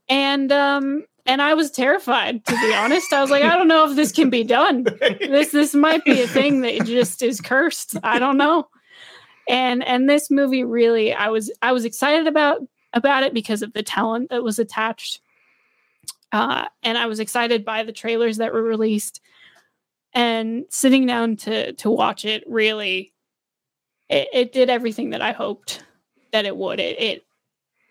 and 0.09 0.51
um, 0.51 1.05
and 1.31 1.41
I 1.41 1.55
was 1.55 1.71
terrified 1.71 2.45
to 2.45 2.53
be 2.61 2.75
honest. 2.75 3.13
I 3.13 3.21
was 3.21 3.31
like, 3.31 3.45
I 3.45 3.57
don't 3.57 3.69
know 3.69 3.89
if 3.89 3.95
this 3.95 4.11
can 4.11 4.31
be 4.31 4.43
done. 4.43 4.85
This 5.21 5.53
this 5.53 5.75
might 5.75 6.05
be 6.05 6.21
a 6.21 6.27
thing 6.27 6.63
that 6.63 6.85
just 6.85 7.23
is 7.23 7.41
cursed. 7.41 7.97
I 8.03 8.19
don't 8.19 8.37
know. 8.37 8.69
And 9.49 9.87
and 9.87 10.11
this 10.11 10.29
movie 10.29 10.65
really, 10.65 11.13
I 11.13 11.29
was 11.29 11.53
I 11.63 11.71
was 11.71 11.85
excited 11.85 12.27
about 12.27 12.63
about 12.93 13.23
it 13.23 13.33
because 13.33 13.63
of 13.63 13.73
the 13.73 13.85
talent 13.85 14.31
that 14.31 14.43
was 14.43 14.59
attached. 14.59 15.21
Uh, 16.33 16.67
and 16.83 16.99
I 16.99 17.07
was 17.07 17.21
excited 17.21 17.65
by 17.65 17.85
the 17.85 17.93
trailers 17.93 18.39
that 18.39 18.53
were 18.53 18.63
released 18.63 19.21
and 20.13 20.65
sitting 20.69 21.07
down 21.07 21.37
to 21.37 21.73
to 21.75 21.91
watch 21.91 22.25
it 22.25 22.43
really 22.49 23.13
it, 24.09 24.29
it 24.33 24.53
did 24.53 24.69
everything 24.69 25.11
that 25.11 25.23
i 25.23 25.31
hoped 25.31 25.85
that 26.33 26.45
it 26.45 26.57
would 26.57 26.81
it, 26.81 27.01
it 27.01 27.25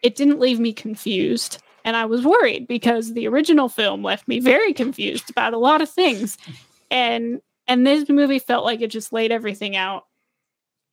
it 0.03 0.15
didn't 0.17 0.37
leave 0.37 0.59
me 0.59 0.73
confused 0.73 1.63
and 1.83 1.95
i 1.95 2.05
was 2.05 2.25
worried 2.25 2.67
because 2.67 3.13
the 3.13 3.27
original 3.27 3.69
film 3.69 4.03
left 4.03 4.27
me 4.27 4.39
very 4.39 4.73
confused 4.73 5.29
about 5.29 5.53
a 5.53 5.57
lot 5.57 5.81
of 5.81 5.89
things. 5.89 6.37
And 6.91 7.41
and 7.67 7.85
this 7.85 8.09
movie 8.09 8.39
felt 8.39 8.65
like 8.65 8.81
it 8.81 8.89
just 8.89 9.13
laid 9.13 9.31
everything 9.31 9.75
out 9.75 10.05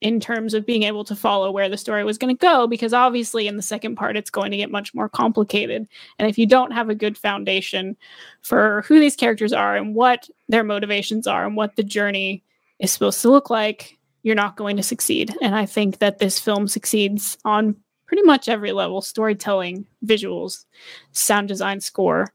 in 0.03 0.21
terms 0.21 0.53
of 0.53 0.67
being 0.67 0.83
able 0.83 1.05
to 1.05 1.17
follow 1.17 1.51
where 1.51 1.71
the 1.71 1.77
story 1.79 2.05
was 2.05 2.19
going 2.19 2.37
to 2.37 2.39
go 2.39 2.67
because 2.67 2.93
obviously 2.93 3.49
in 3.49 3.57
the 3.57 3.63
second 3.63 3.97
part 3.97 4.15
it's 4.15 4.29
going 4.29 4.51
to 4.51 4.57
get 4.59 4.71
much 4.71 4.95
more 4.95 5.09
complicated. 5.09 5.89
And 6.19 6.29
if 6.29 6.37
you 6.37 6.47
don't 6.47 6.73
have 6.73 6.91
a 6.91 6.95
good 6.95 7.17
foundation 7.17 7.97
for 8.43 8.83
who 8.87 9.01
these 9.01 9.17
characters 9.17 9.55
are 9.55 9.75
and 9.75 9.95
what 9.95 10.29
their 10.51 10.65
motivations 10.65 11.27
are 11.27 11.47
and 11.47 11.57
what 11.57 11.77
the 11.77 11.83
journey 11.83 12.45
is 12.79 12.93
supposed 12.93 13.23
to 13.23 13.31
look 13.31 13.49
like 13.49 13.97
you're 14.23 14.35
not 14.35 14.57
going 14.57 14.77
to 14.77 14.83
succeed. 14.83 15.35
And 15.41 15.55
i 15.55 15.65
think 15.65 15.99
that 15.99 16.19
this 16.19 16.39
film 16.39 16.69
succeeds 16.69 17.39
on 17.45 17.75
pretty 18.07 18.23
much 18.23 18.49
every 18.49 18.73
level 18.73 19.01
storytelling 19.01 19.87
visuals 20.05 20.65
sound 21.13 21.49
design 21.49 21.81
score 21.81 22.33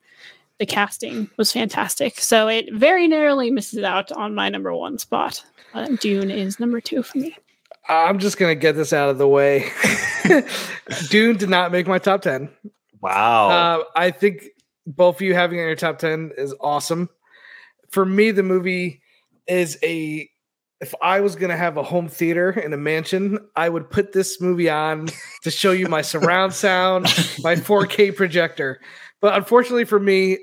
the 0.60 0.66
casting 0.66 1.30
was 1.38 1.52
fantastic 1.52 2.20
so 2.20 2.48
it 2.48 2.74
very 2.74 3.08
narrowly 3.08 3.50
misses 3.52 3.84
out 3.84 4.12
on 4.12 4.36
my 4.36 4.50
number 4.50 4.74
one 4.74 4.98
spot 4.98 5.44
uh, 5.74 5.88
dune 6.00 6.30
is 6.30 6.60
number 6.60 6.80
two 6.82 7.02
for 7.02 7.18
me 7.18 7.36
I'm 7.90 8.20
just 8.20 8.38
gonna 8.38 8.56
get 8.56 8.76
this 8.76 8.94
out 8.94 9.10
of 9.10 9.18
the 9.18 9.28
way. 9.28 9.70
Dune 11.10 11.38
did 11.38 11.50
not 11.50 11.72
make 11.72 11.88
my 11.88 11.98
top 11.98 12.22
ten. 12.22 12.50
Wow. 13.02 13.50
Uh, 13.50 13.84
I 13.96 14.12
think 14.12 14.44
both 14.86 15.16
of 15.16 15.22
you 15.22 15.34
having 15.34 15.58
it 15.58 15.64
in 15.64 15.68
your 15.68 15.76
top 15.76 16.00
ten 16.00 16.32
is 16.38 16.54
awesome. 16.60 17.10
For 17.90 18.06
me, 18.06 18.32
the 18.32 18.44
movie 18.44 19.02
is 19.48 19.78
a. 19.84 20.30
If 20.82 20.94
I 21.02 21.20
was 21.20 21.36
gonna 21.36 21.58
have 21.58 21.78
a 21.78 21.84
home 21.84 22.08
theater 22.08 22.52
in 22.52 22.74
a 22.74 22.78
mansion, 22.78 23.40
I 23.56 23.70
would 23.70 23.90
put 23.90 24.14
this 24.14 24.42
movie 24.42 24.70
on 24.70 25.08
to 25.44 25.52
show 25.52 25.72
you 25.72 25.88
my 25.88 26.02
surround 26.02 26.54
sound, 26.54 27.04
my 27.40 27.56
4K 27.56 28.16
projector. 28.16 28.82
But 29.22 29.36
unfortunately 29.36 29.86
for 29.86 30.00
me, 30.00 30.40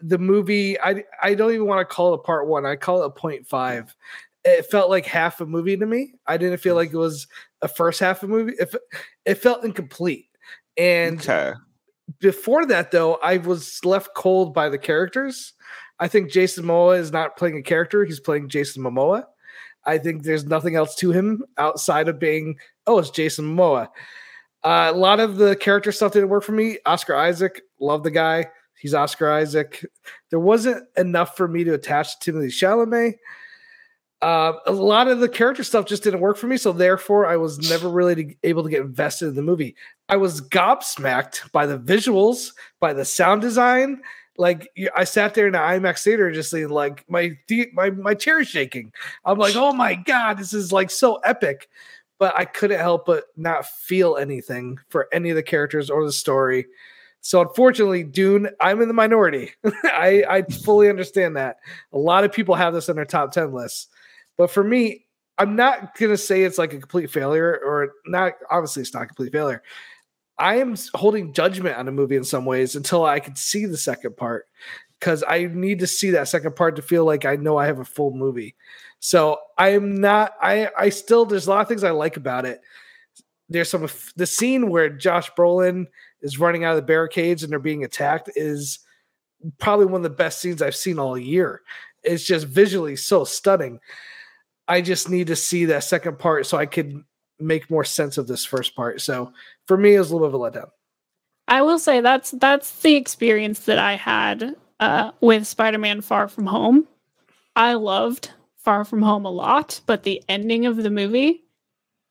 the 0.00 0.18
movie 0.18 0.78
I 0.80 1.04
I 1.22 1.34
don't 1.34 1.52
even 1.52 1.66
want 1.66 1.88
to 1.88 1.94
call 1.94 2.12
it 2.12 2.16
a 2.16 2.22
part 2.22 2.48
one. 2.48 2.66
I 2.66 2.76
call 2.76 3.02
it 3.02 3.06
a 3.06 3.10
point 3.10 3.46
five 3.46 3.94
it 4.46 4.66
felt 4.66 4.88
like 4.88 5.04
half 5.04 5.40
a 5.40 5.46
movie 5.46 5.76
to 5.76 5.86
me. 5.86 6.12
I 6.26 6.36
didn't 6.36 6.58
feel 6.58 6.76
like 6.76 6.92
it 6.92 6.96
was 6.96 7.26
a 7.62 7.68
first 7.68 7.98
half 7.98 8.22
of 8.22 8.30
a 8.30 8.32
movie. 8.32 8.52
If 8.58 8.74
it 9.24 9.34
felt 9.34 9.64
incomplete. 9.64 10.28
And 10.76 11.18
okay. 11.20 11.54
before 12.20 12.64
that 12.66 12.92
though, 12.92 13.14
I 13.14 13.38
was 13.38 13.84
left 13.84 14.14
cold 14.14 14.54
by 14.54 14.68
the 14.68 14.78
characters. 14.78 15.52
I 15.98 16.06
think 16.08 16.30
Jason 16.30 16.64
Momoa 16.64 16.98
is 16.98 17.10
not 17.10 17.36
playing 17.36 17.56
a 17.56 17.62
character, 17.62 18.04
he's 18.04 18.20
playing 18.20 18.48
Jason 18.48 18.82
Momoa. 18.82 19.24
I 19.86 19.98
think 19.98 20.22
there's 20.24 20.44
nothing 20.44 20.74
else 20.74 20.94
to 20.96 21.12
him 21.12 21.44
outside 21.56 22.08
of 22.08 22.18
being, 22.18 22.58
oh, 22.86 22.98
it's 22.98 23.10
Jason 23.10 23.56
Momoa. 23.56 23.88
Uh, 24.64 24.90
a 24.92 24.96
lot 24.96 25.20
of 25.20 25.36
the 25.36 25.54
character 25.54 25.92
stuff 25.92 26.12
didn't 26.12 26.28
work 26.28 26.42
for 26.42 26.52
me. 26.52 26.78
Oscar 26.84 27.14
Isaac, 27.14 27.62
love 27.80 28.02
the 28.02 28.10
guy. 28.10 28.46
He's 28.78 28.94
Oscar 28.94 29.30
Isaac. 29.30 29.84
There 30.30 30.40
wasn't 30.40 30.84
enough 30.96 31.36
for 31.36 31.48
me 31.48 31.64
to 31.64 31.74
attach 31.74 32.18
to 32.20 32.32
Timothée 32.32 32.48
Chalamet. 32.48 33.14
Uh, 34.22 34.54
a 34.66 34.72
lot 34.72 35.08
of 35.08 35.20
the 35.20 35.28
character 35.28 35.62
stuff 35.62 35.86
just 35.86 36.02
didn't 36.02 36.20
work 36.20 36.36
for 36.36 36.46
me, 36.46 36.56
so 36.56 36.72
therefore 36.72 37.26
I 37.26 37.36
was 37.36 37.70
never 37.70 37.88
really 37.88 38.38
able 38.42 38.64
to 38.64 38.70
get 38.70 38.80
invested 38.80 39.28
in 39.28 39.34
the 39.34 39.42
movie. 39.42 39.76
I 40.08 40.16
was 40.16 40.40
gobsmacked 40.40 41.52
by 41.52 41.66
the 41.66 41.78
visuals, 41.78 42.52
by 42.80 42.92
the 42.92 43.04
sound 43.04 43.42
design. 43.42 44.00
Like 44.38 44.70
I 44.94 45.04
sat 45.04 45.34
there 45.34 45.46
in 45.46 45.52
the 45.52 45.58
IMAX 45.58 46.02
theater, 46.02 46.30
just 46.32 46.50
saying, 46.50 46.68
like 46.68 47.04
my 47.08 47.36
my 47.72 47.90
my 47.90 48.14
chair 48.14 48.40
is 48.40 48.48
shaking. 48.48 48.92
I'm 49.24 49.38
like, 49.38 49.56
oh 49.56 49.72
my 49.72 49.94
god, 49.94 50.38
this 50.38 50.52
is 50.52 50.72
like 50.72 50.90
so 50.90 51.16
epic. 51.16 51.68
But 52.18 52.34
I 52.36 52.46
couldn't 52.46 52.80
help 52.80 53.04
but 53.04 53.24
not 53.36 53.66
feel 53.66 54.16
anything 54.16 54.78
for 54.88 55.06
any 55.12 55.28
of 55.30 55.36
the 55.36 55.42
characters 55.42 55.90
or 55.90 56.04
the 56.04 56.12
story. 56.12 56.66
So 57.20 57.42
unfortunately, 57.42 58.04
Dune, 58.04 58.48
I'm 58.60 58.80
in 58.80 58.88
the 58.88 58.94
minority. 58.94 59.50
I, 59.84 60.24
I 60.28 60.42
fully 60.42 60.88
understand 60.88 61.36
that. 61.36 61.56
A 61.92 61.98
lot 61.98 62.24
of 62.24 62.32
people 62.32 62.54
have 62.54 62.72
this 62.72 62.88
on 62.88 62.96
their 62.96 63.04
top 63.04 63.32
10 63.32 63.52
lists. 63.52 63.88
But 64.38 64.50
for 64.50 64.62
me, 64.62 65.06
I'm 65.36 65.56
not 65.56 65.94
to 65.96 66.16
say 66.16 66.44
it's 66.44 66.56
like 66.56 66.72
a 66.72 66.78
complete 66.78 67.10
failure 67.10 67.60
or 67.64 67.92
not. 68.06 68.34
Obviously, 68.50 68.82
it's 68.82 68.94
not 68.94 69.02
a 69.02 69.06
complete 69.06 69.32
failure. 69.32 69.62
I 70.38 70.56
am 70.56 70.76
holding 70.94 71.32
judgment 71.32 71.76
on 71.76 71.88
a 71.88 71.92
movie 71.92 72.16
in 72.16 72.24
some 72.24 72.44
ways 72.44 72.76
until 72.76 73.04
I 73.04 73.20
can 73.20 73.36
see 73.36 73.64
the 73.64 73.76
second 73.76 74.16
part 74.16 74.46
because 75.00 75.24
I 75.26 75.46
need 75.46 75.78
to 75.80 75.86
see 75.86 76.10
that 76.10 76.28
second 76.28 76.56
part 76.56 76.76
to 76.76 76.82
feel 76.82 77.04
like 77.04 77.24
I 77.24 77.36
know 77.36 77.56
I 77.56 77.66
have 77.66 77.78
a 77.78 77.84
full 77.84 78.12
movie. 78.12 78.54
So 78.98 79.38
I 79.58 79.70
am 79.70 80.00
not. 80.00 80.34
I 80.40 80.70
I 80.76 80.88
still 80.88 81.24
there's 81.24 81.46
a 81.46 81.50
lot 81.50 81.60
of 81.60 81.68
things 81.68 81.84
I 81.84 81.90
like 81.90 82.16
about 82.16 82.44
it. 82.44 82.60
There's 83.48 83.70
some 83.70 83.88
the 84.16 84.26
scene 84.26 84.70
where 84.70 84.90
Josh 84.90 85.30
Brolin 85.32 85.86
is 86.22 86.38
running 86.38 86.64
out 86.64 86.70
of 86.70 86.76
the 86.76 86.86
barricades 86.86 87.42
and 87.42 87.52
they're 87.52 87.58
being 87.58 87.84
attacked 87.84 88.30
is 88.34 88.80
probably 89.58 89.86
one 89.86 90.00
of 90.00 90.02
the 90.02 90.10
best 90.10 90.40
scenes 90.40 90.62
I've 90.62 90.76
seen 90.76 90.98
all 90.98 91.16
year. 91.16 91.62
It's 92.02 92.24
just 92.24 92.46
visually 92.46 92.96
so 92.96 93.24
stunning. 93.24 93.80
I 94.68 94.80
just 94.80 95.08
need 95.08 95.28
to 95.28 95.36
see 95.36 95.66
that 95.66 95.84
second 95.84 96.18
part 96.18 96.46
so 96.46 96.58
I 96.58 96.66
could 96.66 97.04
make 97.38 97.70
more 97.70 97.84
sense 97.84 98.18
of 98.18 98.26
this 98.26 98.44
first 98.44 98.74
part. 98.74 99.00
So 99.00 99.32
for 99.66 99.76
me, 99.76 99.94
it 99.94 99.98
was 99.98 100.10
a 100.10 100.16
little 100.16 100.28
bit 100.28 100.34
of 100.34 100.40
a 100.40 100.60
letdown. 100.64 100.70
I 101.48 101.62
will 101.62 101.78
say 101.78 102.00
that's 102.00 102.32
that's 102.32 102.80
the 102.80 102.96
experience 102.96 103.60
that 103.60 103.78
I 103.78 103.94
had 103.94 104.56
uh, 104.80 105.12
with 105.20 105.46
Spider-Man: 105.46 106.00
Far 106.00 106.28
From 106.28 106.46
Home. 106.46 106.86
I 107.54 107.74
loved 107.74 108.30
Far 108.58 108.84
From 108.84 109.02
Home 109.02 109.24
a 109.24 109.30
lot, 109.30 109.80
but 109.86 110.02
the 110.02 110.22
ending 110.28 110.66
of 110.66 110.76
the 110.76 110.90
movie, 110.90 111.44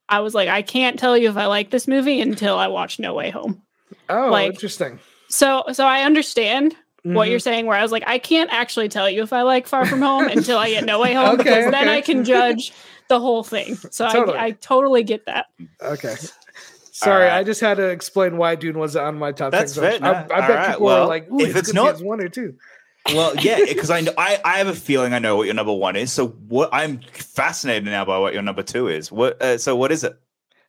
I 0.08 0.22
was 0.22 0.34
like, 0.34 0.48
I 0.48 0.62
can't 0.62 0.98
tell 0.98 1.18
you 1.18 1.30
if 1.30 1.38
I 1.38 1.48
like 1.48 1.70
this 1.70 1.88
movie 1.88 2.22
until 2.22 2.58
I 2.58 2.68
watch 2.68 2.98
No 2.98 3.14
Way 3.14 3.30
Home. 3.32 3.62
Oh, 4.10 4.30
like, 4.32 4.54
interesting. 4.54 5.00
So, 5.28 5.64
so 5.74 5.86
I 5.86 6.04
understand 6.04 6.72
mm-hmm. 6.72 7.14
what 7.14 7.30
you're 7.30 7.40
saying 7.40 7.66
where 7.66 7.78
I 7.78 7.82
was 7.82 7.92
like, 7.92 8.04
I 8.08 8.20
can't 8.20 8.52
actually 8.54 8.90
tell 8.90 9.10
you 9.10 9.22
if 9.22 9.34
I 9.34 9.42
like 9.42 9.68
Far 9.68 9.86
From 9.86 10.02
Home 10.02 10.28
until 10.28 10.58
I 10.58 10.70
get 10.70 10.86
No 10.86 11.00
Way 11.02 11.14
Home 11.14 11.26
okay, 11.34 11.44
because 11.44 11.66
okay. 11.66 11.72
then 11.72 11.90
I 11.90 12.02
can 12.02 12.24
judge 12.24 12.72
the 13.10 13.20
whole 13.20 13.44
thing. 13.44 13.76
So 13.92 14.10
totally. 14.10 14.38
I, 14.38 14.46
I 14.46 14.52
totally 14.52 15.04
get 15.04 15.26
that. 15.26 15.48
Okay. 15.82 16.16
Sorry, 16.92 17.26
right. 17.26 17.40
I 17.40 17.44
just 17.44 17.60
had 17.60 17.76
to 17.76 17.90
explain 17.90 18.38
why 18.38 18.56
Dune 18.56 18.80
was 18.80 18.96
on 18.96 19.18
my 19.18 19.34
top. 19.34 19.52
That's 19.52 19.76
fair. 19.76 20.00
I, 20.02 20.12
I, 20.12 20.24
bet 20.24 20.32
right. 20.32 20.68
people 20.70 20.86
well, 20.86 21.04
are 21.04 21.08
like, 21.08 21.28
if 21.30 21.50
it's, 21.50 21.70
it's 21.70 21.74
not 21.74 22.02
one 22.02 22.22
or 22.22 22.30
two. 22.30 22.56
Well, 23.08 23.36
yeah, 23.36 23.60
because 23.68 23.90
I, 23.90 24.02
know, 24.02 24.14
I 24.18 24.40
I 24.46 24.58
have 24.60 24.68
a 24.68 24.74
feeling 24.74 25.14
I 25.14 25.20
know 25.20 25.36
what 25.36 25.46
your 25.46 25.56
number 25.56 25.74
one 25.74 25.96
is. 25.96 26.12
So 26.12 26.30
what 26.30 26.70
I'm 26.72 27.02
fascinated 27.12 27.84
now 27.84 28.06
by 28.06 28.18
what 28.18 28.34
your 28.34 28.44
number 28.44 28.64
two 28.64 28.88
is. 28.88 29.12
What? 29.12 29.42
Uh, 29.42 29.58
so 29.58 29.76
what 29.76 29.92
is 29.92 30.04
it? 30.04 30.18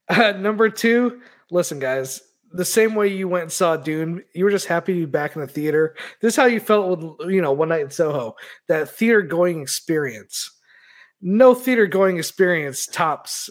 Uh, 0.09 0.33
number 0.33 0.69
two. 0.69 1.21
Listen, 1.51 1.79
guys, 1.79 2.23
the 2.53 2.65
same 2.65 2.95
way 2.95 3.09
you 3.09 3.29
went 3.29 3.43
and 3.43 3.53
saw 3.53 3.77
Dune, 3.77 4.25
you 4.35 4.45
were 4.45 4.51
just 4.51 4.67
happy 4.67 4.95
to 4.95 5.01
be 5.01 5.07
back 5.07 5.37
in 5.37 5.43
the 5.43 5.47
theater. 5.47 5.95
This 6.21 6.35
is 6.35 6.37
how 6.37 6.47
you 6.47 6.61
felt 6.61 6.99
with 6.99 7.31
you 7.31 7.41
know 7.41 7.53
One 7.53 7.69
Night 7.69 7.83
in 7.83 7.91
Soho, 7.91 8.35
that 8.69 8.91
theater 8.91 9.23
going 9.23 9.63
experience. 9.63 10.51
No 11.21 11.55
theater 11.55 11.87
going 11.87 12.19
experience 12.19 12.87
tops 12.87 13.51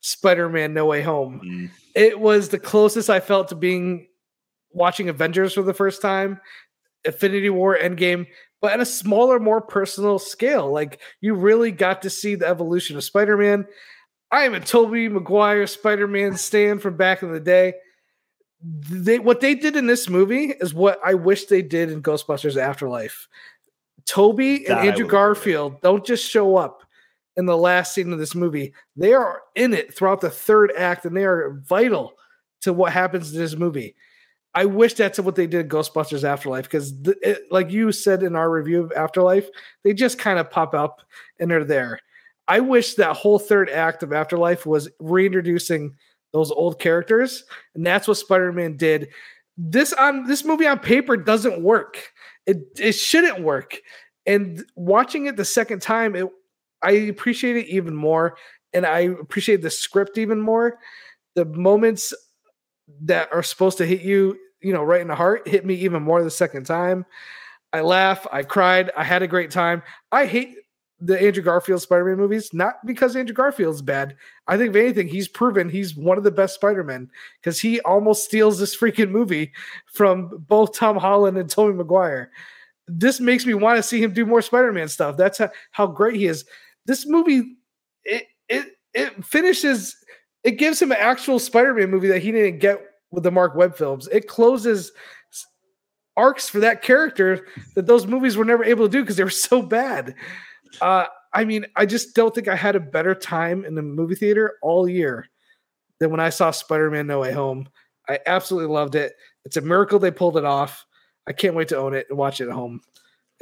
Spider-Man 0.00 0.74
No 0.74 0.86
Way 0.86 1.02
Home. 1.02 1.40
Mm. 1.44 1.70
It 1.94 2.20
was 2.20 2.50
the 2.50 2.58
closest 2.58 3.08
I 3.08 3.20
felt 3.20 3.48
to 3.48 3.54
being 3.54 4.08
watching 4.70 5.08
Avengers 5.08 5.54
for 5.54 5.62
the 5.62 5.72
first 5.72 6.02
time, 6.02 6.40
Infinity 7.04 7.48
War 7.48 7.78
Endgame, 7.78 8.26
but 8.60 8.72
at 8.72 8.80
a 8.80 8.86
smaller, 8.86 9.38
more 9.38 9.60
personal 9.60 10.18
scale. 10.18 10.70
Like 10.70 11.00
you 11.20 11.34
really 11.34 11.70
got 11.70 12.02
to 12.02 12.10
see 12.10 12.34
the 12.34 12.46
evolution 12.46 12.96
of 12.96 13.04
Spider-Man. 13.04 13.66
I 14.30 14.42
am 14.42 14.54
a 14.54 14.60
Tobey 14.60 15.08
Maguire 15.08 15.66
Spider-Man 15.66 16.36
stand 16.36 16.82
from 16.82 16.96
back 16.96 17.22
in 17.22 17.32
the 17.32 17.40
day. 17.40 17.74
They 18.60 19.18
what 19.18 19.40
they 19.40 19.54
did 19.54 19.76
in 19.76 19.86
this 19.86 20.08
movie 20.08 20.46
is 20.46 20.74
what 20.74 20.98
I 21.04 21.14
wish 21.14 21.44
they 21.44 21.62
did 21.62 21.90
in 21.90 22.02
Ghostbusters 22.02 22.56
Afterlife. 22.56 23.28
Tobey 24.06 24.66
and 24.66 24.78
That 24.78 24.86
Andrew 24.86 25.06
Garfield 25.06 25.80
don't 25.82 26.04
just 26.04 26.28
show 26.28 26.56
up 26.56 26.82
in 27.36 27.46
the 27.46 27.56
last 27.56 27.94
scene 27.94 28.12
of 28.12 28.18
this 28.18 28.34
movie. 28.34 28.72
They 28.96 29.12
are 29.12 29.42
in 29.54 29.74
it 29.74 29.94
throughout 29.94 30.20
the 30.20 30.30
third 30.30 30.72
act 30.76 31.04
and 31.04 31.16
they 31.16 31.24
are 31.24 31.60
vital 31.64 32.14
to 32.62 32.72
what 32.72 32.92
happens 32.92 33.32
in 33.32 33.38
this 33.38 33.56
movie. 33.56 33.94
I 34.54 34.66
wish 34.66 34.94
that's 34.94 35.18
what 35.18 35.34
they 35.34 35.48
did 35.48 35.62
in 35.62 35.68
Ghostbusters 35.68 36.22
Afterlife 36.22 36.64
because, 36.64 36.94
like 37.50 37.72
you 37.72 37.90
said 37.90 38.22
in 38.22 38.36
our 38.36 38.48
review 38.48 38.84
of 38.84 38.92
Afterlife, 38.92 39.48
they 39.82 39.92
just 39.92 40.18
kind 40.18 40.38
of 40.38 40.50
pop 40.50 40.74
up 40.74 41.02
and 41.40 41.50
they're 41.50 41.64
there. 41.64 41.98
I 42.46 42.60
wish 42.60 42.94
that 42.94 43.16
whole 43.16 43.38
third 43.38 43.68
act 43.68 44.02
of 44.02 44.12
Afterlife 44.12 44.64
was 44.64 44.88
reintroducing 45.00 45.96
those 46.32 46.50
old 46.50 46.78
characters, 46.78 47.44
and 47.74 47.84
that's 47.84 48.06
what 48.06 48.16
Spider-Man 48.16 48.76
did. 48.76 49.08
This 49.56 49.92
on 49.92 50.26
this 50.26 50.44
movie 50.44 50.66
on 50.66 50.78
paper 50.78 51.16
doesn't 51.16 51.62
work. 51.62 52.12
It 52.46 52.58
it 52.78 52.92
shouldn't 52.92 53.40
work. 53.40 53.80
And 54.26 54.64
watching 54.76 55.26
it 55.26 55.36
the 55.36 55.44
second 55.44 55.80
time, 55.80 56.14
it 56.14 56.28
I 56.84 56.92
appreciate 56.92 57.56
it 57.56 57.66
even 57.66 57.94
more, 57.94 58.36
and 58.72 58.86
I 58.86 59.00
appreciate 59.00 59.62
the 59.62 59.70
script 59.70 60.18
even 60.18 60.40
more. 60.40 60.78
The 61.34 61.44
moments 61.44 62.14
that 63.02 63.32
are 63.32 63.42
supposed 63.42 63.78
to 63.78 63.86
hit 63.86 64.02
you, 64.02 64.38
you 64.60 64.72
know, 64.72 64.84
right 64.84 65.00
in 65.00 65.08
the 65.08 65.14
heart, 65.14 65.48
hit 65.48 65.64
me 65.64 65.74
even 65.74 66.02
more 66.02 66.22
the 66.22 66.30
second 66.30 66.64
time. 66.64 67.06
I 67.72 67.80
laugh, 67.80 68.26
I 68.30 68.42
cried, 68.42 68.92
I 68.96 69.02
had 69.02 69.22
a 69.22 69.26
great 69.26 69.50
time. 69.50 69.82
I 70.12 70.26
hate 70.26 70.54
the 71.00 71.20
Andrew 71.20 71.42
Garfield 71.42 71.82
Spider-Man 71.82 72.16
movies, 72.16 72.54
not 72.54 72.76
because 72.86 73.16
Andrew 73.16 73.34
Garfield's 73.34 73.82
bad. 73.82 74.16
I 74.46 74.56
think 74.56 74.70
if 74.70 74.76
anything, 74.76 75.08
he's 75.08 75.28
proven 75.28 75.68
he's 75.68 75.96
one 75.96 76.18
of 76.18 76.24
the 76.24 76.30
best 76.30 76.54
Spider-Men 76.54 77.10
because 77.40 77.60
he 77.60 77.80
almost 77.80 78.24
steals 78.24 78.58
this 78.58 78.76
freaking 78.76 79.10
movie 79.10 79.52
from 79.92 80.44
both 80.48 80.72
Tom 80.72 80.96
Holland 80.96 81.36
and 81.36 81.50
Tobey 81.50 81.76
Maguire. 81.76 82.30
This 82.86 83.18
makes 83.18 83.44
me 83.44 83.54
want 83.54 83.76
to 83.76 83.82
see 83.82 84.02
him 84.02 84.12
do 84.12 84.24
more 84.24 84.40
Spider-Man 84.40 84.88
stuff. 84.88 85.16
That's 85.16 85.38
how, 85.38 85.50
how 85.72 85.86
great 85.88 86.16
he 86.16 86.26
is. 86.26 86.44
This 86.86 87.06
movie, 87.06 87.56
it 88.04 88.26
it 88.48 88.66
it 88.92 89.24
finishes, 89.24 89.96
it 90.42 90.52
gives 90.52 90.80
him 90.80 90.92
an 90.92 90.98
actual 91.00 91.38
Spider-Man 91.38 91.90
movie 91.90 92.08
that 92.08 92.22
he 92.22 92.32
didn't 92.32 92.60
get 92.60 92.80
with 93.10 93.22
the 93.24 93.30
Marc 93.30 93.54
Webb 93.54 93.76
films. 93.76 94.08
It 94.08 94.28
closes 94.28 94.92
arcs 96.16 96.48
for 96.48 96.60
that 96.60 96.82
character 96.82 97.46
that 97.74 97.86
those 97.86 98.06
movies 98.06 98.36
were 98.36 98.44
never 98.44 98.64
able 98.64 98.86
to 98.86 98.90
do 98.90 99.02
because 99.02 99.16
they 99.16 99.24
were 99.24 99.30
so 99.30 99.62
bad. 99.62 100.14
Uh, 100.80 101.06
I 101.32 101.44
mean, 101.44 101.66
I 101.74 101.86
just 101.86 102.14
don't 102.14 102.34
think 102.34 102.46
I 102.46 102.54
had 102.54 102.76
a 102.76 102.80
better 102.80 103.14
time 103.14 103.64
in 103.64 103.74
the 103.74 103.82
movie 103.82 104.14
theater 104.14 104.54
all 104.62 104.88
year 104.88 105.26
than 105.98 106.10
when 106.10 106.20
I 106.20 106.30
saw 106.30 106.50
Spider 106.50 106.90
Man 106.90 107.06
No 107.06 107.20
Way 107.20 107.32
Home. 107.32 107.68
I 108.08 108.20
absolutely 108.26 108.72
loved 108.72 108.94
it. 108.94 109.14
It's 109.44 109.56
a 109.56 109.60
miracle 109.60 109.98
they 109.98 110.10
pulled 110.10 110.36
it 110.36 110.44
off. 110.44 110.84
I 111.26 111.32
can't 111.32 111.54
wait 111.54 111.68
to 111.68 111.78
own 111.78 111.94
it 111.94 112.06
and 112.08 112.18
watch 112.18 112.40
it 112.40 112.48
at 112.48 112.54
home. 112.54 112.80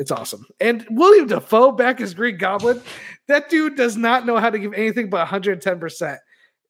It's 0.03 0.11
awesome. 0.11 0.45
And 0.59 0.85
William 0.91 1.29
Dafoe 1.29 1.71
back 1.71 2.01
as 2.01 2.13
Green 2.13 2.37
Goblin. 2.37 2.83
That 3.29 3.49
dude 3.49 3.77
does 3.77 3.97
not 3.97 4.27
know 4.27 4.37
how 4.37 4.51
to 4.51 4.59
give 4.59 4.75
anything 4.75 5.09
but 5.09 5.29
110%. 5.29 6.19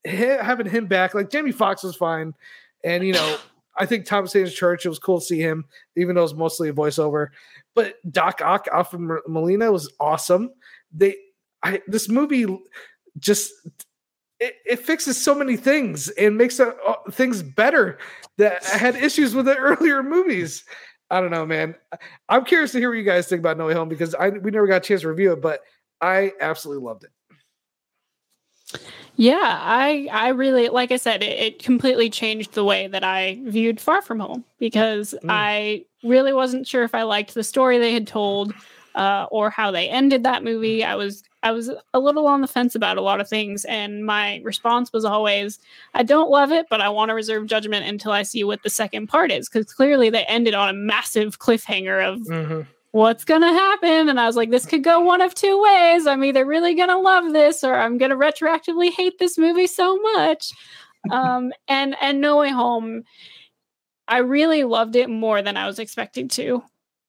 Having 0.04 0.66
him 0.68 0.86
back, 0.86 1.14
like 1.14 1.30
Jamie 1.30 1.50
Foxx 1.50 1.82
was 1.82 1.96
fine. 1.96 2.34
And, 2.84 3.02
you 3.02 3.14
know, 3.14 3.38
I 3.78 3.86
think 3.86 4.04
Thomas 4.04 4.34
Haden 4.34 4.50
Church, 4.50 4.84
it 4.84 4.90
was 4.90 4.98
cool 4.98 5.18
to 5.18 5.24
see 5.24 5.40
him, 5.40 5.64
even 5.96 6.14
though 6.14 6.24
it's 6.24 6.34
mostly 6.34 6.68
a 6.68 6.74
voiceover. 6.74 7.28
But 7.74 7.94
Doc 8.12 8.42
Ock, 8.44 8.68
Alfred 8.70 9.22
Molina 9.26 9.72
was 9.72 9.90
awesome. 9.98 10.52
They, 10.92 11.16
I, 11.62 11.80
this 11.86 12.10
movie 12.10 12.44
just 13.18 13.50
it, 14.40 14.56
it 14.66 14.80
fixes 14.80 15.18
so 15.18 15.34
many 15.34 15.56
things 15.56 16.10
and 16.10 16.36
makes 16.36 16.60
uh, 16.60 16.72
things 17.12 17.42
better 17.42 17.96
that 18.36 18.62
I 18.74 18.76
had 18.76 18.94
issues 18.94 19.34
with 19.34 19.46
the 19.46 19.56
earlier 19.56 20.02
movies. 20.02 20.64
I 21.12 21.20
don't 21.20 21.30
know, 21.30 21.44
man. 21.44 21.74
I'm 22.30 22.42
curious 22.46 22.72
to 22.72 22.78
hear 22.78 22.88
what 22.88 22.96
you 22.96 23.04
guys 23.04 23.28
think 23.28 23.40
about 23.40 23.58
No 23.58 23.66
Way 23.66 23.74
Home 23.74 23.90
because 23.90 24.14
I 24.14 24.30
we 24.30 24.50
never 24.50 24.66
got 24.66 24.78
a 24.78 24.80
chance 24.80 25.02
to 25.02 25.08
review 25.08 25.32
it, 25.32 25.42
but 25.42 25.60
I 26.00 26.32
absolutely 26.40 26.82
loved 26.84 27.04
it. 27.04 28.80
Yeah, 29.16 29.38
I 29.60 30.08
I 30.10 30.28
really 30.28 30.70
like 30.70 30.90
I 30.90 30.96
said 30.96 31.22
it, 31.22 31.38
it 31.38 31.62
completely 31.62 32.08
changed 32.08 32.54
the 32.54 32.64
way 32.64 32.86
that 32.86 33.04
I 33.04 33.40
viewed 33.44 33.78
Far 33.78 34.00
From 34.00 34.20
Home 34.20 34.44
because 34.58 35.14
Mm. 35.22 35.26
I 35.28 35.84
really 36.02 36.32
wasn't 36.32 36.66
sure 36.66 36.82
if 36.82 36.94
I 36.94 37.02
liked 37.02 37.34
the 37.34 37.44
story 37.44 37.78
they 37.78 37.92
had 37.92 38.06
told 38.06 38.54
uh, 38.94 39.26
or 39.30 39.50
how 39.50 39.70
they 39.70 39.88
ended 39.88 40.22
that 40.24 40.44
movie. 40.44 40.84
I 40.84 40.94
was 40.94 41.22
I 41.42 41.50
was 41.52 41.70
a 41.92 41.98
little 41.98 42.26
on 42.28 42.40
the 42.40 42.46
fence 42.46 42.74
about 42.74 42.98
a 42.98 43.02
lot 43.02 43.20
of 43.20 43.28
things, 43.28 43.64
and 43.64 44.04
my 44.06 44.40
response 44.44 44.92
was 44.92 45.04
always, 45.04 45.58
"I 45.94 46.02
don't 46.02 46.30
love 46.30 46.52
it, 46.52 46.66
but 46.70 46.80
I 46.80 46.88
want 46.88 47.08
to 47.08 47.14
reserve 47.14 47.46
judgment 47.46 47.86
until 47.86 48.12
I 48.12 48.22
see 48.22 48.44
what 48.44 48.62
the 48.62 48.70
second 48.70 49.08
part 49.08 49.32
is." 49.32 49.48
Because 49.48 49.72
clearly 49.72 50.10
they 50.10 50.24
ended 50.24 50.54
on 50.54 50.68
a 50.68 50.72
massive 50.72 51.38
cliffhanger 51.38 52.06
of 52.12 52.20
Mm-hmm. 52.28 52.60
what's 52.92 53.24
gonna 53.24 53.52
happen 53.52 54.08
and 54.10 54.20
i 54.20 54.26
was 54.26 54.36
like 54.36 54.50
this 54.50 54.66
could 54.66 54.84
go 54.84 55.00
one 55.00 55.22
of 55.22 55.34
two 55.34 55.62
ways 55.62 56.06
i'm 56.06 56.22
either 56.22 56.44
really 56.44 56.74
gonna 56.74 56.98
love 56.98 57.32
this 57.32 57.64
or 57.64 57.74
i'm 57.74 57.96
gonna 57.96 58.14
retroactively 58.16 58.90
hate 58.90 59.18
this 59.18 59.38
movie 59.38 59.66
so 59.66 59.96
much 59.96 60.52
um 61.10 61.52
and 61.68 61.96
and 62.02 62.20
no 62.20 62.36
way 62.36 62.50
home 62.50 63.02
i 64.08 64.18
really 64.18 64.62
loved 64.64 64.94
it 64.94 65.08
more 65.08 65.40
than 65.40 65.56
i 65.56 65.66
was 65.66 65.78
expecting 65.78 66.28
to 66.28 66.62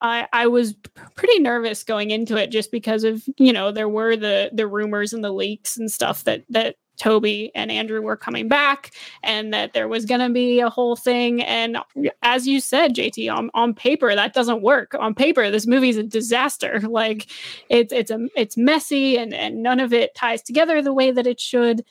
i 0.04 0.28
i 0.34 0.46
was 0.46 0.76
pretty 1.16 1.40
nervous 1.40 1.84
going 1.84 2.12
into 2.12 2.38
it 2.38 2.52
just 2.52 2.72
because 2.72 3.04
of 3.04 3.24
you 3.38 3.52
know 3.52 3.72
there 3.72 3.90
were 3.90 4.16
the 4.16 4.52
the 4.54 4.68
rumors 4.68 5.14
and 5.14 5.24
the 5.24 5.32
leaks 5.32 5.78
and 5.78 5.92
stuff 5.92 6.24
that 6.26 6.44
that 6.50 6.76
tobey 6.98 7.52
and 7.56 7.72
andrew 7.72 8.02
were 8.02 8.16
coming 8.16 8.48
back 8.48 8.92
and 9.24 9.54
that 9.54 9.74
there 9.74 9.88
was 9.88 10.06
going 10.06 10.20
to 10.20 10.30
be 10.30 10.60
a 10.60 10.70
whole 10.70 10.96
thing. 10.96 11.42
And 11.42 11.78
as 12.22 12.48
you 12.48 12.60
said 12.60 12.94
jt 12.94 13.34
on, 13.34 13.50
on 13.54 13.74
paper 13.74 14.14
that 14.14 14.34
doesn't 14.34 14.62
work. 14.62 14.96
On 15.00 15.16
paper 15.16 15.50
this 15.50 15.68
movie's 15.68 15.98
a 15.98 16.04
disaster. 16.04 16.82
Like 16.94 17.28
it's 17.70 17.92
it's 17.92 18.12
a 18.12 18.28
it's 18.36 18.56
messy 18.56 19.18
and 19.18 19.34
and 19.34 19.64
none 19.64 19.80
of 19.80 19.94
it 19.94 20.14
ties 20.14 20.44
together 20.44 20.80
the 20.80 20.94
way 20.94 21.10
that 21.10 21.26
it 21.26 21.40
should. 21.40 21.84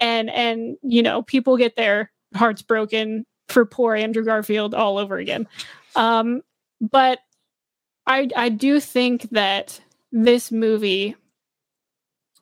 And 0.00 0.28
and 0.30 0.76
you 0.82 1.02
know 1.02 1.22
people 1.22 1.56
get 1.56 1.76
their 1.76 2.10
hearts 2.34 2.62
broken 2.62 3.24
for 3.48 3.64
poor 3.64 3.94
andrew 3.94 4.24
garfield 4.24 4.74
all 4.74 4.98
over 4.98 5.16
again. 5.16 5.46
Um 5.94 6.42
but 6.80 7.20
i 8.08 8.28
i 8.36 8.48
do 8.48 8.80
think 8.80 9.28
that 9.30 9.80
this 10.10 10.50
movie 10.50 11.14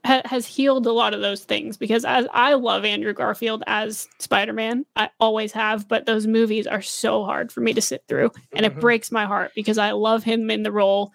ha- 0.04 0.22
has 0.24 0.46
healed 0.46 0.86
a 0.86 0.92
lot 0.92 1.14
of 1.14 1.20
those 1.20 1.44
things 1.44 1.76
because 1.76 2.04
as 2.04 2.26
I 2.32 2.54
love 2.54 2.84
Andrew 2.84 3.12
Garfield 3.12 3.64
as 3.66 4.06
Spider-Man, 4.20 4.86
I 4.94 5.10
always 5.18 5.50
have, 5.52 5.88
but 5.88 6.06
those 6.06 6.26
movies 6.28 6.66
are 6.68 6.80
so 6.82 7.24
hard 7.24 7.50
for 7.50 7.60
me 7.60 7.72
to 7.74 7.80
sit 7.80 8.04
through 8.06 8.30
and 8.52 8.64
Mhm. 8.64 8.70
it 8.70 8.80
breaks 8.80 9.10
my 9.10 9.24
heart 9.26 9.50
because 9.56 9.78
I 9.78 9.90
love 9.90 10.22
him 10.22 10.48
in 10.50 10.62
the 10.62 10.70
role. 10.70 11.12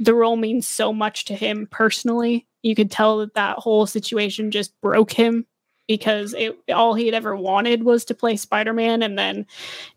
The 0.00 0.14
role 0.14 0.36
means 0.36 0.66
so 0.66 0.92
much 0.94 1.26
to 1.26 1.34
him 1.34 1.68
personally. 1.70 2.46
You 2.62 2.74
could 2.74 2.90
tell 2.90 3.18
that 3.18 3.34
that 3.34 3.58
whole 3.58 3.86
situation 3.86 4.50
just 4.50 4.72
broke 4.80 5.12
him 5.12 5.46
because 5.86 6.32
it 6.32 6.56
all 6.72 6.94
he 6.94 7.04
had 7.04 7.14
ever 7.14 7.36
wanted 7.36 7.82
was 7.82 8.06
to 8.06 8.14
play 8.14 8.36
Spider-Man 8.36 9.02
and 9.02 9.18
then 9.18 9.44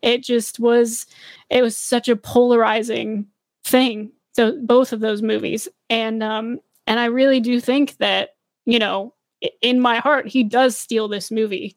it 0.02 0.24
just 0.24 0.60
was 0.60 1.06
it 1.50 1.62
was 1.62 1.78
such 1.78 2.10
a 2.10 2.18
polarizing 2.18 3.28
thing. 3.66 4.12
So 4.34 4.58
both 4.64 4.94
of 4.94 5.02
those 5.02 5.22
movies 5.22 5.68
and 5.90 6.24
um 6.24 6.60
and 6.88 7.00
I 7.00 7.06
really 7.06 7.40
do 7.40 7.60
think 7.60 7.98
that, 7.98 8.36
you 8.66 8.80
know, 8.80 9.14
in 9.62 9.80
my 9.80 9.98
heart, 9.98 10.28
he 10.28 10.44
does 10.44 10.78
steal 10.78 11.08
this 11.08 11.32
movie 11.32 11.76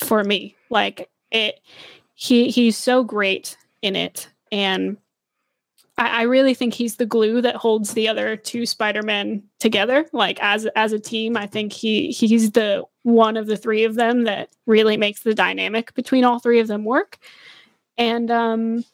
for 0.00 0.22
me. 0.22 0.54
Like 0.70 1.10
it, 1.30 1.60
he 2.14 2.50
he's 2.50 2.76
so 2.76 3.02
great 3.02 3.56
in 3.82 3.96
it, 3.96 4.28
and 4.52 4.96
I, 5.98 6.20
I 6.20 6.22
really 6.22 6.54
think 6.54 6.74
he's 6.74 6.96
the 6.96 7.06
glue 7.06 7.40
that 7.42 7.56
holds 7.56 7.94
the 7.94 8.08
other 8.08 8.36
two 8.36 8.66
Spider-Men 8.66 9.42
together. 9.58 10.06
Like 10.12 10.38
as 10.40 10.66
as 10.76 10.92
a 10.92 11.00
team, 11.00 11.36
I 11.36 11.46
think 11.46 11.72
he 11.72 12.10
he's 12.10 12.52
the 12.52 12.84
one 13.02 13.36
of 13.36 13.46
the 13.46 13.56
three 13.56 13.84
of 13.84 13.96
them 13.96 14.24
that 14.24 14.50
really 14.66 14.96
makes 14.96 15.20
the 15.20 15.34
dynamic 15.34 15.92
between 15.94 16.24
all 16.24 16.38
three 16.38 16.60
of 16.60 16.68
them 16.68 16.84
work. 16.84 17.18
And 17.96 18.30
um 18.30 18.84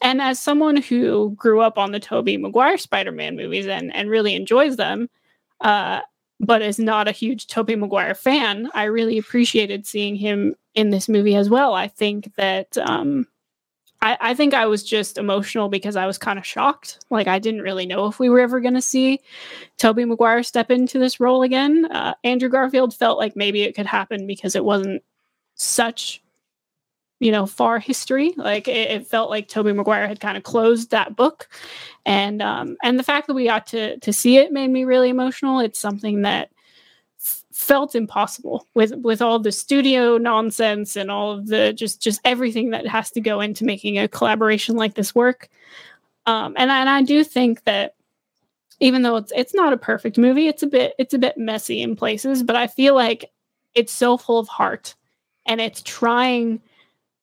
and 0.00 0.20
as 0.20 0.40
someone 0.40 0.76
who 0.76 1.30
grew 1.36 1.60
up 1.60 1.78
on 1.78 1.92
the 1.92 2.00
Tobey 2.00 2.36
Maguire 2.36 2.78
Spider-Man 2.78 3.36
movies 3.36 3.66
and 3.66 3.94
and 3.94 4.10
really 4.10 4.34
enjoys 4.34 4.76
them, 4.76 5.08
uh, 5.60 6.00
but 6.40 6.62
is 6.62 6.78
not 6.78 7.08
a 7.08 7.12
huge 7.12 7.46
Tobey 7.46 7.76
Maguire 7.76 8.14
fan, 8.14 8.70
I 8.74 8.84
really 8.84 9.18
appreciated 9.18 9.86
seeing 9.86 10.16
him 10.16 10.54
in 10.74 10.90
this 10.90 11.08
movie 11.08 11.36
as 11.36 11.48
well. 11.48 11.74
I 11.74 11.88
think 11.88 12.34
that 12.36 12.76
um 12.78 13.26
I, 14.00 14.16
I 14.20 14.34
think 14.34 14.54
I 14.54 14.66
was 14.66 14.84
just 14.84 15.18
emotional 15.18 15.68
because 15.68 15.96
I 15.96 16.06
was 16.06 16.18
kind 16.18 16.38
of 16.38 16.46
shocked. 16.46 17.04
Like 17.10 17.26
I 17.26 17.38
didn't 17.38 17.62
really 17.62 17.86
know 17.86 18.06
if 18.06 18.18
we 18.18 18.28
were 18.28 18.40
ever 18.40 18.60
going 18.60 18.74
to 18.74 18.82
see 18.82 19.20
Tobey 19.76 20.04
Maguire 20.04 20.42
step 20.42 20.70
into 20.70 20.98
this 20.98 21.18
role 21.20 21.42
again. 21.42 21.86
Uh, 21.90 22.14
Andrew 22.22 22.48
Garfield 22.48 22.94
felt 22.94 23.18
like 23.18 23.34
maybe 23.34 23.62
it 23.62 23.74
could 23.74 23.86
happen 23.86 24.26
because 24.26 24.54
it 24.54 24.64
wasn't 24.64 25.02
such 25.54 26.22
you 27.20 27.32
know 27.32 27.46
far 27.46 27.78
history. 27.78 28.32
Like 28.36 28.68
it, 28.68 28.90
it 28.90 29.06
felt 29.06 29.30
like 29.30 29.48
tobey 29.48 29.72
maguire 29.72 30.06
had 30.06 30.20
kind 30.20 30.36
of 30.36 30.42
closed 30.42 30.90
that 30.90 31.16
book. 31.16 31.48
And 32.06 32.40
um 32.42 32.76
and 32.82 32.98
the 32.98 33.04
fact 33.04 33.26
that 33.26 33.34
we 33.34 33.44
got 33.44 33.66
to 33.68 33.98
to 33.98 34.12
see 34.12 34.38
it 34.38 34.52
made 34.52 34.70
me 34.70 34.84
really 34.84 35.08
emotional. 35.08 35.60
It's 35.60 35.78
something 35.78 36.22
that 36.22 36.50
felt 37.52 37.96
impossible 37.96 38.64
with 38.74 38.94
with 38.98 39.20
all 39.20 39.40
the 39.40 39.50
studio 39.50 40.16
nonsense 40.16 40.94
and 40.94 41.10
all 41.10 41.32
of 41.32 41.48
the 41.48 41.72
just 41.72 42.00
just 42.00 42.20
everything 42.24 42.70
that 42.70 42.86
has 42.86 43.10
to 43.10 43.20
go 43.20 43.40
into 43.40 43.64
making 43.64 43.98
a 43.98 44.06
collaboration 44.08 44.76
like 44.76 44.94
this 44.94 45.14
work. 45.14 45.48
Um, 46.26 46.54
and 46.56 46.70
and 46.70 46.88
I 46.88 47.02
do 47.02 47.24
think 47.24 47.64
that 47.64 47.94
even 48.80 49.02
though 49.02 49.16
it's 49.16 49.32
it's 49.34 49.54
not 49.54 49.72
a 49.72 49.76
perfect 49.78 50.18
movie, 50.18 50.46
it's 50.46 50.62
a 50.62 50.68
bit 50.68 50.94
it's 50.98 51.14
a 51.14 51.18
bit 51.18 51.36
messy 51.36 51.82
in 51.82 51.96
places, 51.96 52.44
but 52.44 52.54
I 52.54 52.68
feel 52.68 52.94
like 52.94 53.30
it's 53.74 53.92
so 53.92 54.16
full 54.16 54.38
of 54.38 54.46
heart 54.48 54.94
and 55.46 55.60
it's 55.60 55.82
trying 55.82 56.60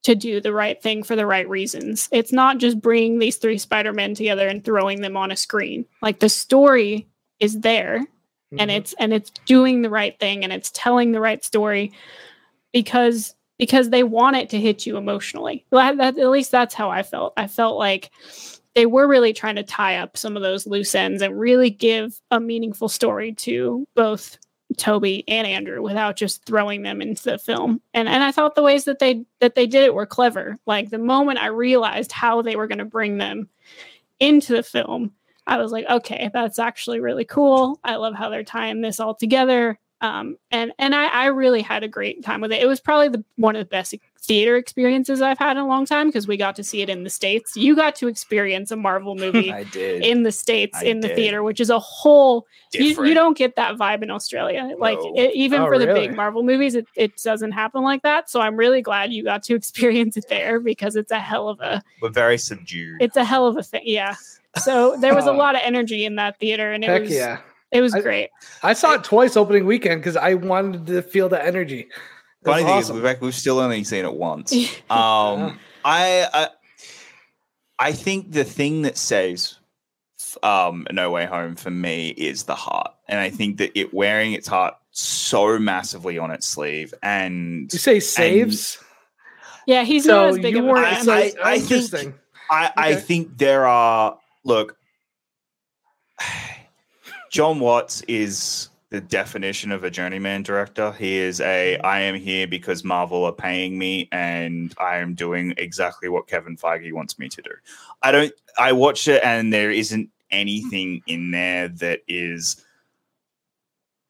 to 0.05 0.13
do 0.13 0.39
the 0.39 0.53
right 0.53 0.79
thing 0.83 1.01
for 1.01 1.15
the 1.15 1.25
right 1.25 1.49
reasons. 1.49 2.07
It's 2.11 2.31
not 2.31 2.59
just 2.59 2.79
bringing 2.79 3.17
these 3.17 3.37
three 3.37 3.57
Spider-Men 3.57 4.13
together 4.13 4.47
and 4.47 4.63
throwing 4.63 5.01
them 5.01 5.17
on 5.17 5.31
a 5.31 5.35
screen. 5.35 5.83
Like 6.03 6.19
the 6.19 6.29
story 6.29 7.07
is 7.39 7.61
there 7.61 8.01
mm-hmm. 8.01 8.59
and 8.59 8.69
it's 8.69 8.93
and 8.99 9.11
it's 9.11 9.31
doing 9.47 9.81
the 9.81 9.89
right 9.89 10.17
thing 10.19 10.43
and 10.43 10.53
it's 10.53 10.69
telling 10.75 11.11
the 11.11 11.19
right 11.19 11.43
story 11.43 11.91
because 12.71 13.33
because 13.57 13.89
they 13.89 14.03
want 14.03 14.35
it 14.35 14.49
to 14.49 14.61
hit 14.61 14.85
you 14.85 14.95
emotionally. 14.97 15.65
That, 15.71 15.97
that, 15.97 16.19
at 16.19 16.29
least 16.29 16.51
that's 16.51 16.75
how 16.75 16.91
I 16.91 17.01
felt. 17.01 17.33
I 17.35 17.47
felt 17.47 17.79
like 17.79 18.11
they 18.75 18.85
were 18.85 19.07
really 19.07 19.33
trying 19.33 19.55
to 19.55 19.63
tie 19.63 19.97
up 19.97 20.17
some 20.17 20.35
of 20.35 20.43
those 20.43 20.67
loose 20.67 20.93
ends 20.93 21.23
and 21.23 21.39
really 21.39 21.71
give 21.71 22.21
a 22.29 22.39
meaningful 22.39 22.89
story 22.89 23.33
to 23.33 23.87
both 23.95 24.37
Tobey 24.75 25.23
and 25.27 25.47
Andrew 25.47 25.81
without 25.81 26.15
just 26.15 26.45
throwing 26.45 26.83
them 26.83 27.01
into 27.01 27.23
the 27.23 27.37
film. 27.37 27.81
And 27.93 28.07
and 28.07 28.23
I 28.23 28.31
thought 28.31 28.55
the 28.55 28.63
ways 28.63 28.85
that 28.85 28.99
they 28.99 29.25
that 29.39 29.55
they 29.55 29.67
did 29.67 29.83
it 29.83 29.93
were 29.93 30.05
clever. 30.05 30.57
Like 30.65 30.89
the 30.89 30.97
moment 30.97 31.39
I 31.39 31.47
realized 31.47 32.11
how 32.11 32.41
they 32.41 32.55
were 32.55 32.67
going 32.67 32.79
to 32.79 32.85
bring 32.85 33.17
them 33.17 33.49
into 34.19 34.53
the 34.53 34.63
film, 34.63 35.13
I 35.47 35.57
was 35.57 35.71
like, 35.71 35.85
okay, 35.89 36.29
that's 36.33 36.59
actually 36.59 36.99
really 36.99 37.25
cool. 37.25 37.79
I 37.83 37.95
love 37.95 38.15
how 38.15 38.29
they're 38.29 38.43
tying 38.43 38.81
this 38.81 38.99
all 38.99 39.15
together. 39.15 39.79
Um, 40.01 40.37
and 40.51 40.71
and 40.77 40.93
I, 40.93 41.07
I 41.07 41.25
really 41.27 41.61
had 41.61 41.83
a 41.83 41.87
great 41.87 42.23
time 42.23 42.41
with 42.41 42.51
it. 42.51 42.61
It 42.61 42.67
was 42.67 42.79
probably 42.79 43.09
the 43.09 43.23
one 43.37 43.55
of 43.55 43.61
the 43.61 43.69
best 43.69 43.95
theater 44.25 44.55
experiences 44.55 45.21
I've 45.21 45.37
had 45.37 45.57
in 45.57 45.63
a 45.63 45.67
long 45.67 45.85
time 45.85 46.07
because 46.07 46.27
we 46.27 46.37
got 46.37 46.55
to 46.57 46.63
see 46.63 46.81
it 46.81 46.89
in 46.89 47.03
the 47.03 47.09
states. 47.09 47.55
You 47.55 47.75
got 47.75 47.95
to 47.95 48.07
experience 48.07 48.71
a 48.71 48.75
Marvel 48.75 49.15
movie 49.25 49.53
in 49.75 50.23
the 50.23 50.31
states 50.31 50.77
I 50.81 50.85
in 50.85 50.99
the 50.99 51.07
did. 51.09 51.15
theater, 51.15 51.43
which 51.43 51.59
is 51.59 51.69
a 51.69 51.79
whole. 51.79 52.47
You, 52.73 53.05
you, 53.05 53.13
don't 53.13 53.37
get 53.37 53.55
that 53.55 53.77
vibe 53.77 54.03
in 54.03 54.11
Australia. 54.11 54.67
No. 54.67 54.75
Like 54.77 54.97
it, 55.15 55.33
even 55.35 55.61
oh, 55.61 55.67
for 55.67 55.79
the 55.79 55.87
big 55.87 56.15
Marvel 56.15 56.43
movies, 56.43 56.75
it, 56.75 56.87
it 56.95 57.15
doesn't 57.21 57.51
happen 57.51 57.83
like 57.83 58.01
that. 58.03 58.29
So 58.29 58.41
I'm 58.41 58.57
really 58.57 58.81
glad 58.81 59.13
you 59.13 59.23
got 59.23 59.43
to 59.43 59.55
experience 59.55 60.17
it 60.17 60.25
there 60.29 60.59
because 60.59 60.95
it's 60.95 61.11
a 61.11 61.19
hell 61.19 61.47
of 61.47 61.59
a. 61.61 61.81
But 62.01 62.13
very 62.13 62.37
subdued. 62.37 63.01
It's 63.01 63.17
a 63.17 63.23
hell 63.23 63.47
of 63.47 63.57
a 63.57 63.63
thing. 63.63 63.83
Yeah. 63.85 64.15
So 64.57 64.97
there 64.97 65.15
was 65.15 65.25
a 65.25 65.33
lot 65.33 65.55
of 65.55 65.61
energy 65.63 66.05
in 66.05 66.15
that 66.15 66.39
theater, 66.39 66.71
and 66.71 66.83
it 66.83 66.89
Heck 66.89 67.01
was 67.03 67.11
yeah. 67.11 67.39
It 67.71 67.81
was 67.81 67.93
I, 67.93 68.01
great. 68.01 68.29
I 68.63 68.73
saw 68.73 68.93
it 68.93 69.03
twice 69.03 69.35
opening 69.35 69.65
weekend 69.65 70.01
because 70.01 70.15
I 70.15 70.35
wanted 70.35 70.85
to 70.87 71.01
feel 71.01 71.27
the 71.27 71.43
energy. 71.43 71.89
Funny 72.45 72.63
thing 72.63 72.71
awesome. 72.71 72.97
is, 72.97 73.03
we've, 73.03 73.21
we've 73.21 73.35
still 73.35 73.59
only 73.59 73.83
seen 73.83 74.05
it 74.05 74.13
once. 74.13 74.53
um, 74.89 75.59
I, 75.83 76.27
I, 76.33 76.49
I 77.79 77.91
think 77.91 78.31
the 78.31 78.43
thing 78.43 78.83
that 78.83 78.97
saves 78.97 79.59
um, 80.43 80.87
No 80.91 81.11
Way 81.11 81.25
Home 81.25 81.55
for 81.55 81.71
me 81.71 82.09
is 82.09 82.43
the 82.43 82.55
heart, 82.55 82.93
and 83.07 83.19
I 83.19 83.29
think 83.29 83.57
that 83.57 83.77
it 83.77 83.93
wearing 83.93 84.33
its 84.33 84.47
heart 84.47 84.75
so 84.91 85.57
massively 85.59 86.17
on 86.17 86.31
its 86.31 86.47
sleeve, 86.47 86.93
and 87.01 87.71
you 87.73 87.79
say 87.79 87.99
saves. 87.99 88.77
And, 88.77 88.85
yeah, 89.67 89.83
he's 89.83 90.05
so 90.05 90.13
not 90.13 90.29
as 90.29 90.39
big 90.39 90.55
of 90.55 90.65
a 90.65 90.73
fan. 90.73 91.09
I, 91.09 91.33
I, 91.43 91.51
I 91.53 91.59
think, 91.59 92.15
I, 92.51 92.65
okay. 92.65 92.73
I 92.75 92.95
think 92.95 93.37
there 93.37 93.65
are 93.65 94.17
look. 94.43 94.77
Jon 97.31 97.59
Watts 97.59 98.01
is 98.03 98.69
the 98.95 99.01
definition 99.01 99.73
of 99.73 99.83
a 99.83 99.91
journeyman 99.91 100.41
director. 100.41 100.93
He 100.93 101.17
is 101.17 101.41
a 101.41 101.77
I 101.79 101.99
am 101.99 102.15
here 102.15 102.47
because 102.47 102.85
Marvel 102.85 103.25
are 103.25 103.33
paying 103.33 103.77
me 103.77 104.07
and 104.13 104.73
I 104.77 104.99
am 104.99 105.15
doing 105.15 105.53
exactly 105.57 106.07
what 106.07 106.27
Kevin 106.27 106.55
Feige 106.55 106.93
wants 106.93 107.19
me 107.19 107.27
to 107.27 107.41
do. 107.41 107.51
I 108.01 108.13
don't 108.13 108.33
I 108.57 108.71
watch 108.71 109.09
it 109.09 109.21
and 109.21 109.51
there 109.51 109.69
isn't 109.69 110.09
anything 110.31 111.01
in 111.07 111.31
there 111.31 111.67
that 111.67 112.03
is 112.07 112.63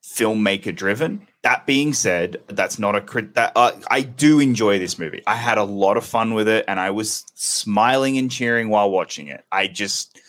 filmmaker 0.03 0.75
driven. 0.75 1.27
That 1.41 1.65
being 1.65 1.91
said, 1.91 2.43
that's 2.45 2.77
not 2.77 2.95
a 2.95 3.01
crit. 3.01 3.33
That 3.33 3.53
uh, 3.55 3.71
I 3.89 4.01
do 4.01 4.39
enjoy 4.39 4.77
this 4.77 4.99
movie. 4.99 5.23
I 5.25 5.35
had 5.35 5.57
a 5.57 5.63
lot 5.63 5.97
of 5.97 6.05
fun 6.05 6.35
with 6.35 6.47
it, 6.47 6.65
and 6.67 6.79
I 6.79 6.89
was 6.89 7.25
smiling 7.35 8.17
and 8.17 8.31
cheering 8.31 8.69
while 8.69 8.89
watching 8.89 9.27
it. 9.27 9.45
I 9.51 9.67
just 9.67 10.19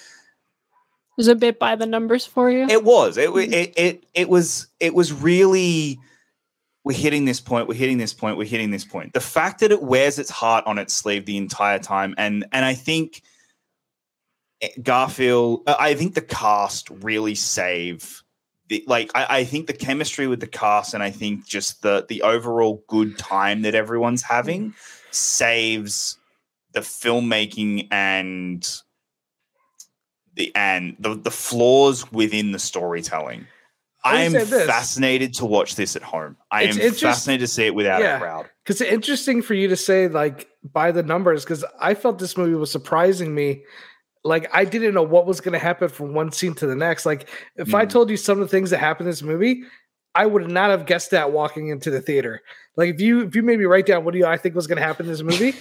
was 1.16 1.28
a 1.28 1.34
bit 1.34 1.59
by 1.59 1.76
the 1.76 1.86
numbers 1.86 2.26
for 2.26 2.51
you. 2.51 2.66
It 2.68 2.84
was. 2.84 3.16
It, 3.16 3.30
mm-hmm. 3.30 3.52
it 3.52 3.74
it 3.76 4.05
it 4.14 4.28
was 4.28 4.68
it 4.80 4.94
was 4.94 5.12
really 5.12 5.98
we're 6.84 6.97
hitting 6.97 7.24
this 7.24 7.40
point, 7.40 7.66
we're 7.66 7.74
hitting 7.74 7.98
this 7.98 8.14
point, 8.14 8.36
we're 8.36 8.47
hitting 8.47 8.70
this 8.70 8.84
point. 8.84 9.12
The 9.12 9.20
fact 9.20 9.60
that 9.60 9.72
it 9.72 9.82
wears 9.82 10.20
its 10.20 10.30
heart 10.30 10.64
on 10.66 10.78
its 10.78 10.94
sleeve 10.94 11.26
the 11.26 11.36
entire 11.36 11.78
time 11.78 12.14
and 12.18 12.47
and 12.52 12.64
I 12.64 12.74
think 12.74 13.22
Garfield 14.82 15.62
uh, 15.66 15.76
I 15.78 15.94
think 15.94 16.14
the 16.14 16.20
cast 16.22 16.90
really 16.90 17.34
save 17.34 18.22
the, 18.68 18.84
like 18.86 19.10
I, 19.14 19.38
I 19.38 19.44
think 19.44 19.66
the 19.66 19.72
chemistry 19.72 20.26
with 20.26 20.40
the 20.40 20.47
cast 20.47 20.94
and 20.94 21.02
I 21.02 21.10
think 21.10 21.47
just 21.47 21.82
the 21.82 22.05
the 22.09 22.22
overall 22.22 22.84
good 22.88 23.18
time 23.18 23.62
that 23.62 23.74
everyone's 23.74 24.22
having 24.22 24.74
saves 25.10 26.18
the 26.72 26.80
filmmaking 26.80 27.88
and 27.90 28.66
the 30.36 30.52
and 30.54 30.96
the, 30.98 31.14
the 31.14 31.30
flaws 31.30 32.10
within 32.12 32.52
the 32.52 32.58
storytelling. 32.58 33.46
I 34.04 34.22
am 34.22 34.32
fascinated 34.32 35.34
to 35.34 35.46
watch 35.46 35.74
this 35.74 35.96
at 35.96 36.02
home. 36.02 36.36
I 36.52 36.64
it's, 36.64 36.76
am 36.76 36.82
it's 36.82 37.00
fascinated 37.00 37.40
just, 37.40 37.54
to 37.54 37.62
see 37.62 37.66
it 37.66 37.74
without 37.74 38.00
yeah, 38.00 38.16
a 38.16 38.20
crowd. 38.20 38.48
Because 38.62 38.80
it's 38.80 38.92
interesting 38.92 39.42
for 39.42 39.54
you 39.54 39.66
to 39.66 39.76
say 39.76 40.06
like 40.06 40.48
by 40.62 40.92
the 40.92 41.02
numbers, 41.02 41.44
because 41.44 41.64
I 41.80 41.94
felt 41.94 42.20
this 42.20 42.36
movie 42.36 42.54
was 42.54 42.70
surprising 42.70 43.34
me. 43.34 43.64
Like 44.22 44.48
I 44.54 44.64
didn't 44.64 44.94
know 44.94 45.02
what 45.02 45.26
was 45.26 45.40
going 45.40 45.54
to 45.54 45.58
happen 45.58 45.88
from 45.88 46.14
one 46.14 46.30
scene 46.30 46.54
to 46.54 46.66
the 46.66 46.76
next. 46.76 47.04
Like 47.04 47.28
if 47.56 47.68
mm. 47.68 47.74
I 47.74 47.84
told 47.84 48.10
you 48.10 48.16
some 48.16 48.40
of 48.40 48.46
the 48.46 48.50
things 48.50 48.70
that 48.70 48.78
happened 48.78 49.08
in 49.08 49.10
this 49.10 49.22
movie, 49.22 49.64
I 50.14 50.26
would 50.26 50.48
not 50.48 50.70
have 50.70 50.86
guessed 50.86 51.10
that 51.10 51.32
walking 51.32 51.68
into 51.68 51.90
the 51.90 52.00
theater. 52.00 52.42
Like 52.76 52.94
if 52.94 53.00
you 53.00 53.22
if 53.22 53.34
you 53.34 53.42
made 53.42 53.58
me 53.58 53.64
write 53.64 53.86
down 53.86 54.04
what 54.04 54.12
do 54.12 54.18
you 54.18 54.26
I 54.26 54.36
think 54.36 54.54
was 54.54 54.66
going 54.66 54.78
to 54.78 54.84
happen 54.84 55.06
in 55.06 55.12
this 55.12 55.22
movie, 55.22 55.54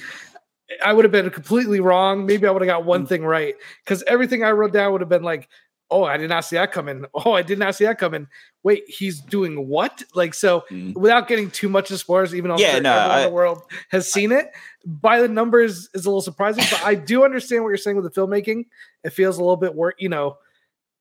I 0.84 0.94
would 0.94 1.06
have 1.06 1.12
been 1.12 1.30
completely 1.30 1.80
wrong. 1.80 2.26
Maybe 2.26 2.48
I 2.48 2.52
would 2.52 2.62
have 2.62 2.68
got 2.68 2.86
one 2.86 3.06
mm. 3.06 3.10
thing 3.10 3.24
right 3.24 3.56
because 3.84 4.04
everything 4.04 4.44
I 4.44 4.52
wrote 4.52 4.74
down 4.74 4.92
would 4.92 5.02
have 5.02 5.10
been 5.10 5.24
like, 5.24 5.48
"Oh, 5.92 6.04
I 6.04 6.18
did 6.18 6.30
not 6.30 6.46
see 6.46 6.56
that 6.56 6.72
coming. 6.72 7.06
Oh, 7.14 7.34
I 7.34 7.44
did 7.44 7.60
not 7.60 7.76
see 7.76 7.86
that 7.86 8.00
coming. 8.00 8.28
Wait, 8.64 8.84
he's 8.88 9.22
doing 9.22 9.68
what?" 9.68 10.04
Like 10.16 10.34
so, 10.34 10.64
mm. 10.72 10.96
without 10.96 11.28
getting 11.28 11.52
too 11.52 11.70
much 11.70 11.92
of 11.92 12.00
spoilers, 12.00 12.34
even 12.34 12.50
though 12.50 12.58
yeah, 12.58 12.80
no, 12.80 12.92
everyone 12.92 13.12
I, 13.12 13.22
in 13.22 13.30
the 13.30 13.34
world 13.36 13.62
has 13.90 14.12
seen 14.12 14.32
it, 14.32 14.52
by 14.86 15.22
the 15.22 15.28
numbers 15.28 15.90
is 15.94 16.06
a 16.06 16.10
little 16.10 16.22
surprising. 16.22 16.64
but 16.72 16.84
I 16.84 16.96
do 16.96 17.24
understand 17.24 17.64
what 17.64 17.70
you're 17.70 17.78
saying 17.78 17.98
with 17.98 18.12
the 18.12 18.22
filmmaking. 18.22 18.66
It 19.04 19.12
feels 19.12 19.38
a 19.38 19.42
little 19.42 19.58
bit 19.58 19.76
work, 19.76 19.96
you 20.00 20.10
know. 20.10 20.38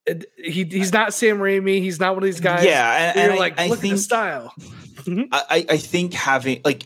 It, 0.05 0.25
he 0.37 0.63
he's 0.65 0.93
not 0.93 1.15
Sam 1.15 1.39
Raimi. 1.39 1.79
He's 1.81 1.99
not 1.99 2.13
one 2.13 2.21
of 2.21 2.27
these 2.27 2.39
guys. 2.39 2.63
Yeah, 2.63 3.09
and, 3.09 3.17
and 3.17 3.31
you're 3.31 3.39
like, 3.39 3.59
I, 3.59 3.67
look 3.67 3.79
think, 3.79 3.93
at 3.93 3.97
the 3.97 4.03
style. 4.03 4.53
I 5.31 5.65
I 5.67 5.77
think 5.77 6.13
having 6.13 6.61
like 6.63 6.83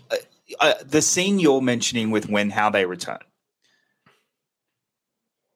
uh, 0.59 0.73
the 0.85 1.01
scene 1.01 1.39
you're 1.39 1.61
mentioning 1.61 2.11
with 2.11 2.29
when 2.29 2.49
how 2.49 2.69
they 2.69 2.85
return 2.85 3.19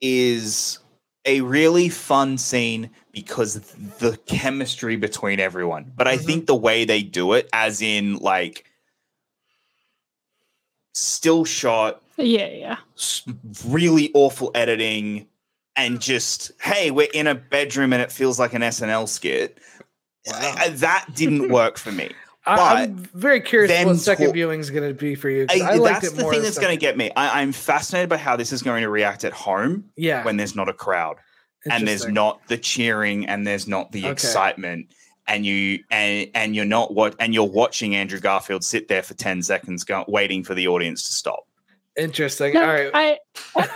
is 0.00 0.78
a 1.24 1.40
really 1.40 1.88
fun 1.88 2.36
scene 2.36 2.90
because 3.12 3.54
the 3.98 4.18
chemistry 4.26 4.96
between 4.96 5.40
everyone. 5.40 5.92
But 5.96 6.08
I 6.08 6.16
mm-hmm. 6.16 6.26
think 6.26 6.46
the 6.46 6.54
way 6.54 6.84
they 6.84 7.02
do 7.02 7.32
it, 7.32 7.48
as 7.52 7.80
in 7.80 8.16
like 8.18 8.64
still 10.92 11.44
shot, 11.44 12.02
yeah, 12.16 12.48
yeah, 12.48 12.76
really 13.66 14.10
awful 14.14 14.50
editing, 14.54 15.26
and 15.76 16.00
just 16.00 16.52
hey, 16.60 16.90
we're 16.90 17.08
in 17.14 17.26
a 17.26 17.34
bedroom 17.34 17.92
and 17.92 18.02
it 18.02 18.12
feels 18.12 18.38
like 18.38 18.54
an 18.54 18.62
SNL 18.62 19.08
skit. 19.08 19.58
Wow. 20.26 20.34
I, 20.40 20.64
I, 20.64 20.68
that 20.70 21.06
didn't 21.14 21.50
work 21.50 21.76
for 21.76 21.92
me. 21.92 22.10
I, 22.46 22.82
am 22.82 22.96
very 22.96 23.40
curious 23.40 23.84
what 23.84 23.96
second 23.96 24.32
viewing 24.32 24.60
is 24.60 24.70
going 24.70 24.86
to 24.86 24.94
be 24.94 25.14
for 25.14 25.30
you. 25.30 25.46
I, 25.48 25.62
I 25.62 25.78
that's 25.78 26.10
the 26.10 26.24
thing 26.24 26.42
that's 26.42 26.58
going 26.58 26.72
to 26.72 26.80
get 26.80 26.96
me. 26.96 27.10
I, 27.16 27.42
am 27.42 27.52
fascinated 27.52 28.10
by 28.10 28.18
how 28.18 28.36
this 28.36 28.52
is 28.52 28.62
going 28.62 28.82
to 28.82 28.90
react 28.90 29.24
at 29.24 29.32
home. 29.32 29.84
Yeah. 29.96 30.24
when 30.24 30.36
there's 30.36 30.54
not 30.54 30.68
a 30.68 30.74
crowd, 30.74 31.16
and 31.70 31.88
there's 31.88 32.06
not 32.06 32.46
the 32.48 32.58
cheering, 32.58 33.26
and 33.26 33.46
there's 33.46 33.66
not 33.66 33.92
the 33.92 34.00
okay. 34.04 34.10
excitement, 34.10 34.92
and 35.26 35.46
you 35.46 35.80
and 35.90 36.30
and 36.34 36.54
you're 36.54 36.64
not 36.66 36.92
what 36.92 37.16
and 37.18 37.32
you're 37.32 37.44
watching 37.44 37.94
Andrew 37.94 38.20
Garfield 38.20 38.62
sit 38.62 38.88
there 38.88 39.02
for 39.02 39.14
ten 39.14 39.42
seconds, 39.42 39.84
go, 39.84 40.04
waiting 40.06 40.44
for 40.44 40.54
the 40.54 40.68
audience 40.68 41.04
to 41.04 41.12
stop. 41.14 41.46
Interesting. 41.96 42.54
No, 42.54 42.62
All 42.62 42.66
right. 42.68 42.90
I 42.92 43.18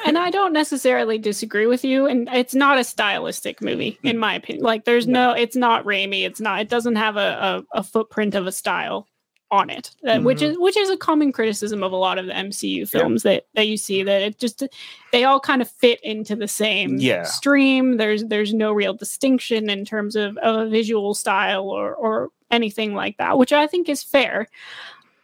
and 0.04 0.18
I 0.18 0.30
don't 0.30 0.52
necessarily 0.52 1.18
disagree 1.18 1.66
with 1.66 1.84
you. 1.84 2.06
And 2.06 2.28
it's 2.32 2.54
not 2.54 2.78
a 2.78 2.84
stylistic 2.84 3.62
movie, 3.62 3.98
in 4.02 4.18
my 4.18 4.34
opinion. 4.34 4.64
Like 4.64 4.84
there's 4.84 5.06
no, 5.06 5.28
no 5.28 5.32
it's 5.40 5.54
not 5.56 5.84
Raimi. 5.84 6.24
It's 6.26 6.40
not. 6.40 6.60
It 6.60 6.68
doesn't 6.68 6.96
have 6.96 7.16
a, 7.16 7.64
a, 7.72 7.78
a 7.78 7.82
footprint 7.82 8.34
of 8.34 8.46
a 8.46 8.52
style. 8.52 9.06
on 9.50 9.70
it 9.70 9.94
that, 10.02 10.22
which 10.24 10.40
Mhm. 10.40 10.50
is 10.50 10.58
which 10.58 10.76
is 10.76 10.90
a 10.90 10.96
common 10.98 11.32
criticism 11.32 11.82
of 11.82 11.90
a 11.90 11.96
lot 11.96 12.18
of 12.18 12.26
the 12.26 12.34
mcu 12.34 12.86
films 12.86 13.22
that 13.22 13.46
that 13.54 13.66
you 13.66 13.78
see 13.78 14.02
that 14.02 14.20
it 14.20 14.38
just 14.38 14.62
they 15.10 15.24
all 15.24 15.40
kind 15.40 15.62
of 15.62 15.70
fit 15.70 15.98
into 16.02 16.36
the 16.36 16.46
same 16.46 16.98
Yeah. 16.98 17.22
stream 17.22 17.96
there's 17.96 18.24
there's 18.26 18.52
no 18.52 18.72
real 18.74 18.92
distinction 18.92 19.70
in 19.70 19.86
terms 19.86 20.16
of, 20.16 20.36
of 20.38 20.66
a 20.66 20.68
visual 20.68 21.14
style 21.14 21.70
or 21.70 21.94
or 21.94 22.28
anything 22.50 22.92
like 22.94 23.16
that 23.16 23.38
which 23.38 23.50
i 23.54 23.66
think 23.66 23.88
is 23.88 24.02
fair 24.02 24.48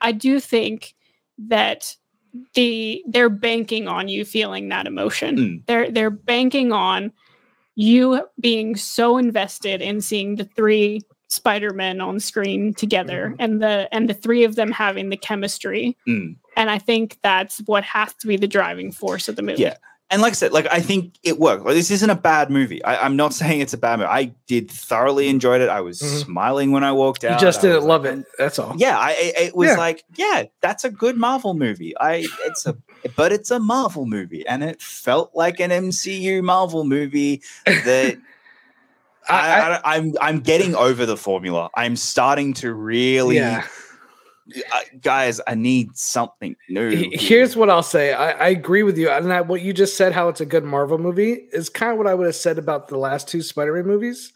i 0.01 0.11
do 0.11 0.41
think 0.41 0.95
that 1.37 1.95
the 2.55 3.02
they're 3.06 3.28
banking 3.28 3.89
on 3.89 4.09
you 4.09 4.24
feeling 4.24 4.69
that 4.69 4.86
emotion 4.86 5.36
Mm. 5.36 5.66
they're 5.66 5.90
they're 5.90 6.11
banking 6.11 6.73
on 6.73 7.12
you 7.77 8.28
being 8.40 8.77
so 8.77 9.16
invested 9.19 9.81
in 9.82 10.01
seeing 10.01 10.36
the 10.36 10.44
three 10.44 11.01
Spider-Men 11.28 12.01
on 12.01 12.20
screen 12.20 12.74
together 12.74 13.35
and 13.40 13.61
the 13.61 13.89
and 13.90 14.09
the 14.09 14.15
three 14.15 14.44
of 14.44 14.55
them 14.55 14.70
having 14.70 15.09
the 15.09 15.16
chemistry. 15.16 15.97
Mm. 16.06 16.36
And 16.56 16.70
I 16.70 16.78
think 16.78 17.19
that's 17.23 17.59
what 17.66 17.82
has 17.82 18.15
to 18.15 18.28
be 18.28 18.36
the 18.36 18.47
driving 18.47 18.93
force 18.93 19.28
of 19.28 19.35
the 19.35 19.43
movie. 19.43 19.62
Yeah. 19.62 19.77
And 20.10 20.20
like 20.22 20.32
I 20.32 20.35
said, 20.35 20.52
like 20.52 20.66
I 20.70 20.81
think 20.81 21.14
it 21.22 21.39
worked. 21.40 21.64
Like, 21.64 21.74
this 21.74 21.90
isn't 21.90 22.10
a 22.10 22.14
bad 22.14 22.51
movie. 22.51 22.85
I, 22.85 22.98
I'm 23.05 23.16
not 23.16 23.32
saying 23.40 23.60
it's 23.60 23.72
a 23.72 23.78
bad 23.78 23.98
movie. 23.98 24.09
I 24.10 24.35
did 24.47 24.70
thoroughly 24.70 25.28
enjoyed 25.28 25.60
it. 25.60 25.68
I 25.68 25.81
was 25.81 26.01
Mhm. 26.01 26.24
smiling 26.24 26.72
when 26.72 26.85
I 26.85 26.93
walked 26.93 27.24
out. 27.24 27.40
You 27.40 27.47
just 27.47 27.62
didn't 27.62 27.85
love 27.85 28.05
like, 28.05 28.18
it. 28.18 28.26
That's 28.39 28.59
all. 28.59 28.74
Yeah, 28.76 28.98
I 28.98 29.12
it, 29.18 29.56
was 29.56 29.70
Yeah. 29.70 29.76
like, 29.76 30.05
yeah, 30.14 30.44
that's 30.60 30.85
a 30.85 30.90
good 30.90 31.16
Marvel 31.16 31.55
movie. 31.55 31.94
I 31.98 32.26
it's 32.44 32.66
a 32.66 32.76
but 33.16 33.32
it's 33.32 33.51
a 33.51 33.59
Marvel 33.59 34.06
movie, 34.06 34.47
and 34.47 34.62
it 34.62 34.81
felt 34.81 35.31
like 35.35 35.59
an 35.60 35.70
MCU 35.70 36.43
Marvel 36.43 36.85
movie 36.85 37.43
that 37.66 38.16
I, 39.28 39.81
I, 39.82 39.97
I'm 39.97 40.14
I'm 40.20 40.40
getting 40.40 40.74
over 40.74 41.06
the 41.06 41.16
formula. 41.16 41.70
I'm 41.74 41.97
starting 41.97 42.52
to 42.55 42.74
really, 42.74 43.36
yeah. 43.36 43.66
Uh, 44.73 44.81
guys. 45.01 45.41
I 45.47 45.55
need 45.55 45.97
something 45.97 46.55
new. 46.69 46.91
He- 46.91 47.16
Here's 47.16 47.57
what 47.57 47.71
I'll 47.71 47.83
say. 47.83 48.12
I, 48.12 48.31
I 48.33 48.49
agree 48.49 48.83
with 48.83 48.99
you. 48.99 49.09
And 49.11 49.33
I, 49.33 49.41
what 49.41 49.62
you 49.62 49.73
just 49.73 49.97
said, 49.97 50.12
how 50.12 50.29
it's 50.29 50.41
a 50.41 50.47
good 50.47 50.65
Marvel 50.65 50.99
movie, 50.99 51.33
is 51.53 51.69
kind 51.71 51.93
of 51.93 51.99
what 51.99 52.07
I 52.07 52.15
would 52.15 52.27
have 52.27 52.37
said 52.37 52.59
about 52.59 52.89
the 52.89 52.99
last 52.99 53.27
two 53.29 53.41
Spider-Man 53.43 53.87
movies. 53.87 54.33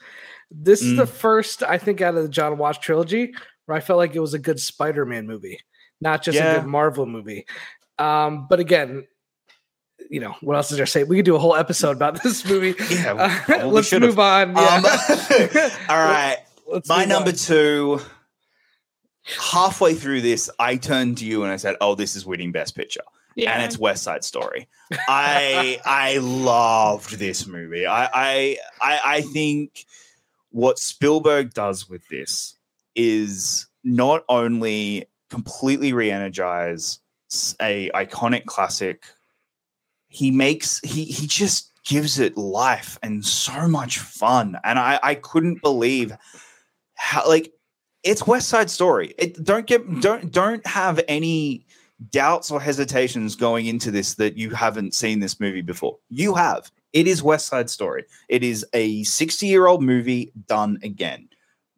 This 0.51 0.81
is 0.83 0.95
Mm. 0.95 0.97
the 0.97 1.07
first, 1.07 1.63
I 1.63 1.77
think, 1.77 2.01
out 2.01 2.15
of 2.17 2.23
the 2.23 2.29
Jon 2.29 2.57
Watts 2.57 2.79
trilogy 2.79 3.35
where 3.67 3.77
I 3.77 3.81
felt 3.81 3.99
like 3.99 4.15
it 4.15 4.21
was 4.21 4.33
a 4.33 4.39
good 4.39 4.59
Spider-Man 4.59 5.27
movie, 5.27 5.61
not 6.01 6.23
just 6.23 6.39
a 6.39 6.43
good 6.61 6.67
Marvel 6.67 7.05
movie. 7.05 7.45
Um, 7.99 8.47
but 8.49 8.61
again, 8.61 9.07
you 10.09 10.21
know, 10.21 10.35
what 10.41 10.57
else 10.57 10.71
is 10.71 10.79
there 10.79 10.87
to 10.87 10.91
say? 10.91 11.05
We 11.05 11.17
could 11.17 11.27
do 11.27 11.37
a 11.37 11.39
whole 11.39 11.55
episode 11.55 11.97
about 11.97 12.23
this 12.23 12.47
movie. 12.47 12.75
Yeah, 12.91 13.45
Uh, 13.49 13.67
let's 13.67 13.89
should've. 13.89 14.09
move 14.09 14.19
on. 14.19 14.51
Um, 14.57 14.57
Yeah. 14.57 15.71
all 15.91 15.97
right, 15.99 16.39
Let's 16.67 16.89
my 16.89 17.05
number 17.05 17.31
on. 17.31 17.37
two. 17.37 18.01
Halfway 19.37 19.95
through 19.95 20.23
this, 20.23 20.49
I 20.59 20.77
turned 20.77 21.19
to 21.19 21.27
you 21.27 21.43
and 21.43 21.53
I 21.53 21.57
said, 21.57 21.77
"Oh, 21.81 21.95
this 21.95 22.17
is 22.17 22.25
winning 22.25 22.53
Best 22.53 22.75
Picture." 22.75 23.03
Yeah. 23.35 23.53
and 23.53 23.63
it's 23.63 23.79
West 23.79 24.03
Side 24.03 24.25
Story. 24.25 24.69
I 25.09 25.81
I 25.85 26.19
loved 26.19 27.19
this 27.19 27.47
movie. 27.47 27.87
I, 27.87 28.07
I 28.07 28.57
I 28.81 29.01
I 29.05 29.21
think 29.21 29.87
what 30.51 30.79
Spielberg 30.79 31.55
does 31.55 31.89
with 31.89 32.07
this 32.09 32.57
is 32.97 33.67
not 33.85 34.25
only 34.29 35.07
completely 35.31 35.93
re-energize 35.93 36.99
a 37.61 37.91
iconic 37.95 38.47
classic, 38.47 39.05
he 40.09 40.31
makes 40.31 40.81
he 40.81 41.05
he 41.05 41.27
just 41.29 41.71
gives 41.85 42.19
it 42.19 42.37
life 42.37 42.99
and 43.03 43.25
so 43.25 43.69
much 43.69 43.99
fun. 43.99 44.59
And 44.65 44.79
I 44.79 44.99
I 45.03 45.15
couldn't 45.15 45.63
believe 45.63 46.17
how 46.95 47.29
like 47.29 47.53
it's 48.09 48.27
West 48.27 48.49
Side 48.49 48.71
Story. 48.71 49.15
It 49.19 49.45
don't 49.45 49.67
get 49.67 49.83
hmm. 49.83 50.01
don't 50.01 50.33
don't 50.33 50.67
have 50.67 51.01
any 51.09 51.67
doubts 52.11 52.51
or 52.51 52.61
hesitations 52.61 53.37
going 53.37 53.67
into 53.67 53.91
this 53.91 54.15
that 54.15 54.37
you 54.37 54.51
haven't 54.51 54.95
seen 54.95 55.21
this 55.21 55.39
movie 55.41 55.63
before. 55.63 55.99
You 56.09 56.35
have. 56.35 56.71
It 56.95 57.07
is 57.07 57.23
West 57.23 57.49
Side 57.49 57.69
Story. 57.69 58.05
It 58.29 58.43
is 58.43 58.65
a 58.73 59.03
60 59.05 59.47
year 59.47 59.67
old 59.67 59.83
movie 59.83 60.33
done 60.47 60.79
again. 60.83 61.29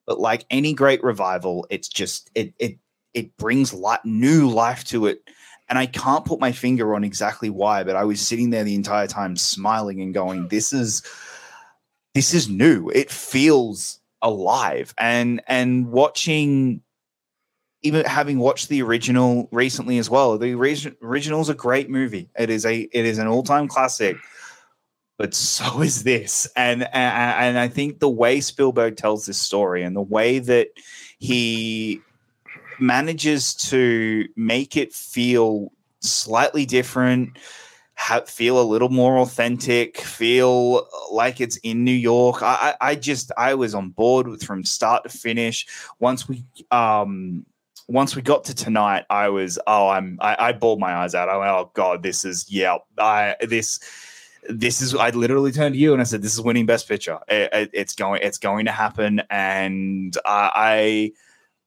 But 0.06 0.20
like 0.20 0.46
any 0.50 0.72
great 0.72 1.02
revival, 1.02 1.66
it's 1.68 1.88
just 1.88 2.30
it 2.34 2.54
it 2.58 2.78
it 3.12 3.36
brings 3.36 3.74
li- 3.74 3.96
new 4.04 4.48
life 4.48 4.84
to 4.84 5.06
it. 5.06 5.22
And 5.68 5.78
I 5.78 5.86
can't 5.86 6.24
put 6.24 6.40
my 6.40 6.50
finger 6.50 6.94
on 6.94 7.04
exactly 7.04 7.48
why, 7.48 7.84
but 7.84 7.94
I 7.94 8.02
was 8.02 8.20
sitting 8.20 8.50
there 8.50 8.64
the 8.64 8.74
entire 8.74 9.06
time 9.06 9.36
smiling 9.36 10.00
and 10.00 10.14
going, 10.14 10.48
"This 10.48 10.72
is 10.72 11.02
this 12.14 12.34
is 12.34 12.48
new. 12.48 12.88
It 12.90 13.10
feels 13.10 13.99
alive." 14.22 14.94
And 14.98 15.42
and 15.46 15.90
watching 15.90 16.82
even 17.82 18.04
having 18.04 18.38
watched 18.38 18.68
the 18.68 18.82
original 18.82 19.48
recently 19.52 19.98
as 19.98 20.10
well, 20.10 20.36
the 20.36 20.52
origi- 20.52 20.96
original 21.02 21.40
is 21.40 21.48
a 21.48 21.54
great 21.54 21.88
movie. 21.88 22.28
It 22.38 22.50
is 22.50 22.66
a 22.66 22.80
it 22.80 23.06
is 23.06 23.18
an 23.18 23.26
all 23.26 23.42
time 23.42 23.68
classic, 23.68 24.16
but 25.16 25.34
so 25.34 25.80
is 25.82 26.04
this. 26.04 26.48
And, 26.56 26.82
and 26.82 26.94
and 26.94 27.58
I 27.58 27.68
think 27.68 28.00
the 28.00 28.08
way 28.08 28.40
Spielberg 28.40 28.96
tells 28.96 29.26
this 29.26 29.38
story 29.38 29.82
and 29.82 29.96
the 29.96 30.02
way 30.02 30.38
that 30.40 30.68
he 31.18 32.00
manages 32.78 33.54
to 33.54 34.26
make 34.36 34.76
it 34.76 34.92
feel 34.92 35.72
slightly 36.00 36.66
different. 36.66 37.36
Ha- 38.02 38.22
feel 38.26 38.58
a 38.60 38.64
little 38.64 38.88
more 38.88 39.18
authentic. 39.18 39.98
Feel 39.98 40.88
like 41.12 41.38
it's 41.40 41.56
in 41.58 41.84
New 41.84 41.92
York. 41.92 42.42
I, 42.42 42.74
I, 42.80 42.90
I 42.90 42.94
just 42.94 43.30
I 43.36 43.54
was 43.54 43.74
on 43.74 43.90
board 43.90 44.26
with 44.26 44.42
from 44.42 44.64
start 44.64 45.02
to 45.04 45.10
finish. 45.10 45.66
Once 45.98 46.26
we 46.28 46.42
um 46.70 47.44
once 47.88 48.16
we 48.16 48.22
got 48.22 48.44
to 48.44 48.54
tonight, 48.54 49.04
I 49.10 49.28
was 49.28 49.58
oh 49.66 49.88
I'm 49.88 50.16
I, 50.22 50.34
I 50.48 50.52
bawled 50.52 50.80
my 50.80 50.94
eyes 50.94 51.14
out. 51.14 51.28
I 51.28 51.36
went 51.36 51.50
oh 51.50 51.70
god 51.74 52.02
this 52.02 52.24
is 52.24 52.46
yeah 52.50 52.78
I 52.98 53.36
this 53.42 53.78
this 54.48 54.80
is 54.80 54.94
I 54.94 55.10
literally 55.10 55.52
turned 55.52 55.74
to 55.74 55.78
you 55.78 55.92
and 55.92 56.00
I 56.00 56.04
said 56.04 56.22
this 56.22 56.32
is 56.32 56.40
winning 56.40 56.64
best 56.64 56.88
picture. 56.88 57.18
It- 57.28 57.50
it- 57.52 57.70
it's 57.74 57.94
going 57.94 58.20
it's 58.22 58.38
going 58.38 58.64
to 58.64 58.72
happen 58.72 59.20
and 59.28 60.16
I. 60.24 60.50
I 60.54 61.12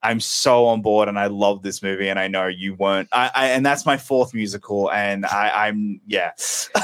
I'm 0.03 0.19
so 0.19 0.65
on 0.65 0.81
board 0.81 1.07
and 1.07 1.17
I 1.17 1.27
love 1.27 1.63
this 1.63 1.81
movie 1.81 2.09
and 2.09 2.19
I 2.19 2.27
know 2.27 2.47
you 2.47 2.75
weren't. 2.75 3.09
I, 3.11 3.31
I 3.33 3.47
and 3.47 3.65
that's 3.65 3.85
my 3.85 3.97
fourth 3.97 4.33
musical 4.33 4.91
and 4.91 5.25
I, 5.25 5.67
I'm 5.67 6.01
yeah. 6.05 6.31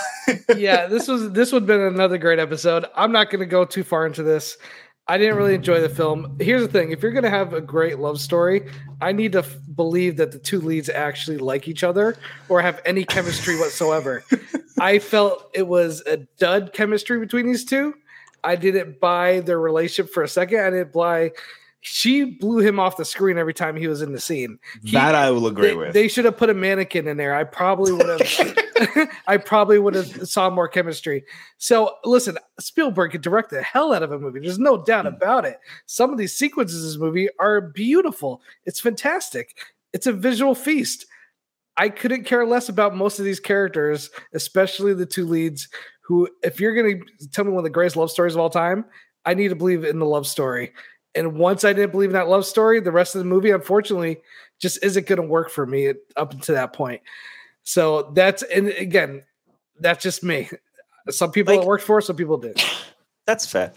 yeah, 0.56 0.88
this 0.88 1.08
was 1.08 1.32
this 1.32 1.52
would 1.52 1.64
have 1.64 1.68
been 1.68 1.82
another 1.82 2.18
great 2.18 2.40
episode. 2.40 2.86
I'm 2.96 3.12
not 3.12 3.30
going 3.30 3.42
to 3.42 3.46
go 3.46 3.66
too 3.66 3.84
far 3.84 4.06
into 4.06 4.24
this. 4.24 4.58
I 5.08 5.18
didn't 5.18 5.38
really 5.38 5.56
enjoy 5.56 5.82
the 5.82 5.90
film. 5.90 6.38
Here's 6.40 6.62
the 6.62 6.68
thing: 6.68 6.92
if 6.92 7.02
you're 7.02 7.12
going 7.12 7.24
to 7.24 7.30
have 7.30 7.54
a 7.54 7.62
great 7.62 8.00
love 8.00 8.22
story, 8.22 8.70
I 9.02 9.12
need 9.12 9.32
to 9.34 9.40
f- 9.40 9.58
believe 9.76 10.18
that 10.18 10.32
the 10.32 10.40
two 10.40 10.62
leads 10.62 10.88
actually 10.88 11.40
like 11.40 11.68
each 11.68 11.84
other 11.84 12.16
or 12.48 12.62
have 12.62 12.80
any 12.86 13.06
chemistry 13.06 13.58
whatsoever. 13.60 14.24
I 14.80 15.00
felt 15.00 15.50
it 15.54 15.68
was 15.68 16.04
a 16.06 16.18
dud 16.38 16.74
chemistry 16.74 17.20
between 17.20 17.48
these 17.48 17.66
two. 17.66 17.96
I 18.44 18.56
didn't 18.56 19.00
buy 19.00 19.42
their 19.42 19.60
relationship 19.60 20.14
for 20.14 20.24
a 20.24 20.28
second. 20.28 20.60
I 20.60 20.70
didn't 20.70 20.94
buy. 20.94 21.32
She 21.82 22.26
blew 22.26 22.60
him 22.60 22.80
off 22.80 22.98
the 22.98 23.06
screen 23.06 23.38
every 23.38 23.54
time 23.54 23.76
he 23.78 23.88
was 23.88 24.02
in 24.02 24.12
the 24.12 24.20
scene. 24.20 24.60
He- 24.84 24.92
that 24.92 25.16
I 25.16 25.32
will 25.32 25.48
agree 25.48 25.70
they, 25.70 25.76
with. 25.76 25.94
They 25.94 26.08
should 26.10 26.26
have 26.26 26.36
put 26.38 26.50
a 26.50 26.54
mannequin 26.54 27.08
in 27.08 27.16
there. 27.18 27.34
I 27.34 27.46
probably 27.46 27.94
would 27.94 28.08
have. 28.10 28.58
I 29.28 29.38
probably 29.38 29.78
would 29.80 29.94
have 29.96 30.28
saw 30.28 30.50
more 30.50 30.68
chemistry. 30.68 31.24
So 31.58 31.96
listen, 32.06 32.38
Spielberg 32.60 33.12
could 33.12 33.22
direct 33.22 33.50
the 33.50 33.62
hell 33.62 33.94
out 33.94 34.04
of 34.04 34.12
a 34.12 34.20
movie. 34.20 34.40
There's 34.40 34.60
no 34.60 34.84
doubt 34.84 35.06
Mm. 35.06 35.16
about 35.16 35.46
it. 35.46 35.60
Some 35.86 36.12
of 36.12 36.18
these 36.18 36.34
sequences 36.36 36.82
in 36.84 36.88
this 36.90 36.98
movie 36.98 37.30
are 37.40 37.62
beautiful. 37.62 38.42
It's 38.66 38.80
fantastic. 38.80 39.58
It's 39.94 40.08
a 40.08 40.14
visual 40.14 40.56
feast. 40.56 41.06
I 41.78 41.88
couldn't 41.90 42.26
care 42.26 42.46
less 42.46 42.68
about 42.68 42.96
most 42.96 43.20
of 43.20 43.26
these 43.26 43.40
characters, 43.40 44.10
especially 44.34 44.94
the 44.94 45.06
two 45.06 45.26
leads. 45.26 45.70
Who, 46.02 46.28
if 46.44 46.60
you're 46.60 46.74
going 46.76 47.04
to 47.20 47.30
tell 47.30 47.46
me 47.46 47.52
one 47.52 47.60
of 47.60 47.64
the 47.64 47.70
greatest 47.70 47.96
love 47.96 48.12
stories 48.12 48.34
of 48.34 48.42
all 48.42 48.50
time, 48.50 48.84
I 49.26 49.34
need 49.34 49.50
to 49.50 49.56
believe 49.56 49.84
in 49.86 50.00
the 50.00 50.06
love 50.06 50.26
story. 50.28 50.74
And 51.16 51.36
once 51.36 51.64
I 51.64 51.74
didn't 51.74 51.92
believe 51.92 52.10
in 52.10 52.14
that 52.14 52.28
love 52.30 52.46
story, 52.46 52.80
the 52.80 52.92
rest 52.92 53.16
of 53.16 53.20
the 53.20 53.26
movie, 53.26 53.52
unfortunately, 53.52 54.22
just 54.60 54.84
isn't 54.84 55.08
going 55.08 55.22
to 55.22 55.28
work 55.28 55.50
for 55.50 55.66
me 55.66 55.94
up 56.16 56.34
until 56.34 56.56
that 56.56 56.74
point. 56.74 57.02
So 57.64 58.12
that's 58.14 58.44
and 58.44 58.68
again, 58.70 59.24
that's 59.80 60.04
just 60.04 60.24
me. 60.24 60.50
Some 61.10 61.32
people 61.32 61.56
Like- 61.56 61.64
it 61.64 61.68
worked 61.68 61.84
for, 61.84 62.02
some 62.02 62.16
people 62.16 62.38
did. 62.38 62.62
That's 63.26 63.46
fair. 63.46 63.72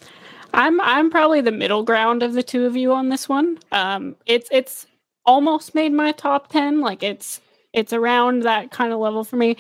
I'm 0.55 0.81
I'm 0.81 1.11
probably 1.11 1.43
the 1.43 1.53
middle 1.53 1.83
ground 1.83 2.23
of 2.23 2.33
the 2.33 2.43
two 2.43 2.65
of 2.65 2.75
you 2.75 2.93
on 2.95 3.11
this 3.11 3.29
one. 3.29 3.59
Um, 3.71 4.17
it's 4.25 4.49
it's 4.51 4.87
almost 5.27 5.75
made 5.75 5.93
my 5.93 6.13
top 6.13 6.49
ten. 6.49 6.81
Like 6.81 7.03
it's 7.03 7.41
it's 7.75 7.93
around 7.93 8.45
that 8.45 8.71
kind 8.71 8.95
of 8.95 8.99
level 8.99 9.25
for 9.25 9.37
me. 9.37 9.59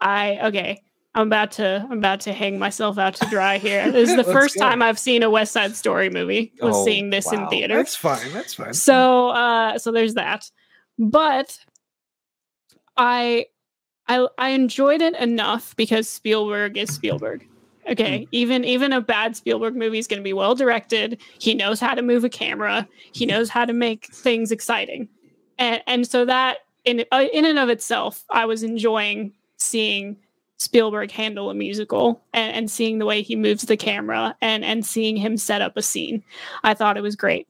I 0.00 0.38
okay. 0.44 0.80
I'm 1.16 1.26
about 1.28 1.52
to 1.52 1.86
I'm 1.90 1.98
about 1.98 2.20
to 2.22 2.32
hang 2.32 2.58
myself 2.58 2.98
out 2.98 3.14
to 3.16 3.26
dry 3.26 3.58
here. 3.58 3.90
This 3.92 4.10
is 4.10 4.16
the 4.24 4.24
first 4.24 4.56
go. 4.56 4.60
time 4.62 4.82
I've 4.82 4.98
seen 4.98 5.22
a 5.22 5.30
West 5.30 5.52
Side 5.52 5.76
Story 5.76 6.10
movie. 6.10 6.52
Was 6.60 6.74
Oh, 6.76 6.84
seeing 6.84 7.10
this 7.10 7.32
in 7.32 7.46
theater. 7.48 7.76
That's 7.76 7.94
fine. 7.96 8.32
That's 8.32 8.54
fine. 8.54 8.74
So 8.74 9.28
uh 9.30 9.78
so 9.78 9.92
there's 9.92 10.14
that. 10.14 10.50
But 10.98 11.58
I 12.96 13.46
I 14.08 14.26
I 14.38 14.50
enjoyed 14.50 15.02
it 15.02 15.14
enough 15.16 15.74
because 15.76 16.08
Spielberg 16.08 16.76
is 16.76 16.94
Spielberg. 16.94 17.46
Okay, 17.88 18.26
even 18.32 18.64
even 18.64 18.92
a 18.92 19.00
bad 19.00 19.36
Spielberg 19.36 19.76
movie 19.76 19.98
is 19.98 20.06
going 20.06 20.20
to 20.20 20.24
be 20.24 20.32
well 20.32 20.54
directed. 20.54 21.20
He 21.38 21.54
knows 21.54 21.80
how 21.80 21.94
to 21.94 22.00
move 22.02 22.24
a 22.24 22.30
camera. 22.30 22.88
He 23.12 23.26
knows 23.26 23.50
how 23.50 23.66
to 23.66 23.72
make 23.74 24.06
things 24.06 24.50
exciting. 24.50 25.08
and 25.58 25.82
and 25.86 26.06
so 26.06 26.24
that 26.24 26.58
in 26.86 27.04
uh, 27.12 27.26
in 27.32 27.44
and 27.44 27.58
of 27.58 27.68
itself, 27.68 28.24
I 28.30 28.46
was 28.46 28.62
enjoying 28.62 29.32
seeing 29.58 30.16
Spielberg 30.58 31.10
handle 31.10 31.50
a 31.50 31.54
musical 31.54 32.22
and, 32.32 32.54
and 32.54 32.70
seeing 32.70 32.98
the 32.98 33.06
way 33.06 33.22
he 33.22 33.36
moves 33.36 33.64
the 33.64 33.76
camera 33.76 34.36
and 34.40 34.64
and 34.64 34.86
seeing 34.86 35.16
him 35.16 35.36
set 35.36 35.60
up 35.62 35.76
a 35.76 35.82
scene. 35.82 36.22
I 36.62 36.74
thought 36.74 36.96
it 36.96 37.02
was 37.02 37.16
great. 37.16 37.48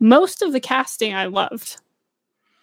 Most 0.00 0.42
of 0.42 0.52
the 0.52 0.60
casting 0.60 1.14
I 1.14 1.26
loved. 1.26 1.76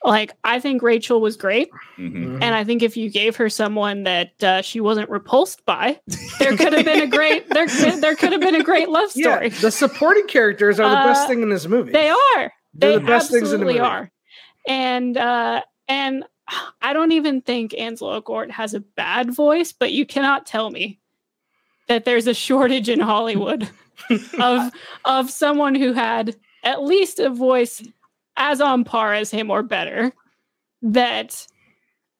Like 0.03 0.31
I 0.45 0.61
think 0.61 0.81
Rachel 0.81 1.19
was 1.19 1.35
great, 1.35 1.69
Mhm. 1.97 2.35
and 2.41 2.55
I 2.55 2.63
think 2.63 2.81
if 2.83 2.95
you 2.95 3.09
gave 3.09 3.35
her 3.35 3.49
someone 3.49 4.03
that 4.03 4.41
uh, 4.41 4.61
she 4.61 4.79
wasn't 4.79 5.09
repulsed 5.09 5.65
by, 5.65 5.99
there 6.39 6.55
could 6.55 6.71
have 6.71 6.85
been 6.85 7.01
a 7.01 7.07
great 7.07 7.49
there 7.49 7.67
there 7.99 8.15
could 8.15 8.31
have 8.31 8.39
been 8.39 8.55
a 8.55 8.63
great 8.63 8.87
love 8.87 9.11
story. 9.11 9.49
Yeah, 9.49 9.59
the 9.59 9.71
supporting 9.71 10.25
characters 10.27 10.79
are 10.79 10.89
the 10.89 10.95
best 11.09 11.25
Uh, 11.25 11.27
thing 11.27 11.41
in 11.41 11.49
this 11.49 11.67
movie. 11.67 11.91
They 11.91 12.09
are. 12.09 12.53
They're 12.73 12.91
They 12.93 12.97
the 12.99 13.05
best 13.05 13.29
things 13.29 13.51
in 13.51 13.59
the 13.59 13.65
movie. 13.65 13.79
are. 13.79 14.09
And 14.67 15.17
uh 15.17 15.63
and 15.89 16.23
I 16.81 16.93
don't 16.93 17.11
even 17.11 17.41
think 17.41 17.73
Ansel 17.77 18.21
Elgort 18.21 18.51
has 18.51 18.73
a 18.73 18.79
bad 18.79 19.33
voice, 19.33 19.71
but 19.71 19.91
you 19.91 20.05
cannot 20.05 20.45
tell 20.45 20.69
me 20.69 20.99
that 21.87 22.05
there's 22.05 22.27
a 22.27 22.33
shortage 22.33 22.89
in 22.89 22.99
Hollywood 22.99 23.69
of 24.39 24.71
of 25.05 25.29
someone 25.29 25.75
who 25.75 25.93
had 25.93 26.35
at 26.63 26.83
least 26.83 27.19
a 27.19 27.29
voice 27.29 27.83
as 28.37 28.61
on 28.61 28.83
par 28.83 29.13
as 29.13 29.31
him 29.31 29.51
or 29.51 29.63
better 29.63 30.13
that 30.81 31.45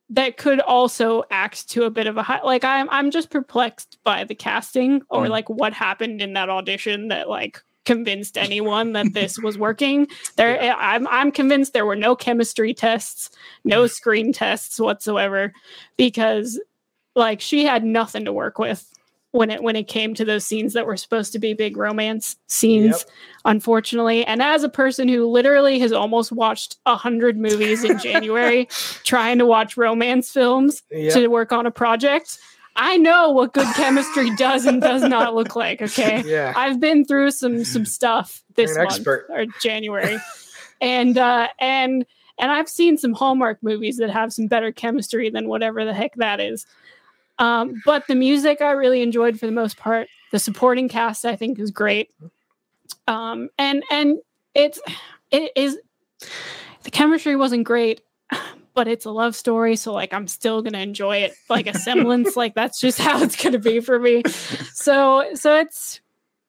that 0.09 0.37
could 0.37 0.59
also 0.59 1.23
act 1.29 1.69
to 1.69 1.83
a 1.83 1.89
bit 1.91 2.07
of 2.07 2.17
a 2.17 2.23
high 2.23 2.41
like 2.43 2.63
I'm 2.63 2.89
I'm 2.89 3.11
just 3.11 3.29
perplexed 3.29 3.97
by 4.03 4.23
the 4.23 4.35
casting 4.35 5.01
or 5.09 5.25
Mm. 5.25 5.29
like 5.29 5.49
what 5.49 5.73
happened 5.73 6.21
in 6.21 6.33
that 6.33 6.49
audition 6.49 7.09
that 7.09 7.29
like 7.29 7.61
convinced 7.85 8.37
anyone 8.37 8.93
that 8.93 9.13
this 9.13 9.39
was 9.39 9.57
working. 9.57 10.07
There 10.35 10.59
I'm 10.77 11.07
I'm 11.07 11.31
convinced 11.31 11.73
there 11.73 11.85
were 11.85 11.95
no 11.95 12.15
chemistry 12.15 12.73
tests, 12.73 13.29
no 13.63 13.83
mm-hmm. 13.83 13.87
screen 13.87 14.33
tests 14.33 14.79
whatsoever 14.79 15.53
because 15.97 16.59
like 17.15 17.41
she 17.41 17.65
had 17.65 17.83
nothing 17.83 18.25
to 18.25 18.33
work 18.33 18.59
with 18.59 18.91
when 19.31 19.51
it 19.51 19.61
when 19.61 19.75
it 19.75 19.87
came 19.87 20.13
to 20.15 20.25
those 20.25 20.45
scenes 20.45 20.73
that 20.73 20.85
were 20.85 20.97
supposed 20.97 21.31
to 21.31 21.39
be 21.39 21.53
big 21.53 21.77
romance 21.77 22.35
scenes 22.47 23.05
unfortunately 23.45 24.25
and 24.25 24.41
as 24.41 24.63
a 24.63 24.69
person 24.69 25.07
who 25.07 25.27
literally 25.27 25.77
has 25.79 25.91
almost 25.91 26.31
watched 26.31 26.77
a 26.85 26.95
hundred 26.95 27.37
movies 27.37 27.83
in 27.83 27.99
january 28.03 28.67
trying 29.03 29.37
to 29.37 29.45
watch 29.45 29.77
romance 29.77 30.31
films 30.31 30.81
Yep. 30.91 31.13
to 31.13 31.27
work 31.27 31.51
on 31.51 31.65
a 31.65 31.71
project 31.71 32.39
i 32.79 32.97
know 32.97 33.29
what 33.29 33.53
good 33.53 33.67
chemistry 33.75 34.33
does 34.35 34.65
and 34.65 34.81
does 34.81 35.03
not 35.03 35.35
look 35.35 35.55
like 35.55 35.81
okay 35.81 36.23
yeah. 36.25 36.53
I've 36.55 36.79
been 36.79 37.05
through 37.05 37.31
some 37.31 37.63
some 37.63 37.85
stuff 37.85 38.43
this 38.55 38.77
month 38.77 38.91
expert. 38.91 39.25
or 39.29 39.45
January, 39.61 40.17
and 40.81 41.17
uh, 41.17 41.47
and 41.59 42.05
and 42.37 42.51
I've 42.51 42.69
seen 42.69 42.97
some 42.97 43.13
Hallmark 43.13 43.59
movies 43.61 43.97
that 43.97 44.09
have 44.09 44.31
some 44.33 44.47
better 44.47 44.71
chemistry 44.71 45.29
than 45.29 45.47
whatever 45.47 45.85
the 45.85 45.93
heck 45.93 46.15
that 46.15 46.39
is. 46.39 46.65
Um, 47.37 47.81
but 47.85 48.07
the 48.07 48.15
music 48.15 48.61
I 48.61 48.71
really 48.71 49.01
enjoyed 49.01 49.39
for 49.39 49.45
the 49.45 49.51
most 49.51 49.77
part. 49.77 50.07
The 50.31 50.39
supporting 50.39 50.89
cast 50.89 51.25
I 51.25 51.35
think 51.35 51.57
is 51.57 51.71
great, 51.71 52.11
um, 53.07 53.49
and 53.57 53.83
and 53.91 54.19
it's 54.53 54.79
it 55.31 55.51
is 55.55 55.79
the 56.83 56.91
chemistry 56.91 57.35
wasn't 57.35 57.63
great. 57.63 58.01
But 58.79 58.87
it's 58.87 59.03
a 59.03 59.11
love 59.11 59.35
story, 59.35 59.75
so 59.75 59.91
like 59.91 60.13
I'm 60.13 60.25
still 60.25 60.61
gonna 60.61 60.77
enjoy 60.77 61.17
it 61.17 61.33
like 61.49 61.67
a 61.67 61.77
semblance. 61.77 62.37
like 62.37 62.55
that's 62.55 62.79
just 62.79 62.97
how 62.97 63.21
it's 63.21 63.35
gonna 63.35 63.59
be 63.59 63.81
for 63.81 63.99
me 63.99 64.23
so 64.73 65.25
so 65.35 65.57
it's 65.57 65.99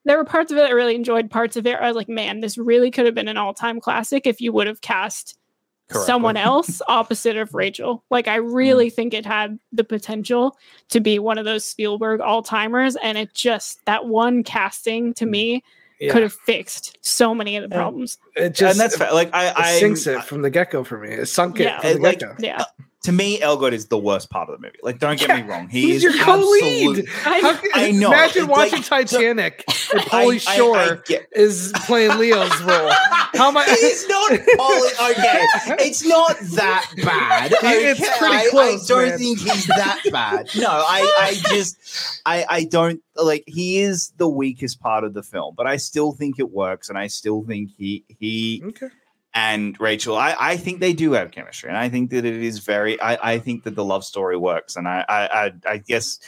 there 0.05 0.17
were 0.17 0.25
parts 0.25 0.53
of 0.53 0.59
it 0.59 0.63
I 0.63 0.71
really 0.71 0.95
enjoyed. 0.95 1.29
Parts 1.29 1.57
of 1.57 1.67
it 1.67 1.75
I 1.75 1.89
was 1.89 1.97
like, 1.97 2.09
man, 2.09 2.39
this 2.39 2.57
really 2.57 2.93
could 2.93 3.05
have 3.05 3.17
been 3.17 3.27
an 3.27 3.37
all-time 3.37 3.81
classic 3.81 4.29
if 4.29 4.41
you 4.41 4.53
would 4.53 4.69
have 4.69 4.81
cast 4.81 5.41
Correctly. 5.89 6.07
someone 6.07 6.37
else 6.37 6.81
opposite 6.89 7.37
of 7.37 7.53
Rachel. 7.53 8.05
Like 8.11 8.29
I 8.29 8.37
really 8.37 8.87
mm-hmm. 8.87 8.95
think 8.95 9.15
it 9.15 9.27
had 9.27 9.59
the 9.73 9.83
potential 9.83 10.57
to 10.91 11.01
be 11.01 11.19
one 11.19 11.37
of 11.37 11.45
those 11.45 11.65
Spielberg 11.65 12.21
all-timers, 12.21 12.95
and 13.03 13.19
it 13.19 13.35
just 13.35 13.85
that 13.87 14.07
one 14.07 14.45
casting 14.45 15.15
to 15.15 15.25
mm-hmm. 15.25 15.33
me 15.33 15.65
Yeah. 15.99 16.13
could 16.13 16.23
have 16.23 16.35
fixed 16.35 16.97
so 17.01 17.35
many 17.35 17.57
of 17.57 17.69
the 17.69 17.75
Yeah. 17.75 17.81
problems. 17.81 18.19
It 18.37 18.55
just 18.55 18.73
and 18.73 18.81
that's 18.81 18.97
fair. 18.97 19.13
Like 19.13 19.31
I, 19.35 19.49
it 19.49 19.55
I 19.57 19.79
sinks 19.79 20.07
it 20.07 20.23
from 20.25 20.43
the 20.43 20.51
get 20.51 20.71
go 20.71 20.85
for 20.85 20.99
me. 20.99 21.09
It 21.11 21.27
sunk 21.27 21.61
it 21.61 21.65
Yeah. 21.65 21.81
from 21.81 21.93
the 21.95 21.99
Like- 22.01 22.19
get 22.19 22.29
go. 22.39 22.45
Yeah, 22.47 22.61
uh, 22.61 22.65
to 23.05 23.13
me, 23.13 23.41
Elgort 23.41 23.73
is 23.73 23.87
the 23.87 23.97
worst 23.97 24.29
part 24.29 24.51
of 24.51 24.61
the 24.61 24.67
movie. 24.67 24.79
Like, 24.83 24.99
don't 24.99 25.19
get 25.19 25.35
me 25.35 25.51
wrong, 25.51 25.69
he 25.71 25.81
He's 25.93 25.97
is 25.97 26.03
your 26.03 26.23
co-lead. 26.23 27.09
I, 27.25 27.41
can- 27.41 27.71
I 27.75 27.91
know. 27.93 28.09
Imagine 28.09 28.43
It's 28.43 28.51
watching 28.51 28.73
like- 28.81 28.85
Titanic 29.09 29.65
and 29.93 30.01
I- 30.01 30.05
Pauly 30.05 30.47
I- 30.47 30.53
I 30.53 30.57
Shore 30.57 31.03
get- 31.07 31.27
is 31.33 31.73
playing 31.87 32.19
Leo's 32.19 32.61
role. 32.63 32.91
How 33.33 33.49
am 33.49 33.57
I? 33.57 33.65
He's 33.65 34.07
not 34.07 34.33
Pauly. 34.33 35.11
Okay, 35.13 35.47
it's 35.87 36.05
not 36.05 36.37
that 36.41 36.93
bad. 37.03 37.53
It's 37.63 38.01
okay? 38.01 38.19
pretty 38.19 38.35
I- 38.37 38.49
close, 38.51 38.91
I, 38.91 38.95
don't 38.95 39.09
man. 39.09 39.19
think 39.19 39.39
he's 39.41 39.67
that 39.69 40.01
bad. 40.13 40.51
No, 40.59 40.69
I, 40.69 41.15
I 41.21 41.35
just, 41.55 42.21
I, 42.27 42.45
I 42.51 42.65
don't 42.65 43.01
like. 43.17 43.45
He 43.47 43.81
is 43.81 44.13
the 44.19 44.29
weakest 44.29 44.79
part 44.81 45.05
of 45.05 45.15
the 45.15 45.23
film, 45.23 45.55
but 45.57 45.67
I 45.67 45.79
still 45.79 46.13
think 46.13 46.39
it 46.39 46.51
works, 46.51 46.91
and 46.91 46.99
I 46.99 47.07
still 47.07 47.45
think 47.45 47.71
he, 47.79 48.05
he 48.21 48.63
Okay. 48.65 48.89
and 49.35 49.79
Rachel, 49.81 50.17
I, 50.17 50.37
I 50.39 50.57
think 50.57 50.79
they 50.79 50.93
do 50.93 51.13
have 51.13 51.33
chemistry, 51.33 51.69
and 51.69 51.79
I 51.79 51.89
think 51.89 52.11
that 52.11 52.25
it 52.25 52.43
is 52.43 52.61
very. 52.61 53.01
I, 53.01 53.35
I 53.35 53.39
think 53.39 53.65
that 53.65 53.75
the 53.75 53.85
love 53.85 54.05
story 54.05 54.37
works, 54.37 54.77
and 54.77 54.87
I, 54.87 55.05
I, 55.09 55.47
I, 55.47 55.53
I 55.67 55.77
guess 55.79 56.21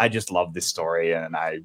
I 0.00 0.08
just 0.08 0.32
love 0.32 0.54
this 0.54 0.66
story, 0.66 1.12
and 1.12 1.36
I 1.36 1.60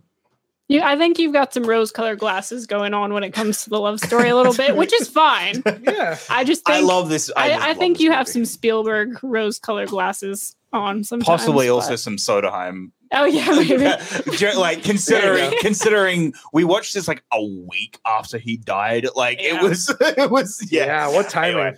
you, 0.69 0.81
I 0.81 0.97
think 0.97 1.18
you've 1.18 1.34
got 1.34 1.51
some 1.51 1.64
rose-colored 1.64 2.19
glasses 2.19 2.68
going 2.68 2.93
on 2.93 3.11
when 3.11 3.23
it 3.23 3.31
comes 3.31 3.64
to 3.64 3.72
the 3.72 3.80
love 3.80 3.99
story 3.99 4.30
a 4.30 4.35
little 4.35 4.53
bit, 4.53 4.76
which 4.76 4.93
is 4.93 5.10
fine. 5.10 5.64
Yeah. 5.81 6.18
I 6.30 6.43
just 6.43 6.65
think 6.65 6.77
I 6.77 6.81
love 6.81 7.10
this. 7.10 7.31
I, 7.35 7.51
I, 7.51 7.53
I 7.53 7.68
love 7.69 7.77
think 7.77 7.97
this 7.97 8.03
you 8.03 8.11
have 8.11 8.27
some 8.27 8.45
Spielberg 8.45 9.18
rose-colored 9.23 9.89
glasses 9.89 10.56
on. 10.73 11.03
Sometimes, 11.03 11.25
possibly 11.25 11.69
also 11.69 11.95
some 11.95 12.17
Sondheim 12.17 12.91
Oh 13.11 13.25
yeah, 13.25 13.47
maybe. 13.55 14.55
Like 14.55 14.83
considering 14.83 15.51
considering 15.61 16.33
we 16.53 16.63
watched 16.63 16.93
this 16.93 17.07
like 17.07 17.23
a 17.33 17.43
week 17.43 17.99
after 18.05 18.37
he 18.37 18.57
died 18.57 19.07
like 19.15 19.41
Yeah. 19.41 19.55
it 19.57 19.63
was 19.63 19.89
it 20.01 20.29
was 20.29 20.65
yeah, 20.71 20.85
Yeah. 20.85 21.07
What 21.09 21.29
timing? 21.29 21.59
Anyway. 21.59 21.77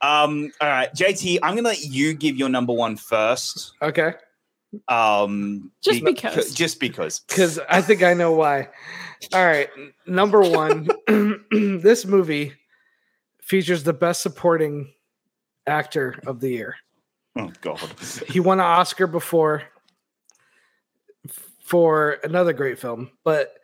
um 0.00 0.50
all 0.60 0.68
right 0.68 0.94
jt 0.94 1.38
i'm 1.42 1.56
gonna 1.56 1.68
let 1.68 1.80
you 1.82 2.14
give 2.14 2.36
your 2.36 2.48
number 2.48 2.72
one 2.72 2.96
first 2.96 3.72
Okay. 3.82 4.14
um 4.88 5.70
Just 5.82 6.04
be- 6.04 6.12
because. 6.12 6.54
just 6.54 6.80
because 6.80 7.20
Because 7.20 7.58
I 7.68 7.80
think 7.82 8.02
I 8.02 8.14
know 8.14 8.32
why. 8.32 8.68
All 9.34 9.44
right. 9.44 9.68
Number 10.06 10.40
one, 10.42 10.88
this 11.82 12.04
movie 12.06 12.52
features 13.42 13.82
the 13.82 13.92
best 13.92 14.22
supporting 14.22 14.92
actor 15.66 16.20
of 16.26 16.40
the 16.40 16.50
year. 16.50 16.76
Oh 17.38 17.52
god 17.60 17.80
He 18.28 18.40
won 18.40 18.60
an 18.60 18.66
Oscar 18.66 19.06
before 19.06 19.64
for 21.60 22.18
another 22.24 22.54
great 22.54 22.78
film, 22.78 23.10
but 23.24 23.58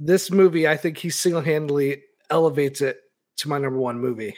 this 0.00 0.32
movie, 0.32 0.66
I 0.66 0.76
think 0.76 0.98
he 0.98 1.10
single 1.10 1.42
handedly 1.42 2.02
elevates 2.28 2.80
it 2.80 2.98
to 3.36 3.48
my 3.48 3.58
number 3.58 3.78
one 3.78 4.00
movie. 4.00 4.36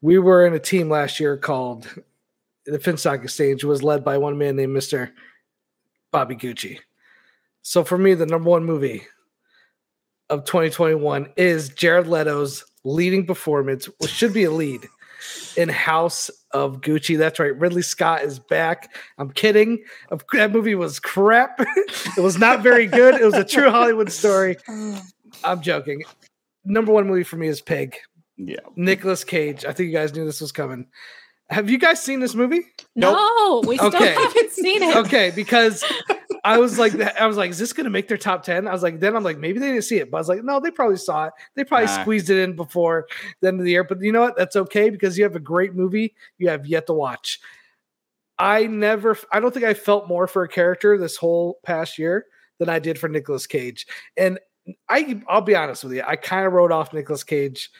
We 0.00 0.18
were 0.18 0.46
in 0.46 0.54
a 0.54 0.60
team 0.60 0.88
last 0.88 1.18
year 1.18 1.36
called 1.36 1.92
the 2.64 2.78
Finstock 2.78 3.24
Exchange, 3.24 3.64
was 3.64 3.82
led 3.82 4.04
by 4.04 4.18
one 4.18 4.38
man 4.38 4.56
named 4.56 4.76
Mr. 4.76 5.10
Bobby 6.12 6.36
Gucci. 6.36 6.78
So 7.62 7.84
for 7.84 7.98
me, 7.98 8.14
the 8.14 8.26
number 8.26 8.48
one 8.48 8.64
movie 8.64 9.02
of 10.28 10.44
2021 10.44 11.32
is 11.36 11.70
Jared 11.70 12.06
Leto's 12.06 12.64
leading 12.84 13.26
performance, 13.26 13.86
which 13.98 14.12
should 14.12 14.32
be 14.32 14.44
a 14.44 14.50
lead 14.50 14.86
in 15.56 15.68
House 15.68 16.30
of 16.52 16.80
Gucci. 16.80 17.16
That's 17.18 17.38
right. 17.38 17.56
Ridley 17.58 17.82
Scott 17.82 18.22
is 18.22 18.38
back. 18.38 18.94
I'm 19.18 19.30
kidding. 19.30 19.84
That 20.32 20.52
movie 20.52 20.74
was 20.74 20.98
crap. 21.00 21.60
it 22.16 22.20
was 22.20 22.38
not 22.38 22.62
very 22.62 22.86
good. 22.86 23.14
It 23.20 23.24
was 23.24 23.34
a 23.34 23.44
true 23.44 23.70
Hollywood 23.70 24.10
story. 24.12 24.56
I'm 25.44 25.60
joking. 25.62 26.02
Number 26.64 26.92
one 26.92 27.06
movie 27.06 27.22
for 27.24 27.36
me 27.36 27.48
is 27.48 27.60
Pig. 27.60 27.96
yeah 28.36 28.56
Nicolas 28.76 29.24
Cage. 29.24 29.64
I 29.64 29.72
think 29.72 29.88
you 29.88 29.92
guys 29.96 30.14
knew 30.14 30.24
this 30.24 30.40
was 30.40 30.52
coming. 30.52 30.86
Have 31.48 31.68
you 31.68 31.78
guys 31.78 32.00
seen 32.02 32.20
this 32.20 32.34
movie? 32.34 32.60
Nope. 32.94 33.16
No, 33.16 33.62
we 33.66 33.76
still 33.76 33.88
Okay. 33.88 34.12
haven't 34.14 34.50
seen 34.52 34.82
it. 34.82 34.96
Okay, 34.96 35.32
because 35.34 35.82
I 36.44 36.58
was 36.58 36.78
like, 36.78 36.94
I 37.20 37.26
was 37.26 37.36
like, 37.36 37.50
is 37.50 37.58
this 37.58 37.72
gonna 37.72 37.90
make 37.90 38.08
their 38.08 38.16
top 38.16 38.42
ten? 38.42 38.66
I 38.66 38.72
was 38.72 38.82
like, 38.82 39.00
then 39.00 39.14
I'm 39.16 39.22
like, 39.24 39.38
maybe 39.38 39.58
they 39.58 39.68
didn't 39.68 39.84
see 39.84 39.98
it, 39.98 40.10
but 40.10 40.16
I 40.18 40.20
was 40.20 40.28
like, 40.28 40.42
no, 40.44 40.60
they 40.60 40.70
probably 40.70 40.96
saw 40.96 41.26
it. 41.26 41.32
They 41.54 41.64
probably 41.64 41.86
Nah. 41.86 42.02
squeezed 42.02 42.30
it 42.30 42.38
in 42.42 42.56
before 42.56 43.06
the 43.40 43.48
end 43.48 43.60
of 43.60 43.64
the 43.64 43.72
year. 43.72 43.84
But 43.84 44.00
you 44.00 44.12
know 44.12 44.22
what? 44.22 44.36
That's 44.36 44.56
okay 44.56 44.90
because 44.90 45.18
you 45.18 45.24
have 45.24 45.36
a 45.36 45.40
great 45.40 45.74
movie 45.74 46.14
you 46.38 46.48
have 46.48 46.66
yet 46.66 46.86
to 46.86 46.92
watch. 46.94 47.40
I 48.38 48.66
never, 48.66 49.18
I 49.32 49.40
don't 49.40 49.52
think 49.52 49.66
I 49.66 49.74
felt 49.74 50.08
more 50.08 50.26
for 50.26 50.42
a 50.44 50.48
character 50.48 50.96
this 50.96 51.16
whole 51.16 51.58
past 51.62 51.98
year 51.98 52.24
than 52.58 52.70
I 52.70 52.78
did 52.78 52.98
for 52.98 53.08
Nicolas 53.08 53.46
Cage. 53.46 53.86
And 54.16 54.38
I, 54.88 55.22
I'll 55.28 55.42
be 55.42 55.54
honest 55.54 55.84
with 55.84 55.92
you, 55.92 56.02
I 56.06 56.16
kind 56.16 56.46
of 56.46 56.52
wrote 56.54 56.72
off 56.72 56.94
Nicolas 56.94 57.24
Cage. 57.24 57.70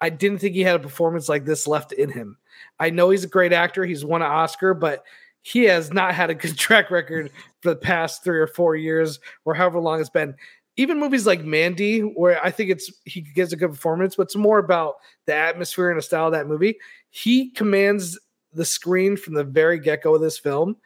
I 0.00 0.10
didn't 0.10 0.38
think 0.38 0.54
he 0.54 0.62
had 0.62 0.76
a 0.76 0.82
performance 0.82 1.28
like 1.28 1.44
this 1.44 1.66
left 1.68 1.92
in 1.92 2.10
him. 2.10 2.36
I 2.80 2.90
know 2.90 3.10
he's 3.10 3.24
a 3.24 3.28
great 3.28 3.52
actor. 3.52 3.84
He's 3.84 4.04
won 4.04 4.22
an 4.22 4.30
Oscar, 4.30 4.74
but 4.74 5.04
he 5.42 5.64
has 5.64 5.92
not 5.92 6.14
had 6.14 6.30
a 6.30 6.34
good 6.34 6.56
track 6.58 6.90
record 6.90 7.30
for 7.60 7.70
the 7.70 7.76
past 7.76 8.22
three 8.24 8.38
or 8.38 8.46
four 8.46 8.76
years 8.76 9.18
or 9.44 9.54
however 9.54 9.80
long 9.80 10.00
it's 10.00 10.10
been. 10.10 10.34
even 10.78 11.00
movies 11.00 11.26
like 11.26 11.44
Mandy, 11.44 12.00
where 12.00 12.42
I 12.42 12.52
think 12.52 12.70
it's 12.70 12.90
he 13.04 13.20
gives 13.20 13.52
a 13.52 13.56
good 13.56 13.70
performance, 13.70 14.14
but 14.14 14.22
it's 14.22 14.36
more 14.36 14.58
about 14.60 14.94
the 15.26 15.34
atmosphere 15.34 15.90
and 15.90 15.98
the 15.98 16.02
style 16.02 16.26
of 16.26 16.32
that 16.32 16.46
movie. 16.46 16.78
He 17.10 17.50
commands 17.50 18.18
the 18.52 18.64
screen 18.64 19.16
from 19.16 19.34
the 19.34 19.44
very 19.44 19.78
get 19.80 20.02
go 20.02 20.14
of 20.14 20.20
this 20.20 20.38
film. 20.38 20.76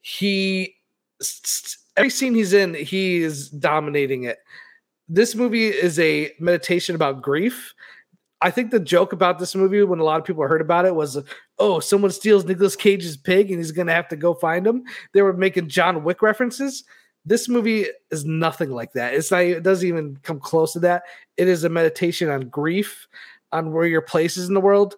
He 0.00 0.74
every 1.96 2.10
scene 2.10 2.34
he's 2.34 2.52
in, 2.52 2.74
he 2.74 3.22
is 3.22 3.48
dominating 3.48 4.24
it. 4.24 4.38
This 5.08 5.34
movie 5.36 5.68
is 5.68 5.98
a 6.00 6.32
meditation 6.40 6.94
about 6.94 7.22
grief. 7.22 7.74
I 8.40 8.50
think 8.50 8.70
the 8.70 8.80
joke 8.80 9.12
about 9.12 9.38
this 9.38 9.54
movie, 9.54 9.82
when 9.82 9.98
a 9.98 10.04
lot 10.04 10.20
of 10.20 10.24
people 10.24 10.46
heard 10.46 10.60
about 10.60 10.86
it, 10.86 10.94
was, 10.94 11.18
"Oh, 11.58 11.80
someone 11.80 12.10
steals 12.12 12.44
Nicolas 12.44 12.76
Cage's 12.76 13.16
pig, 13.16 13.50
and 13.50 13.58
he's 13.58 13.72
going 13.72 13.88
to 13.88 13.92
have 13.92 14.08
to 14.08 14.16
go 14.16 14.34
find 14.34 14.66
him." 14.66 14.84
They 15.12 15.22
were 15.22 15.32
making 15.32 15.68
John 15.68 16.04
Wick 16.04 16.22
references. 16.22 16.84
This 17.24 17.48
movie 17.48 17.86
is 18.10 18.24
nothing 18.24 18.70
like 18.70 18.92
that. 18.92 19.14
It's 19.14 19.30
not. 19.30 19.42
It 19.42 19.62
doesn't 19.62 19.86
even 19.86 20.18
come 20.22 20.38
close 20.38 20.72
to 20.74 20.80
that. 20.80 21.02
It 21.36 21.48
is 21.48 21.64
a 21.64 21.68
meditation 21.68 22.30
on 22.30 22.48
grief, 22.48 23.08
on 23.52 23.72
where 23.72 23.86
your 23.86 24.02
place 24.02 24.36
is 24.36 24.48
in 24.48 24.54
the 24.54 24.60
world. 24.60 24.94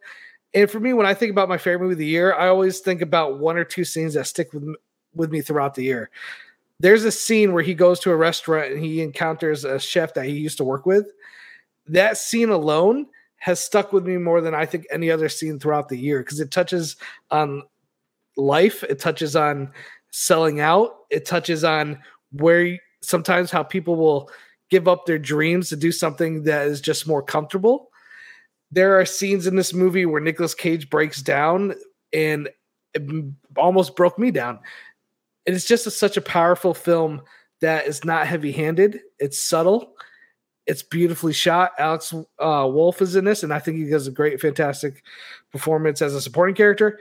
And 0.52 0.70
for 0.70 0.80
me, 0.80 0.92
when 0.92 1.06
I 1.06 1.14
think 1.14 1.30
about 1.30 1.48
my 1.48 1.58
favorite 1.58 1.80
movie 1.80 1.92
of 1.92 1.98
the 1.98 2.06
year, 2.06 2.34
I 2.34 2.48
always 2.48 2.80
think 2.80 3.00
about 3.00 3.38
one 3.38 3.56
or 3.56 3.64
two 3.64 3.84
scenes 3.84 4.14
that 4.14 4.26
stick 4.26 4.52
with 4.52 4.64
with 5.14 5.30
me 5.30 5.40
throughout 5.40 5.74
the 5.74 5.84
year. 5.84 6.10
There's 6.78 7.04
a 7.04 7.12
scene 7.12 7.52
where 7.52 7.62
he 7.62 7.74
goes 7.74 8.00
to 8.00 8.10
a 8.10 8.16
restaurant 8.16 8.72
and 8.72 8.84
he 8.84 9.02
encounters 9.02 9.64
a 9.64 9.78
chef 9.78 10.14
that 10.14 10.24
he 10.24 10.32
used 10.32 10.56
to 10.58 10.64
work 10.64 10.86
with. 10.86 11.10
That 11.86 12.16
scene 12.16 12.48
alone 12.50 13.06
has 13.40 13.58
stuck 13.58 13.92
with 13.92 14.06
me 14.06 14.16
more 14.16 14.40
than 14.40 14.54
I 14.54 14.66
think 14.66 14.86
any 14.90 15.10
other 15.10 15.28
scene 15.28 15.58
throughout 15.58 15.88
the 15.88 15.98
year 15.98 16.20
because 16.20 16.40
it 16.40 16.50
touches 16.50 16.96
on 17.30 17.62
life, 18.36 18.82
it 18.84 18.98
touches 18.98 19.34
on 19.34 19.72
selling 20.12 20.60
out, 20.60 20.94
it 21.10 21.24
touches 21.26 21.64
on 21.64 21.98
where 22.32 22.78
sometimes 23.02 23.50
how 23.50 23.62
people 23.62 23.96
will 23.96 24.30
give 24.70 24.86
up 24.86 25.06
their 25.06 25.18
dreams 25.18 25.68
to 25.70 25.76
do 25.76 25.90
something 25.90 26.44
that 26.44 26.66
is 26.66 26.80
just 26.80 27.08
more 27.08 27.22
comfortable. 27.22 27.90
There 28.70 29.00
are 29.00 29.04
scenes 29.04 29.46
in 29.46 29.56
this 29.56 29.74
movie 29.74 30.06
where 30.06 30.20
Nicolas 30.20 30.54
Cage 30.54 30.90
breaks 30.90 31.22
down 31.22 31.74
and 32.12 32.48
it 32.94 33.02
almost 33.56 33.96
broke 33.96 34.18
me 34.18 34.30
down 34.30 34.60
and 35.46 35.56
it's 35.56 35.66
just 35.66 35.86
a, 35.86 35.90
such 35.90 36.16
a 36.16 36.22
powerful 36.22 36.74
film 36.74 37.22
that 37.60 37.86
is 37.86 38.04
not 38.04 38.26
heavy-handed. 38.26 39.00
It's 39.18 39.40
subtle. 39.40 39.94
It's 40.70 40.84
beautifully 40.84 41.32
shot. 41.32 41.72
Alex 41.80 42.14
uh, 42.38 42.68
Wolff 42.70 43.02
is 43.02 43.16
in 43.16 43.24
this, 43.24 43.42
and 43.42 43.52
I 43.52 43.58
think 43.58 43.76
he 43.76 43.90
does 43.90 44.06
a 44.06 44.12
great, 44.12 44.40
fantastic 44.40 45.02
performance 45.50 46.00
as 46.00 46.14
a 46.14 46.20
supporting 46.20 46.54
character. 46.54 47.00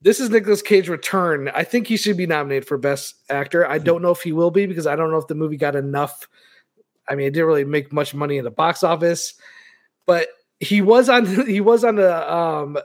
This 0.00 0.20
is 0.20 0.30
Nicolas 0.30 0.62
Cage 0.62 0.88
return. 0.88 1.50
I 1.54 1.64
think 1.64 1.86
he 1.86 1.98
should 1.98 2.16
be 2.16 2.26
nominated 2.26 2.66
for 2.66 2.78
Best 2.78 3.16
Actor. 3.28 3.68
I 3.68 3.76
don't 3.76 4.00
know 4.00 4.12
if 4.12 4.22
he 4.22 4.32
will 4.32 4.50
be 4.50 4.64
because 4.64 4.86
I 4.86 4.96
don't 4.96 5.10
know 5.10 5.18
if 5.18 5.26
the 5.26 5.34
movie 5.34 5.58
got 5.58 5.76
enough. 5.76 6.26
I 7.06 7.14
mean, 7.14 7.26
it 7.26 7.34
didn't 7.34 7.48
really 7.48 7.64
make 7.64 7.92
much 7.92 8.14
money 8.14 8.38
in 8.38 8.44
the 8.44 8.50
box 8.50 8.82
office, 8.82 9.34
but 10.06 10.28
he 10.58 10.80
was 10.80 11.10
on. 11.10 11.26
He 11.46 11.60
was 11.60 11.84
on 11.84 11.96
the. 11.96 12.34
Um, 12.34 12.78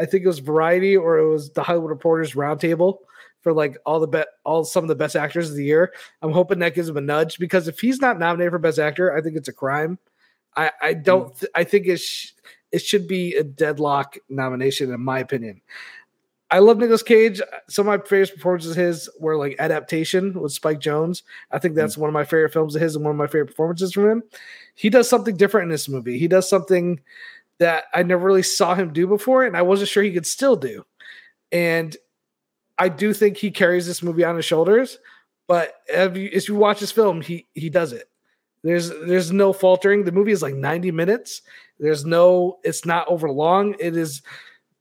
I 0.00 0.04
think 0.04 0.24
it 0.24 0.28
was 0.28 0.40
Variety 0.40 0.96
or 0.96 1.18
it 1.18 1.30
was 1.30 1.52
the 1.52 1.62
Hollywood 1.62 1.90
Reporters 1.90 2.32
Roundtable 2.32 2.98
for 3.44 3.52
like 3.52 3.76
all 3.86 4.00
the 4.00 4.08
bet 4.08 4.26
all 4.42 4.64
some 4.64 4.82
of 4.82 4.88
the 4.88 4.96
best 4.96 5.14
actors 5.14 5.50
of 5.50 5.56
the 5.56 5.64
year. 5.64 5.92
I'm 6.22 6.32
hoping 6.32 6.58
that 6.58 6.74
gives 6.74 6.88
him 6.88 6.96
a 6.96 7.00
nudge 7.00 7.38
because 7.38 7.68
if 7.68 7.78
he's 7.78 8.00
not 8.00 8.18
nominated 8.18 8.50
for 8.50 8.58
best 8.58 8.80
actor, 8.80 9.16
I 9.16 9.20
think 9.20 9.36
it's 9.36 9.48
a 9.48 9.52
crime. 9.52 9.98
I 10.56 10.72
I 10.82 10.94
don't 10.94 11.38
th- 11.38 11.52
I 11.54 11.62
think 11.62 11.86
it 11.86 11.98
sh- 11.98 12.32
it 12.72 12.80
should 12.80 13.06
be 13.06 13.36
a 13.36 13.44
deadlock 13.44 14.16
nomination 14.28 14.92
in 14.92 15.00
my 15.00 15.20
opinion. 15.20 15.60
I 16.50 16.58
love 16.60 16.78
Nicolas 16.78 17.02
Cage. 17.02 17.40
Some 17.68 17.88
of 17.88 18.00
my 18.00 18.06
favorite 18.06 18.34
performances 18.34 18.72
of 18.72 18.76
his 18.76 19.10
were 19.18 19.36
like 19.36 19.56
Adaptation 19.58 20.40
with 20.40 20.52
Spike 20.52 20.80
Jonze. 20.80 21.22
I 21.50 21.58
think 21.58 21.74
that's 21.74 21.94
mm-hmm. 21.94 22.02
one 22.02 22.10
of 22.10 22.14
my 22.14 22.24
favorite 22.24 22.52
films 22.52 22.74
of 22.74 22.82
his 22.82 22.96
and 22.96 23.04
one 23.04 23.12
of 23.12 23.18
my 23.18 23.26
favorite 23.26 23.48
performances 23.48 23.92
from 23.92 24.08
him. 24.08 24.22
He 24.74 24.88
does 24.88 25.08
something 25.08 25.36
different 25.36 25.64
in 25.64 25.70
this 25.70 25.88
movie. 25.88 26.18
He 26.18 26.28
does 26.28 26.48
something 26.48 27.00
that 27.58 27.84
I 27.92 28.02
never 28.02 28.24
really 28.24 28.42
saw 28.42 28.74
him 28.74 28.92
do 28.92 29.06
before, 29.06 29.44
and 29.44 29.56
I 29.56 29.62
wasn't 29.62 29.88
sure 29.88 30.02
he 30.02 30.12
could 30.12 30.26
still 30.26 30.56
do. 30.56 30.84
And 31.52 31.96
I 32.78 32.88
do 32.88 33.12
think 33.12 33.36
he 33.36 33.50
carries 33.50 33.86
this 33.86 34.02
movie 34.02 34.24
on 34.24 34.36
his 34.36 34.44
shoulders, 34.44 34.98
but 35.46 35.74
if 35.88 36.16
you, 36.16 36.28
if 36.32 36.48
you 36.48 36.54
watch 36.54 36.80
this 36.80 36.92
film, 36.92 37.20
he 37.20 37.46
he 37.54 37.70
does 37.70 37.92
it. 37.92 38.08
There's 38.62 38.88
there's 38.88 39.30
no 39.30 39.52
faltering. 39.52 40.04
The 40.04 40.12
movie 40.12 40.32
is 40.32 40.42
like 40.42 40.54
90 40.54 40.90
minutes. 40.90 41.42
There's 41.78 42.04
no 42.04 42.58
it's 42.64 42.84
not 42.84 43.06
over 43.08 43.30
long. 43.30 43.76
It 43.78 43.96
is 43.96 44.22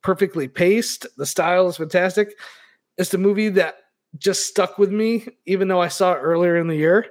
perfectly 0.01 0.47
paced. 0.47 1.05
The 1.17 1.25
style 1.25 1.67
is 1.67 1.77
fantastic. 1.77 2.37
It's 2.97 3.09
the 3.09 3.17
movie 3.17 3.49
that 3.49 3.75
just 4.17 4.47
stuck 4.47 4.77
with 4.77 4.91
me, 4.91 5.27
even 5.45 5.67
though 5.67 5.81
I 5.81 5.87
saw 5.87 6.13
it 6.13 6.19
earlier 6.19 6.57
in 6.57 6.67
the 6.67 6.75
year. 6.75 7.07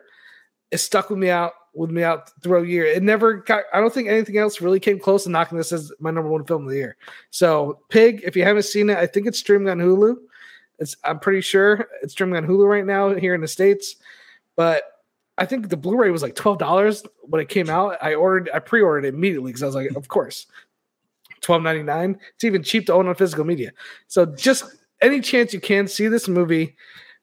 It 0.71 0.79
stuck 0.79 1.11
with 1.11 1.19
me 1.19 1.31
out 1.31 1.53
with 1.75 1.91
me 1.91 2.03
out 2.03 2.31
throughout 2.43 2.67
year. 2.67 2.85
It 2.85 3.03
never 3.03 3.35
got, 3.35 3.65
I 3.73 3.81
don't 3.81 3.93
think 3.93 4.09
anything 4.09 4.37
else 4.37 4.61
really 4.61 4.81
came 4.81 4.99
close 4.99 5.25
to 5.25 5.31
knocking 5.31 5.57
this 5.57 5.73
as 5.73 5.91
my 6.01 6.11
number 6.11 6.29
one 6.29 6.45
film 6.45 6.65
of 6.65 6.71
the 6.71 6.77
year. 6.77 6.97
So 7.31 7.81
Pig, 7.89 8.23
if 8.25 8.37
you 8.37 8.45
haven't 8.45 8.65
seen 8.65 8.91
it, 8.91 8.99
I 8.99 9.07
think 9.07 9.27
it's 9.27 9.39
streaming 9.39 9.71
on 9.71 9.79
Hulu. 9.79 10.17
It's 10.83 10.97
I'm 11.05 11.19
pretty 11.19 11.41
sure 11.41 11.89
it's 12.03 12.13
streaming 12.13 12.37
on 12.37 12.47
Hulu 12.47 12.69
right 12.69 12.85
now 12.85 13.15
here 13.15 13.35
in 13.35 13.41
the 13.41 13.49
states, 13.49 13.97
but 14.57 14.83
I 15.39 15.47
think 15.47 15.71
the 15.71 15.77
Blu-ray 15.79 16.11
was 16.11 16.23
like 16.23 16.35
twelve 16.35 16.59
dollars 16.59 17.03
when 17.23 17.41
it 17.41 17.49
came 17.49 17.71
out. 17.71 17.97
I 18.03 18.15
ordered, 18.15 18.51
I 18.53 18.59
pre-ordered 18.59 19.07
it 19.07 19.15
immediately 19.15 19.51
because 19.51 19.63
I 19.63 19.67
was 19.67 19.75
like, 19.75 19.91
of 19.97 20.09
course, 20.09 20.47
twelve 21.41 21.63
ninety 21.63 21.83
nine. 21.83 22.19
It's 22.35 22.45
even 22.45 22.63
cheap 22.63 22.87
to 22.87 22.95
own 22.95 23.09
on 23.09 23.15
physical 23.15 23.45
media. 23.45 23.73
So 24.09 24.27
just 24.27 24.65
any 25.01 25.21
chance 25.21 25.55
you 25.55 25.61
can 25.61 25.89
see 25.89 26.09
this 26.09 26.29
movie 26.29 26.77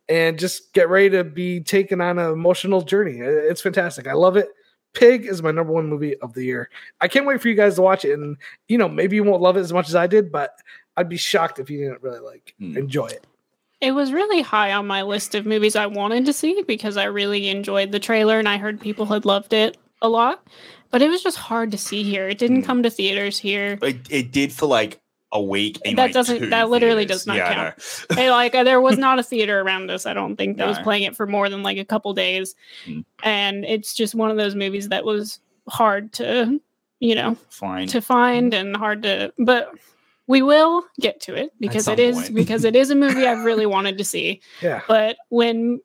and 0.08 0.40
just 0.40 0.74
get 0.74 0.90
ready 0.90 1.10
to 1.12 1.24
be 1.24 1.60
taken 1.60 2.02
on 2.02 2.18
an 2.18 2.32
emotional 2.32 2.82
journey. 2.82 3.20
It's 3.20 3.62
fantastic. 3.62 4.08
I 4.08 4.14
love 4.14 4.38
it. 4.38 4.50
Pig 4.94 5.28
is 5.28 5.44
my 5.44 5.52
number 5.52 5.72
one 5.72 5.88
movie 5.88 6.18
of 6.18 6.34
the 6.34 6.44
year. 6.44 6.72
I 7.00 7.08
can't 7.08 7.28
wait 7.28 7.40
for 7.40 7.48
you 7.48 7.56
guys 7.56 7.76
to 7.76 7.84
watch 7.84 8.06
it. 8.06 8.14
And 8.14 8.38
you 8.68 8.78
know, 8.80 8.90
maybe 8.90 9.16
you 9.16 9.24
won't 9.24 9.42
love 9.42 9.56
it 9.56 9.62
as 9.62 9.72
much 9.72 9.88
as 9.88 9.96
I 9.96 10.08
did, 10.08 10.32
but 10.32 10.56
I'd 10.98 11.10
be 11.10 11.18
shocked 11.18 11.60
if 11.60 11.70
you 11.70 11.78
didn't 11.78 12.02
really 12.02 12.20
like 12.20 12.56
mm. 12.60 12.76
enjoy 12.76 13.06
it. 13.06 13.26
It 13.82 13.92
was 13.92 14.12
really 14.12 14.42
high 14.42 14.74
on 14.74 14.88
my 14.88 15.04
list 15.04 15.36
of 15.36 15.46
movies 15.46 15.76
I 15.76 15.86
wanted 15.86 16.26
to 16.26 16.34
see 16.34 16.64
because 16.68 16.98
I 16.98 17.06
really 17.06 17.50
enjoyed 17.50 17.92
the 17.92 18.00
trailer 18.00 18.38
and 18.38 18.50
I 18.50 18.58
heard 18.58 18.82
people 18.82 19.06
had 19.06 19.26
loved 19.26 19.54
it 19.54 19.78
a 20.02 20.10
lot. 20.10 20.46
But 20.92 21.02
it 21.02 21.10
was 21.10 21.24
just 21.24 21.38
hard 21.38 21.72
to 21.72 21.78
see 21.78 22.04
here. 22.04 22.28
It 22.28 22.40
didn't 22.40 22.64
mm. 22.64 22.66
come 22.66 22.84
to 22.84 22.90
theaters 22.90 23.38
here. 23.38 23.78
It, 23.82 24.00
it 24.10 24.32
did 24.32 24.52
for 24.52 24.66
like 24.66 25.00
a 25.32 25.42
week. 25.42 25.80
that 25.84 25.96
like 25.96 26.14
doesn't. 26.14 26.50
That 26.50 26.70
literally 26.70 27.04
theaters. 27.04 27.18
does 27.18 27.28
not 27.28 27.38
yeah, 27.38 27.54
count. 27.54 28.06
hey, 28.18 28.32
like 28.32 28.56
uh, 28.56 28.64
there 28.64 28.82
was 28.82 28.98
not 28.98 29.20
a 29.20 29.24
theater 29.24 29.62
around 29.62 29.92
us. 29.92 30.06
I 30.06 30.14
don't 30.14 30.36
think 30.36 30.58
that 30.58 30.64
no. 30.64 30.70
was 30.70 30.80
playing 30.80 31.04
it 31.04 31.16
for 31.16 31.28
more 31.28 31.50
than 31.50 31.64
like 31.64 31.78
a 31.78 31.86
couple 31.86 32.14
days. 32.14 32.56
Mm. 32.86 33.06
And 33.24 33.66
it's 33.66 33.94
just 33.94 34.16
one 34.16 34.32
of 34.32 34.38
those 34.38 34.56
movies 34.56 34.90
that 34.90 35.06
was 35.06 35.40
hard 35.68 36.12
to, 36.14 36.60
you 37.00 37.16
know, 37.16 37.36
find 37.50 37.90
to 37.90 38.02
find 38.02 38.54
and 38.54 38.76
hard 38.76 39.04
to. 39.04 39.32
But 39.38 39.72
we 40.30 40.44
will 40.44 40.84
get 41.00 41.20
to 41.22 41.34
it 41.34 41.52
because 41.60 41.88
it 41.88 42.00
is 42.00 42.30
because 42.30 42.64
it 42.64 42.76
is 42.76 42.92
a 42.92 42.96
movie 42.96 43.26
I've 43.26 43.44
really 43.44 43.66
wanted 43.76 43.98
to 43.98 44.06
see. 44.06 44.42
Yeah. 44.62 44.84
But 44.88 45.18
when 45.30 45.82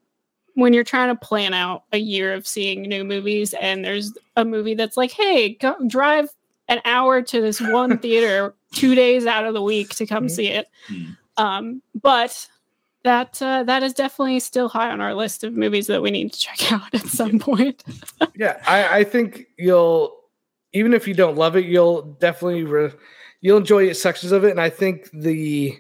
when 0.53 0.75
you're 0.75 0.85
trying 0.85 1.09
to 1.09 1.19
plan 1.19 1.55
out 1.55 1.85
a 1.93 1.99
year 1.99 2.35
of 2.35 2.47
seeing 2.47 2.83
new 2.83 3.05
movies 3.05 3.55
and 3.55 3.83
there's 3.83 4.13
a 4.37 4.45
movie 4.45 4.75
that's 4.75 4.99
like, 4.99 5.13
hey, 5.13 5.55
go, 5.55 5.75
drive 5.89 6.29
an 6.69 6.83
hour 6.85 7.23
to 7.23 7.41
this 7.41 7.59
one 7.59 7.99
theater 8.03 8.55
two 8.73 8.95
days 8.95 9.25
out 9.25 9.47
of 9.47 9.55
the 9.55 9.63
week 9.63 9.95
to 9.95 10.07
come 10.07 10.25
mm-hmm. 10.25 10.35
see 10.35 10.49
it. 10.49 10.69
Mm-hmm. 10.89 11.43
Um, 11.43 11.83
but 12.01 12.47
that 13.03 13.41
uh, 13.41 13.63
that 13.63 13.83
is 13.83 13.95
definitely 13.95 14.41
still 14.41 14.69
high 14.69 14.91
on 14.91 15.01
our 15.01 15.15
list 15.15 15.43
of 15.43 15.55
movies 15.55 15.87
that 15.87 16.03
we 16.03 16.11
need 16.11 16.35
to 16.35 16.39
check 16.39 16.71
out 16.71 16.95
at 16.95 17.07
some 17.07 17.39
point. 17.39 17.83
yeah, 18.37 18.61
I, 18.67 18.99
I, 18.99 19.05
think 19.05 19.47
you'll 19.57 20.15
even 20.75 20.93
if 20.93 21.09
you 21.09 21.15
don't 21.15 21.37
love 21.37 21.57
it, 21.57 21.65
you'll 21.65 22.03
definitely 22.03 22.65
re- 22.65 22.93
you'll 23.45 23.59
enjoy 23.59 23.93
sections 23.93 24.33
of 24.33 24.43
it, 24.43 24.51
and 24.51 24.61
I 24.61 24.71
think 24.71 25.11
the 25.13 25.79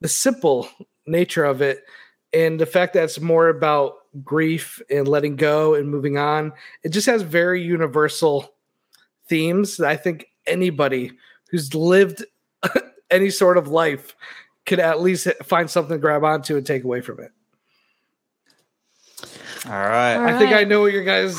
the 0.00 0.08
simple 0.08 0.68
nature 1.06 1.44
of 1.44 1.60
it 1.60 1.84
and 2.32 2.58
the 2.58 2.66
fact 2.66 2.94
that 2.94 3.04
it's 3.04 3.20
more 3.20 3.48
about 3.48 3.98
grief 4.24 4.80
and 4.90 5.06
letting 5.06 5.36
go 5.36 5.74
and 5.74 5.88
moving 5.88 6.16
on, 6.16 6.52
it 6.82 6.88
just 6.88 7.06
has 7.06 7.22
very 7.22 7.62
universal 7.62 8.54
themes 9.28 9.76
that 9.76 9.88
I 9.88 9.96
think 9.96 10.26
anybody 10.46 11.12
who's 11.50 11.74
lived 11.74 12.24
any 13.10 13.28
sort 13.28 13.58
of 13.58 13.68
life 13.68 14.16
could 14.64 14.80
at 14.80 15.02
least 15.02 15.28
find 15.44 15.70
something 15.70 15.96
to 15.96 16.00
grab 16.00 16.24
onto 16.24 16.56
and 16.56 16.66
take 16.66 16.84
away 16.84 17.02
from 17.02 17.20
it. 17.20 17.30
All 19.66 19.72
right. 19.72 20.14
All 20.14 20.22
right. 20.22 20.34
I 20.34 20.38
think 20.38 20.52
I 20.52 20.64
know 20.64 20.80
what 20.80 20.92
your 20.92 21.04
guys 21.04 21.36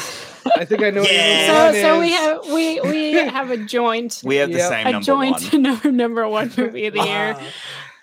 I 0.57 0.65
think 0.65 0.81
I 0.81 0.89
know. 0.89 1.03
yeah. 1.03 1.71
So, 1.71 1.81
so 1.81 1.99
we 1.99 2.11
have 2.11 2.45
we 2.47 2.79
we 2.81 3.13
have 3.29 3.51
a 3.51 3.57
joint. 3.57 4.21
We 4.23 4.37
have 4.37 4.49
the 4.49 4.57
yep. 4.57 4.69
same 4.69 4.95
a 4.95 5.01
joint 5.01 5.53
one. 5.53 5.61
number 5.63 5.91
number 5.91 6.27
one 6.27 6.51
movie 6.57 6.87
of 6.87 6.93
the 6.93 7.03
year. 7.03 7.35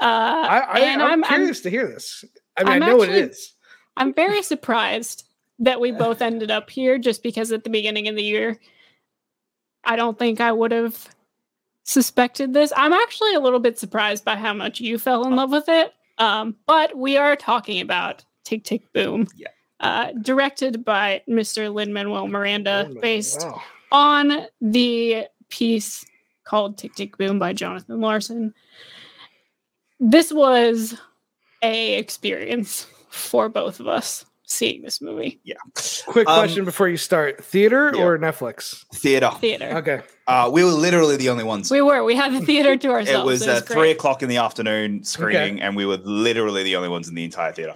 Uh, 0.01 0.05
I, 0.05 0.59
I, 0.73 0.79
and 0.81 1.03
I'm, 1.03 1.25
I'm 1.25 1.29
curious 1.29 1.59
I'm, 1.59 1.62
to 1.65 1.71
hear 1.71 1.87
this. 1.87 2.25
I 2.57 2.65
mean, 2.65 2.73
I'm 2.73 2.83
i 2.83 2.87
know 2.87 3.03
actually, 3.03 3.19
it 3.19 3.31
is. 3.31 3.55
I'm 3.97 4.15
very 4.15 4.43
surprised 4.43 5.25
that 5.59 5.81
we 5.81 5.93
both 5.93 6.23
ended 6.23 6.51
up 6.51 6.71
here, 6.71 6.99
just 6.99 7.23
because 7.23 7.53
at 7.53 7.65
the 7.65 7.71
beginning 7.71 8.09
of 8.09 8.17
the 8.17 8.23
year, 8.23 8.59
I 9.85 9.97
don't 9.97 10.19
think 10.19 10.41
I 10.41 10.53
would 10.53 10.73
have 10.73 11.09
suspected 11.85 12.55
this. 12.55 12.73
I'm 12.75 12.95
actually 12.95 13.35
a 13.35 13.41
little 13.41 13.61
bit 13.61 13.79
surprised 13.79 14.25
by 14.25 14.37
how 14.37 14.55
much 14.55 14.81
you 14.81 14.99
fell 14.99 15.27
in 15.27 15.37
love 15.37 15.51
with 15.51 15.69
it. 15.69 15.93
Um, 16.17 16.57
but 16.67 16.97
we 16.97 17.19
are 17.19 17.37
talking 17.37 17.81
about 17.81 18.25
Tick 18.45 18.65
Tick 18.65 18.91
Boom. 18.95 19.27
Yeah 19.37 19.49
uh, 19.81 20.12
directed 20.23 20.85
by 20.85 21.23
Mr. 21.28 21.73
Lin 21.73 21.93
Manuel 21.93 22.28
Miranda, 22.28 22.89
Oh 22.90 23.01
based 23.01 23.40
wow. 23.43 23.62
on 23.93 24.47
the 24.61 25.27
piece 25.48 26.05
called 26.44 26.78
Tick 26.78 26.94
Tick 26.94 27.16
Boom 27.19 27.39
by 27.39 27.52
Jonathan 27.52 28.01
Larson. 28.01 28.55
This 29.98 30.32
was 30.32 30.98
a 31.62 31.97
experience 31.97 32.86
for 33.11 33.48
both 33.48 33.81
of 33.81 33.86
us 33.89 34.24
seeing 34.44 34.82
this 34.82 35.01
movie. 35.01 35.40
Yeah. 35.44 35.55
Quick 36.07 36.28
Um, 36.28 36.39
question 36.40 36.65
before 36.65 36.89
you 36.89 36.97
start: 36.97 37.44
theater 37.44 37.93
yeah. 37.94 38.02
or 38.02 38.19
Netflix? 38.19 38.85
Theater. 38.94 39.31
Theater. 39.40 39.77
Okay. 39.77 40.01
Uh, 40.27 40.48
we 40.52 40.62
were 40.65 40.70
literally 40.70 41.16
the 41.16 41.28
only 41.28 41.44
ones. 41.44 41.70
We 41.70 41.82
were. 41.82 42.02
We 42.05 42.15
had 42.16 42.32
the 42.32 42.40
theater 42.40 42.77
to 42.77 42.89
ourselves. 42.93 43.23
it 43.23 43.27
was, 43.27 43.47
uh, 43.47 43.61
three 43.61 43.90
o'clock 43.90 44.23
in 44.23 44.28
the 44.28 44.39
afternoon 44.39 45.05
screening, 45.05 45.61
and 45.61 45.77
we 45.77 45.85
were 45.85 45.98
literally 45.98 46.62
the 46.62 46.77
only 46.77 46.89
ones 46.89 47.09
in 47.09 47.15
the 47.15 47.24
entire 47.24 47.52
theater. 47.52 47.74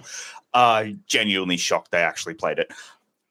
Uh, 0.55 0.85
genuinely 1.05 1.57
shocked 1.57 1.91
they 1.91 2.01
actually 2.01 2.33
played 2.33 2.57
it. 2.57 2.71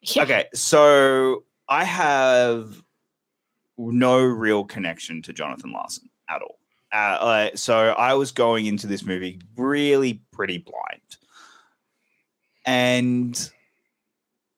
Yeah. 0.02 0.24
Okay, 0.24 0.44
so 0.52 1.44
I 1.68 1.84
have 1.84 2.82
no 3.78 4.22
real 4.22 4.62
connection 4.64 5.22
to 5.22 5.32
Jonathan 5.32 5.72
Larson 5.72 6.10
at 6.28 6.42
all. 6.42 6.58
Uh, 6.92 6.96
uh, 6.96 7.50
so 7.54 7.74
I 7.74 8.12
was 8.12 8.30
going 8.30 8.66
into 8.66 8.86
this 8.86 9.04
movie 9.04 9.40
really 9.56 10.22
pretty 10.32 10.58
blind, 10.58 11.16
and 12.66 13.50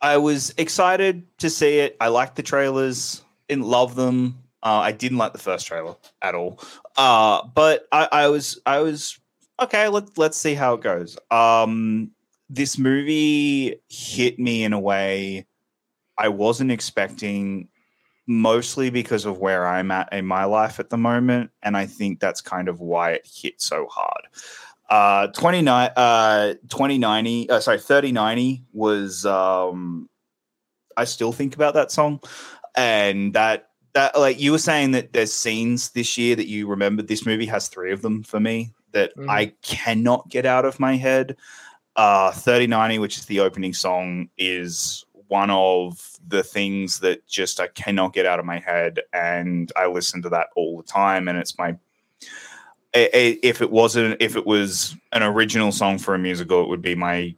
I 0.00 0.16
was 0.18 0.52
excited 0.58 1.24
to 1.38 1.48
see 1.48 1.78
it. 1.78 1.96
I 2.00 2.08
liked 2.08 2.34
the 2.34 2.42
trailers, 2.42 3.22
didn't 3.48 3.64
love 3.64 3.94
them. 3.94 4.42
Uh, 4.62 4.80
I 4.80 4.90
didn't 4.90 5.18
like 5.18 5.32
the 5.32 5.38
first 5.38 5.68
trailer 5.68 5.94
at 6.20 6.34
all, 6.34 6.60
uh, 6.96 7.46
but 7.54 7.86
I, 7.92 8.08
I 8.10 8.26
was 8.26 8.60
I 8.66 8.80
was 8.80 9.18
okay. 9.60 9.86
Let 9.86 10.18
let's 10.18 10.36
see 10.36 10.54
how 10.54 10.74
it 10.74 10.80
goes. 10.80 11.16
Um, 11.30 12.10
this 12.48 12.78
movie 12.78 13.80
hit 13.88 14.38
me 14.38 14.64
in 14.64 14.72
a 14.72 14.80
way 14.80 15.46
I 16.18 16.28
wasn't 16.28 16.70
expecting, 16.70 17.68
mostly 18.26 18.90
because 18.90 19.24
of 19.24 19.38
where 19.38 19.66
I'm 19.66 19.90
at 19.90 20.12
in 20.12 20.26
my 20.26 20.44
life 20.44 20.80
at 20.80 20.90
the 20.90 20.96
moment, 20.96 21.50
and 21.62 21.76
I 21.76 21.86
think 21.86 22.20
that's 22.20 22.40
kind 22.40 22.68
of 22.68 22.80
why 22.80 23.12
it 23.12 23.28
hit 23.30 23.60
so 23.60 23.86
hard. 23.90 24.22
Uh, 24.88 25.26
29, 25.28 25.90
uh, 25.96 26.54
2090, 26.68 27.50
uh, 27.50 27.60
sorry, 27.60 27.78
3090 27.78 28.64
was, 28.72 29.26
um, 29.26 30.08
I 30.96 31.04
still 31.04 31.32
think 31.32 31.54
about 31.54 31.74
that 31.74 31.90
song, 31.90 32.20
and 32.76 33.34
that, 33.34 33.70
that, 33.94 34.18
like 34.18 34.40
you 34.40 34.52
were 34.52 34.58
saying 34.58 34.92
that 34.92 35.12
there's 35.12 35.32
scenes 35.32 35.90
this 35.90 36.16
year 36.16 36.36
that 36.36 36.46
you 36.46 36.66
remembered. 36.68 37.08
This 37.08 37.26
movie 37.26 37.46
has 37.46 37.68
three 37.68 37.92
of 37.92 38.02
them 38.02 38.22
for 38.22 38.38
me 38.38 38.72
that 38.92 39.16
Mhm. 39.16 39.28
I 39.28 39.46
cannot 39.62 40.28
get 40.28 40.46
out 40.46 40.64
of 40.64 40.78
my 40.78 40.96
head 40.96 41.36
uh 41.96 42.30
3090 42.30 42.98
which 42.98 43.18
is 43.18 43.26
the 43.26 43.40
opening 43.40 43.72
song 43.72 44.28
is 44.38 45.04
one 45.28 45.50
of 45.50 46.18
the 46.28 46.42
things 46.42 47.00
that 47.00 47.26
just 47.26 47.58
i 47.60 47.66
cannot 47.68 48.12
get 48.12 48.26
out 48.26 48.38
of 48.38 48.44
my 48.44 48.58
head 48.58 49.00
and 49.12 49.72
i 49.76 49.86
listen 49.86 50.22
to 50.22 50.28
that 50.28 50.48
all 50.56 50.76
the 50.76 50.82
time 50.82 51.28
and 51.28 51.38
it's 51.38 51.58
my 51.58 51.76
if 52.94 53.60
it 53.60 53.70
wasn't 53.70 54.16
if 54.20 54.36
it 54.36 54.46
was 54.46 54.96
an 55.12 55.22
original 55.22 55.72
song 55.72 55.98
for 55.98 56.14
a 56.14 56.18
musical 56.18 56.62
it 56.62 56.68
would 56.68 56.82
be 56.82 56.94
my 56.94 57.34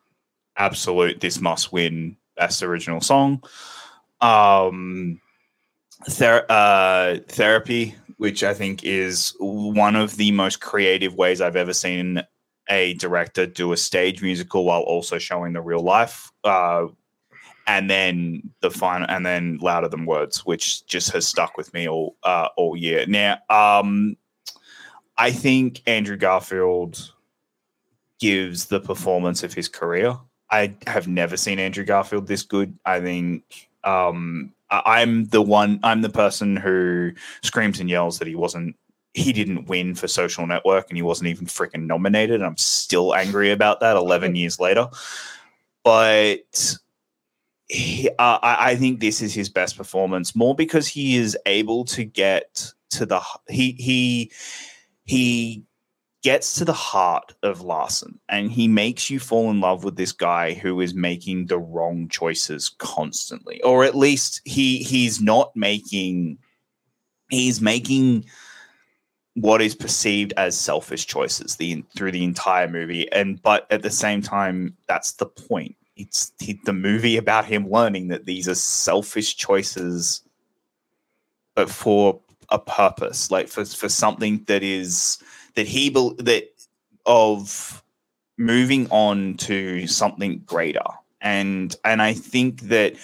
absolute 0.57 1.21
this 1.21 1.41
must 1.41 1.73
win 1.73 2.17
best 2.37 2.63
original 2.63 3.01
song. 3.01 3.43
Um 4.21 5.21
ther- 6.09 6.47
uh 6.49 7.19
therapy 7.29 7.95
which 8.19 8.43
i 8.43 8.55
think 8.55 8.85
is 8.85 9.35
one 9.39 9.97
of 9.97 10.17
the 10.17 10.31
most 10.33 10.61
creative 10.61 11.15
ways 11.15 11.41
i've 11.41 11.57
ever 11.57 11.73
seen 11.73 12.23
a 12.69 12.95
director 12.95 13.47
do 13.47 13.73
a 13.73 13.77
stage 13.77 14.23
musical 14.23 14.65
while 14.65 14.83
also 14.83 15.19
showing 15.19 15.53
the 15.53 15.61
real 15.61 15.81
life 15.81 16.31
uh 16.45 16.87
and 17.67 17.91
then 17.91 18.43
the 18.61 18.71
final 18.71 19.07
and 19.11 19.25
then 19.25 19.59
louder 19.61 19.89
than 19.89 20.07
words 20.07 20.45
which 20.45 20.87
just 20.87 21.13
has 21.13 21.27
stuck 21.27 21.57
with 21.57 21.73
me 21.75 21.89
all 21.89 22.17
uh 22.25 22.49
all 22.57 22.77
year. 22.77 23.07
Now 23.07 23.39
um 23.51 24.17
i 25.17 25.31
think 25.31 25.83
andrew 25.87 26.17
garfield 26.17 27.13
gives 28.21 28.67
the 28.67 28.81
performance 28.81 29.43
of 29.45 29.55
his 29.55 29.69
career. 29.69 30.17
I 30.51 30.75
have 30.87 31.07
never 31.07 31.37
seen 31.37 31.59
andrew 31.59 31.85
garfield 31.85 32.27
this 32.27 32.43
good. 32.43 32.77
I 32.85 33.01
think 33.01 33.69
um 33.85 34.53
i'm 34.71 35.25
the 35.27 35.41
one 35.41 35.81
i'm 35.83 36.03
the 36.03 36.11
person 36.11 36.57
who 36.57 37.13
screams 37.43 37.81
and 37.81 37.89
yells 37.89 38.19
that 38.19 38.29
he 38.29 38.35
wasn't 38.35 38.77
he 39.19 39.33
didn't 39.33 39.69
win 39.69 39.95
for 39.95 40.09
social 40.09 40.47
network 40.47 40.89
and 40.89 40.97
he 40.97 41.03
wasn't 41.03 41.29
even 41.29 41.47
freaking 41.47 41.87
nominated 41.87 42.37
and 42.37 42.45
i'm 42.45 42.57
still 42.57 43.15
angry 43.15 43.51
about 43.51 43.81
that 43.81 43.97
11 43.97 44.35
years 44.37 44.59
later. 44.59 44.89
But 45.85 46.77
he, 47.69 48.09
uh, 48.19 48.39
I, 48.43 48.71
I 48.71 48.77
think 48.77 49.01
this 49.01 49.21
is 49.23 49.35
his 49.35 49.49
best 49.49 49.77
performance 49.77 50.35
more 50.35 50.55
because 50.55 50.89
he 50.89 51.17
is 51.17 51.37
able 51.47 51.85
to 51.87 52.05
get 52.05 52.73
to 52.91 53.07
the 53.07 53.21
he 53.49 53.73
he 53.73 54.33
he 55.05 55.65
gets 56.23 56.55
to 56.57 56.65
the 56.65 56.73
heart 56.73 57.35
of 57.43 57.61
Larson 57.61 58.19
and 58.29 58.51
he 58.51 58.67
makes 58.67 59.09
you 59.09 59.21
fall 59.21 59.51
in 59.51 59.61
love 59.61 59.85
with 59.85 59.97
this 59.97 60.13
guy 60.13 60.53
who 60.53 60.81
is 60.81 60.95
making 60.95 61.47
the 61.47 61.59
wrong 61.59 62.09
choices 62.09 62.71
constantly 62.79 63.63
or 63.63 63.85
at 63.85 63.95
least 63.95 64.41
he 64.45 64.79
he's 64.79 65.21
not 65.21 65.55
making 65.55 66.39
he's 67.31 67.61
making 67.61 68.25
what 69.41 69.63
is 69.63 69.75
perceived 69.75 70.33
as 70.37 70.59
selfish 70.59 71.07
choices 71.07 71.57
the 71.57 71.85
through 71.95 72.11
the 72.11 72.25
entire 72.25 72.69
movie 72.69 73.11
and 73.13 73.41
but 73.43 73.67
at 73.71 73.83
the 73.83 73.91
same 73.91 74.23
time 74.23 74.77
that's 74.87 75.13
the 75.13 75.27
point. 75.27 75.77
It's 75.97 76.33
the, 76.39 76.73
movie 76.73 77.17
about 77.17 77.45
him 77.45 77.69
learning 77.69 78.09
that 78.09 78.25
these 78.25 78.49
are 78.49 78.55
selfish 78.55 79.37
choices 79.37 80.23
but 81.55 81.71
for 81.71 82.21
a 82.51 82.59
purpose 82.59 83.31
like 83.31 83.49
for 83.49 83.65
for 83.65 83.89
something 83.89 84.45
that 84.47 84.63
is 84.63 85.19
that 85.55 85.67
he 85.67 85.91
bel 85.91 86.15
that 86.15 86.49
of 87.07 87.83
moving 88.39 88.89
on 88.91 89.35
to 89.39 89.87
something 89.87 90.43
greater. 90.47 90.81
And 91.21 91.75
and 91.85 92.01
i 92.01 92.13
think 92.13 92.63
that 92.63 92.95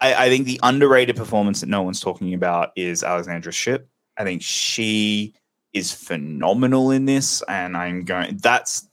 I, 0.00 0.26
I 0.26 0.28
think 0.28 0.46
the 0.46 0.60
underrated 0.62 1.16
performance 1.16 1.60
that 1.60 1.68
no 1.68 1.82
one's 1.82 2.00
talking 2.00 2.34
about 2.34 2.70
is 2.76 3.02
alexandra 3.02 3.52
shipp 3.52 3.88
i 4.16 4.22
think 4.22 4.42
she 4.42 5.34
is 5.74 5.92
phenomenal 5.92 6.92
in 6.92 7.04
this 7.04 7.42
and 7.48 7.76
i'm 7.76 8.04
going 8.04 8.38
that's 8.40 8.86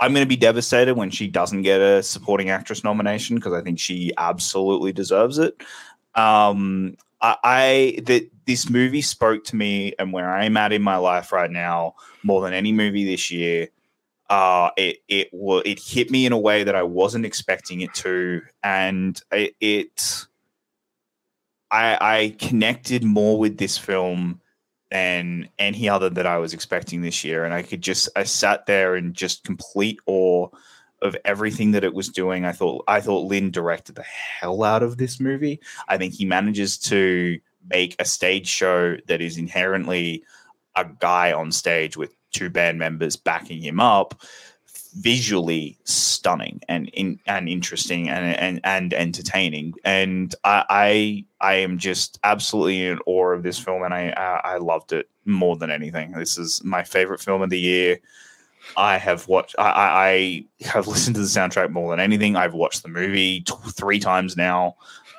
i'm 0.00 0.12
going 0.12 0.24
to 0.24 0.28
be 0.28 0.36
devastated 0.36 0.94
when 0.94 1.08
she 1.08 1.28
doesn't 1.28 1.62
get 1.62 1.80
a 1.80 2.02
supporting 2.02 2.50
actress 2.50 2.84
nomination 2.84 3.36
because 3.36 3.52
i 3.52 3.62
think 3.62 3.78
she 3.78 4.12
absolutely 4.18 4.92
deserves 4.92 5.38
it. 5.38 5.62
Um 6.16 6.96
i, 7.22 7.36
I 7.44 8.00
that 8.04 8.28
this 8.44 8.68
movie 8.68 9.02
spoke 9.02 9.44
to 9.44 9.56
me 9.56 9.94
and 9.98 10.12
where 10.12 10.30
i'm 10.30 10.56
at 10.56 10.72
in 10.72 10.82
my 10.82 10.96
life 10.96 11.32
right 11.32 11.50
now 11.50 11.94
more 12.22 12.42
than 12.42 12.52
any 12.52 12.72
movie 12.72 13.04
this 13.04 13.30
year. 13.30 13.68
Uh 14.28 14.70
it 14.76 14.98
it 15.08 15.28
it 15.32 15.78
hit 15.78 16.10
me 16.10 16.26
in 16.26 16.32
a 16.32 16.38
way 16.38 16.64
that 16.64 16.74
i 16.74 16.82
wasn't 16.82 17.24
expecting 17.24 17.80
it 17.82 17.94
to 17.94 18.42
and 18.64 19.22
it, 19.30 19.54
it 19.60 20.26
i 21.70 21.96
i 22.00 22.36
connected 22.40 23.04
more 23.04 23.38
with 23.38 23.58
this 23.58 23.78
film 23.78 24.40
than 24.90 25.48
any 25.58 25.88
other 25.88 26.10
that 26.10 26.26
I 26.26 26.38
was 26.38 26.54
expecting 26.54 27.02
this 27.02 27.24
year. 27.24 27.44
And 27.44 27.52
I 27.52 27.62
could 27.62 27.82
just 27.82 28.08
I 28.16 28.24
sat 28.24 28.66
there 28.66 28.96
in 28.96 29.12
just 29.12 29.44
complete 29.44 30.00
awe 30.06 30.48
of 31.02 31.16
everything 31.24 31.72
that 31.72 31.84
it 31.84 31.94
was 31.94 32.08
doing. 32.08 32.44
I 32.44 32.52
thought 32.52 32.84
I 32.88 33.00
thought 33.00 33.26
Lin 33.26 33.50
directed 33.50 33.96
the 33.96 34.02
hell 34.02 34.62
out 34.62 34.82
of 34.82 34.96
this 34.96 35.20
movie. 35.20 35.60
I 35.88 35.98
think 35.98 36.14
he 36.14 36.24
manages 36.24 36.78
to 36.78 37.38
make 37.68 37.96
a 37.98 38.04
stage 38.04 38.46
show 38.46 38.96
that 39.08 39.20
is 39.20 39.38
inherently 39.38 40.22
a 40.76 40.84
guy 40.84 41.32
on 41.32 41.50
stage 41.52 41.96
with 41.96 42.14
two 42.32 42.50
band 42.50 42.78
members 42.78 43.16
backing 43.16 43.62
him 43.62 43.80
up 43.80 44.20
visually 44.96 45.78
stunning 45.84 46.60
and 46.68 46.88
in, 46.88 47.20
and 47.26 47.48
interesting 47.48 48.08
and, 48.08 48.36
and 48.36 48.60
and 48.64 48.94
entertaining. 48.94 49.74
And 49.84 50.34
I, 50.44 50.64
I 50.70 51.24
I 51.40 51.54
am 51.56 51.78
just 51.78 52.18
absolutely 52.24 52.86
in 52.86 52.98
awe 53.06 53.32
of 53.32 53.42
this 53.42 53.58
film 53.58 53.82
and 53.82 53.92
I 53.92 54.10
I 54.10 54.56
loved 54.56 54.92
it 54.92 55.08
more 55.24 55.56
than 55.56 55.70
anything. 55.70 56.12
This 56.12 56.38
is 56.38 56.64
my 56.64 56.82
favorite 56.82 57.20
film 57.20 57.42
of 57.42 57.50
the 57.50 57.60
year. 57.60 57.98
I 58.76 58.96
have 58.98 59.28
watched 59.28 59.54
I, 59.58 59.70
I, 59.70 60.08
I 60.08 60.44
have 60.66 60.86
listened 60.88 61.16
to 61.16 61.22
the 61.22 61.28
soundtrack 61.28 61.70
more 61.70 61.90
than 61.90 62.00
anything. 62.00 62.36
I've 62.36 62.54
watched 62.54 62.82
the 62.82 62.88
movie 62.88 63.40
t- 63.40 63.54
three 63.72 64.00
times 64.00 64.36
now 64.36 64.76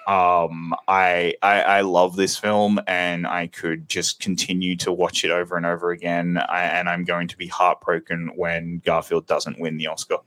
um 0.08 0.74
I, 0.88 1.36
I 1.44 1.62
i 1.62 1.82
love 1.82 2.16
this 2.16 2.38
film 2.38 2.80
and 2.88 3.28
i 3.28 3.48
could 3.48 3.90
just 3.90 4.22
continue 4.22 4.76
to 4.78 4.92
watch 4.94 5.24
it 5.26 5.32
over 5.32 5.58
and 5.58 5.66
over 5.66 5.92
again. 5.92 6.38
I, 6.50 6.62
and 6.64 6.88
i'm 6.90 7.04
going 7.04 7.28
to 7.28 7.38
be 7.38 7.48
heartbroken 7.48 8.32
when 8.36 8.82
garfield 8.86 9.28
doesn't 9.28 9.60
win 9.60 9.78
the 9.78 9.88
oscar. 9.88 10.18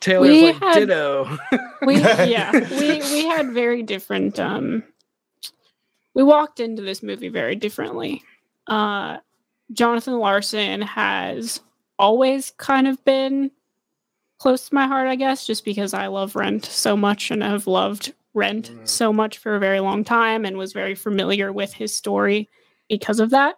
Taylor's 0.00 0.28
We 0.28 0.46
like 0.52 0.56
had- 0.62 0.74
ditto. 0.74 1.38
we 1.86 1.96
yeah 2.02 2.52
we 2.52 3.00
we 3.00 3.24
had 3.26 3.52
very 3.52 3.82
different 3.82 4.38
um 4.38 4.82
we 6.12 6.22
walked 6.22 6.60
into 6.60 6.82
this 6.82 7.02
movie 7.02 7.28
very 7.30 7.56
differently. 7.56 8.22
Uh 8.66 9.16
jonathan 9.72 10.18
larson 10.18 10.82
has 10.82 11.60
always 11.98 12.50
kind 12.58 12.86
of 12.86 13.02
been 13.06 13.50
close 14.38 14.68
to 14.68 14.74
my 14.74 14.86
heart, 14.86 15.08
I 15.08 15.14
guess, 15.14 15.46
just 15.46 15.64
because 15.64 15.94
I 15.94 16.08
love 16.08 16.36
Rent 16.36 16.66
so 16.66 16.96
much 16.98 17.30
and 17.30 17.42
have 17.42 17.66
loved 17.66 18.12
Rent 18.34 18.70
Mm. 18.72 18.88
so 18.88 19.12
much 19.12 19.38
for 19.38 19.54
a 19.54 19.60
very 19.60 19.80
long 19.80 20.02
time 20.04 20.44
and 20.44 20.56
was 20.58 20.72
very 20.72 20.94
familiar 20.94 21.52
with 21.52 21.72
his 21.72 21.94
story 21.94 22.48
because 22.88 23.20
of 23.20 23.30
that. 23.30 23.56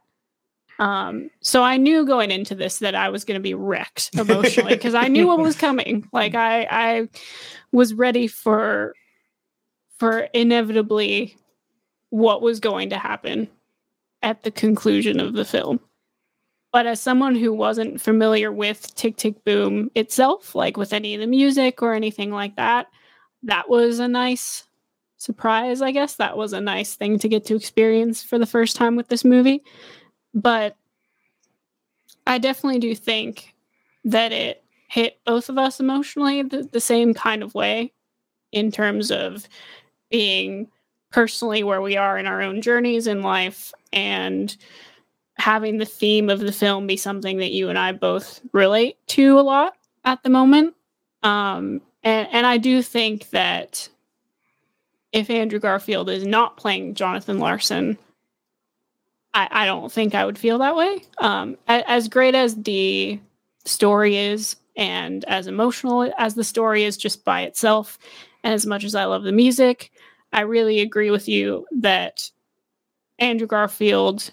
Um, 0.78 1.30
so 1.40 1.62
I 1.62 1.78
knew 1.78 2.04
going 2.04 2.30
into 2.30 2.54
this 2.54 2.80
that 2.80 2.94
I 2.94 3.08
was 3.08 3.24
going 3.24 3.38
to 3.38 3.42
be 3.42 3.54
wrecked 3.54 4.10
emotionally 4.18 4.74
because 4.74 4.94
I 4.94 5.08
knew 5.08 5.26
what 5.26 5.38
was 5.38 5.56
coming. 5.56 6.06
Like 6.12 6.34
I, 6.34 6.66
I 6.70 7.08
was 7.72 7.94
ready 7.94 8.26
for, 8.26 8.94
for 9.98 10.20
inevitably 10.34 11.34
what 12.10 12.42
was 12.42 12.60
going 12.60 12.90
to 12.90 12.98
happen 12.98 13.48
at 14.22 14.42
the 14.42 14.50
conclusion 14.50 15.18
of 15.20 15.32
the 15.32 15.44
film. 15.46 15.80
But 16.72 16.84
as 16.86 17.00
someone 17.00 17.34
who 17.36 17.54
wasn't 17.54 18.02
familiar 18.02 18.52
with 18.52 18.94
Tick 18.96 19.16
Tick 19.16 19.42
Boom 19.44 19.90
itself, 19.94 20.54
like 20.54 20.76
with 20.76 20.92
any 20.92 21.14
of 21.14 21.20
the 21.22 21.26
music 21.26 21.80
or 21.80 21.94
anything 21.94 22.30
like 22.30 22.56
that, 22.56 22.88
that 23.44 23.70
was 23.70 23.98
a 23.98 24.08
nice 24.08 24.65
surprise, 25.26 25.82
I 25.82 25.90
guess. 25.90 26.16
That 26.16 26.36
was 26.36 26.52
a 26.52 26.60
nice 26.60 26.94
thing 26.94 27.18
to 27.18 27.28
get 27.28 27.44
to 27.46 27.56
experience 27.56 28.22
for 28.22 28.38
the 28.38 28.46
first 28.46 28.76
time 28.76 28.96
with 28.96 29.08
this 29.08 29.24
movie. 29.24 29.62
But 30.32 30.76
I 32.26 32.38
definitely 32.38 32.78
do 32.78 32.94
think 32.94 33.54
that 34.04 34.32
it 34.32 34.62
hit 34.88 35.18
both 35.26 35.48
of 35.48 35.58
us 35.58 35.80
emotionally 35.80 36.42
the, 36.42 36.62
the 36.62 36.80
same 36.80 37.12
kind 37.12 37.42
of 37.42 37.54
way 37.54 37.92
in 38.52 38.70
terms 38.70 39.10
of 39.10 39.48
being 40.10 40.68
personally 41.10 41.64
where 41.64 41.82
we 41.82 41.96
are 41.96 42.16
in 42.18 42.26
our 42.26 42.40
own 42.40 42.62
journeys 42.62 43.06
in 43.06 43.22
life 43.22 43.72
and 43.92 44.56
having 45.38 45.78
the 45.78 45.84
theme 45.84 46.30
of 46.30 46.40
the 46.40 46.52
film 46.52 46.86
be 46.86 46.96
something 46.96 47.38
that 47.38 47.50
you 47.50 47.68
and 47.68 47.78
I 47.78 47.92
both 47.92 48.40
relate 48.52 48.96
to 49.08 49.38
a 49.38 49.42
lot 49.42 49.74
at 50.04 50.22
the 50.22 50.30
moment. 50.30 50.74
Um, 51.22 51.82
and, 52.04 52.28
and 52.30 52.46
I 52.46 52.58
do 52.58 52.80
think 52.80 53.30
that 53.30 53.88
if 55.12 55.30
Andrew 55.30 55.58
Garfield 55.58 56.10
is 56.10 56.26
not 56.26 56.56
playing 56.56 56.94
Jonathan 56.94 57.38
Larson, 57.38 57.98
I, 59.34 59.48
I 59.50 59.66
don't 59.66 59.92
think 59.92 60.14
I 60.14 60.24
would 60.24 60.38
feel 60.38 60.58
that 60.58 60.76
way. 60.76 61.02
Um, 61.18 61.56
as 61.68 62.08
great 62.08 62.34
as 62.34 62.56
the 62.56 63.20
story 63.64 64.16
is, 64.16 64.56
and 64.76 65.24
as 65.24 65.46
emotional 65.46 66.12
as 66.18 66.34
the 66.34 66.44
story 66.44 66.84
is 66.84 66.96
just 66.96 67.24
by 67.24 67.42
itself, 67.42 67.98
and 68.44 68.52
as 68.52 68.66
much 68.66 68.84
as 68.84 68.94
I 68.94 69.04
love 69.04 69.22
the 69.22 69.32
music, 69.32 69.90
I 70.32 70.42
really 70.42 70.80
agree 70.80 71.10
with 71.10 71.28
you 71.28 71.66
that 71.80 72.30
Andrew 73.18 73.46
Garfield 73.46 74.30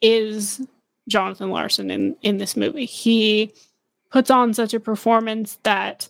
is 0.00 0.60
Jonathan 1.08 1.50
Larson 1.50 1.90
in 1.90 2.16
in 2.22 2.38
this 2.38 2.56
movie. 2.56 2.84
He 2.84 3.52
puts 4.10 4.30
on 4.30 4.54
such 4.54 4.74
a 4.74 4.80
performance 4.80 5.58
that 5.64 6.08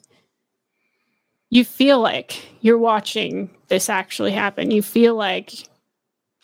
you 1.50 1.64
feel 1.64 2.00
like 2.00 2.42
you're 2.60 2.78
watching 2.78 3.50
this 3.72 3.88
actually 3.88 4.32
happen. 4.32 4.70
You 4.70 4.82
feel 4.82 5.14
like 5.14 5.50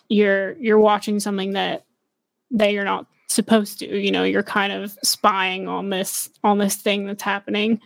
you're 0.08 0.52
you're 0.52 0.78
watching 0.78 1.20
something 1.20 1.52
that 1.52 1.84
that 2.52 2.72
you're 2.72 2.86
not 2.86 3.04
supposed 3.28 3.80
to. 3.80 3.86
You 3.86 4.10
know, 4.10 4.24
you're 4.24 4.42
kind 4.42 4.72
of 4.72 4.96
spying 5.04 5.68
on 5.68 5.90
this 5.90 6.30
on 6.42 6.56
this 6.56 6.76
thing 6.76 7.06
that's 7.06 7.22
happening, 7.22 7.82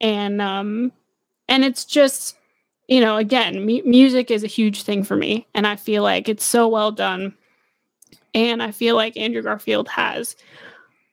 and 0.00 0.40
um, 0.40 0.92
and 1.48 1.64
it's 1.64 1.84
just 1.84 2.36
you 2.86 3.00
know, 3.00 3.16
again, 3.16 3.66
mu- 3.66 3.82
music 3.84 4.30
is 4.30 4.44
a 4.44 4.46
huge 4.46 4.84
thing 4.84 5.02
for 5.02 5.16
me, 5.16 5.48
and 5.52 5.66
I 5.66 5.74
feel 5.74 6.04
like 6.04 6.28
it's 6.28 6.44
so 6.44 6.68
well 6.68 6.92
done. 6.92 7.34
And 8.34 8.62
I 8.62 8.70
feel 8.70 8.94
like 8.94 9.16
Andrew 9.16 9.42
Garfield 9.42 9.88
has 9.88 10.36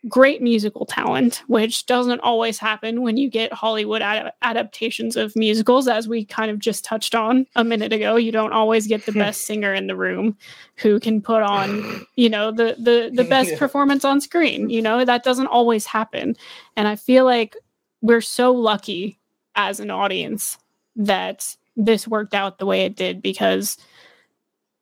great 0.10 0.42
musical 0.42 0.86
talent, 0.86 1.44
which 1.48 1.86
doesn't 1.86 2.20
always 2.20 2.60
happen 2.60 3.02
when 3.02 3.16
you 3.16 3.30
get 3.30 3.54
Hollywood 3.54 4.02
ad- 4.02 4.34
adaptations 4.42 5.16
of 5.16 5.36
musicals, 5.36 5.88
as 5.88 6.08
we 6.08 6.26
kind 6.26 6.52
of 6.52 6.60
just 6.60 6.84
touched 6.84 7.16
on 7.16 7.46
a 7.56 7.64
minute 7.64 7.94
ago. 7.94 8.16
You 8.18 8.32
don't 8.32 8.52
always 8.52 8.86
get 8.88 9.06
the 9.06 9.12
best 9.24 9.46
singer 9.46 9.74
in 9.74 9.88
the 9.88 9.96
room 9.96 10.38
who 10.76 11.00
can 11.00 11.22
put 11.22 11.42
on, 11.42 12.06
you 12.16 12.30
know, 12.30 12.52
the 12.52 12.76
the 12.78 13.12
the 13.14 13.24
best 13.30 13.52
Yeah. 13.52 13.58
performance 13.60 14.04
on 14.04 14.20
screen. 14.22 14.70
You 14.70 14.82
know, 14.82 15.06
that 15.06 15.24
doesn't 15.24 15.48
always 15.48 15.86
happen. 15.86 16.36
And 16.76 16.88
I 16.88 16.96
feel 16.96 17.26
like 17.26 17.56
we're 18.02 18.22
so 18.22 18.52
lucky 18.52 19.20
as 19.56 19.80
an 19.80 19.90
audience 19.92 20.58
that 20.96 21.56
this 21.78 22.08
worked 22.08 22.34
out 22.34 22.58
the 22.60 22.66
way 22.66 22.82
it 22.86 22.96
did 22.96 23.22
because 23.22 23.78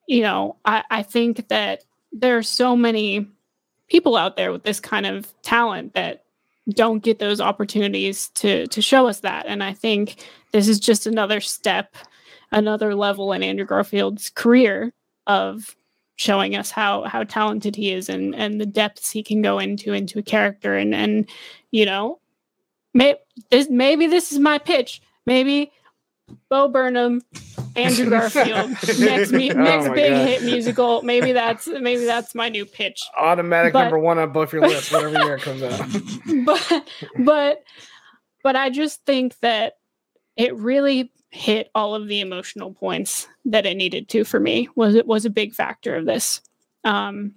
you 0.08 0.22
know, 0.24 0.58
I, 0.66 0.84
I 0.90 1.04
think 1.04 1.48
that 1.50 1.84
there 2.12 2.38
are 2.38 2.44
so 2.44 2.76
many 2.76 3.28
people 3.92 4.16
out 4.16 4.38
there 4.38 4.54
with 4.54 4.64
this 4.64 4.80
kind 4.80 5.06
of 5.06 5.32
talent 5.42 5.94
that 5.94 6.24
don't 6.70 7.04
get 7.04 7.20
those 7.20 7.42
opportunities 7.42 8.30
to 8.30 8.66
to 8.68 8.82
show 8.82 9.06
us 9.08 9.20
that. 9.20 9.46
And 9.48 9.62
I 9.62 9.74
think 9.74 10.24
this 10.54 10.70
is 10.70 10.80
just 10.80 11.06
another 11.06 11.42
step, 11.42 11.96
another 12.52 12.96
level 12.96 13.34
in 13.34 13.44
Andrew 13.44 13.66
Garfield's 13.66 14.30
career 14.30 14.94
of 15.28 15.76
showing 16.16 16.56
us 16.56 16.72
how 16.72 17.04
how 17.04 17.26
talented 17.26 17.76
he 17.76 17.92
is 17.92 18.08
and 18.08 18.34
and 18.34 18.62
the 18.62 18.66
depths 18.66 19.12
he 19.12 19.22
can 19.22 19.42
go 19.42 19.60
into 19.60 19.92
into 19.92 20.20
a 20.20 20.24
character 20.24 20.78
and 20.78 20.96
and 20.96 21.30
you 21.72 21.86
know 21.86 22.18
may, 22.94 23.16
this 23.50 23.70
maybe 23.70 24.08
this 24.08 24.32
is 24.32 24.40
my 24.40 24.58
pitch 24.58 25.02
maybe 25.26 25.72
Bo 26.50 26.68
Burnham, 26.68 27.22
Andrew 27.76 28.10
Garfield, 28.10 28.72
next 29.00 29.32
me, 29.32 29.52
Oh 29.52 29.56
next 29.56 29.90
big 29.94 30.12
God. 30.12 30.28
hit 30.28 30.44
musical. 30.44 31.02
Maybe 31.02 31.32
that's 31.34 31.68
maybe 31.68 32.06
that's 32.06 32.34
my 32.36 32.50
new 32.50 32.66
pitch. 32.66 33.02
Automatic 33.18 33.74
But- 33.74 33.84
number 33.84 34.00
one 34.00 34.18
on 34.20 34.32
both 34.32 34.54
your 34.54 34.62
lists, 34.62 34.92
whatever 34.92 35.24
year 35.24 35.36
it 35.36 35.42
comes 35.42 35.62
out. 35.64 35.88
but 36.46 36.88
but 37.20 37.64
but 38.44 38.56
I 38.56 38.70
just 38.70 39.06
think 39.06 39.38
that 39.40 39.74
it 40.38 40.56
really 40.56 41.12
hit 41.30 41.70
all 41.76 41.96
of 41.96 42.08
the 42.08 42.20
emotional 42.20 42.74
points 42.74 43.28
that 43.46 43.66
it 43.66 43.76
needed 43.76 44.10
to 44.10 44.24
for 44.24 44.40
me. 44.40 44.68
Was 44.76 44.96
it 44.96 45.08
was 45.08 45.26
a 45.26 45.30
big 45.30 45.54
factor 45.54 45.96
of 45.96 46.06
this. 46.06 46.42
Um 46.84 47.36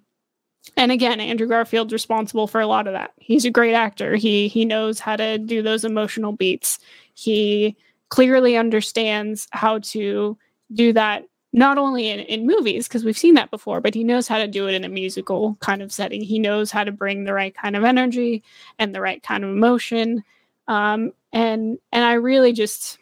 and 0.77 0.91
again, 0.91 1.21
Andrew 1.21 1.47
Garfield's 1.47 1.93
responsible 1.93 2.47
for 2.47 2.61
a 2.61 2.67
lot 2.67 2.87
of 2.87 2.95
that. 2.95 3.13
He's 3.19 3.45
a 3.45 3.51
great 3.51 3.75
actor. 3.75 4.17
He 4.17 4.49
he 4.49 4.65
knows 4.65 4.99
how 4.99 5.17
to 5.17 5.37
do 5.39 5.63
those 5.63 5.85
emotional 5.85 6.33
beats. 6.33 6.79
He 7.13 7.77
clearly 8.15 8.57
understands 8.57 9.49
how 9.51 9.79
to 9.79 10.37
do 10.73 10.93
that 10.93 11.25
not 11.53 11.79
only 11.79 12.09
in, 12.09 12.21
in 12.21 12.47
movies 12.47 12.87
because 12.87 13.05
we've 13.05 13.19
seen 13.19 13.35
that 13.35 13.51
before 13.51 13.81
but 13.81 13.95
he 13.95 14.05
knows 14.05 14.27
how 14.27 14.39
to 14.39 14.49
do 14.49 14.69
it 14.69 14.75
in 14.75 14.85
a 14.85 14.89
musical 14.89 15.57
kind 15.61 15.83
of 15.83 15.93
setting. 15.93 16.23
He 16.23 16.39
knows 16.39 16.71
how 16.71 16.85
to 16.85 16.93
bring 16.93 17.25
the 17.25 17.33
right 17.33 17.55
kind 17.55 17.77
of 17.77 17.85
energy 17.85 18.43
and 18.79 18.95
the 18.95 19.01
right 19.01 19.23
kind 19.23 19.45
of 19.45 19.51
emotion. 19.51 20.25
Um, 20.69 21.13
and 21.33 21.79
and 21.93 22.05
i 22.05 22.13
really 22.13 22.53
just 22.53 22.99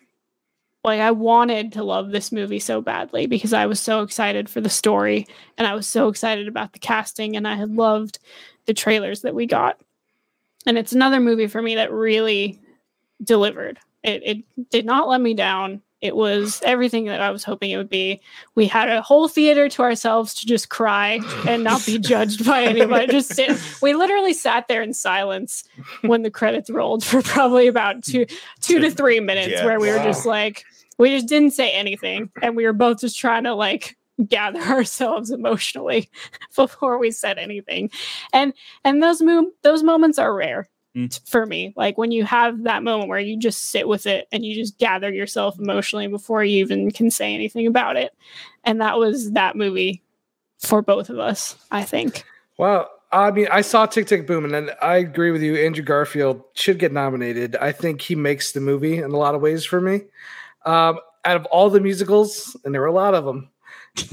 like 0.84 1.01
i 1.01 1.10
wanted 1.10 1.72
to 1.72 1.84
love 1.84 2.10
this 2.10 2.32
movie 2.32 2.59
so 2.59 2.80
badly 2.80 3.26
because 3.26 3.52
i 3.52 3.66
was 3.66 3.78
so 3.78 4.01
excited 4.01 4.48
for 4.48 4.60
the 4.62 4.70
story 4.70 5.26
and 5.59 5.66
i 5.66 5.74
was 5.74 5.86
so 5.86 6.09
excited 6.09 6.48
about 6.48 6.72
the 6.72 6.78
casting 6.78 7.36
and 7.36 7.47
i 7.47 7.55
had 7.55 7.70
loved 7.70 8.18
the 8.66 8.74
trailers 8.74 9.22
that 9.22 9.34
we 9.34 9.47
got. 9.47 9.80
And 10.66 10.78
it's 10.78 10.93
another 10.93 11.20
movie 11.20 11.48
for 11.48 11.60
me 11.60 11.74
that 11.76 11.93
really 11.93 12.60
delivered 13.22 13.78
it, 14.03 14.23
it 14.24 14.70
did 14.70 14.85
not 14.85 15.09
let 15.09 15.20
me 15.20 15.35
down. 15.35 15.83
It 16.01 16.16
was 16.16 16.61
everything 16.65 17.05
that 17.05 17.20
i 17.20 17.31
was 17.31 17.45
hoping 17.45 17.70
it 17.70 17.77
would 17.77 17.89
be. 17.89 18.20
We 18.57 18.66
had 18.66 18.89
a 18.89 19.01
whole 19.03 19.29
theater 19.29 19.69
to 19.69 19.83
ourselves 19.83 20.35
to 20.35 20.47
just 20.47 20.69
cry 20.69 21.20
and 21.47 21.62
not 21.62 21.87
be 21.87 21.97
judged 22.12 22.45
by 22.45 22.65
anybody. 22.65 23.07
Just 23.07 23.35
sit 23.35 23.57
we 23.81 23.95
literally 23.95 24.33
sat 24.33 24.66
there 24.66 24.83
in 24.83 24.95
silence 24.95 25.62
when 26.01 26.23
the 26.23 26.31
credits 26.31 26.70
rolled 26.70 27.05
for 27.05 27.23
probably 27.23 27.69
about 27.69 28.03
two 28.03 28.27
two 28.61 28.81
to 28.81 28.91
three 28.91 29.20
minutes 29.20 29.49
Yeah. 29.53 29.65
where 29.65 29.79
we 29.79 29.91
were 29.91 29.99
Wow. 29.99 30.05
just 30.05 30.27
like 30.27 30.65
we 30.99 31.11
just 31.11 31.29
didn't 31.29 31.53
say 31.53 31.70
anything 31.70 32.31
and 32.43 32.57
we 32.57 32.65
were 32.65 32.73
both 32.73 33.01
just 33.01 33.16
trying 33.19 33.45
to 33.45 33.55
like 33.55 33.97
gather 34.27 34.61
ourselves 34.74 35.31
emotionally 35.31 36.11
before 36.57 36.99
we 36.99 37.12
said 37.12 37.39
anything. 37.39 37.91
And 38.33 38.55
and 38.85 39.01
those 39.01 39.23
mo- 39.23 39.53
those 39.62 39.85
moments 39.85 40.19
are 40.19 40.35
rare 40.35 40.69
Mm. 40.94 41.10
t- 41.10 41.20
for 41.24 41.47
me 41.47 41.73
like 41.74 41.97
when 41.97 42.10
you 42.10 42.23
have 42.24 42.64
that 42.64 42.82
moment 42.82 43.09
where 43.09 43.19
you 43.19 43.39
just 43.39 43.70
sit 43.70 43.89
with 43.89 44.06
it 44.06 44.28
and 44.31 44.44
you 44.44 44.55
just 44.55 44.77
gather 44.78 45.10
yourself 45.10 45.59
emotionally 45.59 46.06
before 46.06 46.44
you 46.44 46.59
even 46.59 46.90
can 46.90 47.10
say 47.10 47.32
anything 47.35 47.66
about 47.66 47.97
it 47.97 48.12
and 48.64 48.81
that 48.82 48.98
was 48.98 49.32
that 49.32 49.56
movie 49.56 50.02
for 50.59 50.82
both 50.82 51.09
of 51.09 51.19
us 51.19 51.56
i 51.70 51.82
think 51.82 52.24
Well, 52.59 52.90
I 53.10 53.31
mean, 53.31 53.48
I 53.51 53.60
saw 53.62 53.86
Tick 53.86 54.06
Tick 54.06 54.27
Boom, 54.27 54.44
and 54.44 54.55
then 54.55 54.70
I 54.81 54.97
agree 54.97 55.31
with 55.32 55.43
you. 55.43 55.56
Andrew 55.56 55.85
Garfield 55.85 56.43
should 56.55 56.78
get 56.78 56.93
nominated. 56.93 57.56
I 57.56 57.70
think 57.73 58.01
he 58.01 58.14
makes 58.14 58.52
the 58.52 58.60
movie 58.60 58.98
in 58.98 59.10
a 59.10 59.19
lot 59.19 59.35
of 59.35 59.43
ways 59.43 59.64
for 59.66 59.81
me. 59.82 60.02
Um, 60.64 60.98
out 61.24 61.36
of 61.36 61.44
all 61.47 61.69
the 61.69 61.81
musicals, 61.81 62.56
and 62.64 62.73
there 62.73 62.81
were 62.81 62.86
a 62.86 62.93
lot 62.93 63.14
of 63.14 63.27
them, 63.27 63.51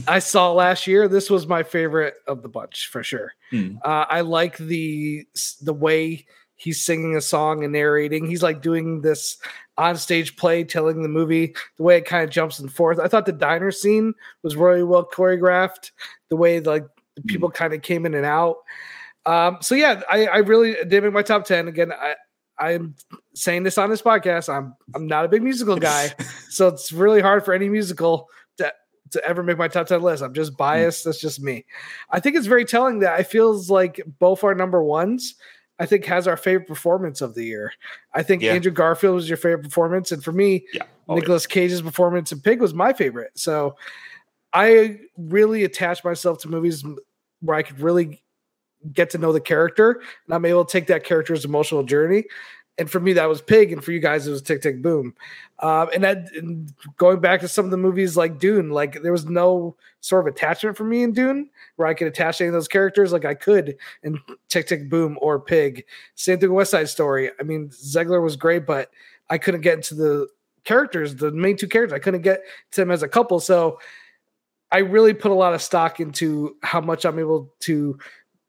I 0.07 0.19
saw 0.19 0.51
last 0.51 0.85
year. 0.87 1.07
This 1.07 1.29
was 1.29 1.47
my 1.47 1.63
favorite 1.63 2.15
of 2.27 2.41
the 2.41 2.49
bunch 2.49 2.89
for 2.91 3.01
sure. 3.01 3.33
Hmm. 3.51 3.77
Uh, 3.83 4.05
I 4.09 4.21
like 4.21 4.57
the 4.57 5.25
the 5.61 5.73
way 5.73 6.25
he's 6.59 6.83
singing 6.83 7.15
a 7.15 7.21
song 7.21 7.63
and 7.63 7.71
narrating. 7.73 8.27
He's 8.27 8.43
like 8.43 8.61
doing 8.61 9.01
this 9.01 9.37
on 9.77 9.95
stage 9.95 10.35
play, 10.35 10.63
telling 10.65 11.01
the 11.01 11.09
movie. 11.09 11.55
The 11.77 11.83
way 11.83 11.97
it 11.97 12.05
kind 12.05 12.23
of 12.23 12.29
jumps 12.29 12.59
and 12.59 12.71
forth. 12.71 12.99
I 12.99 13.07
thought 13.07 13.25
the 13.25 13.31
diner 13.31 13.71
scene 13.71 14.13
was 14.43 14.55
really 14.57 14.83
well 14.83 15.07
choreographed. 15.09 15.91
The 16.29 16.35
way 16.35 16.59
like 16.59 16.85
the 17.15 17.21
people 17.23 17.49
kind 17.49 17.73
of 17.73 17.81
came 17.81 18.05
in 18.05 18.13
and 18.13 18.25
out. 18.25 18.57
Um, 19.25 19.57
so 19.61 19.73
yeah, 19.75 20.01
I, 20.09 20.27
I 20.27 20.37
really 20.39 20.75
did 20.87 21.03
make 21.03 21.13
my 21.13 21.21
top 21.23 21.45
ten 21.45 21.67
again. 21.67 21.91
I 21.93 22.15
I'm 22.57 22.95
saying 23.35 23.63
this 23.63 23.77
on 23.77 23.89
this 23.89 24.01
podcast. 24.01 24.53
I'm 24.53 24.75
I'm 24.93 25.07
not 25.07 25.23
a 25.23 25.29
big 25.29 25.41
musical 25.43 25.77
guy, 25.77 26.09
so 26.49 26.67
it's 26.67 26.91
really 26.91 27.21
hard 27.21 27.45
for 27.45 27.53
any 27.53 27.69
musical 27.69 28.27
to 28.57 28.73
to 29.11 29.23
ever 29.25 29.43
make 29.43 29.57
my 29.57 29.69
top 29.69 29.87
ten 29.87 30.01
list. 30.01 30.21
I'm 30.21 30.31
Hmm. 30.31 30.35
just 30.35 30.57
biased. 30.57 31.05
That's 31.05 31.21
just 31.21 31.41
me. 31.41 31.65
I 32.09 32.19
think 32.19 32.35
it's 32.35 32.47
very 32.47 32.65
telling 32.65 32.99
that 32.99 33.13
I 33.13 33.23
feels 33.23 33.69
like 33.69 34.01
both 34.19 34.43
our 34.43 34.53
number 34.55 34.83
ones. 34.83 35.35
I 35.79 35.85
think 35.85 36.05
has 36.05 36.27
our 36.27 36.37
favorite 36.37 36.67
performance 36.67 37.21
of 37.21 37.33
the 37.35 37.43
year. 37.45 37.71
I 38.13 38.21
think 38.21 38.41
Yeah. 38.41 38.53
Andrew 38.53 38.71
Garfield 38.71 39.15
was 39.15 39.29
your 39.29 39.37
favorite 39.37 39.63
performance, 39.63 40.11
and 40.11 40.23
for 40.23 40.33
me, 40.33 40.65
Yeah. 40.73 40.83
Oh, 41.07 41.17
yeah. 41.17 41.39
Cage's 41.47 41.81
performance 41.81 42.31
in 42.31 42.41
Pig 42.41 42.61
was 42.61 42.73
my 42.73 42.93
favorite. 42.93 43.31
So 43.35 43.75
I 44.53 44.99
really 45.17 45.63
attach 45.63 46.03
myself 46.03 46.39
to 46.39 46.49
movies 46.49 46.83
where 47.41 47.57
I 47.57 47.63
could 47.63 47.79
really 47.79 48.21
get 48.93 49.09
to 49.11 49.17
know 49.17 49.33
the 49.33 49.41
character 49.41 50.01
and 50.25 50.33
I'm 50.33 50.45
able 50.45 50.65
to 50.65 50.71
take 50.71 50.87
that 50.87 51.03
character's 51.03 51.45
emotional 51.45 51.83
journey. 51.83 52.25
And 52.77 52.89
for 52.89 52.99
me, 53.01 53.11
that 53.13 53.27
was 53.27 53.41
Pig, 53.41 53.73
and 53.73 53.83
for 53.83 53.91
you 53.91 53.99
guys, 53.99 54.25
it 54.25 54.31
was 54.31 54.41
Tick 54.41 54.61
Tick 54.61 54.81
Boom. 54.81 55.13
Um, 55.59 55.89
and 55.93 56.03
that 56.03 56.33
and 56.33 56.73
going 56.95 57.19
back 57.19 57.41
to 57.41 57.47
some 57.49 57.65
of 57.65 57.71
the 57.71 57.77
movies 57.77 58.15
like 58.15 58.39
Dune, 58.39 58.69
like 58.69 59.01
there 59.01 59.11
was 59.11 59.25
no 59.25 59.75
sort 59.99 60.25
of 60.25 60.33
attachment 60.33 60.77
for 60.77 60.85
me 60.85 61.03
in 61.03 61.11
Dune 61.11 61.49
where 61.79 61.87
I 61.87 61.93
could 61.93 62.07
attach 62.07 62.41
any 62.41 62.49
of 62.49 62.53
those 62.53 62.67
characters 62.67 63.13
like 63.13 63.23
I 63.23 63.33
could 63.33 63.77
in 64.03 64.19
Tick 64.49 64.67
Tick 64.67 64.89
Boom 64.89 65.17
or 65.21 65.39
Pig. 65.39 65.85
Same 66.15 66.37
thing 66.37 66.49
with 66.49 66.57
West 66.57 66.71
Side 66.71 66.89
Story. 66.89 67.31
I 67.39 67.43
mean, 67.43 67.69
Zegler 67.69 68.21
was 68.21 68.35
great, 68.35 68.65
but 68.65 68.91
I 69.29 69.37
couldn't 69.37 69.61
get 69.61 69.75
into 69.75 69.95
the 69.95 70.27
characters, 70.65 71.15
the 71.15 71.31
main 71.31 71.55
two 71.55 71.69
characters. 71.69 71.95
I 71.95 71.99
couldn't 71.99 72.21
get 72.21 72.41
to 72.71 72.81
them 72.81 72.91
as 72.91 73.01
a 73.01 73.07
couple. 73.07 73.39
So 73.39 73.79
I 74.71 74.79
really 74.79 75.13
put 75.13 75.31
a 75.31 75.35
lot 75.35 75.53
of 75.53 75.61
stock 75.61 76.01
into 76.01 76.57
how 76.63 76.81
much 76.81 77.05
I'm 77.05 77.17
able 77.17 77.53
to 77.61 77.97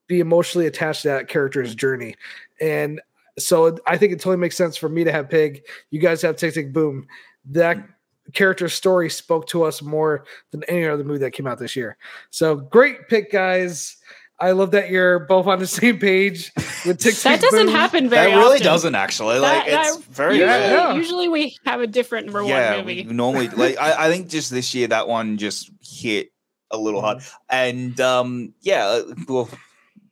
be 0.08 0.18
emotionally 0.18 0.66
attached 0.66 1.02
to 1.02 1.08
that 1.08 1.28
character's 1.28 1.74
journey. 1.74 2.16
And 2.60 3.00
so 3.38 3.78
I 3.86 3.96
think 3.96 4.12
it 4.12 4.16
totally 4.16 4.38
makes 4.38 4.56
sense 4.56 4.76
for 4.76 4.88
me 4.88 5.04
to 5.04 5.12
have 5.12 5.30
Pig. 5.30 5.62
You 5.90 6.00
guys 6.00 6.20
have 6.22 6.36
Tick 6.36 6.52
Tick 6.52 6.72
Boom. 6.72 7.06
That 7.44 7.78
character's 8.32 8.74
story 8.74 9.10
spoke 9.10 9.46
to 9.48 9.64
us 9.64 9.82
more 9.82 10.24
than 10.50 10.62
any 10.64 10.86
other 10.86 11.04
movie 11.04 11.18
that 11.20 11.32
came 11.32 11.46
out 11.46 11.58
this 11.58 11.76
year. 11.76 11.96
So 12.30 12.56
great 12.56 13.08
pick, 13.08 13.30
guys. 13.32 13.96
I 14.42 14.52
love 14.52 14.70
that 14.70 14.88
you're 14.88 15.18
both 15.18 15.46
on 15.46 15.58
the 15.58 15.66
same 15.80 15.98
page 15.98 16.50
with 16.86 16.98
Tick 16.98 17.14
Tick 17.14 17.22
That 17.24 17.40
doesn't 17.42 17.66
Boom. 17.66 17.74
happen 17.74 18.08
very. 18.08 18.30
That 18.30 18.36
really 18.38 18.54
often. 18.54 18.64
doesn't 18.64 18.94
actually. 18.94 19.38
Like 19.38 19.66
That- 19.66 19.86
it's 19.88 20.04
very 20.06 20.38
Usually. 20.38 20.48
Yeah. 20.50 20.94
usually 20.94 21.28
we 21.28 21.56
have 21.66 21.80
a 21.80 21.86
different 21.86 22.26
number 22.26 22.42
yeah, 22.44 22.76
one 22.76 22.86
movie. 22.86 23.04
we 23.06 23.12
normally 23.12 23.48
like 23.56 23.76
I, 23.78 24.06
I 24.06 24.10
think 24.10 24.28
just 24.28 24.50
this 24.50 24.74
year 24.74 24.88
that 24.88 25.08
one 25.08 25.36
just 25.36 25.70
hit 25.82 26.30
a 26.70 26.78
little 26.78 27.00
hard, 27.02 27.18
and 27.50 28.00
um, 28.00 28.54
yeah, 28.62 28.86
uh, 28.86 29.02
well, 29.28 29.48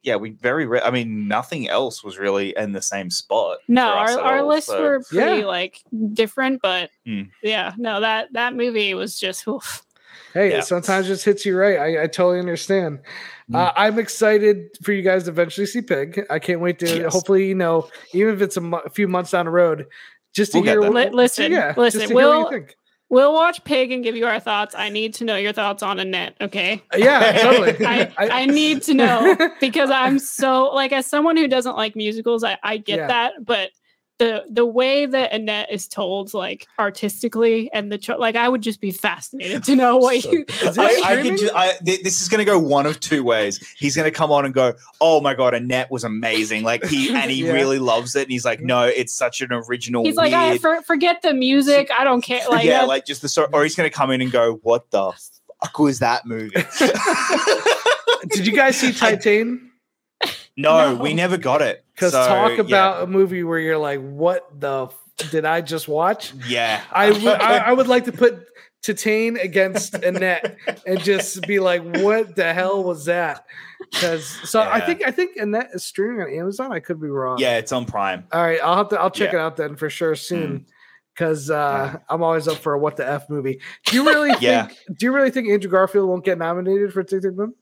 yeah, 0.02 0.16
we 0.16 0.30
very. 0.30 0.66
Re- 0.66 0.80
I 0.80 0.90
mean, 0.90 1.28
nothing 1.28 1.68
else 1.68 2.02
was 2.04 2.18
really 2.18 2.54
in 2.56 2.72
the 2.72 2.82
same 2.82 3.10
spot. 3.10 3.58
No, 3.68 3.86
our, 3.88 4.10
our 4.20 4.38
all, 4.38 4.48
lists 4.48 4.70
so- 4.70 4.80
were 4.82 5.00
pretty 5.08 5.40
Yeah. 5.40 5.46
like 5.46 5.82
different, 6.12 6.60
but 6.62 6.90
Hmm. 7.06 7.22
yeah, 7.42 7.72
no, 7.76 8.00
that 8.00 8.32
that 8.32 8.54
movie 8.54 8.94
was 8.94 9.18
just 9.18 9.46
oof. 9.48 9.82
Hey, 10.34 10.50
Yeah. 10.50 10.58
it 10.58 10.64
sometimes 10.64 11.06
just 11.06 11.24
hits 11.24 11.46
you 11.46 11.56
right. 11.56 11.78
I, 11.78 12.02
I 12.02 12.06
totally 12.06 12.38
understand. 12.38 13.00
Uh, 13.52 13.72
I'm 13.76 13.98
excited 13.98 14.68
for 14.82 14.92
you 14.92 15.00
guys 15.02 15.24
to 15.24 15.30
eventually 15.30 15.66
see 15.66 15.80
Pig. 15.80 16.20
I 16.28 16.38
can't 16.38 16.60
wait 16.60 16.78
to. 16.80 16.86
Yes. 16.86 17.12
Hopefully, 17.14 17.48
you 17.48 17.54
know, 17.54 17.88
even 18.12 18.34
if 18.34 18.42
it's 18.42 18.58
a, 18.58 18.60
mo- 18.60 18.82
a 18.84 18.90
few 18.90 19.08
months 19.08 19.30
down 19.30 19.46
the 19.46 19.50
road, 19.50 19.86
just 20.34 20.52
to 20.52 20.58
We'll 20.58 20.64
hear. 20.66 20.80
there. 20.82 20.92
what- 20.92 21.12
Li- 21.12 21.16
listen, 21.16 21.50
yeah, 21.50 21.72
listen, 21.76 22.00
just 22.00 22.10
to 22.12 22.14
hear 22.14 22.26
what 22.26 22.32
you 22.34 22.38
we'll- 22.40 22.50
think. 22.50 22.76
We'll 23.10 23.32
watch 23.32 23.64
Pig 23.64 23.90
and 23.90 24.04
give 24.04 24.16
you 24.16 24.26
our 24.26 24.38
thoughts. 24.38 24.74
I 24.76 24.90
need 24.90 25.14
to 25.14 25.24
know 25.24 25.36
your 25.36 25.54
thoughts 25.54 25.82
on 25.82 25.98
Annette, 25.98 26.34
okay? 26.42 26.82
Uh, 26.92 26.98
yeah, 26.98 27.32
totally. 27.42 27.86
I, 27.86 28.12
I 28.18 28.44
need 28.46 28.82
to 28.82 28.94
know 28.94 29.34
because 29.60 29.90
I'm 29.90 30.18
so 30.18 30.64
like 30.74 30.92
as 30.92 31.06
someone 31.06 31.36
who 31.38 31.48
doesn't 31.48 31.74
like 31.76 31.96
musicals, 31.96 32.44
I, 32.44 32.58
I 32.62 32.76
get 32.76 32.98
Yeah. 32.98 33.06
that, 33.06 33.32
but 33.44 33.70
the 34.18 34.44
the 34.50 34.66
way 34.66 35.06
that 35.06 35.32
Annette 35.32 35.70
is 35.70 35.86
told 35.86 36.34
like 36.34 36.66
artistically 36.78 37.70
and 37.72 37.90
the 37.92 37.98
cho- 37.98 38.16
like 38.18 38.34
I 38.34 38.48
would 38.48 38.62
just 38.62 38.80
be 38.80 38.90
fascinated 38.90 39.62
to 39.64 39.76
know 39.76 39.96
what 39.96 40.20
So- 40.22 40.32
you 40.32 40.44
I, 40.64 41.02
I 41.04 41.22
can 41.22 41.36
just, 41.36 41.54
I, 41.54 41.72
th- 41.84 42.02
this 42.02 42.20
is 42.20 42.28
going 42.28 42.40
to 42.40 42.44
go 42.44 42.58
one 42.58 42.86
of 42.86 42.98
two 42.98 43.22
ways. 43.22 43.58
He's 43.78 43.94
going 43.94 44.04
to 44.10 44.16
come 44.16 44.32
on 44.32 44.44
and 44.44 44.52
go, 44.52 44.74
"Oh 45.00 45.20
my 45.20 45.34
god, 45.34 45.54
Annette 45.54 45.90
was 45.90 46.02
amazing!" 46.04 46.64
Like 46.64 46.84
he 46.84 47.10
and 47.14 47.30
he 47.30 47.44
Yeah. 47.46 47.52
really 47.52 47.78
loves 47.78 48.16
it, 48.16 48.22
and 48.22 48.30
he's 48.32 48.44
like, 48.44 48.60
"No, 48.60 48.82
it's 48.84 49.12
such 49.12 49.40
an 49.40 49.52
original." 49.52 50.04
He's 50.04 50.16
like, 50.16 50.32
ah, 50.32 50.48
I 50.50 50.58
for, 50.58 50.82
forget 50.82 51.22
the 51.22 51.32
music. 51.32 51.88
I 51.96 52.02
don't 52.04 52.20
care. 52.22 52.40
Like, 52.50 52.64
yeah, 52.64 52.82
like 52.84 53.04
just 53.06 53.22
the 53.22 53.28
story. 53.28 53.48
Or 53.52 53.62
he's 53.62 53.74
going 53.76 53.88
to 53.88 53.94
come 53.96 54.10
in 54.10 54.20
and 54.20 54.32
go, 54.32 54.54
"What 54.62 54.90
the 54.90 55.12
fuck 55.62 55.78
was 55.78 56.00
that 56.00 56.26
movie?" 56.26 56.50
Did 58.30 58.46
you 58.46 58.54
guys 58.54 58.76
see 58.76 58.90
Titane? 58.90 59.67
No, 60.58 60.94
No. 60.94 61.02
we 61.02 61.14
never 61.14 61.38
got 61.38 61.62
it. 61.62 61.84
Because 61.94 62.12
So, 62.12 62.26
talk 62.26 62.56
yeah. 62.58 62.62
about 62.64 63.02
a 63.02 63.06
movie 63.06 63.42
where 63.44 63.58
you're 63.58 63.78
like, 63.78 64.00
"What 64.00 64.60
the 64.60 64.86
f- 64.88 65.30
did 65.30 65.44
I 65.46 65.62
just 65.62 65.88
watch?" 65.88 66.34
yeah. 66.46 66.82
I 66.92 67.10
would 67.12 67.24
I, 67.26 67.56
I 67.58 67.72
would 67.72 67.88
like 67.88 68.04
to 68.04 68.12
put 68.12 68.44
Titane 68.84 69.42
against 69.42 69.94
Annette 69.94 70.56
and 70.86 71.00
just 71.02 71.42
be 71.42 71.58
like, 71.58 71.82
"What 71.82 72.36
the 72.36 72.52
hell 72.52 72.84
was 72.84 73.06
that?" 73.06 73.44
Because 73.90 74.26
so 74.48 74.60
I 74.60 74.80
think 74.80 75.02
I 75.06 75.10
think 75.10 75.36
Annette 75.36 75.70
is 75.72 75.84
streaming 75.84 76.20
on 76.20 76.32
Amazon. 76.32 76.72
I 76.72 76.80
could 76.80 77.00
be 77.00 77.08
wrong. 77.08 77.38
yeah, 77.38 77.56
it's 77.58 77.72
on 77.72 77.84
Prime. 77.86 78.24
All 78.32 78.42
right, 78.42 78.60
I'll 78.62 78.76
have 78.76 78.88
to. 78.90 79.00
I'll 79.00 79.10
check 79.10 79.32
Yeah. 79.32 79.38
it 79.38 79.42
out 79.42 79.56
then 79.56 79.76
for 79.76 79.88
sure 79.90 80.14
soon. 80.14 80.60
Mm. 80.60 80.64
Because 81.14 81.50
uh, 81.50 81.98
I'm 82.08 82.22
always 82.22 82.46
up 82.46 82.58
for 82.58 82.74
a 82.74 82.78
what 82.78 82.96
the 82.96 83.04
f 83.08 83.28
movie. 83.28 83.60
Do 83.86 83.96
you 83.96 84.04
really 84.04 84.28
think? 84.38 84.42
Yeah. 84.42 84.68
Do 84.96 85.06
you 85.06 85.12
really 85.12 85.32
think 85.32 85.48
Andrew 85.48 85.68
Garfield 85.68 86.08
won't 86.08 86.24
get 86.24 86.38
nominated 86.38 86.92
for 86.92 87.02
Tick 87.02 87.22
Tick 87.22 87.34
Boom? 87.34 87.54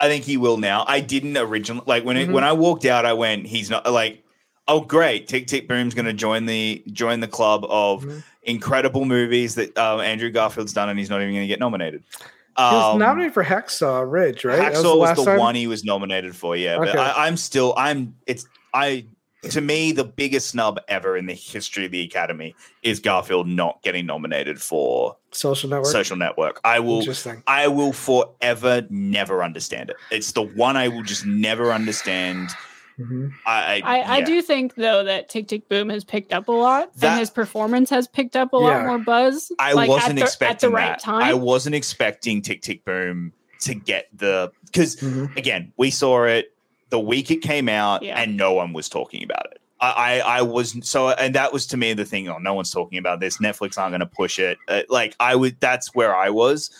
I 0.00 0.08
think 0.08 0.24
he 0.24 0.36
will 0.36 0.56
now. 0.58 0.84
I 0.86 1.00
didn't 1.00 1.36
originally 1.36 1.84
like 1.86 2.04
when 2.04 2.16
it, 2.16 2.28
Mhm. 2.28 2.32
when 2.32 2.44
I 2.44 2.52
walked 2.52 2.84
out. 2.84 3.04
I 3.04 3.12
went, 3.14 3.46
"He's 3.46 3.70
not 3.70 3.90
like." 3.90 4.22
Oh, 4.70 4.80
great! 4.82 5.26
Tick 5.28 5.46
Tick 5.46 5.66
Boom's 5.66 5.94
going 5.94 6.04
to 6.06 6.12
join 6.12 6.44
the 6.44 6.82
join 6.92 7.20
the 7.20 7.26
club 7.28 7.64
of 7.70 8.04
Mhm. 8.04 8.22
incredible 8.42 9.06
movies 9.06 9.54
that 9.54 9.76
um, 9.78 10.00
Andrew 10.00 10.30
Garfield's 10.30 10.74
done, 10.74 10.88
and 10.90 10.98
he's 10.98 11.08
not 11.08 11.22
even 11.22 11.32
going 11.32 11.44
to 11.44 11.48
get 11.48 11.58
nominated. 11.58 12.02
He 12.12 12.62
was 12.62 12.94
Um, 12.94 12.98
nominated 12.98 13.32
for 13.32 13.42
Hacksaw 13.44 14.04
Ridge, 14.10 14.44
right? 14.44 14.56
That 14.58 14.72
Hacksaw 14.74 14.98
was 14.98 15.24
the, 15.24 15.36
one 15.38 15.54
he 15.54 15.66
was 15.68 15.84
nominated 15.84 16.34
for, 16.36 16.54
yeah. 16.56 16.76
But 16.76 16.88
Okay. 16.88 16.98
I, 16.98 17.26
I'm 17.26 17.36
still, 17.36 17.72
I'm, 17.76 18.14
it's, 18.26 18.46
I, 18.74 19.06
to 19.42 19.60
me, 19.60 19.92
the 19.92 20.04
biggest 20.04 20.48
snub 20.48 20.80
ever 20.88 21.16
in 21.16 21.26
the 21.26 21.34
history 21.34 21.84
of 21.84 21.92
the 21.92 22.02
Academy 22.02 22.54
is 22.82 22.98
Garfield 23.00 23.46
not 23.46 23.82
getting 23.82 24.06
nominated 24.06 24.60
for 24.60 25.16
Social 25.30 25.70
Network. 25.70 25.92
Social 25.92 26.16
Network. 26.16 26.60
I 26.64 26.80
will, 26.80 27.04
I 27.46 27.68
will 27.68 27.92
forever 27.92 28.86
never 28.90 29.42
understand 29.44 29.90
it. 29.90 29.96
It's 30.10 30.32
the 30.32 30.42
one 30.42 30.76
I 30.76 30.88
will 30.88 31.02
just 31.02 31.24
never 31.26 31.72
understand. 31.72 32.50
Mhm. 32.98 33.30
I, 33.46 33.80
I, 33.84 34.00
I 34.00 34.18
yeah. 34.18 34.24
do 34.24 34.42
think 34.42 34.74
though 34.74 35.04
that 35.04 35.28
Tick 35.28 35.46
Tick 35.46 35.68
Boom 35.68 35.88
has 35.88 36.02
picked 36.02 36.32
up 36.32 36.48
a 36.48 36.52
lot, 36.52 36.92
That- 36.96 37.10
and 37.12 37.20
his 37.20 37.30
performance 37.30 37.90
has 37.90 38.08
picked 38.08 38.34
up 38.34 38.52
a 38.52 38.56
lot 38.56 38.84
more 38.86 38.98
buzz. 38.98 39.52
I 39.60 39.72
like, 39.72 39.88
wasn't 39.88 40.10
at 40.10 40.16
the, 40.16 40.22
expecting 40.22 40.52
at 40.54 40.60
the 40.60 40.70
right 40.70 40.88
that. 40.88 41.00
time. 41.00 41.22
I 41.22 41.34
wasn't 41.34 41.76
expecting 41.76 42.42
Tick 42.42 42.60
Tick 42.60 42.84
Boom 42.84 43.32
to 43.60 43.74
get 43.74 44.08
the 44.12 44.50
because 44.66 44.96
Mhm. 44.96 45.36
again, 45.36 45.72
we 45.76 45.90
saw 45.92 46.24
it 46.24 46.52
the 46.90 47.00
week 47.00 47.30
it 47.30 47.42
came 47.42 47.68
out, 47.68 48.02
Yeah. 48.02 48.18
and 48.20 48.36
no 48.36 48.52
one 48.52 48.72
was 48.72 48.88
talking 48.88 49.22
about 49.22 49.46
it. 49.52 49.60
I, 49.80 50.20
I, 50.20 50.38
I 50.38 50.42
was 50.42 50.76
so, 50.82 51.10
and 51.10 51.34
that 51.36 51.52
was 51.52 51.66
to 51.68 51.76
me 51.76 51.92
the 51.92 52.04
thing. 52.04 52.28
Oh, 52.28 52.38
no 52.38 52.52
one's 52.54 52.70
talking 52.70 52.98
about 52.98 53.20
this. 53.20 53.38
Netflix 53.38 53.78
aren't 53.78 53.92
going 53.92 54.00
to 54.00 54.06
push 54.06 54.38
it. 54.40 54.58
Uh, 54.66 54.82
like 54.88 55.14
I 55.20 55.36
would. 55.36 55.58
That's 55.60 55.94
where 55.94 56.16
I 56.16 56.30
was. 56.30 56.70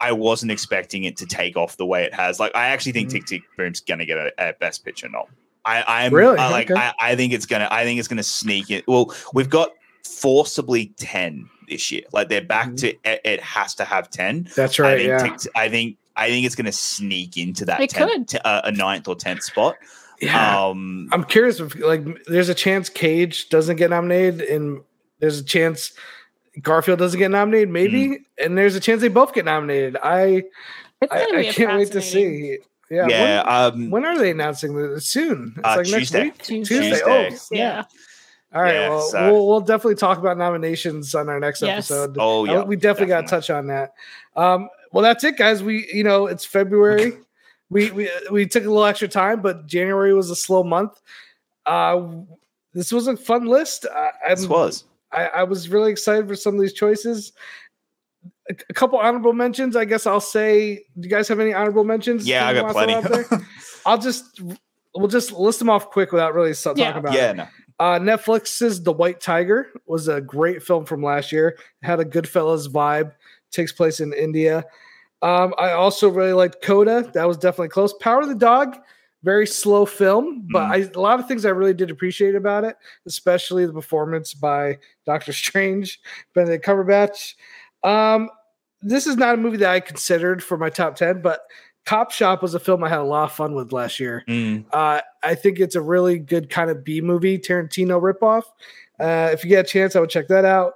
I 0.00 0.12
wasn't 0.12 0.50
expecting 0.52 1.04
it 1.04 1.16
to 1.18 1.26
take 1.26 1.56
off 1.56 1.76
the 1.76 1.86
way 1.86 2.02
it 2.04 2.12
has. 2.12 2.38
Like 2.40 2.54
I 2.54 2.66
actually 2.66 2.92
think 2.92 3.08
Mhm. 3.08 3.12
Tick 3.12 3.24
Tick 3.26 3.42
Boom's 3.56 3.80
going 3.80 4.00
to 4.00 4.04
get 4.06 4.18
a, 4.18 4.32
a 4.38 4.52
Best 4.54 4.84
Picture 4.84 5.08
nom. 5.08 5.26
I, 5.64 5.84
I'm 5.86 6.12
Really? 6.12 6.36
I, 6.38 6.50
like. 6.50 6.70
Okay. 6.70 6.78
I, 6.80 6.92
I 7.00 7.16
think 7.16 7.32
it's 7.32 7.46
gonna. 7.46 7.68
I 7.70 7.84
think 7.84 7.98
it's 8.00 8.08
gonna 8.08 8.22
sneak 8.22 8.70
it. 8.70 8.84
Well, 8.88 9.14
we've 9.32 9.48
got 9.48 9.70
forcibly 10.04 10.86
ten 10.96 11.48
this 11.68 11.90
year. 11.90 12.02
Like 12.12 12.28
they're 12.28 12.40
back 12.44 12.68
Mhm. 12.70 12.76
to 12.80 12.88
it, 13.10 13.20
it 13.24 13.40
has 13.40 13.74
to 13.76 13.84
have 13.84 14.10
ten. 14.10 14.48
That's 14.56 14.78
I 14.78 14.82
right. 14.82 14.96
think 14.98 15.08
Yeah. 15.08 15.18
Tick- 15.36 15.52
I 15.54 15.68
think 15.68 15.96
I 16.22 16.28
think 16.30 16.46
it's 16.46 16.54
going 16.54 16.66
to 16.66 16.72
sneak 16.72 17.36
into 17.36 17.64
that 17.66 17.80
It 17.80 17.90
10th 17.90 18.08
could. 18.08 18.28
t- 18.28 18.38
uh, 18.44 18.62
a 18.64 18.72
ninth 18.72 19.08
or 19.08 19.14
tenth 19.14 19.42
spot. 19.42 19.76
yeah. 20.20 20.64
Um, 20.66 21.08
I'm 21.12 21.24
curious 21.24 21.60
if 21.60 21.74
like 21.80 22.02
there's 22.26 22.48
a 22.48 22.54
chance 22.54 22.88
Cage 22.88 23.48
doesn't 23.48 23.76
get 23.76 23.90
nominated 23.90 24.40
and 24.42 24.80
there's 25.18 25.38
a 25.38 25.44
chance 25.44 25.92
Garfield 26.60 26.98
doesn't 26.98 27.18
get 27.18 27.30
nominated, 27.30 27.70
maybe, 27.70 28.06
Hmm. 28.08 28.14
and 28.38 28.58
there's 28.58 28.74
a 28.76 28.80
chance 28.80 29.00
they 29.00 29.08
both 29.08 29.32
get 29.34 29.44
nominated. 29.44 29.96
I 30.02 30.42
I, 31.10 31.26
I 31.34 31.52
can't 31.52 31.78
wait 31.78 31.90
to 31.92 32.00
see. 32.02 32.58
Yeah. 32.90 33.06
yeah. 33.08 33.40
um, 33.40 33.90
When, 33.90 34.02
when 34.02 34.04
are 34.04 34.18
they 34.18 34.30
announcing 34.32 34.76
this? 34.76 35.06
Soon. 35.06 35.54
It's 35.56 35.66
Uh, 35.66 35.76
like 35.78 35.78
next 35.78 35.90
Tuesday. 35.92 36.22
week. 36.24 36.38
Tuesday. 36.42 36.74
Tuesday. 36.80 36.90
Tuesday. 37.30 37.56
Oh, 37.56 37.56
Yeah. 37.58 37.82
All 38.54 38.60
right. 38.62 38.74
Yeah, 38.74 38.88
well, 38.90 39.00
so- 39.00 39.32
we'll 39.32 39.48
we'll 39.48 39.60
definitely 39.62 39.94
talk 39.94 40.18
about 40.18 40.36
nominations 40.36 41.14
on 41.14 41.28
our 41.30 41.40
next 41.40 41.62
Yes. 41.62 41.90
episode. 41.90 42.16
oh 42.20 42.42
Uh, 42.46 42.52
yeah, 42.52 42.62
we 42.64 42.76
definitely, 42.76 43.06
got 43.06 43.22
to 43.22 43.26
touch 43.28 43.48
on 43.50 43.66
that. 43.68 43.94
Um, 44.36 44.68
well, 44.92 45.02
that's 45.02 45.24
it, 45.24 45.36
guys. 45.36 45.62
We, 45.62 45.88
you 45.92 46.04
know, 46.04 46.26
it's 46.26 46.44
February. 46.44 47.14
we, 47.70 47.90
we 47.90 48.10
we 48.30 48.46
took 48.46 48.64
a 48.64 48.68
little 48.68 48.84
extra 48.84 49.08
time, 49.08 49.40
but 49.42 49.66
January 49.66 50.14
was 50.14 50.30
a 50.30 50.36
slow 50.36 50.62
month. 50.62 51.00
Uh, 51.66 52.08
this 52.74 52.92
was 52.92 53.06
a 53.06 53.16
fun 53.16 53.46
list. 53.46 53.86
I, 53.94 54.10
I'm, 54.28 54.36
This 54.36 54.46
was. 54.46 54.84
I, 55.12 55.26
I 55.26 55.42
was 55.44 55.68
really 55.68 55.90
excited 55.90 56.26
for 56.26 56.34
some 56.34 56.54
of 56.54 56.60
these 56.60 56.72
choices. 56.72 57.32
A, 58.50 58.54
a 58.70 58.72
couple 58.74 58.98
honorable 58.98 59.32
mentions, 59.34 59.76
I 59.76 59.84
guess 59.84 60.06
I'll 60.06 60.20
say. 60.20 60.76
Do 60.98 61.06
you 61.06 61.10
guys 61.10 61.28
have 61.28 61.38
any 61.40 61.52
honorable 61.52 61.84
mentions? 61.84 62.26
Yeah, 62.26 62.46
I 62.46 62.52
that 62.54 62.58
you 62.60 62.66
got 62.66 62.74
wanna 62.74 62.86
plenty. 63.00 63.08
throw 63.08 63.20
out 63.20 63.30
there? 63.30 63.48
I'll 63.86 63.98
just 63.98 64.40
we'll 64.94 65.08
just 65.08 65.32
list 65.32 65.58
them 65.58 65.70
off 65.70 65.90
quick 65.90 66.12
without 66.12 66.34
really 66.34 66.54
so- 66.54 66.74
Yeah. 66.76 66.86
talking 66.86 67.00
about. 67.00 67.14
yeah, 67.14 67.30
it. 67.30 67.36
no. 67.36 67.46
Uh, 67.80 67.98
Netflix's 67.98 68.82
The 68.82 68.92
White 68.92 69.20
Tiger 69.20 69.68
was 69.86 70.06
a 70.08 70.20
great 70.20 70.62
film 70.62 70.84
from 70.84 71.02
last 71.02 71.32
year. 71.32 71.48
It 71.82 71.86
had 71.86 71.98
a 72.00 72.04
Goodfellas 72.04 72.68
vibe. 72.68 73.12
Takes 73.52 73.72
place 73.72 74.00
in 74.00 74.12
India. 74.12 74.64
Um, 75.22 75.54
I 75.56 75.70
also 75.70 76.08
really 76.08 76.32
liked 76.32 76.62
Coda. 76.62 77.10
That 77.14 77.28
was 77.28 77.36
definitely 77.36 77.68
close. 77.68 77.92
Power 77.94 78.22
of 78.22 78.28
the 78.28 78.34
Dog, 78.34 78.76
very 79.22 79.46
slow 79.46 79.86
film, 79.86 80.48
but 80.50 80.62
I, 80.62 80.76
a 80.94 81.00
lot 81.00 81.20
of 81.20 81.28
things 81.28 81.46
I 81.46 81.50
really 81.50 81.74
did 81.74 81.90
appreciate 81.90 82.34
about 82.34 82.64
it, 82.64 82.76
especially 83.06 83.64
the 83.64 83.72
performance 83.72 84.34
by 84.34 84.78
Doctor 85.06 85.32
Strange, 85.32 86.00
Benedict 86.34 86.64
Cumberbatch. 86.64 87.34
Um, 87.84 88.30
this 88.82 89.06
is 89.06 89.16
not 89.16 89.34
a 89.34 89.38
movie 89.38 89.58
that 89.58 89.70
I 89.70 89.80
considered 89.80 90.42
for 90.42 90.56
my 90.56 90.70
top 90.70 90.96
10, 90.96 91.22
but 91.22 91.42
Cop 91.86 92.10
Shop 92.10 92.42
was 92.42 92.54
a 92.54 92.60
film 92.60 92.82
I 92.82 92.88
had 92.88 92.98
a 92.98 93.04
lot 93.04 93.24
of 93.24 93.32
fun 93.32 93.54
with 93.54 93.72
last 93.72 94.00
year. 94.00 94.24
Mm. 94.28 94.64
Uh, 94.72 95.00
I 95.22 95.34
think 95.34 95.60
it's 95.60 95.74
a 95.74 95.80
really 95.80 96.18
good 96.18 96.50
kind 96.50 96.70
of 96.70 96.84
B 96.84 97.00
movie, 97.00 97.38
Tarantino 97.38 98.00
ripoff. 98.00 98.44
Uh, 99.00 99.30
if 99.32 99.44
you 99.44 99.50
get 99.50 99.66
a 99.66 99.68
chance, 99.68 99.96
I 99.96 100.00
would 100.00 100.10
check 100.10 100.28
that 100.28 100.44
out. 100.44 100.74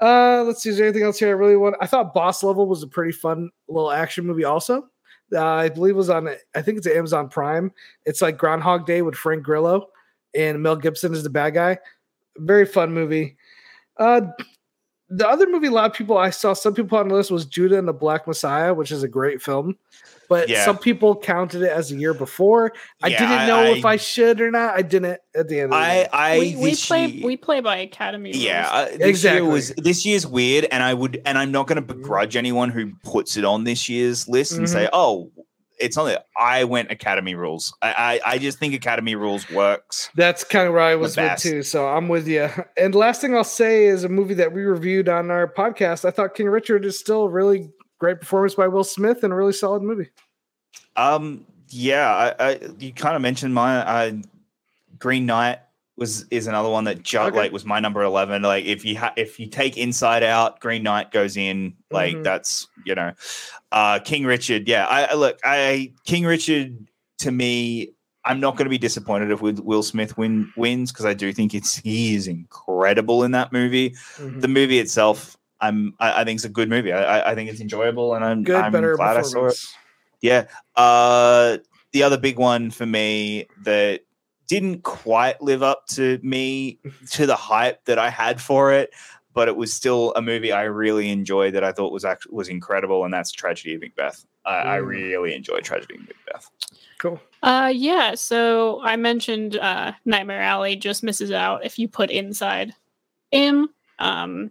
Uh, 0.00 0.44
let's 0.46 0.62
see, 0.62 0.70
is 0.70 0.76
there 0.76 0.86
anything 0.86 1.02
else 1.02 1.18
here 1.18 1.28
I 1.28 1.32
really 1.32 1.56
want? 1.56 1.76
I 1.80 1.86
thought 1.86 2.14
Boss 2.14 2.42
Level 2.42 2.66
was 2.66 2.82
a 2.82 2.86
pretty 2.86 3.12
fun 3.12 3.50
little 3.68 3.90
action 3.90 4.24
movie, 4.26 4.44
also. 4.44 4.88
Uh, 5.34 5.44
I 5.44 5.68
believe 5.68 5.94
it 5.94 5.98
was 5.98 6.10
on, 6.10 6.28
I 6.54 6.62
think 6.62 6.78
it's 6.78 6.86
Amazon 6.86 7.28
Prime. 7.28 7.72
It's 8.06 8.22
like 8.22 8.38
Groundhog 8.38 8.86
Day 8.86 9.02
with 9.02 9.14
Frank 9.14 9.42
Grillo, 9.42 9.88
and 10.34 10.62
Mel 10.62 10.76
Gibson 10.76 11.12
is 11.12 11.22
the 11.22 11.30
bad 11.30 11.54
guy. 11.54 11.78
Very 12.38 12.64
fun 12.64 12.92
movie. 12.92 13.36
Uh, 13.98 14.22
the 15.10 15.26
other 15.28 15.48
movie 15.48 15.68
a 15.68 15.70
lot 15.70 15.90
of 15.90 15.96
people 15.96 16.18
I 16.18 16.30
saw 16.30 16.52
some 16.52 16.74
people 16.74 16.98
on 16.98 17.08
the 17.08 17.14
list 17.14 17.30
was 17.30 17.46
Judas 17.46 17.78
and 17.78 17.88
the 17.88 17.92
Black 17.92 18.26
Messiah, 18.26 18.74
which 18.74 18.90
is 18.92 19.02
a 19.02 19.08
great 19.08 19.40
film. 19.42 19.76
But 20.28 20.50
Yeah. 20.50 20.62
some 20.66 20.76
people 20.76 21.16
counted 21.16 21.62
it 21.62 21.70
as 21.70 21.90
a 21.90 21.96
year 21.96 22.12
before. 22.12 22.74
I 23.02 23.08
Yeah, 23.08 23.18
didn't 23.18 23.46
know 23.48 23.72
I- 23.72 23.76
if 23.78 23.84
I 23.86 23.96
should 23.96 24.42
or 24.42 24.50
not. 24.50 24.74
I 24.76 24.82
didn't 24.82 25.18
at 25.34 25.48
the 25.48 25.60
end 25.60 25.64
of 25.64 25.70
the 25.70 25.76
I, 25.76 25.94
day. 25.94 26.08
I, 26.12 26.38
we, 26.38 26.56
we 26.56 26.74
play 26.76 27.06
year- 27.06 27.26
we 27.26 27.36
play 27.38 27.60
by 27.60 27.78
academy 27.78 28.32
rules. 28.32 28.44
Yeah, 28.44 28.68
uh, 28.70 28.84
this 28.90 29.00
Exactly. 29.00 29.42
year 29.46 29.50
was 29.50 29.70
this 29.78 30.04
year's 30.04 30.26
weird, 30.26 30.66
and 30.70 30.82
I 30.82 30.92
would, 30.92 31.22
and 31.24 31.38
I'm 31.38 31.50
not 31.50 31.66
going 31.66 31.76
to 31.76 31.94
begrudge 31.94 32.36
anyone 32.36 32.68
who 32.68 32.92
puts 33.04 33.38
it 33.38 33.46
on 33.46 33.64
this 33.64 33.88
year's 33.88 34.28
list 34.28 34.52
and 34.52 34.68
say, 34.68 34.90
"Oh, 34.92 35.30
it's 35.78 35.96
on 35.96 36.06
there." 36.06 36.24
I 36.36 36.64
went 36.64 36.90
Academy 36.90 37.34
rules. 37.34 37.74
I, 37.82 38.20
I, 38.24 38.32
I 38.32 38.38
just 38.38 38.58
think 38.58 38.74
Academy 38.74 39.14
rules 39.14 39.48
works. 39.50 40.10
That's 40.14 40.44
kind 40.44 40.66
of 40.66 40.74
where 40.74 40.82
I 40.82 40.94
was 40.94 41.16
with 41.16 41.38
too. 41.38 41.62
So 41.62 41.88
I'm 41.88 42.08
with 42.08 42.28
you. 42.28 42.48
And 42.76 42.94
last 42.94 43.20
thing 43.20 43.34
I'll 43.34 43.44
say 43.44 43.86
is 43.86 44.04
a 44.04 44.08
movie 44.08 44.34
that 44.34 44.52
we 44.52 44.62
reviewed 44.62 45.08
on 45.08 45.30
our 45.30 45.46
podcast. 45.46 46.04
I 46.04 46.10
thought 46.10 46.34
King 46.34 46.48
Richard 46.48 46.84
is 46.84 46.98
still 46.98 47.24
a 47.24 47.28
really 47.28 47.70
great 47.98 48.20
performance 48.20 48.54
by 48.54 48.68
Will 48.68 48.84
Smith 48.84 49.24
and 49.24 49.32
a 49.32 49.36
really 49.36 49.52
solid 49.52 49.82
movie. 49.82 50.10
Um, 50.96 51.46
yeah, 51.68 52.34
I, 52.38 52.48
I 52.48 52.60
you 52.78 52.92
kind 52.92 53.16
of 53.16 53.22
mentioned 53.22 53.54
my 53.54 53.78
uh, 53.78 54.12
Green 54.98 55.26
Knight 55.26 55.60
was 55.98 56.24
is 56.30 56.46
another 56.46 56.68
one 56.68 56.84
that 56.84 57.12
Okay. 57.14 57.36
like 57.36 57.52
was 57.52 57.64
my 57.64 57.80
number 57.80 58.02
eleven. 58.02 58.42
Like 58.42 58.64
if 58.64 58.84
you 58.84 58.96
ha- 58.98 59.12
if 59.16 59.38
you 59.40 59.46
take 59.48 59.76
Inside 59.76 60.22
Out, 60.22 60.60
Green 60.60 60.82
Knight 60.82 61.10
goes 61.10 61.36
in. 61.36 61.74
Like 61.90 62.16
Mhm. 62.16 62.24
that's 62.24 62.68
you 62.86 62.94
know, 62.94 63.12
uh, 63.72 63.98
King 63.98 64.24
Richard. 64.24 64.68
Yeah, 64.68 64.86
I, 64.86 65.04
I 65.04 65.14
look, 65.14 65.38
I 65.44 65.92
King 66.06 66.24
Richard 66.24 66.88
to 67.18 67.30
me. 67.30 67.90
I'm 68.24 68.40
not 68.40 68.56
going 68.56 68.66
to 68.66 68.70
be 68.70 68.78
disappointed 68.78 69.30
if 69.30 69.40
Will 69.40 69.82
Smith 69.82 70.18
win 70.18 70.52
wins 70.56 70.92
because 70.92 71.06
I 71.06 71.14
do 71.14 71.32
think 71.32 71.54
it's 71.54 71.76
he 71.76 72.14
is 72.14 72.28
incredible 72.28 73.24
in 73.24 73.30
that 73.30 73.52
movie. 73.52 73.90
Mhm. 74.18 74.40
The 74.42 74.48
movie 74.48 74.78
itself, 74.80 75.36
I'm 75.60 75.94
I, 75.98 76.20
I 76.20 76.24
think 76.24 76.36
it's 76.36 76.44
a 76.44 76.48
good 76.50 76.68
movie. 76.68 76.92
I, 76.92 77.20
I- 77.20 77.30
I 77.30 77.34
think 77.34 77.48
it's 77.50 77.60
enjoyable, 77.60 78.14
and 78.14 78.24
I'm 78.24 78.42
Good, 78.42 78.56
I'm 78.56 78.72
glad 78.96 79.16
I 79.16 79.22
saw 79.22 79.46
it. 79.46 79.58
Yeah. 80.20 80.44
Uh, 80.76 81.58
the 81.92 82.02
other 82.02 82.18
big 82.18 82.38
one 82.38 82.70
for 82.70 82.84
me 82.84 83.46
that 83.62 84.02
didn't 84.48 84.82
quite 84.82 85.40
live 85.40 85.62
up 85.62 85.86
to 85.88 86.18
me 86.22 86.78
to 87.10 87.26
the 87.26 87.36
hype 87.36 87.84
that 87.84 87.98
I 87.98 88.10
had 88.10 88.40
for 88.40 88.72
it, 88.72 88.90
but 89.34 89.46
it 89.48 89.56
was 89.56 89.72
still 89.72 90.12
a 90.16 90.22
movie 90.22 90.50
I 90.52 90.64
really 90.64 91.10
enjoyed 91.10 91.54
that 91.54 91.62
I 91.62 91.70
thought 91.72 91.92
was 91.92 92.04
actually 92.04 92.34
was 92.34 92.48
incredible, 92.48 93.04
and 93.04 93.14
that's 93.14 93.30
Tragedy 93.30 93.74
of 93.74 93.80
Macbeth. 93.82 94.24
I, 94.44 94.56
I 94.56 94.78
Mm. 94.80 94.86
really 94.88 95.34
enjoy 95.34 95.60
Tragedy 95.60 95.94
of 95.96 96.00
Macbeth. 96.00 96.50
Cool. 96.98 97.20
Uh, 97.42 97.70
yeah. 97.72 98.14
So 98.16 98.80
I 98.82 98.96
mentioned 98.96 99.56
uh, 99.56 99.92
Nightmare 100.04 100.42
Alley 100.42 100.74
just 100.74 101.04
misses 101.04 101.30
out 101.30 101.64
if 101.64 101.78
you 101.78 101.86
put 101.86 102.10
Inside 102.10 102.74
in. 103.30 103.68
Um, 104.00 104.50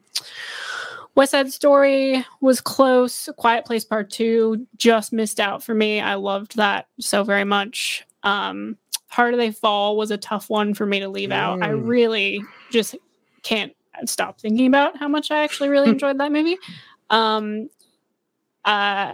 West 1.16 1.32
Side 1.32 1.52
Story 1.52 2.24
was 2.42 2.62
close. 2.62 3.28
Quiet 3.38 3.66
Place 3.66 3.84
Part 3.84 4.12
Two 4.12 4.68
just 4.78 5.12
missed 5.12 5.40
out 5.40 5.64
for 5.64 5.74
me. 5.74 6.00
I 6.00 6.14
loved 6.14 6.56
that 6.58 6.88
so 7.00 7.24
very 7.24 7.44
much. 7.44 8.06
Um, 8.24 8.78
Harder 9.08 9.38
They 9.38 9.52
Fall 9.52 9.98
was 9.98 10.12
a 10.12 10.18
tough 10.18 10.50
one 10.50 10.74
for 10.74 10.86
me 10.86 11.00
to 11.00 11.08
leave 11.10 11.32
out. 11.32 11.62
I 11.64 11.70
Mm. 11.70 11.88
really 11.88 12.44
just 12.70 12.96
can't 13.44 13.74
stop 14.06 14.40
thinking 14.40 14.68
about 14.68 14.98
how 14.98 15.08
much 15.08 15.32
I 15.32 15.44
actually 15.44 15.70
really 15.70 15.90
enjoyed 15.90 16.20
that 16.20 16.32
movie. 16.32 16.58
Um, 17.10 17.70
uh, 18.66 19.14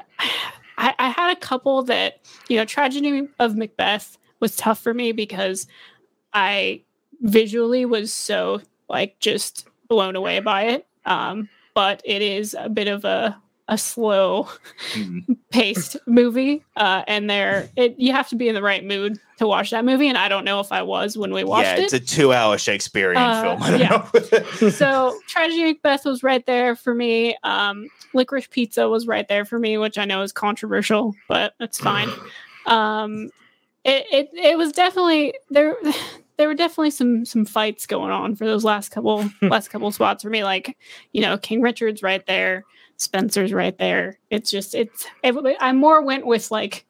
I, 0.78 0.96
I 0.98 1.10
had 1.10 1.32
a 1.38 1.40
couple 1.40 1.84
that 1.84 2.20
you 2.50 2.58
know, 2.58 2.66
tragedy 2.66 3.28
of 3.40 3.56
Macbeth 3.56 4.18
was 4.40 4.56
tough 4.56 4.82
for 4.82 4.94
me 4.94 5.12
because 5.12 5.68
I 6.34 6.82
visually 7.22 7.86
was 7.86 8.12
so 8.12 8.62
like 8.90 9.20
just 9.20 9.68
blown 9.88 10.16
away 10.16 10.40
by 10.40 10.64
it. 10.64 10.88
Um, 11.06 11.48
but 11.76 12.02
it 12.04 12.22
is 12.22 12.56
a 12.58 12.68
bit 12.70 12.88
of 12.88 13.06
a 13.06 13.40
a 13.68 13.78
slow 13.78 14.50
Mm. 14.94 15.38
paced 15.52 15.96
movie, 16.06 16.64
uh, 16.76 17.04
and 17.08 17.30
there 17.30 17.70
it 17.76 17.96
you 17.98 18.12
have 18.12 18.28
to 18.30 18.36
be 18.36 18.48
in 18.50 18.56
the 18.56 18.62
right 18.62 18.84
mood 18.84 19.18
to 19.38 19.48
watch 19.48 19.70
that 19.72 19.86
movie. 19.86 20.08
And 20.08 20.18
I 20.18 20.28
don't 20.30 20.44
know 20.46 20.60
if 20.60 20.72
I 20.72 20.82
was 20.82 21.18
when 21.18 21.32
we 21.34 21.44
watched 21.44 21.66
Yeah, 21.68 21.76
it 21.78 21.84
it's 21.84 21.94
a 21.94 22.00
two-hour 22.00 22.58
Shakespearean 22.58 23.22
Uh, 23.22 23.58
film. 23.58 23.80
Yeah. 23.80 24.70
so 24.70 25.18
tragedy 25.28 25.64
macbeth 25.64 26.06
was 26.06 26.24
right 26.24 26.46
there 26.46 26.76
for 26.76 26.94
me 26.94 27.36
um 27.44 27.88
licorice 28.14 28.48
pizza 28.50 28.88
was 28.90 29.08
right 29.08 29.28
there 29.28 29.44
for 29.46 29.58
me 29.58 29.78
which 29.78 29.98
i 29.98 30.06
know 30.06 30.22
is 30.22 30.32
controversial 30.32 31.16
but 31.28 31.54
that's 31.60 31.80
fine 31.80 32.10
um 32.68 33.30
it, 33.84 34.06
it 34.12 34.30
it 34.34 34.58
was 34.58 34.72
definitely 34.72 35.34
there 35.50 35.76
there 36.38 36.48
were 36.48 36.54
definitely 36.56 36.92
some 36.92 37.26
some 37.26 37.46
fights 37.46 37.86
going 37.86 38.12
on 38.12 38.36
for 38.36 38.46
those 38.46 38.64
last 38.64 38.90
couple 38.90 39.28
last 39.42 39.70
couple 39.70 39.90
spots 39.92 40.24
for 40.24 40.30
me 40.30 40.44
like 40.44 40.78
you 41.12 41.22
know 41.22 41.38
king 41.38 41.62
richard's 41.62 42.04
right 42.04 42.26
there 42.28 42.64
spencer's 43.04 43.54
right 43.54 43.78
there 43.78 44.18
it's 44.30 44.50
just 44.50 44.74
it's 44.74 45.06
it, 45.24 45.58
i 45.60 45.72
more 45.72 46.02
went 46.02 46.26
with 46.26 46.50
like 46.52 46.86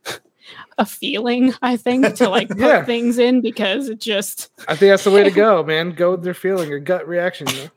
a 0.77 0.85
feeling 0.85 1.53
i 1.61 1.75
think 1.77 2.15
to 2.15 2.29
like 2.29 2.47
put 2.49 2.57
Yeah. 2.59 2.85
things 2.85 3.17
in 3.17 3.41
because 3.41 3.89
it 3.89 3.99
just 3.99 4.51
I 4.67 4.75
think 4.75 4.91
that's 4.91 5.03
the 5.03 5.11
way 5.11 5.23
to 5.23 5.31
go, 5.45 5.63
man. 5.63 5.91
Go 5.91 6.11
with 6.11 6.23
their 6.23 6.33
feeling 6.33 6.69
your 6.69 6.79
gut 6.79 7.07
reaction. 7.07 7.47
You 7.47 7.69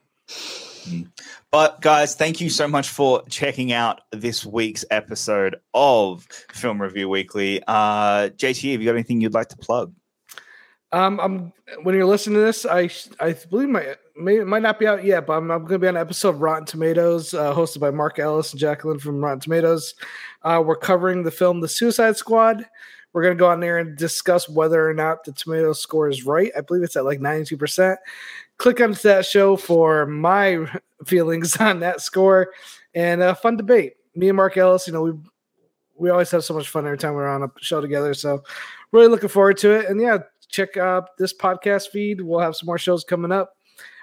know? 0.99 1.05
But 1.51 1.81
guys, 1.81 2.15
thank 2.15 2.41
you 2.41 2.51
so 2.51 2.69
much 2.69 2.89
for 2.89 3.23
checking 3.29 3.73
out 3.73 4.03
this 4.13 4.45
week's 4.45 4.85
episode 4.91 5.57
of 5.75 6.27
Film 6.53 6.81
Review 6.83 7.09
Weekly. 7.09 7.63
Uh, 7.67 8.29
JT, 8.31 8.73
have 8.73 8.81
you 8.81 8.87
got 8.87 8.95
anything 8.95 9.21
you'd 9.21 9.35
like 9.35 9.49
to 9.49 9.57
plug? 9.57 9.93
Um, 10.93 11.21
I'm 11.21 11.53
when 11.83 11.95
you're 11.95 12.07
listening 12.07 12.37
to 12.37 12.45
this, 12.45 12.65
I 12.65 12.91
I 13.21 13.35
believe 13.51 13.69
my 13.69 13.97
may, 14.17 14.37
it 14.37 14.47
might 14.47 14.63
not 14.63 14.79
be 14.79 14.87
out 14.87 15.05
yet, 15.05 15.27
but 15.27 15.35
I'm, 15.35 15.51
I'm 15.51 15.61
going 15.61 15.73
to 15.73 15.79
be 15.79 15.89
on 15.89 15.97
an 15.97 16.01
episode 16.01 16.31
of 16.31 16.41
Rotten 16.41 16.65
Tomatoes, 16.65 17.35
uh, 17.35 17.55
hosted 17.55 17.81
by 17.81 17.91
Mark 17.91 18.19
Ellis 18.19 18.53
and 18.53 18.61
Jacqueline 18.61 18.99
from 18.99 19.23
Rotten 19.23 19.41
Tomatoes. 19.41 19.95
Uh, 20.43 20.63
we're 20.65 20.77
covering 20.77 21.23
the 21.23 21.31
film 21.31 21.61
The 21.61 21.69
Suicide 21.69 22.17
Squad. 22.17 22.65
We're 23.13 23.23
going 23.23 23.37
to 23.37 23.41
go 23.41 23.49
on 23.49 23.61
there 23.61 23.79
and 23.79 23.97
discuss 23.97 24.49
whether 24.49 24.89
or 24.89 24.95
not 24.95 25.25
the 25.25 25.33
tomato 25.33 25.73
score 25.73 26.09
is 26.09 26.27
right. 26.27 26.53
I 26.57 26.61
believe 26.61 26.83
it's 26.83 26.97
at 26.97 27.05
like 27.05 27.19
92%. 27.19 27.97
Click 28.59 28.81
onto 28.81 29.01
that 29.03 29.25
show 29.25 29.57
for 29.57 30.07
my 30.07 30.67
feelings 31.07 31.57
on 31.61 31.81
that 31.81 32.01
score 32.01 32.53
and 32.95 33.23
a 33.23 33.35
fun 33.35 33.57
debate. 33.57 33.95
Me 34.15 34.29
and 34.29 34.37
Mark 34.37 34.57
Ellis, 34.57 34.87
you 34.87 34.93
know, 34.93 35.03
we 35.03 35.13
we 35.99 36.11
always 36.11 36.31
have 36.31 36.45
so 36.45 36.53
much 36.53 36.69
fun 36.69 36.85
every 36.85 36.99
time 36.99 37.15
we're 37.15 37.27
on 37.27 37.43
a 37.43 37.51
show 37.59 37.81
together. 37.81 38.13
So 38.13 38.43
really 38.93 39.09
looking 39.09 39.31
forward 39.31 39.57
to 39.59 39.71
it. 39.73 39.87
And 39.87 39.99
yeah, 39.99 40.19
check 40.49 40.77
out 40.77 41.17
this 41.19 41.35
podcast 41.35 41.89
feed. 41.89 42.21
We'll 42.21 42.41
have 42.41 42.57
some 42.57 42.67
more 42.67 42.79
shows 42.79 43.05
coming 43.05 43.33
up. 43.33 43.53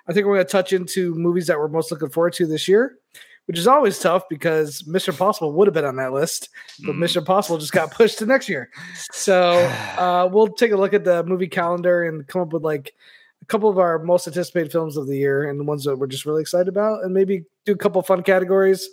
I 0.08 0.14
think 0.14 0.26
we're 0.26 0.36
going 0.36 0.46
to 0.46 0.52
touch 0.52 0.74
into 0.74 1.16
movies 1.16 1.48
that 1.48 1.58
we're 1.58 1.70
most 1.70 1.92
looking 1.92 2.10
forward 2.10 2.34
to 2.34 2.46
this 2.46 2.68
year, 2.68 2.98
which 3.46 3.58
is 3.58 3.68
always 3.68 3.98
tough 4.00 4.24
because 4.30 4.86
Mission 4.86 5.14
Impossible 5.14 5.54
would 5.54 5.68
have 5.68 5.74
been 5.74 5.86
on 5.86 5.96
that 5.96 6.12
list, 6.12 6.50
but 6.86 6.96
Mm. 6.96 7.00
Mission 7.00 7.22
Impossible 7.22 7.58
just 7.58 7.72
got 7.72 7.92
pushed 7.92 8.20
to 8.20 8.26
next 8.26 8.50
year. 8.50 8.70
So 9.12 9.60
uh, 9.98 10.28
we'll 10.32 10.50
take 10.50 10.72
a 10.72 10.78
look 10.78 10.94
at 10.94 11.06
the 11.06 11.24
movie 11.24 11.48
calendar 11.48 12.04
and 12.04 12.28
come 12.28 12.42
up 12.42 12.52
with 12.52 12.64
like 12.64 12.94
a 13.42 13.46
couple 13.46 13.70
of 13.70 13.80
our 13.80 14.00
most 14.00 14.28
anticipated 14.28 14.72
films 14.72 14.98
of 14.98 15.08
the 15.08 15.18
year 15.18 15.50
and 15.50 15.60
the 15.60 15.64
ones 15.66 15.84
that 15.84 15.98
we're 15.98 16.08
just 16.08 16.26
really 16.26 16.42
excited 16.42 16.68
about, 16.68 17.04
and 17.04 17.14
maybe 17.14 17.44
do 17.66 17.74
a 17.74 17.78
couple 17.78 18.02
fun 18.02 18.24
categories. 18.24 18.90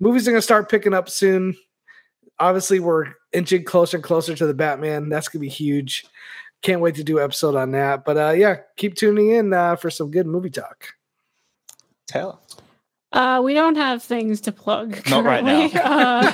Movies 0.00 0.26
are 0.26 0.32
going 0.32 0.38
to 0.38 0.42
start 0.42 0.68
picking 0.70 0.94
up 0.94 1.08
soon. 1.08 1.56
Obviously, 2.38 2.80
we're 2.80 3.06
inching 3.32 3.64
closer 3.64 3.96
and 3.96 4.04
closer 4.04 4.34
to 4.34 4.46
the 4.46 4.54
Batman. 4.54 5.08
That's 5.08 5.28
going 5.28 5.40
to 5.40 5.46
be 5.46 5.48
huge. 5.48 6.04
Can't 6.62 6.80
wait 6.80 6.94
to 6.94 7.04
do 7.04 7.18
an 7.18 7.24
episode 7.24 7.56
on 7.56 7.72
that. 7.72 8.04
But 8.04 8.16
uh, 8.16 8.30
yeah, 8.30 8.58
keep 8.76 8.94
tuning 8.94 9.30
in 9.30 9.52
uh, 9.52 9.76
for 9.76 9.90
some 9.90 10.10
good 10.10 10.26
movie 10.26 10.50
talk. 10.50 10.94
Taylor. 12.06 12.38
Uh, 13.12 13.42
we 13.44 13.52
don't 13.52 13.76
have 13.76 14.02
things 14.02 14.40
to 14.42 14.52
plug. 14.52 14.98
Not 15.10 15.24
right 15.24 15.44
now. 15.44 15.66
uh, 15.74 16.32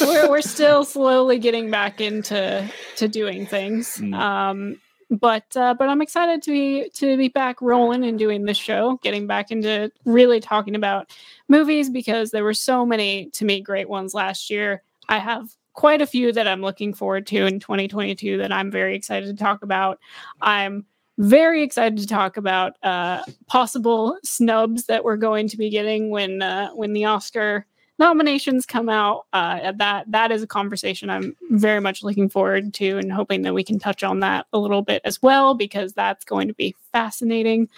we're 0.00 0.30
we're 0.30 0.40
still 0.40 0.84
slowly 0.84 1.38
getting 1.38 1.70
back 1.70 2.00
into 2.00 2.70
to 2.96 3.08
doing 3.08 3.46
things. 3.46 3.98
Mm. 3.98 4.14
Um, 4.14 4.80
but 5.10 5.44
uh, 5.56 5.74
but 5.74 5.88
I'm 5.88 6.00
excited 6.00 6.42
to 6.44 6.50
be 6.50 6.90
to 6.94 7.16
be 7.16 7.28
back 7.28 7.60
rolling 7.60 8.04
and 8.04 8.18
doing 8.18 8.44
this 8.44 8.56
show, 8.56 8.98
getting 9.02 9.26
back 9.26 9.50
into 9.50 9.92
really 10.04 10.40
talking 10.40 10.74
about 10.74 11.10
movies 11.48 11.90
because 11.90 12.30
there 12.30 12.44
were 12.44 12.54
so 12.54 12.86
many 12.86 13.30
to 13.30 13.44
me 13.44 13.60
great 13.60 13.88
ones 13.88 14.14
last 14.14 14.50
year. 14.50 14.82
I 15.08 15.18
have 15.18 15.54
quite 15.74 16.00
a 16.00 16.06
few 16.06 16.32
that 16.32 16.48
I'm 16.48 16.62
looking 16.62 16.94
forward 16.94 17.26
to 17.28 17.46
in 17.46 17.60
2022 17.60 18.38
that 18.38 18.52
I'm 18.52 18.70
very 18.70 18.96
excited 18.96 19.26
to 19.26 19.34
talk 19.34 19.62
about. 19.62 19.98
I'm 20.40 20.86
very 21.18 21.62
excited 21.62 21.98
to 21.98 22.06
talk 22.06 22.36
about 22.36 22.74
uh, 22.82 23.22
possible 23.46 24.16
snubs 24.24 24.86
that 24.86 25.04
we're 25.04 25.16
going 25.16 25.48
to 25.48 25.56
be 25.56 25.70
getting 25.70 26.10
when 26.10 26.42
uh, 26.42 26.70
when 26.70 26.92
the 26.92 27.04
Oscar 27.04 27.66
nominations 27.98 28.66
come 28.66 28.88
out. 28.88 29.26
Uh, 29.32 29.72
that 29.72 30.10
that 30.10 30.32
is 30.32 30.42
a 30.42 30.46
conversation 30.46 31.10
I'm 31.10 31.36
very 31.50 31.80
much 31.80 32.02
looking 32.02 32.28
forward 32.28 32.74
to, 32.74 32.98
and 32.98 33.12
hoping 33.12 33.42
that 33.42 33.54
we 33.54 33.62
can 33.62 33.78
touch 33.78 34.02
on 34.02 34.20
that 34.20 34.46
a 34.52 34.58
little 34.58 34.82
bit 34.82 35.02
as 35.04 35.22
well 35.22 35.54
because 35.54 35.92
that's 35.92 36.24
going 36.24 36.48
to 36.48 36.54
be 36.54 36.74
fascinating. 36.92 37.68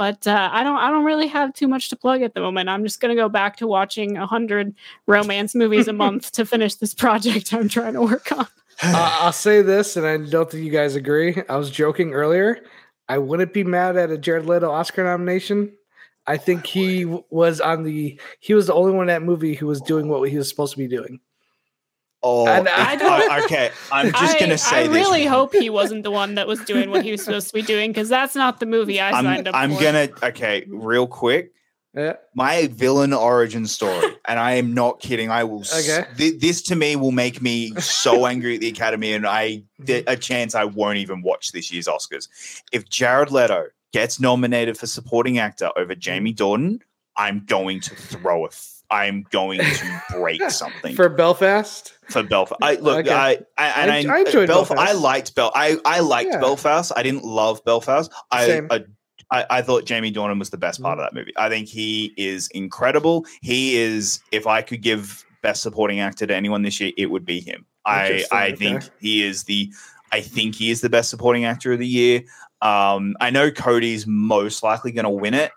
But 0.00 0.26
uh, 0.26 0.48
I 0.50 0.64
don't 0.64 0.78
I 0.78 0.88
don't 0.88 1.04
really 1.04 1.26
have 1.26 1.52
too 1.52 1.68
much 1.68 1.90
to 1.90 1.96
plug 1.96 2.22
at 2.22 2.32
the 2.32 2.40
moment. 2.40 2.70
I'm 2.70 2.82
just 2.84 3.00
gonna 3.00 3.14
go 3.14 3.28
back 3.28 3.56
to 3.56 3.66
watching 3.66 4.16
a 4.16 4.26
hundred 4.26 4.74
romance 5.06 5.54
movies 5.54 5.88
a 5.88 5.92
month 6.04 6.32
to 6.32 6.46
finish 6.46 6.76
this 6.76 6.94
project 6.94 7.52
I'm 7.52 7.68
trying 7.68 7.92
to 7.92 8.00
work 8.00 8.32
on. 8.32 8.46
Uh, 8.82 9.18
I'll 9.20 9.30
say 9.30 9.60
this, 9.60 9.98
and 9.98 10.06
I 10.06 10.16
don't 10.16 10.50
think 10.50 10.64
you 10.64 10.70
guys 10.70 10.94
agree. 10.94 11.42
I 11.50 11.56
was 11.56 11.70
joking 11.70 12.14
earlier. 12.14 12.64
I 13.10 13.18
wouldn't 13.18 13.52
be 13.52 13.62
mad 13.62 13.98
at 13.98 14.10
a 14.10 14.16
Jared 14.16 14.46
Leto 14.46 14.70
Oscar 14.70 15.04
nomination. 15.04 15.70
I 16.26 16.38
think 16.38 16.64
he 16.64 17.04
was 17.04 17.60
on 17.60 17.82
the. 17.82 18.18
He 18.38 18.54
was 18.54 18.68
the 18.68 18.72
only 18.72 18.92
one 18.92 19.02
in 19.02 19.08
that 19.08 19.22
movie 19.22 19.52
who 19.52 19.66
was 19.66 19.82
doing 19.82 20.08
what 20.08 20.26
he 20.30 20.38
was 20.38 20.48
supposed 20.48 20.72
to 20.72 20.78
be 20.78 20.88
doing. 20.88 21.20
Oh, 22.22 22.46
And 22.46 22.66
if- 22.66 22.72
I 22.76 22.96
don't- 22.96 23.44
okay. 23.44 23.70
I'm 23.90 24.10
just 24.10 24.36
I, 24.36 24.38
gonna 24.38 24.58
say 24.58 24.76
I 24.84 24.86
this. 24.88 24.96
really 24.96 25.24
hope 25.24 25.54
he 25.54 25.70
wasn't 25.70 26.02
the 26.02 26.10
one 26.10 26.34
that 26.34 26.46
was 26.46 26.60
doing 26.64 26.90
what 26.90 27.02
he 27.04 27.10
was 27.10 27.24
supposed 27.24 27.48
to 27.48 27.54
be 27.54 27.62
doing 27.62 27.90
because 27.90 28.08
that's 28.10 28.34
not 28.34 28.60
the 28.60 28.66
movie 28.66 29.00
I 29.00 29.10
I'm, 29.10 29.24
signed 29.24 29.48
up 29.48 29.54
for. 29.54 29.58
I'm 29.60 29.74
for. 29.74 29.80
gonna 29.80 30.08
okay, 30.24 30.64
real 30.68 31.06
quick. 31.06 31.52
Yeah. 31.94 32.14
My 32.36 32.68
villain 32.68 33.12
origin 33.12 33.66
story, 33.66 34.14
and 34.28 34.38
I 34.38 34.52
am 34.52 34.74
not 34.74 35.00
kidding. 35.00 35.28
I 35.30 35.42
will. 35.42 35.62
Okay. 35.62 36.04
thi- 36.16 36.38
this 36.38 36.62
to 36.62 36.76
me 36.76 36.94
will 36.94 37.10
make 37.10 37.42
me 37.42 37.72
so 37.80 38.26
angry 38.26 38.54
at 38.54 38.60
the 38.60 38.68
Academy, 38.68 39.12
and 39.12 39.26
I 39.26 39.64
th- 39.84 40.04
a 40.06 40.16
chance 40.16 40.54
I 40.54 40.64
won't 40.66 40.98
even 40.98 41.20
watch 41.22 41.50
this 41.50 41.72
year's 41.72 41.88
Oscars. 41.88 42.28
If 42.70 42.88
Jared 42.88 43.32
Leto 43.32 43.64
gets 43.92 44.20
nominated 44.20 44.78
for 44.78 44.86
supporting 44.86 45.38
actor 45.38 45.70
over 45.76 45.96
Jamie 45.96 46.32
Dornan, 46.32 46.80
I'm 47.16 47.44
going 47.44 47.80
to 47.80 47.94
throw 47.96 48.46
a. 48.46 48.50
I'm 48.90 49.24
going 49.30 49.60
to 49.60 50.02
break 50.10 50.42
something 50.50 50.96
For 50.96 51.08
Belfast, 51.08 51.92
for 52.08 52.22
Belfast. 52.22 52.58
I 52.62 52.74
look, 52.74 53.06
Okay. 53.06 53.14
I, 53.14 53.38
I 53.56 53.66
and 53.82 53.90
I- 53.90 54.12
I, 54.14 54.16
I 54.16 54.20
enjoyed 54.20 54.48
Belf- 54.48 54.68
Belfast. 54.68 54.80
I 54.80 54.92
liked 54.92 55.34
Bel. 55.34 55.52
I 55.54 55.78
I 55.84 56.00
liked 56.00 56.30
Yeah. 56.32 56.40
Belfast. 56.40 56.92
I 56.96 57.02
didn't 57.02 57.24
love 57.24 57.64
Belfast. 57.64 58.12
I. 58.30 58.62
I 58.70 58.84
I 59.32 59.46
I 59.48 59.62
thought 59.62 59.84
Jamie 59.84 60.12
Dornan 60.12 60.40
was 60.40 60.50
the 60.50 60.56
best 60.58 60.82
part 60.82 60.98
of 60.98 61.04
that 61.04 61.14
movie. 61.14 61.32
I 61.36 61.48
think 61.48 61.68
he 61.68 62.12
is 62.16 62.48
incredible. 62.48 63.26
He 63.42 63.76
is. 63.76 64.18
If 64.32 64.48
I 64.48 64.60
could 64.60 64.82
give 64.82 65.24
best 65.40 65.62
supporting 65.62 66.00
actor 66.00 66.26
to 66.26 66.34
anyone 66.34 66.62
this 66.62 66.80
year, 66.80 66.90
it 66.98 67.06
would 67.06 67.24
be 67.24 67.38
him. 67.40 67.64
I 67.86 68.24
I 68.32 68.48
okay. 68.48 68.56
think 68.56 68.90
he 69.00 69.22
is 69.24 69.44
the. 69.44 69.72
I 70.10 70.20
think 70.20 70.56
he 70.56 70.72
is 70.72 70.80
the 70.80 70.90
best 70.90 71.10
supporting 71.10 71.44
actor 71.44 71.72
of 71.72 71.78
the 71.78 71.86
year. 71.86 72.22
Um, 72.60 73.14
I 73.20 73.30
know 73.30 73.52
CODA's 73.52 74.04
most 74.04 74.64
likely 74.64 74.90
going 74.90 75.04
to 75.04 75.10
win 75.10 75.34
it, 75.34 75.52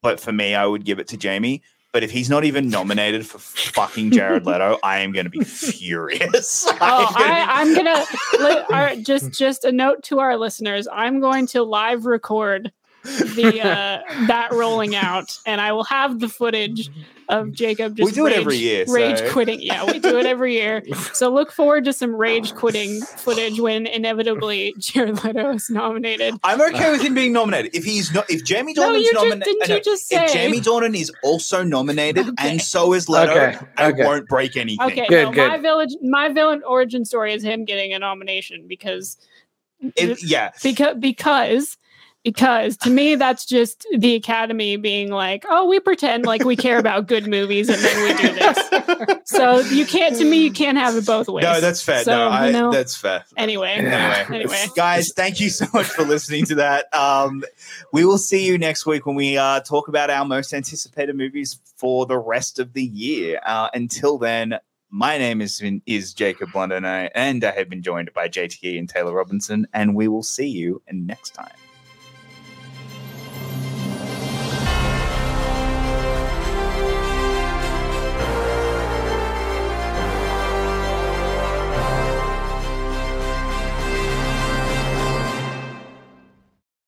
but 0.00 0.18
for 0.18 0.32
me, 0.32 0.54
I 0.54 0.64
would 0.64 0.86
give 0.86 0.98
it 0.98 1.08
to 1.08 1.18
Jamie. 1.18 1.62
But 1.92 2.04
if 2.04 2.10
he's 2.10 2.30
not 2.30 2.44
even 2.44 2.68
nominated 2.68 3.26
for 3.26 3.38
fucking 3.38 4.12
Jared 4.12 4.46
Leto, 4.46 4.78
I 4.82 5.00
am 5.00 5.10
going 5.12 5.24
to 5.24 5.30
be 5.30 5.42
furious. 5.44 6.66
Oh, 6.82 7.12
I, 7.14 7.64
be- 7.64 7.74
gonna 7.74 8.96
just 9.02 9.32
just 9.32 9.64
a 9.64 9.72
note 9.72 10.02
to 10.04 10.20
our 10.20 10.36
listeners. 10.36 10.88
I'm 10.90 11.20
going 11.20 11.46
to 11.48 11.62
live 11.62 12.06
record 12.06 12.72
the 13.02 13.60
uh, 13.60 14.26
that 14.26 14.48
rolling 14.52 14.94
out, 14.94 15.36
and 15.46 15.60
I 15.60 15.72
will 15.72 15.84
have 15.84 16.20
the 16.20 16.28
footage 16.28 16.90
of 17.30 17.46
mm. 17.46 17.52
Jacob. 17.52 17.96
Just 17.96 18.04
We 18.04 18.12
do 18.12 18.26
it 18.26 18.32
every 18.34 18.54
rage- 18.56 18.60
year, 18.60 18.84
Rage 18.88 19.22
quitting. 19.32 19.62
Yeah, 19.62 19.84
we 19.86 19.98
do 19.98 20.18
it 20.18 20.26
every 20.26 20.54
year. 20.54 20.82
So 21.14 21.30
look 21.32 21.50
forward 21.52 21.84
to 21.84 21.92
some 21.92 22.14
rage 22.14 22.54
quitting 22.54 23.00
footage 23.02 23.58
when 23.60 23.86
inevitably 23.86 24.74
Jared 24.78 25.22
Leto 25.24 25.50
is 25.54 25.68
nominated. 25.70 26.34
I'm 26.44 26.60
okay 26.72 26.90
with 26.90 27.02
him 27.02 27.14
being 27.14 27.32
nominated. 27.32 27.74
If 27.74 27.84
he's 27.84 28.12
not, 28.12 28.30
if 28.30 28.44
Jamie 28.44 28.72
No, 28.74 28.88
Dornan's 28.90 29.04
you 29.04 29.12
just 29.12 29.14
nominated, 29.24 29.44
didn't 29.44 29.70
uh, 29.70 29.74
you 29.74 29.82
just 29.82 30.06
say? 30.08 30.24
if 30.24 30.32
Jamie 30.32 30.60
Dornan 30.60 30.94
is 30.96 31.12
also 31.24 31.62
nominated 31.62 32.28
Okay. 32.28 32.50
and 32.50 32.60
so 32.62 32.92
is 32.92 33.08
Leto, 33.08 33.32
Okay, 33.32 33.58
I 33.76 33.86
okay. 33.90 34.04
won't 34.04 34.28
break 34.28 34.56
anything. 34.56 34.86
Okay, 34.86 35.06
Good, 35.08 35.24
no, 35.24 35.32
good. 35.32 35.48
my 35.48 35.58
village, 35.58 35.90
my 36.02 36.28
villain 36.28 36.62
origin 36.66 37.04
story 37.04 37.32
is 37.32 37.42
him 37.42 37.64
getting 37.64 37.92
a 37.92 37.98
nomination 37.98 38.66
because 38.68 39.16
It- 39.96 40.22
yeah, 40.22 40.50
because 40.62 40.96
because 40.98 41.76
because 42.24 42.76
to 42.76 42.90
me 42.90 43.14
that's 43.14 43.44
just 43.44 43.86
the 43.96 44.14
academy 44.14 44.76
being 44.76 45.10
like 45.10 45.44
oh 45.48 45.66
we 45.66 45.80
pretend 45.80 46.26
like 46.26 46.44
we 46.44 46.56
care 46.56 46.78
about 46.78 47.06
good 47.06 47.26
movies 47.26 47.68
and 47.68 47.78
then 47.78 48.02
we 48.02 48.22
do 48.22 48.34
this 48.34 49.20
so 49.24 49.60
you 49.60 49.86
can't 49.86 50.16
to 50.16 50.24
me 50.24 50.42
you 50.42 50.52
can't 50.52 50.76
have 50.76 50.94
it 50.96 51.06
both 51.06 51.28
ways 51.28 51.44
no, 51.44 51.60
that's 51.60 51.82
fair. 51.82 52.04
So, 52.04 52.12
no, 52.12 52.28
I, 52.28 52.46
you 52.46 52.52
know, 52.52 52.72
that's 52.72 52.96
fair. 52.96 53.24
anyway 53.36 53.76
Yeah. 53.80 54.24
Anyway, 54.28 54.44
anyway 54.44 54.66
guys, 54.76 55.12
thank 55.12 55.40
you 55.40 55.50
so 55.50 55.66
much 55.72 55.86
for 55.86 56.02
listening 56.02 56.44
to 56.46 56.56
that. 56.56 56.92
Um, 56.94 57.42
we 57.92 58.04
will 58.04 58.18
see 58.18 58.46
you 58.46 58.58
next 58.58 58.86
week 58.86 59.06
when 59.06 59.16
we 59.16 59.36
uh, 59.36 59.60
talk 59.60 59.88
about 59.88 60.10
our 60.10 60.24
most 60.24 60.52
anticipated 60.52 61.16
movies 61.16 61.58
for 61.76 62.06
the 62.06 62.18
rest 62.18 62.58
of 62.58 62.72
the 62.72 62.84
year. 62.84 63.40
Uh, 63.44 63.68
until 63.74 64.18
then, 64.18 64.58
my 64.90 65.18
name 65.18 65.40
is 65.40 65.62
is 65.86 66.14
Jacob 66.14 66.54
London, 66.54 66.84
and 66.84 66.86
I, 66.86 67.10
and 67.14 67.44
I 67.44 67.52
have 67.52 67.68
been 67.68 67.82
joined 67.82 68.12
by 68.12 68.28
JTE 68.28 68.78
and 68.78 68.88
Taylor 68.88 69.14
Robinson, 69.14 69.66
and 69.72 69.94
we 69.94 70.08
will 70.08 70.22
see 70.22 70.48
you 70.48 70.82
next 70.90 71.30
time. 71.34 71.52